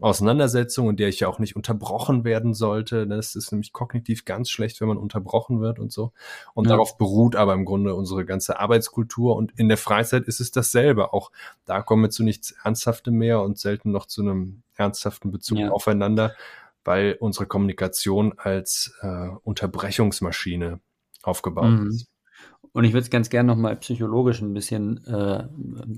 Auseinandersetzung, 0.00 0.90
in 0.90 0.96
der 0.96 1.08
ich 1.08 1.20
ja 1.20 1.28
auch 1.28 1.40
nicht 1.40 1.56
unterbrochen 1.56 2.24
werden 2.24 2.54
sollte. 2.54 3.06
Das 3.06 3.34
ist 3.34 3.50
nämlich 3.50 3.72
kognitiv 3.72 4.24
ganz 4.24 4.48
schlecht, 4.48 4.80
wenn 4.80 4.88
man 4.88 4.96
unterbrochen 4.96 5.60
wird 5.60 5.78
und 5.78 5.92
so. 5.92 6.12
Und 6.54 6.66
ja. 6.66 6.70
darauf 6.70 6.96
beruht 6.98 7.34
aber 7.34 7.54
im 7.54 7.64
Grunde 7.64 7.94
unsere 7.94 8.24
ganze 8.24 8.60
Arbeitskultur. 8.60 9.34
Und 9.36 9.52
in 9.58 9.68
der 9.68 9.76
Freizeit 9.76 10.24
ist 10.24 10.40
es 10.40 10.52
dasselbe. 10.52 11.12
Auch 11.12 11.32
da 11.64 11.82
kommen 11.82 12.02
wir 12.02 12.10
zu 12.10 12.22
nichts 12.22 12.52
Ernsthaftem 12.62 13.14
mehr 13.14 13.42
und 13.42 13.58
selten 13.58 13.90
noch 13.90 14.06
zu 14.06 14.22
einem 14.22 14.62
ernsthaften 14.76 15.32
Bezug 15.32 15.58
ja. 15.58 15.70
aufeinander, 15.70 16.34
weil 16.84 17.16
unsere 17.18 17.46
Kommunikation 17.46 18.34
als 18.36 18.94
äh, 19.02 19.28
Unterbrechungsmaschine 19.42 20.80
aufgebaut 21.22 21.80
mhm. 21.80 21.88
ist. 21.88 22.06
Und 22.72 22.84
ich 22.84 22.92
würde 22.92 23.02
es 23.02 23.10
ganz 23.10 23.30
gerne 23.30 23.46
nochmal 23.46 23.76
psychologisch 23.76 24.40
ein 24.40 24.54
bisschen 24.54 25.04
äh, 25.06 25.46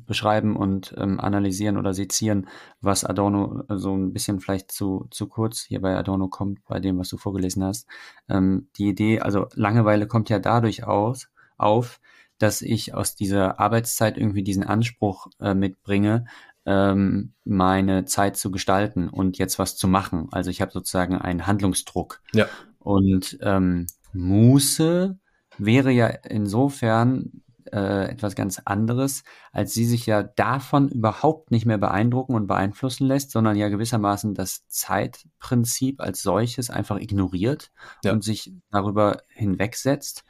beschreiben 0.06 0.56
und 0.56 0.94
ähm, 0.96 1.20
analysieren 1.20 1.76
oder 1.76 1.94
sezieren, 1.94 2.48
was 2.80 3.04
Adorno 3.04 3.64
so 3.68 3.94
ein 3.94 4.12
bisschen 4.12 4.40
vielleicht 4.40 4.72
zu, 4.72 5.06
zu 5.10 5.26
kurz 5.26 5.62
hier 5.62 5.80
bei 5.80 5.96
Adorno 5.96 6.28
kommt, 6.28 6.64
bei 6.66 6.80
dem, 6.80 6.98
was 6.98 7.08
du 7.08 7.16
vorgelesen 7.16 7.64
hast. 7.64 7.86
Ähm, 8.28 8.68
die 8.76 8.88
Idee, 8.88 9.20
also 9.20 9.46
Langeweile 9.54 10.06
kommt 10.06 10.28
ja 10.30 10.38
dadurch 10.38 10.84
aus, 10.84 11.28
auf, 11.58 12.00
dass 12.38 12.62
ich 12.62 12.94
aus 12.94 13.14
dieser 13.14 13.60
Arbeitszeit 13.60 14.16
irgendwie 14.16 14.42
diesen 14.42 14.64
Anspruch 14.64 15.28
äh, 15.40 15.54
mitbringe, 15.54 16.24
ähm, 16.66 17.32
meine 17.44 18.04
Zeit 18.06 18.36
zu 18.36 18.50
gestalten 18.50 19.08
und 19.08 19.38
jetzt 19.38 19.58
was 19.58 19.76
zu 19.76 19.88
machen. 19.88 20.28
Also 20.30 20.50
ich 20.50 20.60
habe 20.60 20.72
sozusagen 20.72 21.16
einen 21.16 21.46
Handlungsdruck. 21.46 22.20
Ja. 22.32 22.46
Und 22.78 23.38
ähm, 23.42 23.86
Muße 24.12 25.18
wäre 25.64 25.90
ja 25.90 26.06
insofern 26.06 27.42
äh, 27.72 28.10
etwas 28.10 28.34
ganz 28.34 28.60
anderes, 28.64 29.22
als 29.52 29.74
sie 29.74 29.84
sich 29.84 30.06
ja 30.06 30.22
davon 30.22 30.88
überhaupt 30.88 31.50
nicht 31.50 31.66
mehr 31.66 31.78
beeindrucken 31.78 32.34
und 32.34 32.46
beeinflussen 32.46 33.06
lässt, 33.06 33.30
sondern 33.30 33.56
ja 33.56 33.68
gewissermaßen 33.68 34.34
das 34.34 34.66
Zeitprinzip 34.68 36.00
als 36.00 36.22
solches 36.22 36.70
einfach 36.70 36.98
ignoriert 36.98 37.70
ja. 38.04 38.12
und 38.12 38.24
sich 38.24 38.52
darüber 38.70 39.22
hinwegsetzt. 39.28 40.24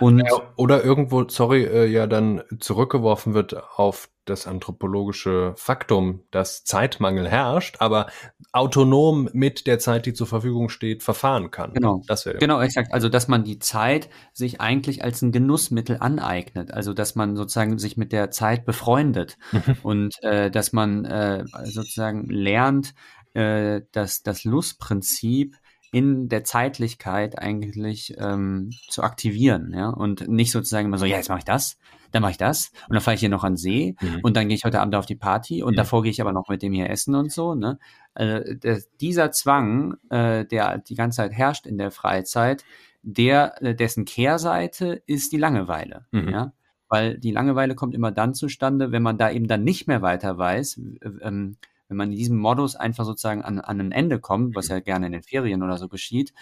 Und 0.00 0.18
ja, 0.18 0.52
oder 0.56 0.84
irgendwo, 0.84 1.28
sorry, 1.28 1.64
äh, 1.64 1.86
ja 1.86 2.06
dann 2.06 2.42
zurückgeworfen 2.58 3.34
wird 3.34 3.54
auf 3.78 4.10
das 4.24 4.46
anthropologische 4.46 5.54
Faktum, 5.56 6.22
dass 6.30 6.64
Zeitmangel 6.64 7.28
herrscht, 7.28 7.76
aber 7.80 8.06
autonom 8.52 9.28
mit 9.32 9.66
der 9.66 9.78
Zeit, 9.78 10.06
die 10.06 10.12
zur 10.12 10.26
Verfügung 10.26 10.68
steht, 10.68 11.02
verfahren 11.02 11.50
kann. 11.50 11.72
Genau. 11.74 12.02
Das 12.06 12.26
wäre 12.26 12.38
genau, 12.38 12.60
exakt. 12.60 12.92
Also, 12.92 13.08
dass 13.08 13.28
man 13.28 13.44
die 13.44 13.58
Zeit 13.58 14.08
sich 14.32 14.60
eigentlich 14.60 15.04
als 15.04 15.22
ein 15.22 15.32
Genussmittel 15.32 15.98
aneignet. 16.00 16.72
Also, 16.72 16.92
dass 16.92 17.14
man 17.14 17.36
sozusagen 17.36 17.78
sich 17.78 17.96
mit 17.96 18.12
der 18.12 18.30
Zeit 18.30 18.64
befreundet 18.64 19.36
und 19.82 20.14
äh, 20.22 20.50
dass 20.50 20.72
man 20.72 21.04
äh, 21.04 21.44
sozusagen 21.64 22.28
lernt, 22.28 22.94
äh, 23.34 23.82
dass 23.92 24.22
das 24.22 24.44
Lustprinzip 24.44 25.56
in 25.94 26.28
der 26.28 26.42
Zeitlichkeit 26.42 27.38
eigentlich 27.38 28.16
ähm, 28.18 28.70
zu 28.88 29.04
aktivieren, 29.04 29.72
ja, 29.72 29.90
und 29.90 30.26
nicht 30.26 30.50
sozusagen 30.50 30.88
immer 30.88 30.98
so, 30.98 31.04
ja, 31.04 31.18
jetzt 31.18 31.28
mache 31.28 31.38
ich 31.38 31.44
das, 31.44 31.78
dann 32.10 32.20
mache 32.20 32.32
ich 32.32 32.36
das 32.36 32.72
und 32.88 32.94
dann 32.94 33.00
fahre 33.00 33.14
ich 33.14 33.20
hier 33.20 33.28
noch 33.28 33.44
an 33.44 33.56
See 33.56 33.94
mhm. 34.00 34.18
und 34.24 34.36
dann 34.36 34.48
gehe 34.48 34.56
ich 34.56 34.64
heute 34.64 34.80
Abend 34.80 34.96
auf 34.96 35.06
die 35.06 35.14
Party 35.14 35.62
und 35.62 35.74
mhm. 35.74 35.76
davor 35.76 36.02
gehe 36.02 36.10
ich 36.10 36.20
aber 36.20 36.32
noch 36.32 36.48
mit 36.48 36.62
dem 36.62 36.72
hier 36.72 36.90
essen 36.90 37.14
und 37.14 37.30
so, 37.30 37.54
ne? 37.54 37.78
Also, 38.12 38.54
der, 38.54 38.80
dieser 39.00 39.30
Zwang, 39.30 39.94
äh, 40.10 40.44
der 40.44 40.78
die 40.78 40.96
ganze 40.96 41.18
Zeit 41.18 41.32
herrscht 41.32 41.64
in 41.64 41.78
der 41.78 41.92
Freizeit, 41.92 42.64
der 43.02 43.62
äh, 43.62 43.76
dessen 43.76 44.04
Kehrseite 44.04 45.00
ist 45.06 45.30
die 45.30 45.38
Langeweile, 45.38 46.06
mhm. 46.10 46.28
ja, 46.28 46.52
weil 46.88 47.18
die 47.18 47.30
Langeweile 47.30 47.76
kommt 47.76 47.94
immer 47.94 48.10
dann 48.10 48.34
zustande, 48.34 48.90
wenn 48.90 49.04
man 49.04 49.16
da 49.16 49.30
eben 49.30 49.46
dann 49.46 49.62
nicht 49.62 49.86
mehr 49.86 50.02
weiter 50.02 50.36
weiß, 50.38 50.80
ähm, 51.22 51.56
wenn 51.88 51.96
man 51.96 52.10
in 52.10 52.16
diesem 52.16 52.38
Modus 52.38 52.76
einfach 52.76 53.04
sozusagen 53.04 53.42
an, 53.42 53.60
an 53.60 53.80
ein 53.80 53.92
Ende 53.92 54.18
kommt, 54.20 54.56
was 54.56 54.68
ja 54.68 54.80
gerne 54.80 55.06
in 55.06 55.12
den 55.12 55.22
Ferien 55.22 55.62
oder 55.62 55.78
so 55.78 55.88
geschieht, 55.88 56.32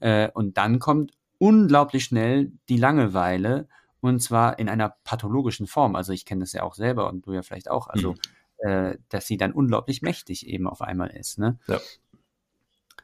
äh, 0.00 0.30
und 0.32 0.56
dann 0.58 0.78
kommt 0.78 1.12
unglaublich 1.38 2.04
schnell 2.04 2.52
die 2.68 2.76
Langeweile 2.76 3.68
und 4.00 4.20
zwar 4.22 4.58
in 4.58 4.68
einer 4.68 4.94
pathologischen 5.04 5.66
Form. 5.66 5.96
Also 5.96 6.12
ich 6.12 6.24
kenne 6.24 6.40
das 6.40 6.52
ja 6.52 6.62
auch 6.62 6.74
selber 6.74 7.08
und 7.08 7.26
du 7.26 7.32
ja 7.32 7.42
vielleicht 7.42 7.70
auch. 7.70 7.88
Also 7.88 8.14
mhm. 8.62 8.68
äh, 8.68 8.98
dass 9.08 9.26
sie 9.26 9.36
dann 9.36 9.52
unglaublich 9.52 10.02
mächtig 10.02 10.46
eben 10.46 10.68
auf 10.68 10.82
einmal 10.82 11.10
ist. 11.10 11.38
Ne? 11.38 11.58
Ja. 11.66 11.80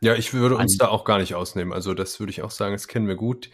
Ja, 0.01 0.15
ich 0.15 0.35
würde 0.35 0.57
uns 0.57 0.77
da 0.77 0.89
auch 0.89 1.05
gar 1.05 1.19
nicht 1.19 1.35
ausnehmen. 1.35 1.73
Also 1.73 1.95
das 1.95 2.21
würde 2.21 2.31
ich 2.31 2.43
auch 2.43 2.51
sagen, 2.51 2.75
das 2.75 2.89
kennen 2.89 3.09
wir 3.09 3.15
gut 3.15 3.49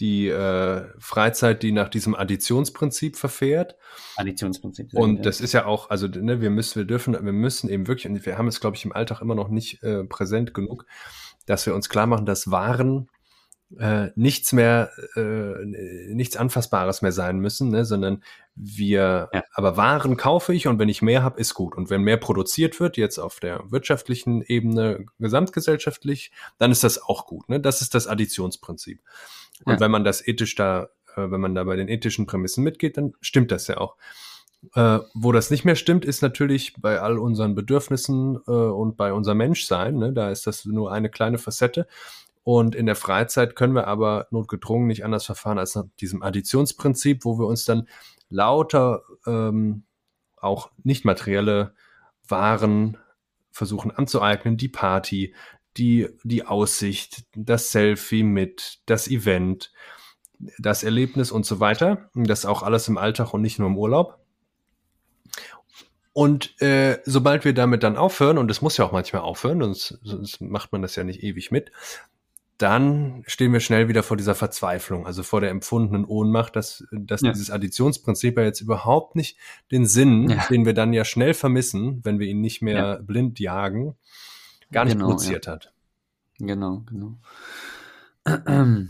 die 0.00 0.28
äh, 0.28 0.84
Freizeit, 0.98 1.62
die 1.62 1.72
nach 1.72 1.88
diesem 1.88 2.14
Additionsprinzip 2.14 3.16
verfährt. 3.16 3.76
Additionsprinzip. 4.16 4.92
Und 4.94 5.16
ja. 5.16 5.22
das 5.22 5.40
ist 5.40 5.52
ja 5.52 5.66
auch, 5.66 5.90
also 5.90 6.06
ne, 6.06 6.40
wir 6.40 6.50
müssen, 6.50 6.80
wir 6.80 6.86
dürfen, 6.86 7.12
wir 7.12 7.32
müssen 7.32 7.68
eben 7.68 7.86
wirklich, 7.86 8.06
und 8.06 8.24
wir 8.24 8.38
haben 8.38 8.48
es, 8.48 8.60
glaube 8.60 8.76
ich, 8.76 8.84
im 8.84 8.92
Alltag 8.92 9.20
immer 9.20 9.34
noch 9.34 9.48
nicht 9.48 9.82
äh, 9.82 10.04
präsent 10.04 10.54
genug, 10.54 10.86
dass 11.46 11.66
wir 11.66 11.74
uns 11.74 11.88
klar 11.88 12.06
machen, 12.06 12.26
dass 12.26 12.50
Waren 12.50 13.08
äh, 13.78 14.10
nichts 14.16 14.52
mehr, 14.52 14.90
äh, 15.16 15.64
nichts 16.12 16.36
Anfassbares 16.36 17.02
mehr 17.02 17.12
sein 17.12 17.38
müssen, 17.38 17.70
ne, 17.70 17.84
sondern 17.84 18.22
wir, 18.54 19.30
ja. 19.32 19.44
aber 19.54 19.76
Waren 19.76 20.16
kaufe 20.16 20.54
ich 20.54 20.66
und 20.66 20.78
wenn 20.78 20.88
ich 20.88 21.02
mehr 21.02 21.22
habe, 21.22 21.40
ist 21.40 21.54
gut. 21.54 21.74
Und 21.76 21.90
wenn 21.90 22.02
mehr 22.02 22.18
produziert 22.18 22.80
wird, 22.80 22.96
jetzt 22.96 23.18
auf 23.18 23.40
der 23.40 23.70
wirtschaftlichen 23.70 24.42
Ebene, 24.42 25.06
gesamtgesellschaftlich, 25.18 26.32
dann 26.58 26.70
ist 26.70 26.84
das 26.84 27.02
auch 27.02 27.26
gut. 27.26 27.48
Ne? 27.48 27.60
Das 27.60 27.80
ist 27.80 27.94
das 27.94 28.06
Additionsprinzip. 28.06 29.00
Und 29.64 29.74
ja. 29.74 29.80
wenn 29.80 29.90
man 29.90 30.04
das 30.04 30.26
ethisch 30.26 30.54
da, 30.54 30.88
äh, 31.16 31.30
wenn 31.30 31.40
man 31.40 31.54
da 31.54 31.64
bei 31.64 31.76
den 31.76 31.88
ethischen 31.88 32.26
Prämissen 32.26 32.64
mitgeht, 32.64 32.96
dann 32.96 33.12
stimmt 33.20 33.50
das 33.50 33.66
ja 33.66 33.78
auch. 33.78 33.96
Äh, 34.74 35.00
wo 35.14 35.32
das 35.32 35.50
nicht 35.50 35.64
mehr 35.64 35.74
stimmt, 35.74 36.04
ist 36.04 36.22
natürlich 36.22 36.74
bei 36.80 37.00
all 37.00 37.18
unseren 37.18 37.54
Bedürfnissen 37.54 38.38
äh, 38.46 38.50
und 38.50 38.96
bei 38.96 39.12
unser 39.12 39.34
Menschsein. 39.34 39.96
Ne? 39.96 40.12
Da 40.12 40.30
ist 40.30 40.46
das 40.46 40.64
nur 40.64 40.92
eine 40.92 41.10
kleine 41.10 41.38
Facette. 41.38 41.86
Und 42.44 42.74
in 42.74 42.86
der 42.86 42.96
Freizeit 42.96 43.54
können 43.56 43.74
wir 43.74 43.86
aber 43.86 44.26
notgedrungen 44.30 44.86
nicht 44.88 45.04
anders 45.04 45.26
verfahren 45.26 45.58
als 45.58 45.74
nach 45.74 45.84
diesem 46.00 46.22
Additionsprinzip, 46.22 47.24
wo 47.24 47.38
wir 47.38 47.46
uns 47.46 47.64
dann 47.64 47.88
lauter 48.30 49.02
ähm, 49.26 49.84
auch 50.36 50.70
nicht 50.82 51.04
materielle 51.04 51.74
Waren 52.26 52.98
versuchen 53.52 53.90
anzueignen, 53.90 54.56
die 54.56 54.68
Party, 54.68 55.34
die, 55.76 56.08
die 56.22 56.44
Aussicht, 56.44 57.24
das 57.34 57.72
Selfie 57.72 58.22
mit, 58.22 58.80
das 58.86 59.08
Event, 59.08 59.72
das 60.58 60.82
Erlebnis 60.82 61.30
und 61.30 61.46
so 61.46 61.60
weiter. 61.60 62.10
Das 62.14 62.46
auch 62.46 62.62
alles 62.62 62.88
im 62.88 62.98
Alltag 62.98 63.32
und 63.32 63.42
nicht 63.42 63.58
nur 63.58 63.68
im 63.68 63.78
Urlaub. 63.78 64.18
Und 66.12 66.60
äh, 66.60 66.98
sobald 67.04 67.44
wir 67.44 67.54
damit 67.54 67.82
dann 67.82 67.96
aufhören, 67.96 68.36
und 68.36 68.50
es 68.50 68.60
muss 68.60 68.76
ja 68.76 68.84
auch 68.84 68.92
manchmal 68.92 69.22
aufhören, 69.22 69.60
sonst, 69.60 69.98
sonst 70.02 70.40
macht 70.42 70.72
man 70.72 70.82
das 70.82 70.94
ja 70.94 71.04
nicht 71.04 71.22
ewig 71.22 71.50
mit, 71.50 71.72
dann 72.58 73.24
stehen 73.26 73.52
wir 73.52 73.60
schnell 73.60 73.88
wieder 73.88 74.02
vor 74.02 74.16
dieser 74.16 74.34
Verzweiflung, 74.34 75.06
also 75.06 75.22
vor 75.22 75.40
der 75.40 75.50
empfundenen 75.50 76.04
Ohnmacht, 76.04 76.54
dass, 76.54 76.84
dass 76.92 77.22
ja. 77.22 77.32
dieses 77.32 77.50
Additionsprinzip 77.50 78.36
ja 78.36 78.44
jetzt 78.44 78.60
überhaupt 78.60 79.16
nicht 79.16 79.38
den 79.72 79.86
Sinn, 79.86 80.28
ja. 80.28 80.44
den 80.48 80.66
wir 80.66 80.74
dann 80.74 80.92
ja 80.92 81.04
schnell 81.04 81.34
vermissen, 81.34 82.00
wenn 82.04 82.18
wir 82.18 82.26
ihn 82.26 82.40
nicht 82.40 82.62
mehr 82.62 82.76
ja. 82.76 82.96
blind 82.96 83.40
jagen, 83.40 83.96
gar 84.72 84.84
nicht 84.84 84.94
genau, 84.94 85.06
produziert 85.06 85.46
ja. 85.46 85.52
hat. 85.52 85.72
Genau, 86.38 86.84
genau. 86.86 87.18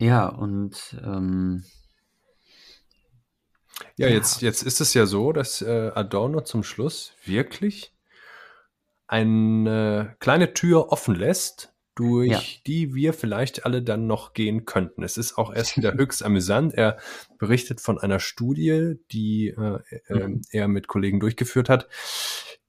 Ja, 0.00 0.26
und 0.26 0.96
ähm, 1.04 1.64
ja, 3.96 4.08
ja, 4.08 4.14
Jetzt, 4.14 4.42
jetzt 4.42 4.62
ist 4.62 4.80
es 4.80 4.92
ja 4.94 5.06
so, 5.06 5.32
dass 5.32 5.62
äh, 5.62 5.92
Adorno 5.94 6.40
zum 6.42 6.62
Schluss 6.64 7.12
wirklich 7.24 7.94
eine 9.06 10.16
kleine 10.18 10.52
Tür 10.52 10.90
offen 10.90 11.14
lässt, 11.14 11.72
durch 11.94 12.30
Ja. 12.30 12.42
die 12.66 12.94
wir 12.94 13.12
vielleicht 13.12 13.64
alle 13.64 13.80
dann 13.82 14.08
noch 14.08 14.32
gehen 14.32 14.64
könnten. 14.64 15.04
Es 15.04 15.16
ist 15.16 15.38
auch 15.38 15.54
erst 15.54 15.76
wieder 15.76 15.94
höchst 15.94 16.24
amüsant. 16.24 16.74
Er 16.74 16.98
berichtet 17.38 17.80
von 17.80 17.98
einer 17.98 18.18
Studie, 18.18 18.96
die 19.12 19.48
äh, 19.56 19.78
äh, 20.08 20.26
Mhm. 20.28 20.42
er 20.50 20.66
mit 20.66 20.88
Kollegen 20.88 21.20
durchgeführt 21.20 21.68
hat, 21.68 21.88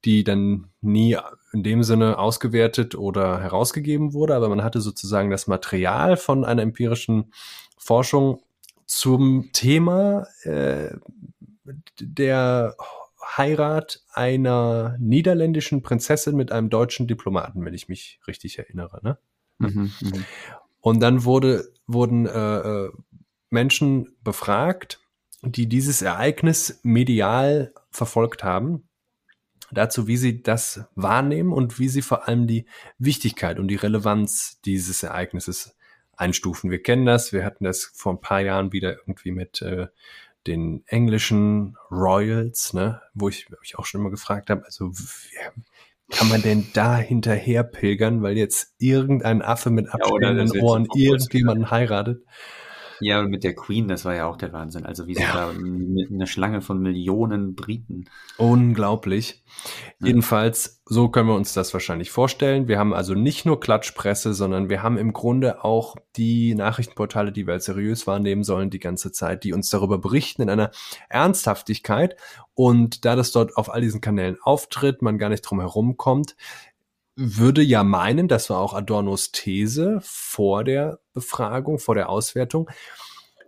die 0.06 0.24
dann 0.24 0.68
nie 0.82 1.18
in 1.52 1.64
dem 1.64 1.84
Sinne 1.84 2.20
ausgewertet 2.20 2.96
oder 2.96 3.40
herausgegeben 3.40 4.14
wurde, 4.14 4.36
aber 4.36 4.50
man 4.50 4.64
hatte 4.64 4.80
sozusagen 4.80 5.32
das 5.32 5.48
Material 5.48 6.16
von 6.16 6.46
einer 6.46 6.62
empirischen 6.62 7.34
Forschung 7.78 8.42
zum 8.86 9.50
Thema 9.52 10.28
äh, 10.44 10.96
der 12.00 12.76
Heirat 13.38 14.04
einer 14.14 14.96
niederländischen 15.00 15.82
Prinzessin 15.82 16.36
mit 16.36 16.52
einem 16.52 16.70
deutschen 16.70 17.08
Diplomaten, 17.08 17.66
wenn 17.66 17.74
ich 17.74 17.90
mich 17.90 18.20
richtig 18.28 18.60
erinnere. 18.60 19.00
Ne? 19.02 19.18
Mhm. 19.58 19.92
Mhm. 20.02 20.26
Und 20.82 21.00
dann 21.00 21.26
wurde, 21.26 21.72
wurden 21.88 22.28
äh, 22.28 22.58
äh, 22.60 22.92
Menschen 23.50 24.16
befragt, 24.24 25.00
die 25.42 25.68
dieses 25.68 26.04
Ereignis 26.04 26.80
medial 26.84 27.74
verfolgt 27.90 28.44
haben, 28.44 28.88
dazu, 29.72 30.08
wie 30.08 30.18
sie 30.18 30.42
das 30.42 30.86
wahrnehmen 30.96 31.54
und 31.54 31.80
wie 31.80 31.90
sie 31.90 32.02
vor 32.02 32.28
allem 32.28 32.48
die 32.48 32.66
Wichtigkeit 32.98 33.60
und 33.60 33.68
die 33.68 33.76
Relevanz 33.76 34.62
dieses 34.66 35.04
Ereignisses 35.04 35.76
einstufen. 36.16 36.72
Wir 36.72 36.82
kennen 36.82 37.06
das, 37.06 37.34
wir 37.34 37.44
hatten 37.44 37.64
das 37.64 37.92
vor 37.94 38.14
ein 38.14 38.22
paar 38.22 38.42
Jahren 38.42 38.72
wieder 38.72 38.94
irgendwie 38.94 39.32
mit 39.32 39.62
äh, 39.62 39.88
den 40.48 40.84
englischen 40.88 41.76
Royals, 41.92 42.74
ne, 42.74 43.02
wo 43.14 43.30
ich 43.30 43.50
mich 43.50 43.78
auch 43.78 43.86
schon 43.86 44.02
immer 44.02 44.12
gefragt 44.12 44.50
habe, 44.50 44.64
also 44.66 44.92
kann 46.12 46.30
man 46.30 46.42
denn 46.42 46.68
da 46.74 46.98
hinterher 46.98 47.64
pilgern, 47.64 48.22
weil 48.22 48.38
jetzt 48.38 48.76
irgendein 48.78 49.42
Affe 49.42 49.72
mit 49.72 49.90
abstehenden 49.90 50.48
jetzt 50.48 50.62
Ohren 50.62 50.88
irgendjemanden 50.94 51.72
heiratet? 51.72 52.24
Ja, 53.00 53.24
mit 53.24 53.44
der 53.44 53.56
Queen, 53.56 53.88
das 53.88 54.06
war 54.06 54.16
ja 54.16 54.28
auch 54.28 54.38
der 54.38 54.54
Wahnsinn. 54.54 54.86
Also 54.86 55.08
wie 55.08 55.14
Ja. 55.14 55.34
da 55.34 55.54
mit 55.54 56.12
einer 56.12 56.28
Schlange 56.28 56.62
von 56.62 56.80
Millionen 56.80 57.56
Briten. 57.56 58.06
Unglaublich. 58.38 59.44
Ja. 60.00 60.08
Jedenfalls, 60.08 60.82
so 60.86 61.10
können 61.10 61.30
wir 61.30 61.36
uns 61.36 61.54
das 61.54 61.74
wahrscheinlich 61.74 62.12
vorstellen. 62.12 62.68
Wir 62.68 62.80
haben 62.80 62.94
also 62.94 63.14
nicht 63.14 63.46
nur 63.46 63.60
Klatschpresse, 63.60 64.34
sondern 64.34 64.70
wir 64.70 64.84
haben 64.84 64.98
im 64.98 65.14
Grunde 65.14 65.64
auch 65.64 65.96
die 66.16 66.56
Nachrichtenportale, 66.56 67.32
die 67.32 67.48
wir 67.48 67.54
als 67.54 67.66
seriös 67.66 68.08
wahrnehmen 68.08 68.44
sollen, 68.44 68.70
die 68.70 68.80
ganze 68.80 69.12
Zeit, 69.12 69.44
die 69.44 69.54
uns 69.54 69.70
darüber 69.70 69.98
berichten 69.98 70.42
in 70.42 70.50
einer 70.50 70.72
Ernsthaftigkeit. 71.10 72.16
Und 72.54 73.06
da 73.06 73.16
das 73.16 73.32
dort 73.32 73.58
auf 73.58 73.74
all 73.74 73.82
diesen 73.82 74.02
Kanälen 74.02 74.38
auftritt, 74.42 75.02
man 75.02 75.18
gar 75.18 75.30
nicht 75.30 75.42
drum 75.42 75.60
herum 75.60 75.98
kommt, 75.98 76.36
würde 77.16 77.62
ja 77.62 77.84
meinen, 77.84 78.28
das 78.28 78.50
war 78.50 78.60
auch 78.60 78.74
Adornos 78.74 79.32
These 79.32 80.00
vor 80.02 80.64
der 80.64 81.00
Befragung, 81.14 81.80
vor 81.80 81.96
der 81.96 82.10
Auswertung, 82.10 82.70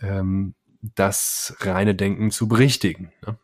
ähm, 0.00 0.54
das 0.94 1.56
reine 1.60 1.94
Denken 1.94 2.30
zu 2.30 2.48
berichtigen. 2.48 3.12
Ne? 3.26 3.38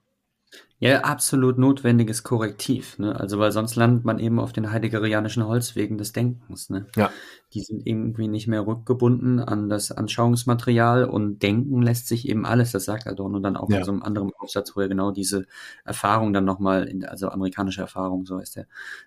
Ja, 0.82 1.02
absolut 1.02 1.58
notwendiges 1.58 2.24
Korrektiv. 2.24 2.98
Ne? 2.98 3.14
Also, 3.14 3.38
weil 3.38 3.52
sonst 3.52 3.76
landet 3.76 4.04
man 4.04 4.18
eben 4.18 4.40
auf 4.40 4.52
den 4.52 4.72
heideggerianischen 4.72 5.46
Holzwegen 5.46 5.96
des 5.96 6.12
Denkens. 6.12 6.70
Ne? 6.70 6.86
Ja. 6.96 7.12
Die 7.54 7.60
sind 7.60 7.86
irgendwie 7.86 8.26
nicht 8.26 8.48
mehr 8.48 8.66
rückgebunden 8.66 9.38
an 9.38 9.68
das 9.68 9.92
Anschauungsmaterial 9.92 11.04
und 11.04 11.40
denken 11.40 11.82
lässt 11.82 12.08
sich 12.08 12.28
eben 12.28 12.44
alles, 12.44 12.72
das 12.72 12.84
sagt 12.84 13.06
Adorno 13.06 13.38
dann 13.38 13.56
auch 13.56 13.70
Ja. 13.70 13.78
in 13.78 13.84
so 13.84 13.92
einem 13.92 14.02
anderen 14.02 14.32
Aufsatz, 14.38 14.74
wo 14.74 14.80
er 14.80 14.88
genau 14.88 15.12
diese 15.12 15.46
Erfahrung 15.84 16.32
dann 16.32 16.44
nochmal, 16.44 16.88
in, 16.88 17.04
also 17.04 17.28
amerikanische 17.28 17.82
Erfahrung, 17.82 18.26
so 18.26 18.40
heißt 18.40 18.56
er, 18.56 18.66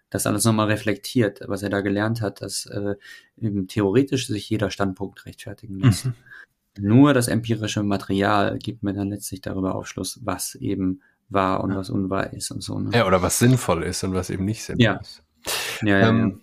das 0.10 0.26
alles 0.26 0.46
nochmal 0.46 0.68
reflektiert, 0.68 1.42
was 1.46 1.62
er 1.62 1.70
da 1.70 1.82
gelernt 1.82 2.22
hat, 2.22 2.42
dass 2.42 2.68
äh, 2.68 2.96
eben 3.36 3.68
theoretisch 3.68 4.28
sich 4.28 4.50
jeder 4.50 4.72
Standpunkt 4.72 5.26
rechtfertigen 5.26 5.80
lässt. 5.80 6.06
Mhm. 6.06 6.14
Nur 6.80 7.14
das 7.14 7.28
empirische 7.28 7.84
Material 7.84 8.58
gibt 8.60 8.84
mir 8.84 8.94
dann 8.94 9.10
letztlich 9.10 9.42
darüber 9.42 9.76
Aufschluss, 9.76 10.20
was 10.24 10.56
eben 10.56 11.02
wahr 11.30 11.64
und 11.64 11.76
was 11.76 11.90
unwahr 11.90 12.32
ist 12.34 12.52
und 12.52 12.62
so. 12.62 12.80
Ne? 12.80 12.92
Ja, 12.94 13.08
oder 13.08 13.22
was 13.22 13.40
sinnvoll 13.40 13.84
ist 13.84 14.04
und 14.04 14.14
was 14.14 14.30
eben 14.30 14.46
nicht 14.46 14.64
sinnvoll 14.64 14.84
Ja. 14.84 14.94
ist. 14.96 15.24
ja, 15.82 16.00
ja, 16.00 16.10
Ähm, 16.10 16.42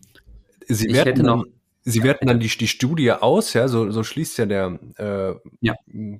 Sie 0.68 0.86
Ich 0.88 0.94
werten 0.94 1.08
hätte 1.10 1.22
noch- 1.24 1.42
dann, 1.44 1.52
Sie 1.84 2.02
werten 2.04 2.26
dann 2.28 2.38
die, 2.38 2.46
die 2.48 2.68
Studie 2.68 3.10
aus, 3.10 3.52
ja, 3.54 3.66
so, 3.66 3.90
so 3.90 4.04
schließt 4.04 4.38
ja 4.38 4.46
der, 4.46 4.78
äh, 4.98 5.34
Ja. 5.60 5.74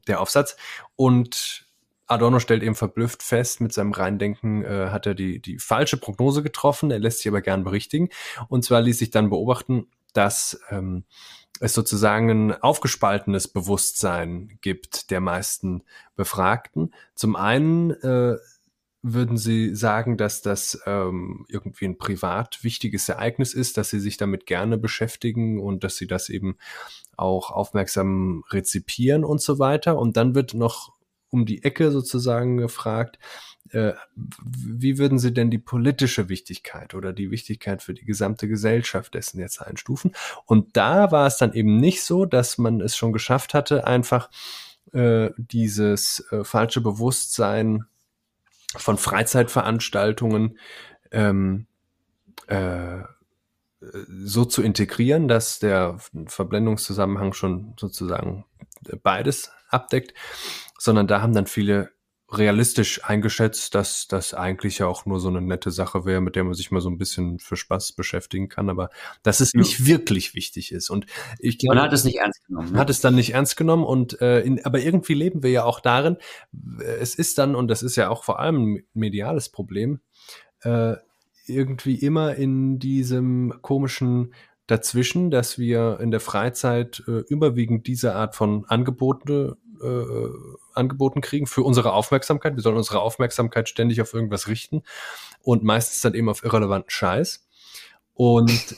der 0.08 0.20
Aufsatz. 0.20 0.56
Und 0.96 1.66
Adorno 2.08 2.40
stellt 2.40 2.64
eben 2.64 2.74
verblüfft 2.74 3.22
fest, 3.22 3.60
mit 3.60 3.72
seinem 3.72 3.92
Reindenken 3.92 4.64
äh, 4.64 4.88
hat 4.90 5.06
er 5.06 5.14
die, 5.14 5.40
die 5.40 5.58
falsche 5.60 5.96
Prognose 5.96 6.42
getroffen, 6.42 6.90
er 6.90 6.98
lässt 6.98 7.18
sich 7.18 7.28
aber 7.28 7.40
gern 7.40 7.62
berichtigen. 7.62 8.08
Und 8.48 8.64
zwar 8.64 8.80
ließ 8.82 8.98
sich 8.98 9.10
dann 9.10 9.30
beobachten, 9.30 9.86
dass 10.12 10.60
ähm, 10.70 11.04
es 11.61 11.74
sozusagen 11.74 12.30
ein 12.30 12.62
aufgespaltenes 12.62 13.48
Bewusstsein 13.48 14.59
gibt 14.61 15.11
der 15.11 15.20
meisten 15.20 15.82
Befragten. 16.16 16.92
Zum 17.14 17.36
einen 17.36 17.90
äh, 17.90 18.36
würden 19.03 19.36
Sie 19.36 19.74
sagen, 19.74 20.16
dass 20.16 20.42
das 20.42 20.80
ähm, 20.86 21.44
irgendwie 21.48 21.86
ein 21.86 21.98
privat 21.98 22.62
wichtiges 22.62 23.09
Ereignis 23.09 23.53
ist, 23.53 23.76
dass 23.76 23.90
Sie 23.90 23.98
sich 24.00 24.16
damit 24.16 24.46
gerne 24.46 24.78
beschäftigen 24.78 25.61
und 25.61 25.82
dass 25.84 25.96
Sie 25.96 26.07
das 26.07 26.28
eben 26.28 26.57
auch 27.16 27.50
aufmerksam 27.50 28.44
rezipieren 28.50 29.24
und 29.24 29.42
so 29.42 29.59
weiter? 29.59 29.98
Und 29.98 30.16
dann 30.16 30.34
wird 30.34 30.55
noch 30.55 30.92
um 31.30 31.46
die 31.46 31.64
Ecke 31.64 31.90
sozusagen 31.90 32.59
gefragt, 32.59 33.18
äh, 33.72 33.94
wie 34.14 34.98
würden 34.98 35.18
Sie 35.18 35.32
denn 35.32 35.50
die 35.50 35.58
politische 35.58 36.28
Wichtigkeit 36.28 36.94
oder 36.94 37.12
die 37.12 37.30
Wichtigkeit 37.30 37.82
für 37.82 37.94
die 37.94 38.04
gesamte 38.04 38.48
Gesellschaft 38.48 39.14
dessen 39.14 39.40
jetzt 39.40 39.60
einstufen? 39.60 40.14
Und 40.44 40.76
da 40.76 41.10
war 41.10 41.26
es 41.26 41.38
dann 41.38 41.52
eben 41.54 41.78
nicht 41.78 42.02
so, 42.04 42.26
dass 42.26 42.58
man 42.58 42.80
es 42.80 42.96
schon 42.96 43.12
geschafft 43.12 43.54
hatte, 43.54 43.86
einfach 43.86 44.30
äh, 44.92 45.30
dieses 45.36 46.24
äh, 46.30 46.44
falsche 46.44 46.80
Bewusstsein 46.80 47.86
von 48.76 48.98
Freizeitveranstaltungen 48.98 50.58
ähm, 51.10 51.66
äh, 52.46 53.00
so 53.80 54.44
zu 54.44 54.62
integrieren, 54.62 55.28
dass 55.28 55.58
der 55.58 55.98
Verblendungszusammenhang 56.26 57.32
schon 57.32 57.74
sozusagen 57.78 58.44
beides 59.02 59.50
abdeckt, 59.70 60.14
sondern 60.78 61.06
da 61.06 61.20
haben 61.20 61.34
dann 61.34 61.46
viele 61.46 61.90
realistisch 62.39 63.05
eingeschätzt, 63.05 63.74
dass 63.74 64.09
das 64.09 64.35
eigentlich 64.35 64.78
ja 64.78 64.87
auch 64.87 65.07
nur 65.07 65.20
so 65.20 65.28
eine 65.28 65.41
nette 65.41 65.70
Sache 65.70 66.05
wäre, 66.05 66.20
mit 66.20 66.37
der 66.37 66.45
man 66.45 66.55
sich 66.55 66.70
mal 66.70 66.80
so 66.80 66.89
ein 66.89 66.99
bisschen 66.99 67.39
für 67.39 67.57
Spaß 67.57 67.93
beschäftigen 67.93 68.49
kann, 68.49 68.70
aber 68.70 68.91
dass 69.22 69.41
es 69.41 69.53
Ja. 69.53 69.61
nicht 69.61 69.87
wirklich 69.87 70.35
wichtig 70.35 70.72
ist. 70.72 70.91
Und 70.91 71.07
ich 71.39 71.59
glaube, 71.59 71.76
Man 71.76 71.85
hat 71.85 71.93
es 71.93 72.05
nicht 72.05 72.18
ernst 72.18 72.47
genommen. 72.47 72.72
Ne? 72.72 72.78
hat 72.78 72.91
es 72.91 73.01
dann 73.01 73.14
nicht 73.14 73.35
ernst 73.35 73.57
genommen 73.57 73.85
und 73.85 74.20
äh, 74.20 74.41
in, 74.41 74.64
aber 74.64 74.80
irgendwie 74.80 75.14
leben 75.14 75.43
wir 75.43 75.51
ja 75.51 75.64
auch 75.64 75.80
darin. 75.80 76.16
Es 77.01 77.14
ist 77.14 77.39
dann 77.39 77.55
und 77.55 77.68
das 77.68 77.83
ist 77.83 77.97
ja 77.97 78.09
auch 78.09 78.24
vor 78.24 78.41
allem 78.41 78.74
ein 78.74 78.83
mediales 78.95 79.49
Problem 79.49 80.01
äh, 80.62 80.95
irgendwie 81.47 81.97
immer 81.97 82.35
in 82.37 82.78
diesem 82.78 83.55
komischen 83.62 84.33
dazwischen, 84.68 85.30
dass 85.30 85.59
wir 85.59 85.99
in 86.01 86.11
der 86.11 86.20
Freizeit 86.20 87.03
äh, 87.09 87.18
überwiegend 87.28 87.87
diese 87.89 88.14
Art 88.14 88.37
von 88.37 88.64
Angebote 88.66 89.57
äh, 89.83 90.30
angeboten 90.74 91.20
kriegen 91.20 91.47
für 91.47 91.62
unsere 91.62 91.93
Aufmerksamkeit. 91.93 92.57
Wir 92.57 92.62
sollen 92.62 92.76
unsere 92.76 93.01
Aufmerksamkeit 93.01 93.68
ständig 93.68 94.01
auf 94.01 94.14
irgendwas 94.14 94.49
richten 94.49 94.83
und 95.43 95.62
meistens 95.62 96.01
dann 96.01 96.14
eben 96.14 96.28
auf 96.28 96.45
irrelevanten 96.45 96.91
Scheiß. 96.91 97.47
Und 98.14 98.76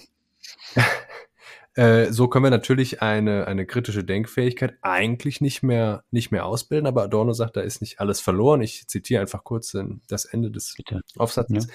äh, 1.74 2.10
so 2.12 2.28
können 2.28 2.44
wir 2.44 2.50
natürlich 2.50 3.02
eine, 3.02 3.46
eine 3.46 3.66
kritische 3.66 4.04
Denkfähigkeit 4.04 4.78
eigentlich 4.82 5.40
nicht 5.40 5.62
mehr, 5.62 6.04
nicht 6.10 6.30
mehr 6.30 6.46
ausbilden, 6.46 6.86
aber 6.86 7.04
Adorno 7.04 7.32
sagt, 7.32 7.56
da 7.56 7.60
ist 7.60 7.80
nicht 7.80 8.00
alles 8.00 8.20
verloren. 8.20 8.62
Ich 8.62 8.86
zitiere 8.88 9.20
einfach 9.20 9.44
kurz 9.44 9.76
das 10.08 10.24
Ende 10.24 10.50
des 10.50 10.74
Bitte. 10.76 11.02
Aufsatzes. 11.16 11.66
Ja. 11.66 11.72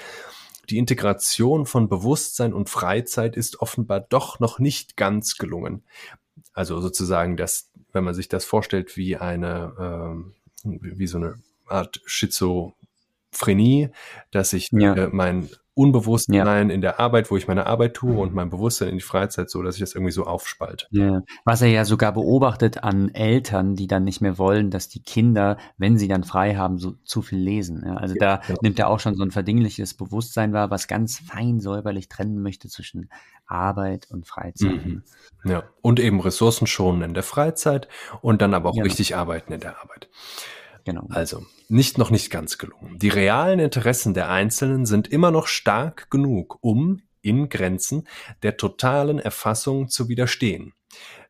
Die 0.70 0.78
Integration 0.78 1.66
von 1.66 1.90
Bewusstsein 1.90 2.54
und 2.54 2.70
Freizeit 2.70 3.36
ist 3.36 3.60
offenbar 3.60 4.02
doch 4.02 4.40
noch 4.40 4.60
nicht 4.60 4.98
ganz 4.98 5.38
gelungen. 5.38 5.84
Also 6.54 6.80
sozusagen, 6.82 7.38
dass, 7.38 7.70
wenn 7.92 8.04
man 8.04 8.14
sich 8.14 8.28
das 8.28 8.46
vorstellt 8.46 8.98
wie 8.98 9.18
eine, 9.18 9.74
ähm, 9.80 10.34
wie 10.64 11.08
so 11.08 11.18
eine 11.18 11.36
Art 11.68 12.02
Schizophrenie, 12.06 13.90
dass 14.32 14.54
ich 14.54 14.70
Ja. 14.72 14.94
äh, 14.96 15.10
mein 15.12 15.50
Unbewusstsein 15.80 16.36
ja. 16.36 16.60
in 16.60 16.82
der 16.82 17.00
Arbeit, 17.00 17.32
wo 17.32 17.38
ich 17.38 17.48
meine 17.48 17.66
Arbeit 17.66 17.94
tue 17.94 18.20
und 18.20 18.34
mein 18.34 18.50
Bewusstsein 18.50 18.90
in 18.90 18.96
die 18.96 19.02
Freizeit, 19.02 19.50
so 19.50 19.64
dass 19.64 19.76
ich 19.76 19.80
das 19.80 19.96
irgendwie 19.96 20.12
so 20.12 20.26
aufspalte. 20.26 20.88
Ja. 20.92 21.22
Was 21.46 21.62
er 21.62 21.70
ja 21.70 21.86
sogar 21.86 22.12
beobachtet 22.12 22.84
an 22.84 23.08
Eltern, 23.16 23.78
die 23.78 23.88
dann 23.88 24.04
nicht 24.04 24.20
mehr 24.20 24.38
wollen, 24.38 24.72
dass 24.72 24.90
die 24.90 25.02
Kinder, 25.02 25.56
wenn 25.78 25.98
sie 25.98 26.10
dann 26.10 26.26
frei 26.26 26.56
haben, 26.56 26.80
so 26.80 26.96
zu 27.06 27.22
viel 27.22 27.40
lesen. 27.40 27.84
Ja, 27.86 27.94
also 27.94 28.14
da 28.20 28.42
ja. 28.46 28.56
nimmt 28.62 28.78
er 28.78 28.90
auch 28.90 29.00
schon 29.00 29.16
so 29.16 29.24
ein 29.24 29.32
verdingliches 29.32 29.94
Bewusstsein 29.94 30.52
wahr, 30.52 30.70
was 30.70 30.90
ganz 30.90 31.18
fein 31.18 31.62
säuberlich 31.62 32.10
trennen 32.10 32.42
möchte 32.42 32.68
zwischen 32.68 33.10
Arbeit 33.46 34.08
und 34.12 34.28
Freizeit. 34.28 34.86
Mhm. 34.86 35.04
Ja, 35.46 35.64
und 35.82 36.02
eben 36.02 36.20
Ressourcen 36.20 36.68
schonen 36.68 37.04
in 37.04 37.14
der 37.14 37.24
Freizeit 37.24 37.88
und 38.22 38.42
dann 38.42 38.54
aber 38.54 38.72
auch 38.72 38.84
richtig 38.84 39.16
arbeiten 39.16 39.54
in 39.54 39.62
der 39.62 39.80
Arbeit. 39.82 40.10
Genau. 40.90 41.06
Also, 41.12 41.46
nicht 41.68 42.00
noch 42.00 42.10
nicht 42.10 42.32
ganz 42.32 42.58
gelungen. 42.58 42.98
Die 42.98 43.10
realen 43.10 43.60
Interessen 43.60 44.16
der 44.16 44.32
Einzelnen 44.32 44.88
sind 44.88 45.08
immer 45.08 45.30
noch 45.30 45.46
stark 45.46 46.10
genug, 46.10 46.58
um 46.62 47.04
in 47.22 47.48
Grenzen 47.48 48.08
der 48.42 48.58
totalen 48.58 49.20
Erfassung 49.20 49.90
zu 49.90 50.10
widerstehen. 50.10 50.74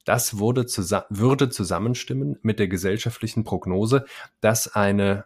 Das 0.06 0.38
wurde 0.38 0.66
zusa 0.66 1.08
würde 1.10 1.50
zusammenstimmen 1.50 2.40
mit 2.42 2.58
der 2.58 2.70
gesellschaftlichen 2.70 3.44
Prognose, 3.44 4.06
dass 4.40 4.74
eine 4.74 5.26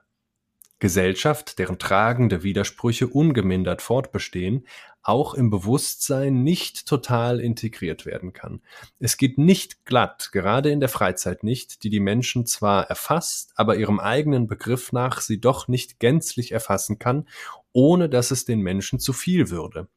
Gesellschaft, 0.79 1.59
deren 1.59 1.77
tragende 1.77 2.41
Widersprüche 2.41 3.05
ungemindert 3.05 3.83
fortbestehen, 3.83 4.65
auch 5.03 5.33
im 5.33 5.49
Bewusstsein 5.49 6.43
nicht 6.43 6.87
total 6.87 7.39
integriert 7.39 8.05
werden 8.05 8.33
kann. 8.33 8.61
Es 8.99 9.17
geht 9.17 9.37
nicht 9.37 9.85
glatt, 9.85 10.31
gerade 10.31 10.71
in 10.71 10.79
der 10.79 10.89
Freizeit 10.89 11.43
nicht, 11.43 11.83
die 11.83 11.89
die 11.89 11.99
Menschen 11.99 12.45
zwar 12.45 12.89
erfasst, 12.89 13.51
aber 13.55 13.75
ihrem 13.75 13.99
eigenen 13.99 14.47
Begriff 14.47 14.91
nach 14.91 15.21
sie 15.21 15.39
doch 15.39 15.67
nicht 15.67 15.99
gänzlich 15.99 16.51
erfassen 16.51 16.99
kann, 16.99 17.27
ohne 17.73 18.09
dass 18.09 18.31
es 18.31 18.45
den 18.45 18.61
Menschen 18.61 18.99
zu 18.99 19.13
viel 19.13 19.49
würde. 19.49 19.87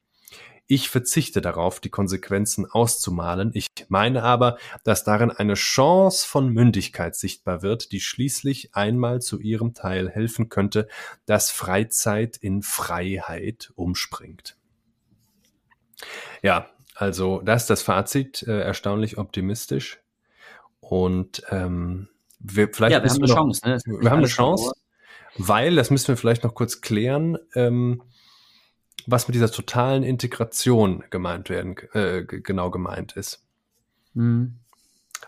Ich 0.69 0.89
verzichte 0.89 1.41
darauf, 1.41 1.78
die 1.78 1.91
Konsequenzen 1.91 2.66
auszumalen. 2.66 3.53
Ich 3.55 3.69
meine 3.89 4.24
aber, 4.24 4.59
dass 4.83 5.05
darin 5.05 5.31
eine 5.31 5.55
Chance 5.55 6.27
von 6.27 6.49
Mündigkeit 6.49 7.15
sichtbar 7.15 7.62
wird, 7.62 7.93
die 7.93 8.01
schließlich 8.01 8.74
einmal 8.74 9.23
zu 9.23 9.39
ihrem 9.39 9.74
Teil 9.74 10.11
helfen 10.11 10.49
könnte, 10.49 10.89
dass 11.24 11.53
Freizeit 11.53 12.37
in 12.37 12.62
Freiheit 12.62 13.70
umspringt. 13.77 14.57
Ja, 16.43 16.68
also 16.94 17.40
das 17.44 17.62
ist 17.62 17.70
das 17.70 17.82
Fazit, 17.82 18.43
äh, 18.43 18.60
erstaunlich 18.60 19.18
optimistisch. 19.18 20.01
Und 20.81 21.43
ähm, 21.51 22.09
wir, 22.39 22.68
vielleicht 22.73 22.93
ja, 22.93 23.02
wir 23.02 23.10
haben 23.10 23.16
eine 23.16 23.27
noch, 23.27 23.35
Chance. 23.35 23.68
Ne? 23.68 23.78
Wir 24.01 24.10
haben 24.10 24.18
eine 24.18 24.27
Chance, 24.28 24.73
weil, 25.36 25.74
das 25.74 25.90
müssen 25.90 26.09
wir 26.09 26.16
vielleicht 26.16 26.44
noch 26.44 26.55
kurz 26.55 26.81
klären, 26.81 27.39
ähm, 27.55 28.02
was 29.06 29.28
mit 29.28 29.35
dieser 29.35 29.51
totalen 29.51 30.02
Integration 30.02 31.05
gemeint 31.10 31.51
werden, 31.51 31.77
äh, 31.93 32.24
genau 32.24 32.70
gemeint 32.70 33.12
ist. 33.16 33.44
Mhm. 34.14 34.56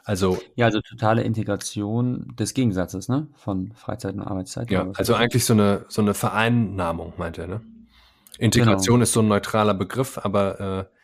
Also 0.04 0.38
ja, 0.54 0.66
also 0.66 0.80
totale 0.80 1.22
Integration 1.22 2.34
des 2.38 2.54
Gegensatzes, 2.54 3.08
ne, 3.08 3.28
von 3.34 3.72
Freizeit 3.72 4.14
und 4.14 4.22
Arbeitszeit. 4.22 4.70
Ja, 4.70 4.90
also 4.94 5.14
eigentlich 5.14 5.44
so 5.44 5.52
eine 5.54 5.84
so 5.88 6.02
eine 6.02 6.14
Vereinnahmung, 6.14 7.14
meint 7.16 7.38
er, 7.38 7.46
ne? 7.46 7.60
Integration 8.38 8.96
genau. 8.96 9.02
ist 9.02 9.12
so 9.12 9.20
ein 9.20 9.28
neutraler 9.28 9.74
Begriff, 9.74 10.18
aber 10.18 10.88
äh, 10.88 10.98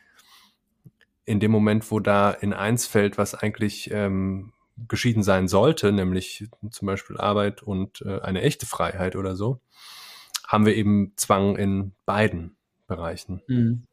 in 1.25 1.39
dem 1.39 1.51
Moment, 1.51 1.89
wo 1.91 1.99
da 1.99 2.31
in 2.31 2.53
eins 2.53 2.87
fällt, 2.87 3.17
was 3.17 3.35
eigentlich 3.35 3.91
ähm, 3.91 4.53
geschieden 4.87 5.23
sein 5.23 5.47
sollte, 5.47 5.91
nämlich 5.91 6.49
zum 6.69 6.85
Beispiel 6.85 7.17
Arbeit 7.17 7.63
und 7.63 8.01
äh, 8.01 8.21
eine 8.21 8.41
echte 8.41 8.65
Freiheit 8.65 9.15
oder 9.15 9.35
so, 9.35 9.59
haben 10.47 10.65
wir 10.65 10.75
eben 10.75 11.13
Zwang 11.15 11.55
in 11.55 11.93
beiden 12.05 12.55
Bereichen. 12.87 13.41
Mhm. 13.47 13.83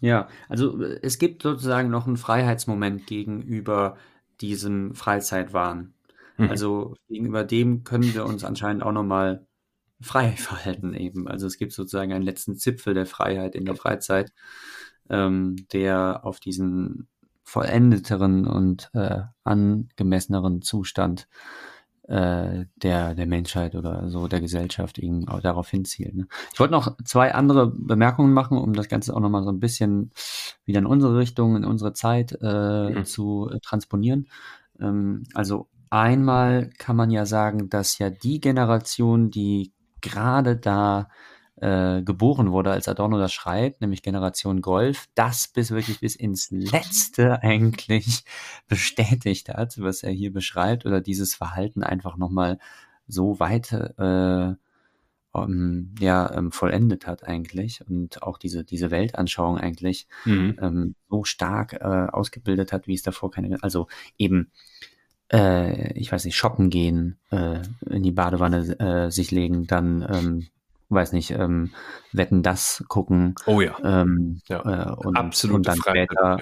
Ja, 0.00 0.28
also 0.48 0.80
es 0.80 1.18
gibt 1.18 1.42
sozusagen 1.42 1.90
noch 1.90 2.06
einen 2.06 2.16
Freiheitsmoment 2.16 3.06
gegenüber 3.06 3.96
diesem 4.40 4.94
Freizeitwahn. 4.94 5.92
Mhm. 6.38 6.50
Also 6.50 6.96
gegenüber 7.08 7.44
dem 7.44 7.84
können 7.84 8.14
wir 8.14 8.24
uns 8.24 8.44
anscheinend 8.44 8.82
auch 8.82 8.92
nochmal 8.92 9.46
frei 10.00 10.32
verhalten 10.36 10.94
eben. 10.94 11.28
Also 11.28 11.46
es 11.46 11.58
gibt 11.58 11.72
sozusagen 11.72 12.12
einen 12.12 12.24
letzten 12.24 12.56
Zipfel 12.56 12.94
der 12.94 13.06
Freiheit 13.06 13.54
in 13.54 13.64
der 13.64 13.76
Freizeit, 13.76 14.32
ähm, 15.10 15.56
der 15.72 16.24
auf 16.24 16.40
diesen 16.40 17.08
vollendeteren 17.44 18.46
und 18.46 18.90
äh, 18.92 19.22
angemesseneren 19.44 20.60
Zustand 20.60 21.28
äh, 22.08 22.66
der, 22.76 23.14
der 23.14 23.26
Menschheit 23.26 23.74
oder 23.74 24.08
so 24.08 24.28
der 24.28 24.40
Gesellschaft 24.40 24.98
eben 24.98 25.28
auch 25.28 25.40
darauf 25.40 25.68
hinzielen. 25.70 26.16
Ne? 26.16 26.26
Ich 26.52 26.60
wollte 26.60 26.72
noch 26.72 26.96
zwei 27.04 27.34
andere 27.34 27.68
Bemerkungen 27.70 28.32
machen, 28.32 28.58
um 28.58 28.74
das 28.74 28.88
Ganze 28.88 29.14
auch 29.14 29.20
nochmal 29.20 29.44
so 29.44 29.50
ein 29.50 29.60
bisschen 29.60 30.12
wieder 30.64 30.78
in 30.78 30.86
unsere 30.86 31.16
Richtung, 31.18 31.56
in 31.56 31.64
unsere 31.64 31.92
Zeit 31.92 32.36
äh, 32.40 32.90
mhm. 32.90 33.04
zu 33.04 33.50
transponieren. 33.62 34.28
Ähm, 34.80 35.24
also 35.34 35.68
einmal 35.90 36.70
kann 36.78 36.96
man 36.96 37.10
ja 37.10 37.26
sagen, 37.26 37.68
dass 37.68 37.98
ja 37.98 38.10
die 38.10 38.40
Generation, 38.40 39.30
die 39.30 39.72
gerade 40.00 40.56
da 40.56 41.08
äh, 41.56 42.02
geboren 42.02 42.52
wurde, 42.52 42.70
als 42.70 42.88
Adorno 42.88 43.18
das 43.18 43.32
schreibt, 43.32 43.80
nämlich 43.80 44.02
Generation 44.02 44.60
Golf, 44.60 45.08
das 45.14 45.48
bis 45.48 45.70
wirklich 45.70 46.00
bis 46.00 46.14
ins 46.14 46.50
Letzte 46.50 47.42
eigentlich 47.42 48.24
bestätigt 48.68 49.48
hat, 49.48 49.80
was 49.80 50.02
er 50.02 50.12
hier 50.12 50.32
beschreibt, 50.32 50.86
oder 50.86 51.00
dieses 51.00 51.34
Verhalten 51.34 51.82
einfach 51.82 52.16
nochmal 52.16 52.58
so 53.08 53.40
weit 53.40 53.72
äh, 53.72 54.54
um, 55.32 55.94
ja, 55.98 56.32
ähm, 56.32 56.52
vollendet 56.52 57.06
hat 57.06 57.24
eigentlich 57.24 57.84
und 57.86 58.22
auch 58.22 58.38
diese, 58.38 58.64
diese 58.64 58.90
Weltanschauung 58.90 59.58
eigentlich 59.58 60.06
mhm. 60.24 60.58
ähm, 60.60 60.94
so 61.10 61.24
stark 61.24 61.74
äh, 61.74 62.06
ausgebildet 62.10 62.72
hat, 62.72 62.86
wie 62.86 62.94
es 62.94 63.02
davor 63.02 63.30
keine, 63.30 63.62
also 63.62 63.88
eben 64.16 64.50
äh, 65.32 65.92
ich 65.92 66.10
weiß 66.10 66.24
nicht, 66.24 66.36
shoppen 66.36 66.70
gehen, 66.70 67.18
äh, 67.30 67.60
in 67.88 68.02
die 68.02 68.12
Badewanne 68.12 68.78
äh, 68.78 69.10
sich 69.10 69.30
legen, 69.30 69.66
dann 69.66 70.06
ähm, 70.10 70.46
weiß 70.88 71.12
nicht, 71.12 71.30
ähm, 71.32 71.70
Wetten 72.12 72.42
das 72.42 72.84
gucken. 72.88 73.34
Oh 73.46 73.60
ja. 73.60 73.76
Ähm, 73.84 74.40
ja. 74.48 74.60
Äh, 74.60 74.94
und, 74.96 75.16
Absolute 75.16 75.56
und 75.56 75.68
dann 75.68 75.76
später, 75.76 76.38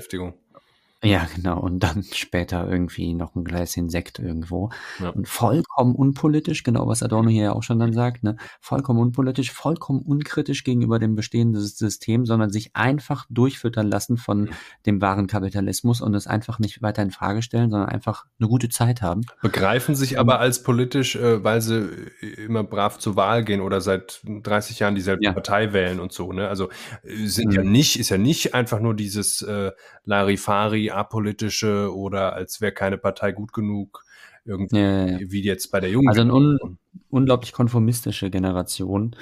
ja, 1.05 1.27
genau. 1.35 1.60
Und 1.60 1.81
dann 1.81 2.02
später 2.12 2.68
irgendwie 2.68 3.14
noch 3.14 3.35
ein 3.35 3.44
Gläschen 3.44 3.89
Sekt 3.89 4.18
irgendwo. 4.18 4.70
Ja. 5.01 5.10
Und 5.10 5.28
vollkommen 5.28 5.94
unpolitisch, 5.94 6.62
genau 6.62 6.86
was 6.89 7.02
Adorno 7.02 7.28
hier 7.28 7.44
ja 7.44 7.52
auch 7.52 7.62
schon 7.62 7.78
dann 7.78 7.93
sagt, 7.93 8.23
ne? 8.24 8.36
Vollkommen 8.60 9.01
unpolitisch, 9.01 9.52
vollkommen 9.52 10.01
unkritisch 10.01 10.64
gegenüber 10.64 10.98
dem 10.98 11.14
bestehenden 11.14 11.60
System, 11.60 12.24
sondern 12.24 12.51
sich 12.51 12.74
einfach 12.74 13.27
durchfüttern 13.28 13.89
lassen 13.89 14.16
von 14.16 14.43
mhm. 14.43 14.51
dem 14.86 15.01
wahren 15.01 15.27
Kapitalismus 15.27 16.01
und 16.01 16.14
es 16.14 16.27
einfach 16.27 16.59
nicht 16.59 16.82
weiter 16.82 17.02
in 17.02 17.10
Frage 17.10 17.43
stellen, 17.43 17.70
sondern 17.70 17.89
einfach 17.89 18.24
eine 18.40 18.48
gute 18.48 18.68
Zeit 18.68 19.02
haben. 19.02 19.23
Begreifen 19.43 19.94
sich 19.94 20.18
aber 20.18 20.40
als 20.40 20.62
politisch, 20.62 21.16
äh, 21.16 21.44
weil 21.44 21.60
sie 21.60 21.89
immer 22.36 22.64
brav 22.64 22.98
zur 22.98 23.16
Wahl 23.16 23.44
gehen 23.44 23.60
oder 23.60 23.81
seit 23.81 24.20
30 24.24 24.78
Jahren 24.78 24.94
dieselbe 24.94 25.24
ja. 25.24 25.32
Partei 25.32 25.73
wählen 25.73 26.01
und 26.01 26.12
so, 26.12 26.32
ne? 26.32 26.48
Also 26.48 26.70
äh, 27.02 27.27
sind 27.27 27.48
mhm. 27.48 27.52
ja 27.52 27.62
nicht, 27.62 27.98
ist 27.98 28.09
ja 28.09 28.18
nicht 28.18 28.55
einfach 28.55 28.81
nur 28.81 28.94
dieses 28.94 29.43
äh, 29.43 29.73
Larifari 30.05 30.85
apolitische 30.92 31.94
oder 31.94 32.34
als 32.34 32.60
wäre 32.60 32.72
keine 32.72 32.98
Partei 32.98 33.32
gut 33.32 33.52
genug, 33.52 34.04
irgendwie 34.44 34.78
ja, 34.78 35.06
ja. 35.06 35.18
wie 35.20 35.42
jetzt 35.42 35.70
bei 35.70 35.80
der 35.80 35.90
Jungen. 35.90 36.08
Also 36.08 36.22
eine 36.22 36.34
un 36.34 36.78
unglaublich 37.10 37.52
konformistische 37.52 38.30
Generation, 38.30 39.16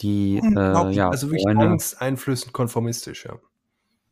die 0.00 0.38
äh, 0.38 0.92
ja, 0.92 1.10
also 1.10 1.28
wirklich 1.28 1.44
Bräune, 1.44 1.70
angsteinflößend 1.70 2.52
konformistisch, 2.52 3.26
ja. 3.26 3.38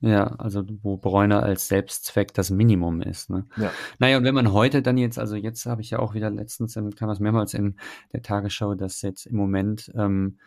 Ja, 0.00 0.26
also 0.38 0.64
wo 0.82 0.96
Bräuner 0.96 1.44
als 1.44 1.68
Selbstzweck 1.68 2.34
das 2.34 2.50
Minimum 2.50 3.02
ist. 3.02 3.30
Ne? 3.30 3.46
Ja. 3.56 3.70
Naja, 4.00 4.16
und 4.16 4.24
wenn 4.24 4.34
man 4.34 4.52
heute 4.52 4.82
dann 4.82 4.98
jetzt, 4.98 5.16
also 5.16 5.36
jetzt 5.36 5.64
habe 5.64 5.80
ich 5.80 5.90
ja 5.90 6.00
auch 6.00 6.12
wieder 6.12 6.28
letztens, 6.28 6.74
kam 6.74 7.08
das 7.08 7.20
mehrmals 7.20 7.54
in 7.54 7.76
der 8.12 8.20
Tagesschau, 8.20 8.74
dass 8.74 9.00
jetzt 9.02 9.26
im 9.26 9.36
Moment 9.36 9.92
ähm, 9.94 10.38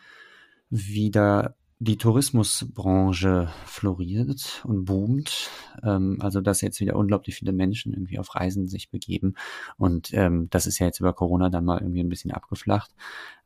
wieder 0.68 1.56
die 1.78 1.98
Tourismusbranche 1.98 3.50
floriert 3.66 4.64
und 4.64 4.86
boomt. 4.86 5.50
Ähm, 5.82 6.18
also 6.20 6.40
dass 6.40 6.62
jetzt 6.62 6.80
wieder 6.80 6.96
unglaublich 6.96 7.36
viele 7.36 7.52
Menschen 7.52 7.92
irgendwie 7.92 8.18
auf 8.18 8.34
Reisen 8.34 8.66
sich 8.66 8.90
begeben. 8.90 9.34
Und 9.76 10.12
ähm, 10.14 10.48
das 10.50 10.66
ist 10.66 10.78
ja 10.78 10.86
jetzt 10.86 11.00
über 11.00 11.12
Corona 11.12 11.50
dann 11.50 11.66
mal 11.66 11.80
irgendwie 11.80 12.00
ein 12.00 12.08
bisschen 12.08 12.30
abgeflacht. 12.30 12.94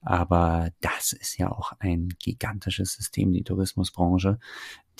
Aber 0.00 0.70
das 0.80 1.12
ist 1.12 1.38
ja 1.38 1.50
auch 1.50 1.72
ein 1.80 2.08
gigantisches 2.18 2.92
System, 2.92 3.32
die 3.32 3.42
Tourismusbranche, 3.42 4.38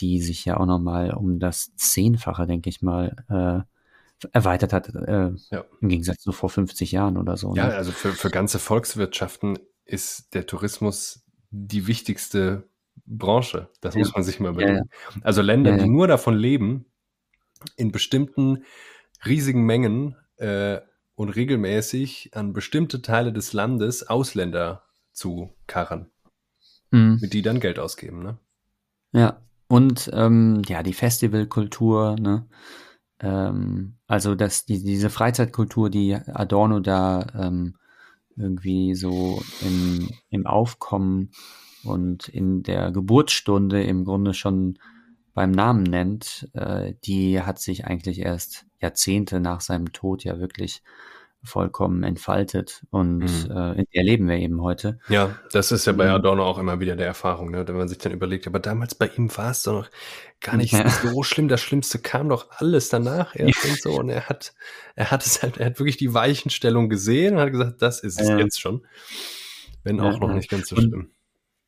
die 0.01 0.21
sich 0.21 0.45
ja 0.45 0.59
auch 0.59 0.67
nochmal 0.67 1.15
um 1.15 1.39
das 1.39 1.75
Zehnfache, 1.77 2.47
denke 2.47 2.69
ich 2.69 2.83
mal, 2.83 3.17
äh, 3.29 4.27
erweitert 4.33 4.73
hat, 4.73 4.89
äh, 4.89 5.31
ja. 5.51 5.65
im 5.81 5.89
Gegensatz 5.89 6.19
zu 6.23 6.33
vor 6.33 6.51
50 6.51 6.93
Jahren 6.93 7.17
oder 7.17 7.37
so. 7.37 7.55
Ja, 7.55 7.69
ne? 7.69 7.75
also 7.75 7.93
für, 7.93 8.13
für 8.13 8.31
ganze 8.31 8.59
Volkswirtschaften 8.59 9.59
ist 9.85 10.35
der 10.35 10.47
Tourismus 10.47 11.25
die 11.51 11.87
wichtigste 11.87 12.70
Branche. 13.11 13.69
Das 13.81 13.95
ja. 13.95 14.01
muss 14.01 14.15
man 14.15 14.23
sich 14.23 14.41
mal 14.41 14.51
überlegen. 14.51 14.77
Ja, 14.77 15.21
also 15.23 15.43
Länder, 15.43 15.77
die 15.77 15.89
nur 15.89 16.07
davon 16.07 16.37
leben, 16.37 16.87
in 17.77 17.93
bestimmten 17.93 18.65
riesigen 19.27 19.65
Mengen 19.67 20.17
äh, 20.37 20.81
und 21.15 21.31
regelmäßig 21.31 22.31
an 22.35 22.53
bestimmte 22.53 23.03
Teile 23.03 23.33
des 23.33 23.53
Landes 23.53 24.09
Ausländer 24.09 24.85
zu 25.13 25.55
karren. 25.67 26.11
Mhm. 26.91 27.19
Mit 27.21 27.33
die 27.35 27.43
dann 27.43 27.61
Geld 27.61 27.79
ausgeben, 27.79 28.23
ne? 28.23 28.39
Ja, 29.13 29.43
und 29.69 30.09
ähm, 30.13 30.63
ja, 30.67 30.83
die 30.83 30.95
Festivalkultur, 30.95 32.17
ne? 32.19 32.47
Ähm, 33.21 33.97
also 34.07 34.35
dass 34.35 34.65
die, 34.65 34.83
diese 34.83 35.11
Freizeitkultur, 35.11 35.91
die 35.91 36.15
Adorno 36.15 36.81
da 36.81 37.27
ähm, 37.35 37.77
irgendwie 38.37 38.95
so 38.95 39.43
im, 39.61 40.09
im 40.31 40.47
Aufkommen 40.47 41.33
und 41.85 42.29
in 42.29 42.63
der 42.63 42.91
Geburtsstunde 42.91 43.83
im 43.83 44.05
Grunde 44.05 44.35
schon 44.35 44.79
beim 45.35 45.51
Namen 45.51 45.85
nennt, 45.85 46.49
äh, 46.55 46.95
die 47.05 47.41
hat 47.41 47.59
sich 47.59 47.87
eigentlich 47.87 48.21
erst 48.21 48.67
Jahrzehnte 48.81 49.41
nach 49.41 49.61
seinem 49.61 49.93
Tod 49.93 50.25
ja 50.25 50.39
wirklich 50.39 50.83
vollkommen 51.43 52.03
entfaltet 52.03 52.83
und 52.91 53.21
mhm. 53.21 53.51
äh, 53.51 53.73
in 53.79 53.87
der 53.95 54.05
leben 54.05 54.29
wir 54.29 54.37
eben 54.37 54.61
heute. 54.61 54.99
Ja, 55.09 55.39
das 55.53 55.73
ist 55.73 55.87
ja 55.87 55.93
bei 55.93 56.11
Adorno 56.11 56.45
auch 56.45 56.59
immer 56.59 56.81
wieder 56.81 56.97
der 56.97 57.07
Erfahrung, 57.07 57.51
ne? 57.51 57.67
wenn 57.67 57.77
man 57.77 57.89
sich 57.89 57.97
dann 57.97 58.13
überlegt, 58.13 58.47
aber 58.47 58.59
damals 58.59 58.95
bei 58.95 59.07
ihm 59.07 59.35
war 59.37 59.51
es 59.51 59.63
doch 59.63 59.73
noch 59.73 59.91
gar 60.41 60.57
nicht 60.57 60.73
ja. 60.73 60.89
so 60.89 61.23
schlimm. 61.23 61.49
Das 61.49 61.61
Schlimmste 61.63 61.99
kam 61.99 62.29
doch 62.29 62.51
alles 62.51 62.91
danach 62.91 63.35
erst 63.35 63.65
und 63.65 63.81
so. 63.81 63.99
Und 63.99 64.11
er 64.11 64.29
hat, 64.29 64.53
er 64.97 65.11
hat 65.11 65.25
es 65.25 65.43
halt, 65.43 65.57
er 65.57 65.67
hat 65.67 65.79
wirklich 65.79 65.97
die 65.97 66.13
Weichenstellung 66.13 66.91
gesehen 66.91 67.35
und 67.35 67.41
hat 67.41 67.53
gesagt, 67.53 67.83
das 67.83 68.01
ist 68.01 68.21
es 68.21 68.29
ja. 68.29 68.39
jetzt 68.39 68.61
schon. 68.61 68.87
Wenn 69.83 70.01
auch 70.01 70.13
ja, 70.13 70.19
noch 70.19 70.35
nicht 70.35 70.51
ganz 70.51 70.69
so 70.69 70.77
schlimm. 70.77 71.11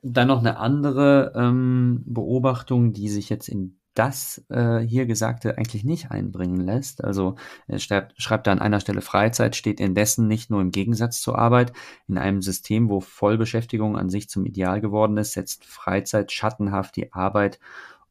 Dann 0.02 0.28
noch 0.28 0.40
eine 0.40 0.58
andere 0.58 1.32
ähm, 1.34 2.02
Beobachtung, 2.04 2.92
die 2.92 3.08
sich 3.08 3.28
jetzt 3.28 3.48
in 3.48 3.78
das 3.94 4.42
äh, 4.48 4.78
hier 4.78 5.06
Gesagte 5.06 5.58
eigentlich 5.58 5.84
nicht 5.84 6.10
einbringen 6.10 6.60
lässt. 6.60 7.04
Also 7.04 7.36
er 7.66 7.78
schreibt, 7.78 8.20
schreibt 8.20 8.46
da 8.46 8.52
an 8.52 8.58
einer 8.58 8.80
Stelle, 8.80 9.02
Freizeit 9.02 9.54
steht 9.54 9.80
indessen 9.80 10.28
nicht 10.28 10.50
nur 10.50 10.60
im 10.62 10.70
Gegensatz 10.70 11.20
zur 11.20 11.38
Arbeit. 11.38 11.72
In 12.08 12.16
einem 12.16 12.40
System, 12.40 12.88
wo 12.88 13.00
Vollbeschäftigung 13.00 13.98
an 13.98 14.08
sich 14.08 14.28
zum 14.28 14.46
Ideal 14.46 14.80
geworden 14.80 15.16
ist, 15.18 15.32
setzt 15.32 15.66
Freizeit 15.66 16.32
schattenhaft 16.32 16.96
die 16.96 17.12
Arbeit 17.12 17.58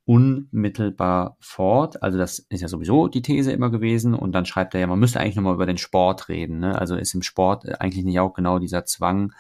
unmittelbar 0.06 1.38
fort. 1.40 2.04
Also 2.04 2.18
das 2.18 2.40
ist 2.40 2.62
ja 2.62 2.68
sowieso 2.68 3.08
die 3.08 3.22
These 3.22 3.52
immer 3.52 3.72
gewesen. 3.72 4.14
Und 4.14 4.34
dann 4.34 4.46
schreibt 4.46 4.76
er 4.76 4.82
ja, 4.82 4.88
man 4.88 5.00
müsste 5.00 5.20
eigentlich 5.20 5.36
nochmal 5.36 5.56
über 5.56 5.66
den 5.66 5.78
Sport 5.78 6.30
reden. 6.30 6.60
Ne? 6.60 6.78
Also 6.78 6.96
ist 6.96 7.16
im 7.16 7.24
Sport 7.24 7.82
eigentlich 7.82 8.06
nicht 8.06 8.20
auch 8.20 8.34
genau 8.34 8.60
dieser 8.60 8.86
Zwang 8.86 9.34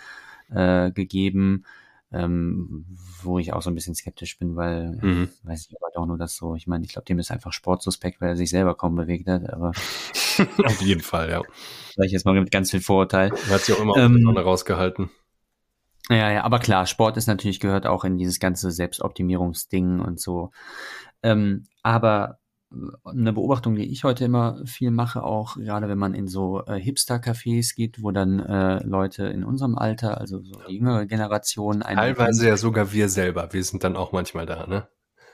äh, 0.49 0.91
gegeben, 0.91 1.65
ähm, 2.13 2.85
wo 3.23 3.39
ich 3.39 3.53
auch 3.53 3.61
so 3.61 3.69
ein 3.69 3.75
bisschen 3.75 3.95
skeptisch 3.95 4.37
bin, 4.37 4.55
weil, 4.55 4.97
mhm. 5.01 5.29
weiß 5.43 5.67
ich 5.69 5.75
aber 5.75 6.01
auch 6.01 6.05
nur 6.05 6.17
das 6.17 6.35
so, 6.35 6.55
ich 6.55 6.67
meine, 6.67 6.83
ich 6.83 6.91
glaube, 6.91 7.05
dem 7.05 7.19
ist 7.19 7.31
einfach 7.31 7.53
Sportsuspekt, 7.53 8.19
weil 8.19 8.29
er 8.29 8.35
sich 8.35 8.49
selber 8.49 8.75
kaum 8.75 8.95
bewegt 8.95 9.27
hat, 9.27 9.49
aber. 9.49 9.71
Auf 10.65 10.81
jeden 10.81 11.01
Fall, 11.01 11.29
ja. 11.29 11.41
Vielleicht 11.93 12.13
jetzt 12.13 12.25
mal 12.25 12.33
mit 12.33 12.51
ganz 12.51 12.71
viel 12.71 12.81
Vorurteil. 12.81 13.31
Er 13.47 13.55
hat 13.55 13.61
sich 13.61 13.75
auch 13.75 13.81
immer 13.81 13.95
ähm, 13.97 14.27
auf 14.27 14.45
rausgehalten. 14.45 15.09
Ja, 16.09 16.31
ja, 16.31 16.43
aber 16.43 16.59
klar, 16.59 16.85
Sport 16.87 17.15
ist 17.15 17.27
natürlich 17.27 17.59
gehört 17.59 17.85
auch 17.85 18.03
in 18.03 18.17
dieses 18.17 18.39
ganze 18.39 18.71
Selbstoptimierungsding 18.71 19.99
und 19.99 20.19
so. 20.19 20.51
Ähm, 21.23 21.67
aber 21.83 22.40
eine 23.03 23.33
Beobachtung, 23.33 23.75
die 23.75 23.91
ich 23.91 24.03
heute 24.03 24.25
immer 24.25 24.61
viel 24.65 24.91
mache, 24.91 25.23
auch 25.23 25.55
gerade 25.55 25.89
wenn 25.89 25.97
man 25.97 26.13
in 26.13 26.27
so 26.27 26.63
äh, 26.65 26.79
Hipster-Cafés 26.79 27.75
geht, 27.75 28.01
wo 28.01 28.11
dann 28.11 28.39
äh, 28.39 28.83
Leute 28.83 29.25
in 29.25 29.43
unserem 29.43 29.77
Alter, 29.77 30.19
also 30.19 30.41
so 30.41 30.53
die 30.67 30.75
jüngere 30.75 31.05
Generation, 31.05 31.81
teilweise 31.81 32.47
ja 32.47 32.57
sogar 32.57 32.93
wir 32.93 33.09
selber, 33.09 33.51
wir 33.51 33.63
sind 33.63 33.83
dann 33.83 33.95
auch 33.95 34.11
manchmal 34.11 34.45
da, 34.45 34.67
ne? 34.67 34.87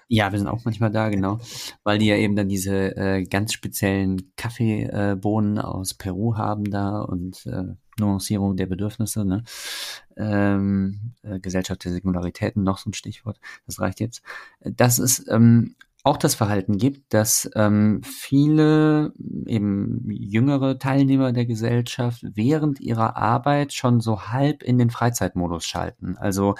Ja, 0.09 0.31
wir 0.31 0.39
sind 0.39 0.47
auch 0.47 0.64
manchmal 0.64 0.89
da, 0.89 1.09
genau, 1.09 1.39
weil 1.84 1.99
die 1.99 2.07
ja 2.07 2.15
eben 2.15 2.35
dann 2.35 2.47
diese 2.47 2.95
äh, 2.95 3.23
ganz 3.23 3.51
speziellen 3.51 4.31
Kaffeebohnen 4.38 5.59
aus 5.59 5.93
Peru 5.93 6.38
haben 6.38 6.64
da 6.72 7.01
und 7.01 7.45
äh, 7.45 7.76
Nuancierung 7.99 8.55
der 8.55 8.68
Bedürfnisse, 8.68 9.26
ne? 9.26 9.43
ähm, 10.15 11.14
äh, 11.23 11.39
Gesellschaft 11.39 11.84
der 11.84 11.91
Singularitäten, 11.91 12.64
noch 12.64 12.77
so 12.77 12.89
ein 12.89 12.93
Stichwort, 12.93 13.39
das 13.65 13.80
reicht 13.80 13.99
jetzt. 13.99 14.22
Das 14.61 14.97
ist 14.97 15.27
ähm, 15.30 15.76
auch 16.07 16.15
das 16.15 16.35
Verhalten 16.35 16.77
gibt, 16.77 17.13
dass 17.13 17.49
ähm, 17.53 18.01
viele 18.01 19.11
eben 19.45 20.09
jüngere 20.09 20.79
Teilnehmer 20.79 21.34
der 21.34 21.45
Gesellschaft 21.45 22.23
während 22.23 22.79
ihrer 22.79 23.17
Arbeit 23.17 23.73
schon 23.73 23.99
so 23.99 24.21
halb 24.21 24.63
in 24.63 24.77
den 24.77 24.89
Freizeitmodus 24.89 25.65
schalten. 25.65 26.15
Also 26.17 26.55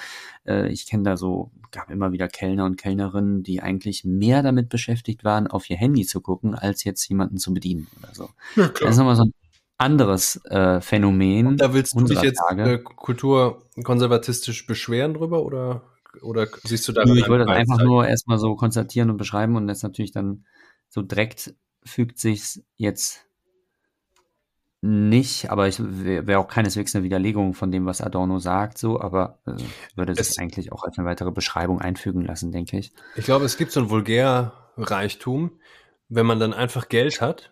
äh, 0.46 0.68
ich 0.68 0.86
kenne 0.86 1.04
da 1.04 1.16
so, 1.16 1.52
gab 1.72 1.90
immer 1.90 2.12
wieder 2.12 2.28
Kellner 2.28 2.66
und 2.66 2.76
Kellnerinnen, 2.76 3.42
die 3.42 3.62
eigentlich 3.62 4.04
mehr 4.04 4.44
damit 4.44 4.68
beschäftigt 4.68 5.24
waren, 5.24 5.48
auf 5.48 5.70
ihr 5.70 5.78
Handy 5.78 6.06
zu 6.06 6.20
gucken, 6.20 6.54
als 6.54 6.84
jetzt 6.84 7.08
jemanden 7.08 7.38
zu 7.38 7.54
bedienen 7.54 7.88
oder 8.00 8.14
so. 8.14 8.30
Ja, 8.58 8.68
das 8.68 8.90
ist 8.92 8.98
nochmal 8.98 9.16
so 9.16 9.24
ein 9.24 9.34
anderes 9.78 10.44
äh, 10.46 10.82
Phänomen. 10.82 11.48
Und 11.48 11.62
da 11.62 11.74
willst 11.74 11.98
du 11.98 12.04
dich 12.04 12.22
jetzt 12.22 12.42
äh, 12.50 12.80
kulturkonservatistisch 12.80 14.68
beschweren 14.68 15.14
drüber 15.14 15.42
oder? 15.44 15.84
Oder 16.22 16.48
siehst 16.64 16.88
du 16.88 16.92
da? 16.92 17.04
Ich 17.04 17.28
wollte 17.28 17.46
das 17.46 17.56
einfach 17.56 17.84
nur 17.84 18.08
erstmal 18.08 18.40
so 18.40 18.56
konstatieren 18.56 19.10
und 19.10 19.18
beschreiben 19.18 19.56
und 19.56 19.68
das 19.68 19.84
natürlich 19.84 20.12
dann 20.12 20.46
so 20.90 21.02
direkt 21.02 21.54
fügt 21.84 22.20
sich 22.20 22.64
jetzt 22.76 23.28
nicht, 24.82 25.50
aber 25.50 25.68
ich 25.68 25.80
wäre 25.80 26.40
auch 26.40 26.48
keineswegs 26.48 26.96
eine 26.96 27.04
Widerlegung 27.04 27.54
von 27.56 27.72
dem, 27.72 27.86
was 27.86 28.02
Adorno 28.02 28.40
sagt, 28.40 28.78
so, 28.78 29.02
aber 29.02 29.40
äh, 29.48 29.54
würde 29.96 30.14
es 30.14 30.30
sich 30.30 30.40
eigentlich 30.40 30.72
auch 30.72 30.84
als 30.84 30.98
eine 30.98 31.08
weitere 31.08 31.32
Beschreibung 31.32 31.82
einfügen 31.82 32.24
lassen, 32.24 32.52
denke 32.52 32.78
ich. 32.78 32.94
Ich 33.16 33.26
glaube, 33.26 33.46
es 33.46 33.58
gibt 33.58 33.72
so 33.72 33.80
ein 33.80 33.90
Vulgärreichtum, 33.90 35.52
wenn 36.10 36.26
man 36.26 36.40
dann 36.40 36.54
einfach 36.54 36.90
Geld 36.90 37.22
hat 37.22 37.52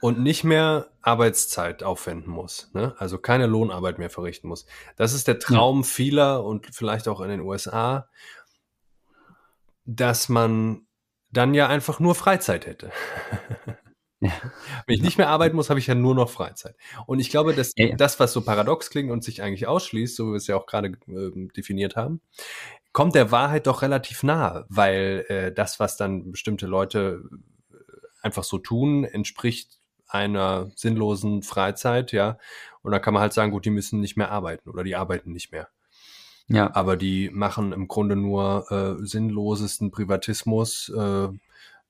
und 0.00 0.20
nicht 0.20 0.44
mehr 0.44 0.88
Arbeitszeit 1.02 1.82
aufwenden 1.82 2.30
muss, 2.30 2.70
ne? 2.72 2.94
also 2.98 3.18
keine 3.18 3.46
Lohnarbeit 3.46 3.98
mehr 3.98 4.10
verrichten 4.10 4.48
muss. 4.48 4.66
Das 4.96 5.12
ist 5.12 5.28
der 5.28 5.38
Traum 5.38 5.78
ja. 5.78 5.86
vieler 5.86 6.44
und 6.44 6.66
vielleicht 6.72 7.08
auch 7.08 7.20
in 7.20 7.28
den 7.28 7.40
USA, 7.40 8.08
dass 9.84 10.28
man 10.28 10.86
dann 11.30 11.54
ja 11.54 11.68
einfach 11.68 12.00
nur 12.00 12.14
Freizeit 12.14 12.66
hätte. 12.66 12.90
Ja. 14.20 14.32
Wenn 14.86 14.96
ich 14.96 15.02
nicht 15.02 15.16
mehr 15.16 15.28
arbeiten 15.28 15.54
muss, 15.54 15.70
habe 15.70 15.78
ich 15.78 15.86
ja 15.86 15.94
nur 15.94 16.12
noch 16.12 16.28
Freizeit. 16.28 16.74
Und 17.06 17.20
ich 17.20 17.30
glaube, 17.30 17.54
dass 17.54 17.72
ja, 17.76 17.94
das, 17.94 18.18
was 18.18 18.32
so 18.32 18.40
paradox 18.40 18.90
klingt 18.90 19.12
und 19.12 19.22
sich 19.22 19.42
eigentlich 19.42 19.68
ausschließt, 19.68 20.16
so 20.16 20.26
wie 20.26 20.30
wir 20.30 20.36
es 20.38 20.48
ja 20.48 20.56
auch 20.56 20.66
gerade 20.66 20.88
äh, 20.88 21.48
definiert 21.56 21.94
haben, 21.94 22.20
kommt 22.92 23.14
der 23.14 23.30
Wahrheit 23.30 23.68
doch 23.68 23.82
relativ 23.82 24.24
nahe, 24.24 24.66
weil 24.68 25.24
äh, 25.28 25.52
das, 25.52 25.78
was 25.78 25.96
dann 25.96 26.32
bestimmte 26.32 26.66
Leute 26.66 27.22
äh, 27.70 27.76
einfach 28.22 28.42
so 28.42 28.58
tun, 28.58 29.04
entspricht 29.04 29.78
einer 30.08 30.70
sinnlosen 30.74 31.42
Freizeit, 31.42 32.12
ja. 32.12 32.38
Und 32.82 32.92
da 32.92 32.98
kann 32.98 33.14
man 33.14 33.20
halt 33.20 33.32
sagen, 33.32 33.52
gut, 33.52 33.64
die 33.64 33.70
müssen 33.70 34.00
nicht 34.00 34.16
mehr 34.16 34.30
arbeiten 34.30 34.70
oder 34.70 34.82
die 34.84 34.96
arbeiten 34.96 35.32
nicht 35.32 35.52
mehr. 35.52 35.68
Ja. 36.48 36.74
Aber 36.74 36.96
die 36.96 37.30
machen 37.30 37.72
im 37.72 37.88
Grunde 37.88 38.16
nur 38.16 38.70
äh, 38.70 39.04
sinnlosesten 39.04 39.90
Privatismus, 39.90 40.90
äh, 40.96 41.28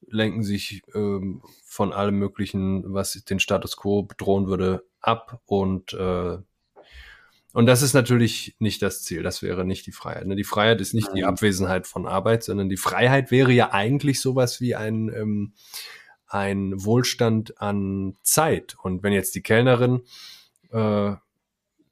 lenken 0.09 0.43
sich 0.43 0.83
äh, 0.95 1.21
von 1.65 1.93
allem 1.93 2.19
Möglichen, 2.19 2.93
was 2.93 3.13
den 3.13 3.39
Status 3.39 3.77
quo 3.77 4.03
bedrohen 4.03 4.47
würde, 4.49 4.85
ab 5.01 5.41
und 5.47 5.93
äh, 5.93 6.39
und 7.55 7.67
das 7.67 7.83
ist 7.83 7.95
natürlich 7.95 8.55
nicht 8.59 8.83
das 8.83 9.03
Ziel. 9.03 9.23
Das 9.23 9.43
wäre 9.43 9.65
nicht 9.65 9.87
die 9.87 9.93
Freiheit. 9.93 10.27
Ne? 10.27 10.37
Die 10.37 10.45
Freiheit 10.45 10.81
ist 10.81 10.93
nicht 10.95 11.09
die 11.15 11.25
Abwesenheit 11.25 11.87
von 11.87 12.07
Arbeit, 12.07 12.45
sondern 12.45 12.69
die 12.69 12.77
Freiheit 12.77 13.31
wäre 13.31 13.53
ja 13.53 13.73
eigentlich 13.73 14.21
sowas 14.21 14.61
wie 14.61 14.77
ein 14.77 15.09
ähm, 15.09 15.55
ein 16.29 16.85
Wohlstand 16.85 17.61
an 17.61 18.17
Zeit. 18.23 18.77
Und 18.83 19.03
wenn 19.03 19.13
jetzt 19.13 19.35
die 19.35 19.43
Kellnerin 19.43 20.03
äh, 20.71 21.15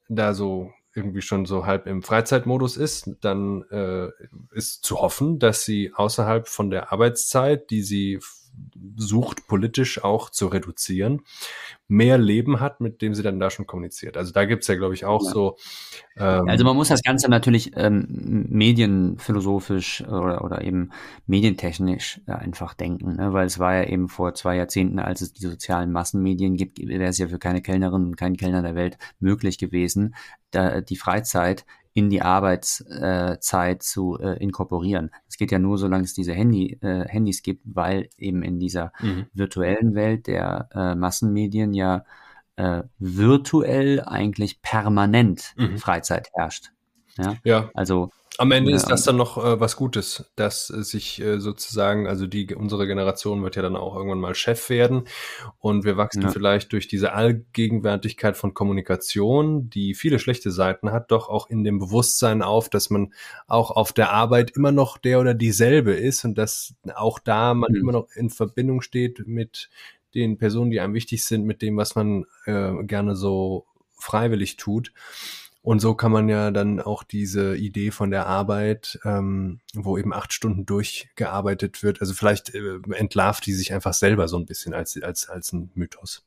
da 0.09 0.33
so 0.33 0.71
irgendwie 0.93 1.21
schon 1.21 1.45
so 1.45 1.65
halb 1.65 1.85
im 1.85 2.01
Freizeitmodus 2.01 2.75
ist, 2.75 3.11
dann 3.21 3.63
äh, 3.69 4.09
ist 4.51 4.83
zu 4.83 4.99
hoffen, 4.99 5.37
dass 5.37 5.63
sie 5.63 5.93
außerhalb 5.93 6.47
von 6.47 6.71
der 6.71 6.91
Arbeitszeit, 6.91 7.69
die 7.69 7.83
sie 7.83 8.19
sucht, 8.95 9.47
politisch 9.47 10.03
auch 10.03 10.29
zu 10.29 10.47
reduzieren, 10.47 11.21
mehr 11.87 12.17
Leben 12.17 12.59
hat, 12.59 12.81
mit 12.81 13.01
dem 13.01 13.13
sie 13.13 13.23
dann 13.23 13.39
da 13.39 13.49
schon 13.49 13.67
kommuniziert. 13.67 14.17
Also 14.17 14.33
da 14.33 14.45
gibt's 14.45 14.67
ja, 14.67 14.75
glaube 14.75 14.93
ich, 14.93 15.05
auch 15.05 15.23
ja. 15.23 15.31
so. 15.31 15.57
Ähm, 16.17 16.47
also 16.47 16.65
man 16.65 16.75
muss 16.75 16.89
das 16.89 17.03
Ganze 17.03 17.29
natürlich 17.29 17.71
ähm, 17.75 18.45
medienphilosophisch 18.49 20.01
oder, 20.01 20.43
oder 20.43 20.63
eben 20.63 20.91
medientechnisch 21.27 22.21
äh, 22.27 22.33
einfach 22.33 22.73
denken, 22.73 23.15
ne? 23.15 23.33
weil 23.33 23.45
es 23.45 23.59
war 23.59 23.75
ja 23.75 23.83
eben 23.83 24.09
vor 24.09 24.33
zwei 24.33 24.57
Jahrzehnten, 24.57 24.99
als 24.99 25.21
es 25.21 25.33
die 25.33 25.45
sozialen 25.45 25.91
Massenmedien 25.91 26.55
gibt, 26.55 26.79
wäre 26.79 27.05
es 27.05 27.17
ja 27.17 27.27
für 27.27 27.39
keine 27.39 27.61
Kellnerin 27.61 28.05
und 28.05 28.17
keinen 28.17 28.37
Kellner 28.37 28.61
der 28.61 28.75
Welt 28.75 28.97
möglich 29.19 29.57
gewesen, 29.57 30.15
da 30.51 30.81
die 30.81 30.97
Freizeit 30.97 31.65
in 31.97 32.11
die 32.11 32.21
Arbeitszeit 32.21 33.81
zu 33.81 34.19
äh, 34.19 34.37
inkorporieren. 34.37 35.09
Es 35.27 35.35
geht 35.35 35.51
ja 35.51 35.57
nur, 35.57 35.79
solange 35.79 36.03
es 36.03 36.13
diese 36.13 36.31
Handy, 36.31 36.77
äh, 36.83 37.07
Handys 37.07 37.41
gibt, 37.41 37.63
weil 37.65 38.09
eben 38.19 38.43
in 38.43 38.59
dieser 38.59 38.93
mhm. 38.99 39.25
virtuellen 39.33 39.95
Welt 39.95 40.27
der 40.27 40.69
äh, 40.75 40.93
Massenmedien 40.95 41.73
ja 41.73 42.05
virtuell 42.97 44.01
eigentlich 44.03 44.63
permanent 44.63 45.53
mhm. 45.57 45.77
Freizeit 45.77 46.29
herrscht. 46.33 46.71
Ja. 47.15 47.35
Ja. 47.43 47.69
Also 47.75 48.09
Am 48.39 48.51
Ende 48.51 48.71
Ja, 48.71 48.71
ist 48.71 48.91
das 48.91 49.03
dann 49.03 49.17
noch 49.17 49.37
äh, 49.43 49.59
was 49.59 49.75
Gutes, 49.75 50.31
dass 50.35 50.69
äh, 50.69 50.83
sich 50.83 51.19
äh, 51.19 51.39
sozusagen, 51.39 52.05
also 52.07 52.27
die 52.27 52.53
unsere 52.53 52.85
Generation 52.85 53.41
wird 53.41 53.55
ja 53.55 53.63
dann 53.63 53.75
auch 53.75 53.95
irgendwann 53.95 54.19
mal 54.19 54.35
Chef 54.35 54.69
werden 54.69 55.05
und 55.57 55.85
wir 55.85 55.97
wachsen 55.97 56.27
Ja. 56.27 56.31
vielleicht 56.31 56.71
durch 56.71 56.87
diese 56.87 57.13
Allgegenwärtigkeit 57.13 58.37
von 58.37 58.53
Kommunikation, 58.53 59.71
die 59.71 59.95
viele 59.95 60.19
schlechte 60.19 60.51
Seiten 60.51 60.91
hat, 60.91 61.09
doch 61.09 61.29
auch 61.29 61.49
in 61.49 61.63
dem 61.63 61.79
Bewusstsein 61.79 62.43
auf, 62.43 62.69
dass 62.69 62.91
man 62.91 63.11
auch 63.47 63.71
auf 63.71 63.91
der 63.91 64.11
Arbeit 64.13 64.51
immer 64.51 64.71
noch 64.71 64.99
der 64.99 65.19
oder 65.19 65.33
dieselbe 65.33 65.93
ist 65.93 66.23
und 66.23 66.37
dass 66.37 66.75
auch 66.95 67.17
da 67.17 67.55
man 67.55 67.69
Mhm. 67.69 67.81
immer 67.81 67.93
noch 67.93 68.07
in 68.15 68.29
Verbindung 68.29 68.81
steht 68.81 69.25
mit 69.27 69.67
den 70.13 70.37
Personen, 70.37 70.69
die 70.69 70.79
einem 70.79 70.93
wichtig 70.93 71.25
sind, 71.25 71.45
mit 71.45 71.63
dem, 71.63 71.75
was 71.77 71.95
man 71.95 72.25
äh, 72.45 72.71
gerne 72.83 73.15
so 73.15 73.65
freiwillig 73.97 74.57
tut. 74.57 74.93
Und 75.67 75.81
so 75.81 75.95
kann 75.95 76.13
man 76.13 76.29
ja 76.29 76.49
dann 76.49 76.79
auch 76.79 77.03
diese 77.03 77.57
Idee 77.57 77.91
von 77.91 78.09
der 78.09 78.25
Arbeit, 78.25 78.97
ähm, 79.03 79.59
wo 79.73 79.97
eben 79.97 80.13
acht 80.13 80.31
Stunden 80.31 80.65
durchgearbeitet 80.65 81.83
wird, 81.83 81.99
also 81.99 82.13
vielleicht 82.13 82.55
äh, 82.55 82.79
entlarvt 82.93 83.45
die 83.45 83.51
sich 83.51 83.73
einfach 83.73 83.93
selber 83.93 84.29
so 84.29 84.37
ein 84.37 84.45
bisschen 84.45 84.73
als, 84.73 84.97
als, 85.03 85.27
als 85.27 85.51
ein 85.51 85.69
Mythos. 85.75 86.23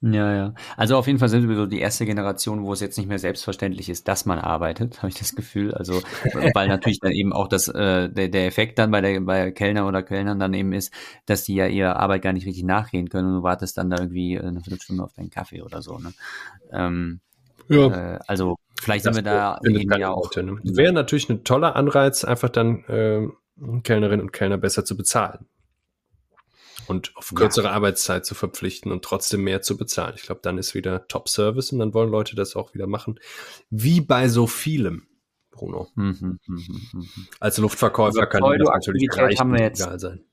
Ja, 0.00 0.34
ja. 0.34 0.54
Also 0.76 0.96
auf 0.96 1.06
jeden 1.06 1.20
Fall 1.20 1.28
sind 1.28 1.48
wir 1.48 1.54
so 1.54 1.66
die 1.66 1.78
erste 1.78 2.04
Generation, 2.04 2.64
wo 2.64 2.72
es 2.72 2.80
jetzt 2.80 2.98
nicht 2.98 3.06
mehr 3.06 3.20
selbstverständlich 3.20 3.88
ist, 3.88 4.08
dass 4.08 4.26
man 4.26 4.40
arbeitet, 4.40 4.96
habe 5.04 5.08
ich 5.08 5.14
das 5.14 5.36
Gefühl. 5.36 5.72
Also 5.72 6.02
weil 6.54 6.66
natürlich 6.66 6.98
dann 6.98 7.12
eben 7.12 7.32
auch 7.32 7.46
das 7.46 7.68
äh, 7.68 8.08
der, 8.08 8.26
der 8.26 8.46
Effekt 8.48 8.80
dann 8.80 8.90
bei 8.90 9.00
der 9.00 9.20
bei 9.20 9.52
Kellner 9.52 9.86
oder 9.86 10.02
Kellnern 10.02 10.40
dann 10.40 10.52
eben 10.52 10.72
ist, 10.72 10.92
dass 11.26 11.44
die 11.44 11.54
ja 11.54 11.68
ihrer 11.68 11.94
Arbeit 11.94 12.22
gar 12.22 12.32
nicht 12.32 12.44
richtig 12.44 12.64
nachgehen 12.64 13.08
können 13.08 13.28
und 13.28 13.34
du 13.36 13.42
wartest 13.44 13.78
dann 13.78 13.88
da 13.88 13.98
irgendwie 14.00 14.36
eine 14.40 14.62
Viertelstunde 14.62 15.04
auf 15.04 15.12
deinen 15.12 15.30
Kaffee 15.30 15.62
oder 15.62 15.80
so. 15.80 15.96
Ne? 15.96 16.12
Ähm, 16.72 17.20
äh, 17.70 18.18
also 18.26 18.56
vielleicht 18.80 19.04
sind 19.04 19.14
wir 19.16 19.22
da 19.22 19.60
ja 19.98 20.10
auch. 20.10 20.34
Ne? 20.34 20.58
Wäre 20.64 20.92
natürlich 20.92 21.28
ein 21.28 21.44
toller 21.44 21.76
Anreiz, 21.76 22.24
einfach 22.24 22.48
dann 22.48 22.84
ähm, 22.88 23.36
Kellnerinnen 23.82 24.22
und 24.26 24.32
Kellner 24.32 24.58
besser 24.58 24.84
zu 24.84 24.96
bezahlen. 24.96 25.46
Und 26.86 27.12
auf 27.16 27.30
Ja. 27.30 27.36
kürzere 27.38 27.70
Arbeitszeit 27.70 28.26
zu 28.26 28.34
verpflichten 28.34 28.90
und 28.90 29.04
trotzdem 29.04 29.44
mehr 29.44 29.62
zu 29.62 29.76
bezahlen. 29.76 30.14
Ich 30.16 30.22
glaube, 30.22 30.40
dann 30.42 30.58
ist 30.58 30.74
wieder 30.74 31.06
Top-Service 31.06 31.70
und 31.72 31.78
dann 31.78 31.94
wollen 31.94 32.10
Leute 32.10 32.34
das 32.34 32.56
auch 32.56 32.74
wieder 32.74 32.88
machen. 32.88 33.20
Wie 33.70 34.00
bei 34.00 34.28
so 34.28 34.48
vielem, 34.48 35.06
Bruno. 35.52 35.88
Mhm, 35.94 36.16
mhm, 36.20 36.38
mhm, 36.48 36.80
mhm. 36.92 37.08
Als 37.38 37.58
Luftverkäufer 37.58 38.16
Über 38.22 38.26
kann 38.26 38.42
dir 38.42 38.58
das 38.58 38.68
natürlich 38.68 39.08
Pseudoaktivität 39.08 39.40
haben 39.40 39.52
wir 39.52 39.60
jetzt- 39.62 39.80
egal 39.80 40.00
sein. 40.00 40.24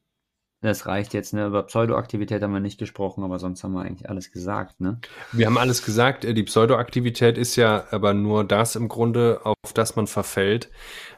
Das 0.68 0.85
reicht 0.85 1.14
jetzt, 1.14 1.34
ne? 1.34 1.48
Über 1.48 1.64
Pseudoaktivität 1.64 2.44
haben 2.44 2.52
wir 2.52 2.60
nicht 2.60 2.77
gesprochen, 2.77 3.23
aber 3.23 3.39
sonst 3.39 3.64
haben 3.64 3.72
wir 3.72 3.81
eigentlich 3.81 4.10
alles 4.10 4.31
gesagt, 4.31 4.81
ne? 4.81 4.99
Wir 5.31 5.45
haben 5.45 5.57
alles 5.57 5.84
gesagt, 5.84 6.26
äh, 6.26 6.34
die 6.34 6.44
Pseudoaktivität 6.44 7.38
ist 7.38 7.56
ja 7.56 7.85
aber 7.91 8.14
nur 8.14 8.44
das 8.44 8.76
im 8.76 8.89
Grunde, 8.89 9.39
auf 9.45 9.73
das 9.73 9.95
man 9.95 10.07
verfällt, 10.07 10.69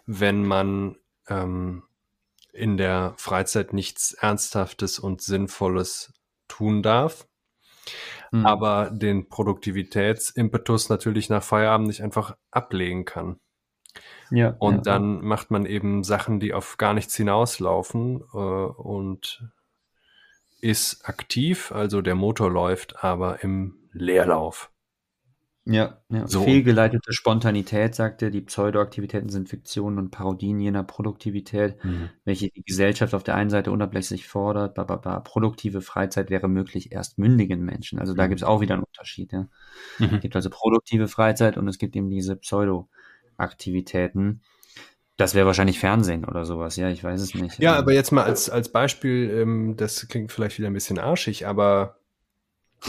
wenn 0.06 0.46
man 0.46 0.98
ähm, 1.28 1.84
in 2.54 2.78
der 2.78 3.16
Freizeit 3.18 3.74
nichts 3.74 4.14
Ernsthaftes 4.14 5.00
und 5.00 5.22
Sinnvolles 5.22 6.14
tun 6.48 6.84
darf, 6.84 7.26
Mhm. 8.32 8.46
aber 8.46 8.92
den 8.92 9.28
Produktivitätsimpetus 9.28 10.90
natürlich 10.90 11.30
nach 11.30 11.42
Feierabend 11.42 11.88
nicht 11.88 12.04
einfach 12.04 12.38
ablegen 12.52 13.06
kann. 13.06 13.40
Ja, 14.32 14.56
Und 14.60 14.76
ja, 14.76 14.82
dann 14.82 15.22
macht 15.22 15.52
man 15.52 15.66
eben 15.66 16.04
Sachen, 16.04 16.40
die 16.40 16.54
auf 16.54 16.78
gar 16.78 16.94
nichts 16.94 17.16
hinauslaufen 17.16 18.22
äh, 18.34 18.38
und 18.38 19.44
ist 20.62 21.08
aktiv, 21.08 21.72
also 21.72 22.02
der 22.02 22.16
Motor 22.16 22.52
läuft, 22.52 23.04
aber 23.04 23.44
im 23.44 23.76
Leerlauf. 23.94 24.72
Ja, 25.66 26.02
ja. 26.10 26.26
So. 26.28 26.42
Fehlgeleitete 26.42 27.14
Spontanität, 27.14 27.94
sagt 27.94 28.24
er, 28.24 28.32
die 28.32 28.42
Pseudoaktivitäten 28.42 29.30
sind 29.30 29.50
Fiktionen 29.50 30.00
und 30.00 30.10
Parodien 30.10 30.60
jener 30.60 30.84
Produktivität, 30.84 31.78
welche 32.26 32.50
die 32.50 32.64
Gesellschaft 32.64 33.14
auf 33.14 33.24
der 33.24 33.36
einen 33.36 33.52
Seite 33.52 33.72
unablässig 33.72 34.28
fordert. 34.28 34.74
Bla, 34.74 34.84
bla, 34.86 34.96
bla. 34.96 35.20
Produktive 35.20 35.82
Freizeit 35.82 36.32
wäre 36.32 36.48
möglich 36.48 36.92
erst 36.92 37.20
mündigen 37.20 37.64
Menschen. 37.64 38.00
Also 38.00 38.16
da 38.16 38.26
Mhm. 38.26 38.30
gibt 38.30 38.42
es 38.42 38.48
auch 38.48 38.62
wieder 38.62 38.76
einen 38.76 38.84
Unterschied. 38.84 39.32
Ja. 39.32 39.48
Mhm. 40.00 40.16
Es 40.16 40.22
gibt 40.22 40.36
also 40.36 40.50
produktive 40.50 41.08
Freizeit 41.08 41.56
und 41.58 41.68
es 41.68 41.78
gibt 41.78 41.96
eben 41.96 42.10
diese 42.10 42.36
Pseudoaktivitäten. 43.40 44.42
Das 45.18 45.36
wäre 45.36 45.46
wahrscheinlich 45.46 45.80
Fernsehen 45.80 46.24
oder 46.24 46.46
sowas, 46.46 46.78
ja, 46.78 46.90
ich 46.90 47.04
weiß 47.04 47.22
es 47.22 47.36
nicht. 47.36 47.60
Ja, 47.60 47.76
aber 47.76 47.94
jetzt 47.94 48.12
mal 48.12 48.24
als, 48.24 48.50
als 48.50 48.72
Beispiel, 48.72 49.30
ähm, 49.32 49.76
das 49.76 50.08
klingt 50.08 50.32
vielleicht 50.32 50.58
wieder 50.58 50.70
ein 50.70 50.74
bisschen 50.74 50.98
arschig, 50.98 51.46
aber 51.46 51.99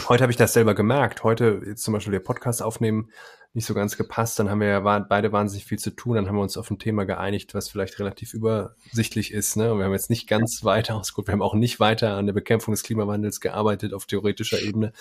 heute 0.09 0.23
habe 0.23 0.31
ich 0.31 0.37
das 0.37 0.53
selber 0.53 0.73
gemerkt. 0.75 1.23
Heute 1.23 1.61
jetzt 1.65 1.83
zum 1.83 1.93
Beispiel 1.93 2.13
der 2.13 2.19
Podcast 2.19 2.61
aufnehmen 2.61 3.11
nicht 3.53 3.65
so 3.65 3.73
ganz 3.73 3.97
gepasst. 3.97 4.39
Dann 4.39 4.49
haben 4.49 4.61
wir 4.61 4.67
ja 4.67 4.83
war, 4.85 5.05
beide 5.05 5.33
wahnsinnig 5.33 5.65
viel 5.65 5.79
zu 5.79 5.91
tun. 5.91 6.15
Dann 6.15 6.27
haben 6.27 6.35
wir 6.35 6.41
uns 6.41 6.55
auf 6.55 6.71
ein 6.71 6.79
Thema 6.79 7.05
geeinigt, 7.05 7.53
was 7.53 7.67
vielleicht 7.67 7.99
relativ 7.99 8.33
übersichtlich 8.33 9.33
ist. 9.33 9.57
Ne? 9.57 9.71
Und 9.71 9.79
wir 9.79 9.85
haben 9.85 9.91
jetzt 9.91 10.09
nicht 10.09 10.27
ganz 10.27 10.63
weiter 10.63 10.95
ausgeguckt. 10.95 11.27
Wir 11.27 11.33
haben 11.33 11.41
auch 11.41 11.53
nicht 11.53 11.79
weiter 11.79 12.15
an 12.15 12.27
der 12.27 12.33
Bekämpfung 12.33 12.73
des 12.73 12.83
Klimawandels 12.83 13.41
gearbeitet 13.41 13.93
auf 13.93 14.05
theoretischer 14.05 14.61
Ebene. 14.61 14.93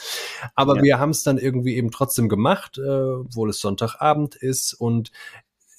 Aber 0.57 0.77
Ja. 0.77 0.83
wir 0.83 0.99
haben 0.99 1.11
es 1.11 1.23
dann 1.23 1.39
irgendwie 1.39 1.77
eben 1.77 1.93
trotzdem 1.93 2.29
gemacht, 2.29 2.79
äh, 2.79 2.83
obwohl 2.83 3.51
es 3.51 3.61
Sonntagabend 3.61 4.35
ist 4.35 4.75
und 4.75 5.13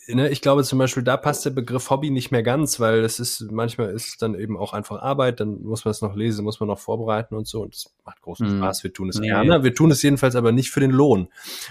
ne, 0.08 0.30
ich 0.30 0.42
glaube 0.42 0.64
zum 0.64 0.80
Beispiel, 0.80 1.04
da 1.04 1.18
passt 1.18 1.46
der 1.46 1.52
Begriff 1.52 1.90
Hobby 1.90 2.10
nicht 2.10 2.32
mehr 2.32 2.44
ganz, 2.44 2.80
weil 2.80 3.00
es 3.04 3.20
ist, 3.20 3.52
manchmal 3.52 3.92
ist 3.92 4.08
es 4.08 4.18
dann 4.18 4.36
eben 4.36 4.58
auch 4.58 4.74
einfach 4.74 5.02
Arbeit, 5.02 5.40
dann 5.40 5.62
muss 5.64 5.86
man 5.86 5.92
es 5.92 6.02
noch 6.02 6.16
lesen, 6.16 6.44
muss 6.44 6.60
man 6.60 6.68
noch 6.68 6.80
vorbereiten 6.80 7.36
und 7.36 7.48
so 7.48 7.62
und 7.62 7.76
es 7.76 7.94
macht 8.06 8.22
großen 8.22 8.48
Mhm. 8.48 8.58
Spaß, 8.58 8.84
wir 8.84 8.94
tun 8.94 9.10
es 9.10 9.20
Nee. 9.20 9.28
gerne, 9.28 9.64
wir 9.64 9.74
tun 9.74 9.92
es 9.92 10.02
jedenfalls 10.02 10.36
aber 10.36 10.52
nicht 10.52 10.72
für 10.72 10.80
den 10.80 10.92
Lohn 10.92 11.28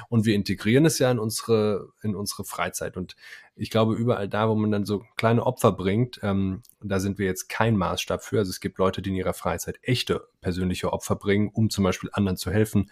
und 0.09 0.25
wir 0.25 0.35
integrieren 0.35 0.85
es 0.87 0.99
ja 0.99 1.11
in 1.11 1.19
unsere, 1.19 1.89
in 2.03 2.15
unsere 2.15 2.45
Freizeit 2.45 2.97
und 2.97 3.17
ich 3.57 3.69
glaube, 3.69 3.95
überall 3.95 4.27
da, 4.29 4.49
wo 4.49 4.55
man 4.55 4.71
dann 4.71 4.87
so 4.87 5.05
kleine 5.17 5.45
Opfer 5.45 5.73
bringt, 5.73 6.19
ähm, 6.23 6.63
da 6.83 6.99
sind 6.99 7.19
wir 7.19 7.27
jetzt 7.27 7.51
kein 7.51 7.77
Maßstab 7.77 8.25
für. 8.25 8.39
Also 8.39 8.49
es 8.49 8.61
gibt 8.61 8.79
Leute, 8.79 9.03
die 9.03 9.11
in 9.11 9.17
ihrer 9.17 9.35
Freizeit 9.35 9.79
echte 9.83 10.29
persönliche 10.41 10.93
Opfer 10.95 11.15
bringen, 11.17 11.51
um 11.53 11.69
zum 11.69 11.85
Beispiel 11.85 12.09
anderen 12.15 12.39
zu 12.39 12.51
helfen, 12.51 12.91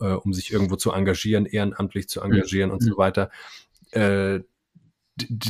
äh, 0.00 0.12
um 0.12 0.32
sich 0.32 0.50
irgendwo 0.50 0.76
zu 0.76 0.92
engagieren, 0.92 1.44
ehrenamtlich 1.44 2.08
zu 2.08 2.22
engagieren 2.22 2.70
und 2.70 2.80
Mhm. 2.80 2.86
so 2.86 2.96
weiter. 2.96 3.30
Äh, 3.90 4.40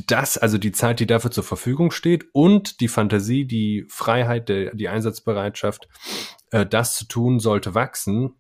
das, 0.07 0.39
also 0.39 0.59
die 0.59 0.73
Zeit, 0.73 1.01
die 1.01 1.07
dafür 1.07 1.31
zur 1.31 1.45
Verfügung 1.45 1.91
steht 1.91 2.27
und 2.33 2.81
die 2.81 2.89
Fantasie, 2.89 3.45
die 3.45 3.85
Freiheit, 3.89 4.49
der, 4.49 4.75
die 4.75 4.89
Einsatzbereitschaft, 4.89 5.89
äh, 6.51 6.67
das 6.67 6.97
zu 6.97 7.07
tun, 7.07 7.41
sollte 7.41 7.75
wachsen. 7.75 8.35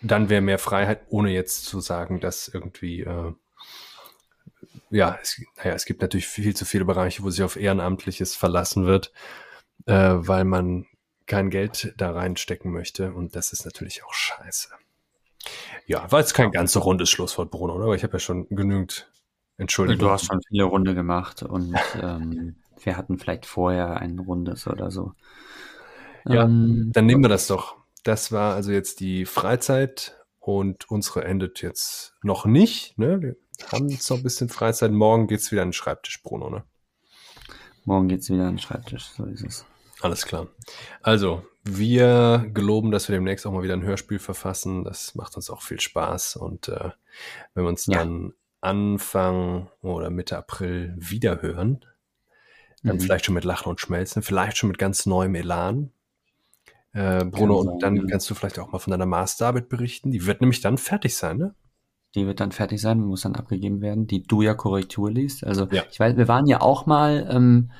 Dann 0.00 0.28
wäre 0.28 0.40
mehr 0.40 0.58
Freiheit, 0.58 1.02
ohne 1.08 1.30
jetzt 1.30 1.64
zu 1.64 1.80
sagen, 1.80 2.20
dass 2.20 2.48
irgendwie, 2.48 3.00
äh, 3.00 3.32
ja, 4.90 5.18
es, 5.20 5.42
naja, 5.56 5.74
es 5.74 5.84
gibt 5.84 6.02
natürlich 6.02 6.28
viel 6.28 6.54
zu 6.54 6.64
viele 6.64 6.84
Bereiche, 6.84 7.22
wo 7.22 7.30
sich 7.30 7.42
auf 7.42 7.56
Ehrenamtliches 7.56 8.36
verlassen 8.36 8.86
wird, 8.86 9.12
äh, 9.86 10.14
weil 10.14 10.44
man 10.44 10.86
kein 11.26 11.50
Geld 11.50 11.94
da 11.96 12.12
reinstecken 12.12 12.72
möchte. 12.72 13.12
Und 13.12 13.36
das 13.36 13.52
ist 13.52 13.64
natürlich 13.64 14.04
auch 14.04 14.14
scheiße. 14.14 14.70
Ja, 15.86 16.10
war 16.10 16.20
jetzt 16.20 16.34
kein 16.34 16.50
ganz 16.50 16.72
so 16.72 16.80
rundes 16.80 17.10
Schlusswort, 17.10 17.50
Bruno, 17.50 17.74
oder? 17.74 17.84
Aber 17.84 17.94
ich 17.94 18.02
habe 18.02 18.14
ja 18.14 18.18
schon 18.18 18.48
genügend 18.48 19.10
Entschuldigung. 19.58 20.06
Du 20.06 20.10
hast 20.12 20.26
schon 20.26 20.40
viele 20.48 20.64
Runde 20.64 20.94
gemacht 20.94 21.42
und 21.42 21.76
ähm, 22.00 22.56
wir 22.82 22.96
hatten 22.96 23.18
vielleicht 23.18 23.44
vorher 23.46 23.98
ein 24.00 24.18
rundes 24.18 24.66
oder 24.66 24.90
so. 24.90 25.12
Ja, 26.24 26.44
Ähm, 26.44 26.90
Dann 26.94 27.06
nehmen 27.06 27.22
wir 27.22 27.28
das 27.28 27.46
doch. 27.46 27.76
Das 28.04 28.32
war 28.32 28.54
also 28.54 28.72
jetzt 28.72 29.00
die 29.00 29.24
Freizeit 29.26 30.16
und 30.40 30.88
unsere 30.90 31.24
endet 31.24 31.60
jetzt 31.60 32.14
noch 32.22 32.46
nicht. 32.46 32.96
Ne? 32.98 33.20
Wir 33.20 33.36
haben 33.72 33.88
jetzt 33.88 34.08
noch 34.08 34.18
ein 34.18 34.22
bisschen 34.22 34.48
Freizeit. 34.48 34.92
Morgen 34.92 35.26
geht's 35.26 35.50
wieder 35.52 35.62
an 35.62 35.68
den 35.68 35.72
Schreibtisch, 35.74 36.22
Bruno. 36.22 36.48
Ne? 36.50 36.64
morgen 37.84 38.08
geht's 38.08 38.28
wieder 38.28 38.44
an 38.44 38.52
den 38.54 38.58
Schreibtisch, 38.58 39.06
so 39.16 39.24
ist 39.24 39.42
es. 39.44 39.64
Alles 40.02 40.26
klar. 40.26 40.48
Also, 41.02 41.44
wir 41.64 42.46
geloben, 42.52 42.90
dass 42.90 43.08
wir 43.08 43.16
demnächst 43.16 43.46
auch 43.46 43.52
mal 43.52 43.62
wieder 43.62 43.74
ein 43.74 43.82
Hörspiel 43.82 44.18
verfassen. 44.18 44.84
Das 44.84 45.14
macht 45.14 45.34
uns 45.36 45.50
auch 45.50 45.62
viel 45.62 45.80
Spaß. 45.80 46.36
Und 46.36 46.68
äh, 46.68 46.90
wenn 47.54 47.64
wir 47.64 47.68
uns 47.68 47.86
Ja. 47.86 47.98
dann 47.98 48.34
Anfang 48.60 49.68
oder 49.82 50.10
Mitte 50.10 50.36
April 50.36 50.94
wieder 50.98 51.42
hören, 51.42 51.84
dann 52.82 52.96
Mhm. 52.96 53.00
vielleicht 53.00 53.24
schon 53.26 53.34
mit 53.34 53.44
Lachen 53.44 53.68
und 53.70 53.80
Schmelzen, 53.80 54.22
vielleicht 54.22 54.56
schon 54.56 54.68
mit 54.68 54.78
ganz 54.78 55.06
neuem 55.06 55.34
Elan. 55.34 55.90
Äh, 56.92 57.24
Bruno, 57.26 57.58
Kann 57.58 57.68
und 57.68 57.80
sein, 57.80 57.94
dann 57.96 57.96
ja. 57.96 58.10
kannst 58.10 58.30
du 58.30 58.34
vielleicht 58.34 58.58
auch 58.58 58.72
mal 58.72 58.78
von 58.78 58.90
deiner 58.90 59.06
Masterarbeit 59.06 59.68
berichten. 59.68 60.10
Die 60.10 60.26
wird 60.26 60.40
nämlich 60.40 60.60
dann 60.60 60.78
fertig 60.78 61.16
sein, 61.16 61.36
ne? 61.36 61.54
Die 62.14 62.26
wird 62.26 62.40
dann 62.40 62.52
fertig 62.52 62.80
sein, 62.80 63.00
muss 63.00 63.20
dann 63.20 63.36
abgegeben 63.36 63.82
werden, 63.82 64.06
die 64.06 64.22
du 64.22 64.40
ja 64.42 64.54
Korrektur 64.54 65.10
liest. 65.10 65.44
Also 65.44 65.66
Ja. 65.70 65.82
ich 65.90 66.00
weiß, 66.00 66.16
wir 66.16 66.26
waren 66.26 66.46
ja 66.46 66.60
auch 66.62 66.86
mal 66.86 67.28
ähm, 67.30 67.70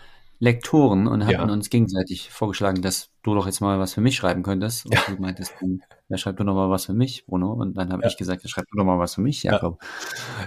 Lektoren 0.41 1.07
und 1.09 1.23
hatten 1.25 1.33
Ja. 1.33 1.43
uns 1.53 1.69
gegenseitig 1.69 2.31
vorgeschlagen, 2.31 2.81
dass 2.81 3.11
du 3.25 3.35
doch 3.35 3.47
jetzt 3.47 3.61
mal 3.61 3.79
was 3.81 3.95
für 3.95 4.01
mich 4.01 4.15
schreiben 4.17 4.43
könntest. 4.45 4.87
Und 4.87 4.95
Ja. 4.95 5.01
du 5.09 5.21
meintest 5.21 5.53
dann, 5.61 5.83
ja, 6.09 6.17
schreib 6.17 6.37
du 6.37 6.45
noch 6.45 6.55
mal 6.55 6.71
was 6.71 6.87
für 6.87 6.93
mich, 6.93 7.27
Bruno. 7.27 7.53
Und 7.53 7.77
dann 7.77 7.91
habe 7.93 8.03
Ja. 8.03 8.09
ich 8.09 8.17
gesagt, 8.17 8.45
ja, 8.45 8.49
schreib 8.49 8.67
du 8.71 8.79
noch 8.79 8.85
mal 8.85 8.99
was 9.01 9.17
für 9.17 9.21
mich, 9.21 9.43
Ja. 9.43 9.53
Jakob. 9.55 9.81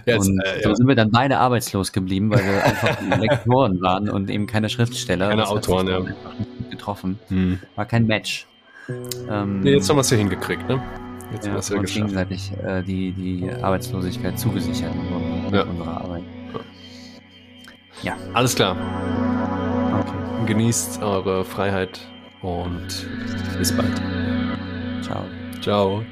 Jetzt, 0.06 0.28
und 0.30 0.40
äh, 0.46 0.64
so 0.64 0.70
ja. 0.70 0.76
sind 0.76 0.88
wir 0.88 0.96
dann 0.96 1.12
beide 1.12 1.40
arbeitslos 1.40 1.92
geblieben, 1.92 2.30
weil 2.32 2.40
wir 2.46 2.64
einfach 2.64 2.98
Lektoren 3.52 3.82
waren 3.82 4.10
und 4.10 4.30
eben 4.30 4.48
keine 4.48 4.70
Schriftsteller. 4.70 5.28
Keine 5.30 5.48
Autoren, 5.48 5.88
ja. 5.88 6.00
getroffen. 6.70 7.20
Hm. 7.28 7.60
War 7.76 7.86
kein 7.86 8.08
Match. 8.08 8.48
Ähm, 9.30 9.60
Nee, 9.60 9.74
jetzt 9.74 9.90
haben 9.90 9.98
wir 9.98 10.02
es 10.02 10.10
ja 10.10 10.18
hingekriegt, 10.18 10.68
ne? 10.70 10.82
Jetzt 11.34 11.44
haben 11.48 11.50
ja, 11.50 11.54
wir 11.54 11.60
es 11.60 11.70
haben 11.70 11.76
ja 11.76 11.82
uns 11.82 11.94
geschafft. 11.94 11.94
gegenseitig 11.96 12.52
äh, 12.64 12.82
die, 12.84 13.12
die 13.12 13.50
Arbeitslosigkeit 13.62 14.40
zugesichert. 14.40 14.94
mit 14.96 15.54
Ja. 15.54 15.64
unserer 15.64 16.02
Arbeit. 16.02 16.24
Ja, 18.04 18.16
Alles 18.34 18.56
klar. 18.56 18.76
Genießt 20.46 21.02
eure 21.02 21.46
Freiheit 21.46 22.00
und 22.42 23.08
bis 23.58 23.76
bald. 23.76 24.02
Ciao. 25.04 25.24
Ciao. 25.62 26.04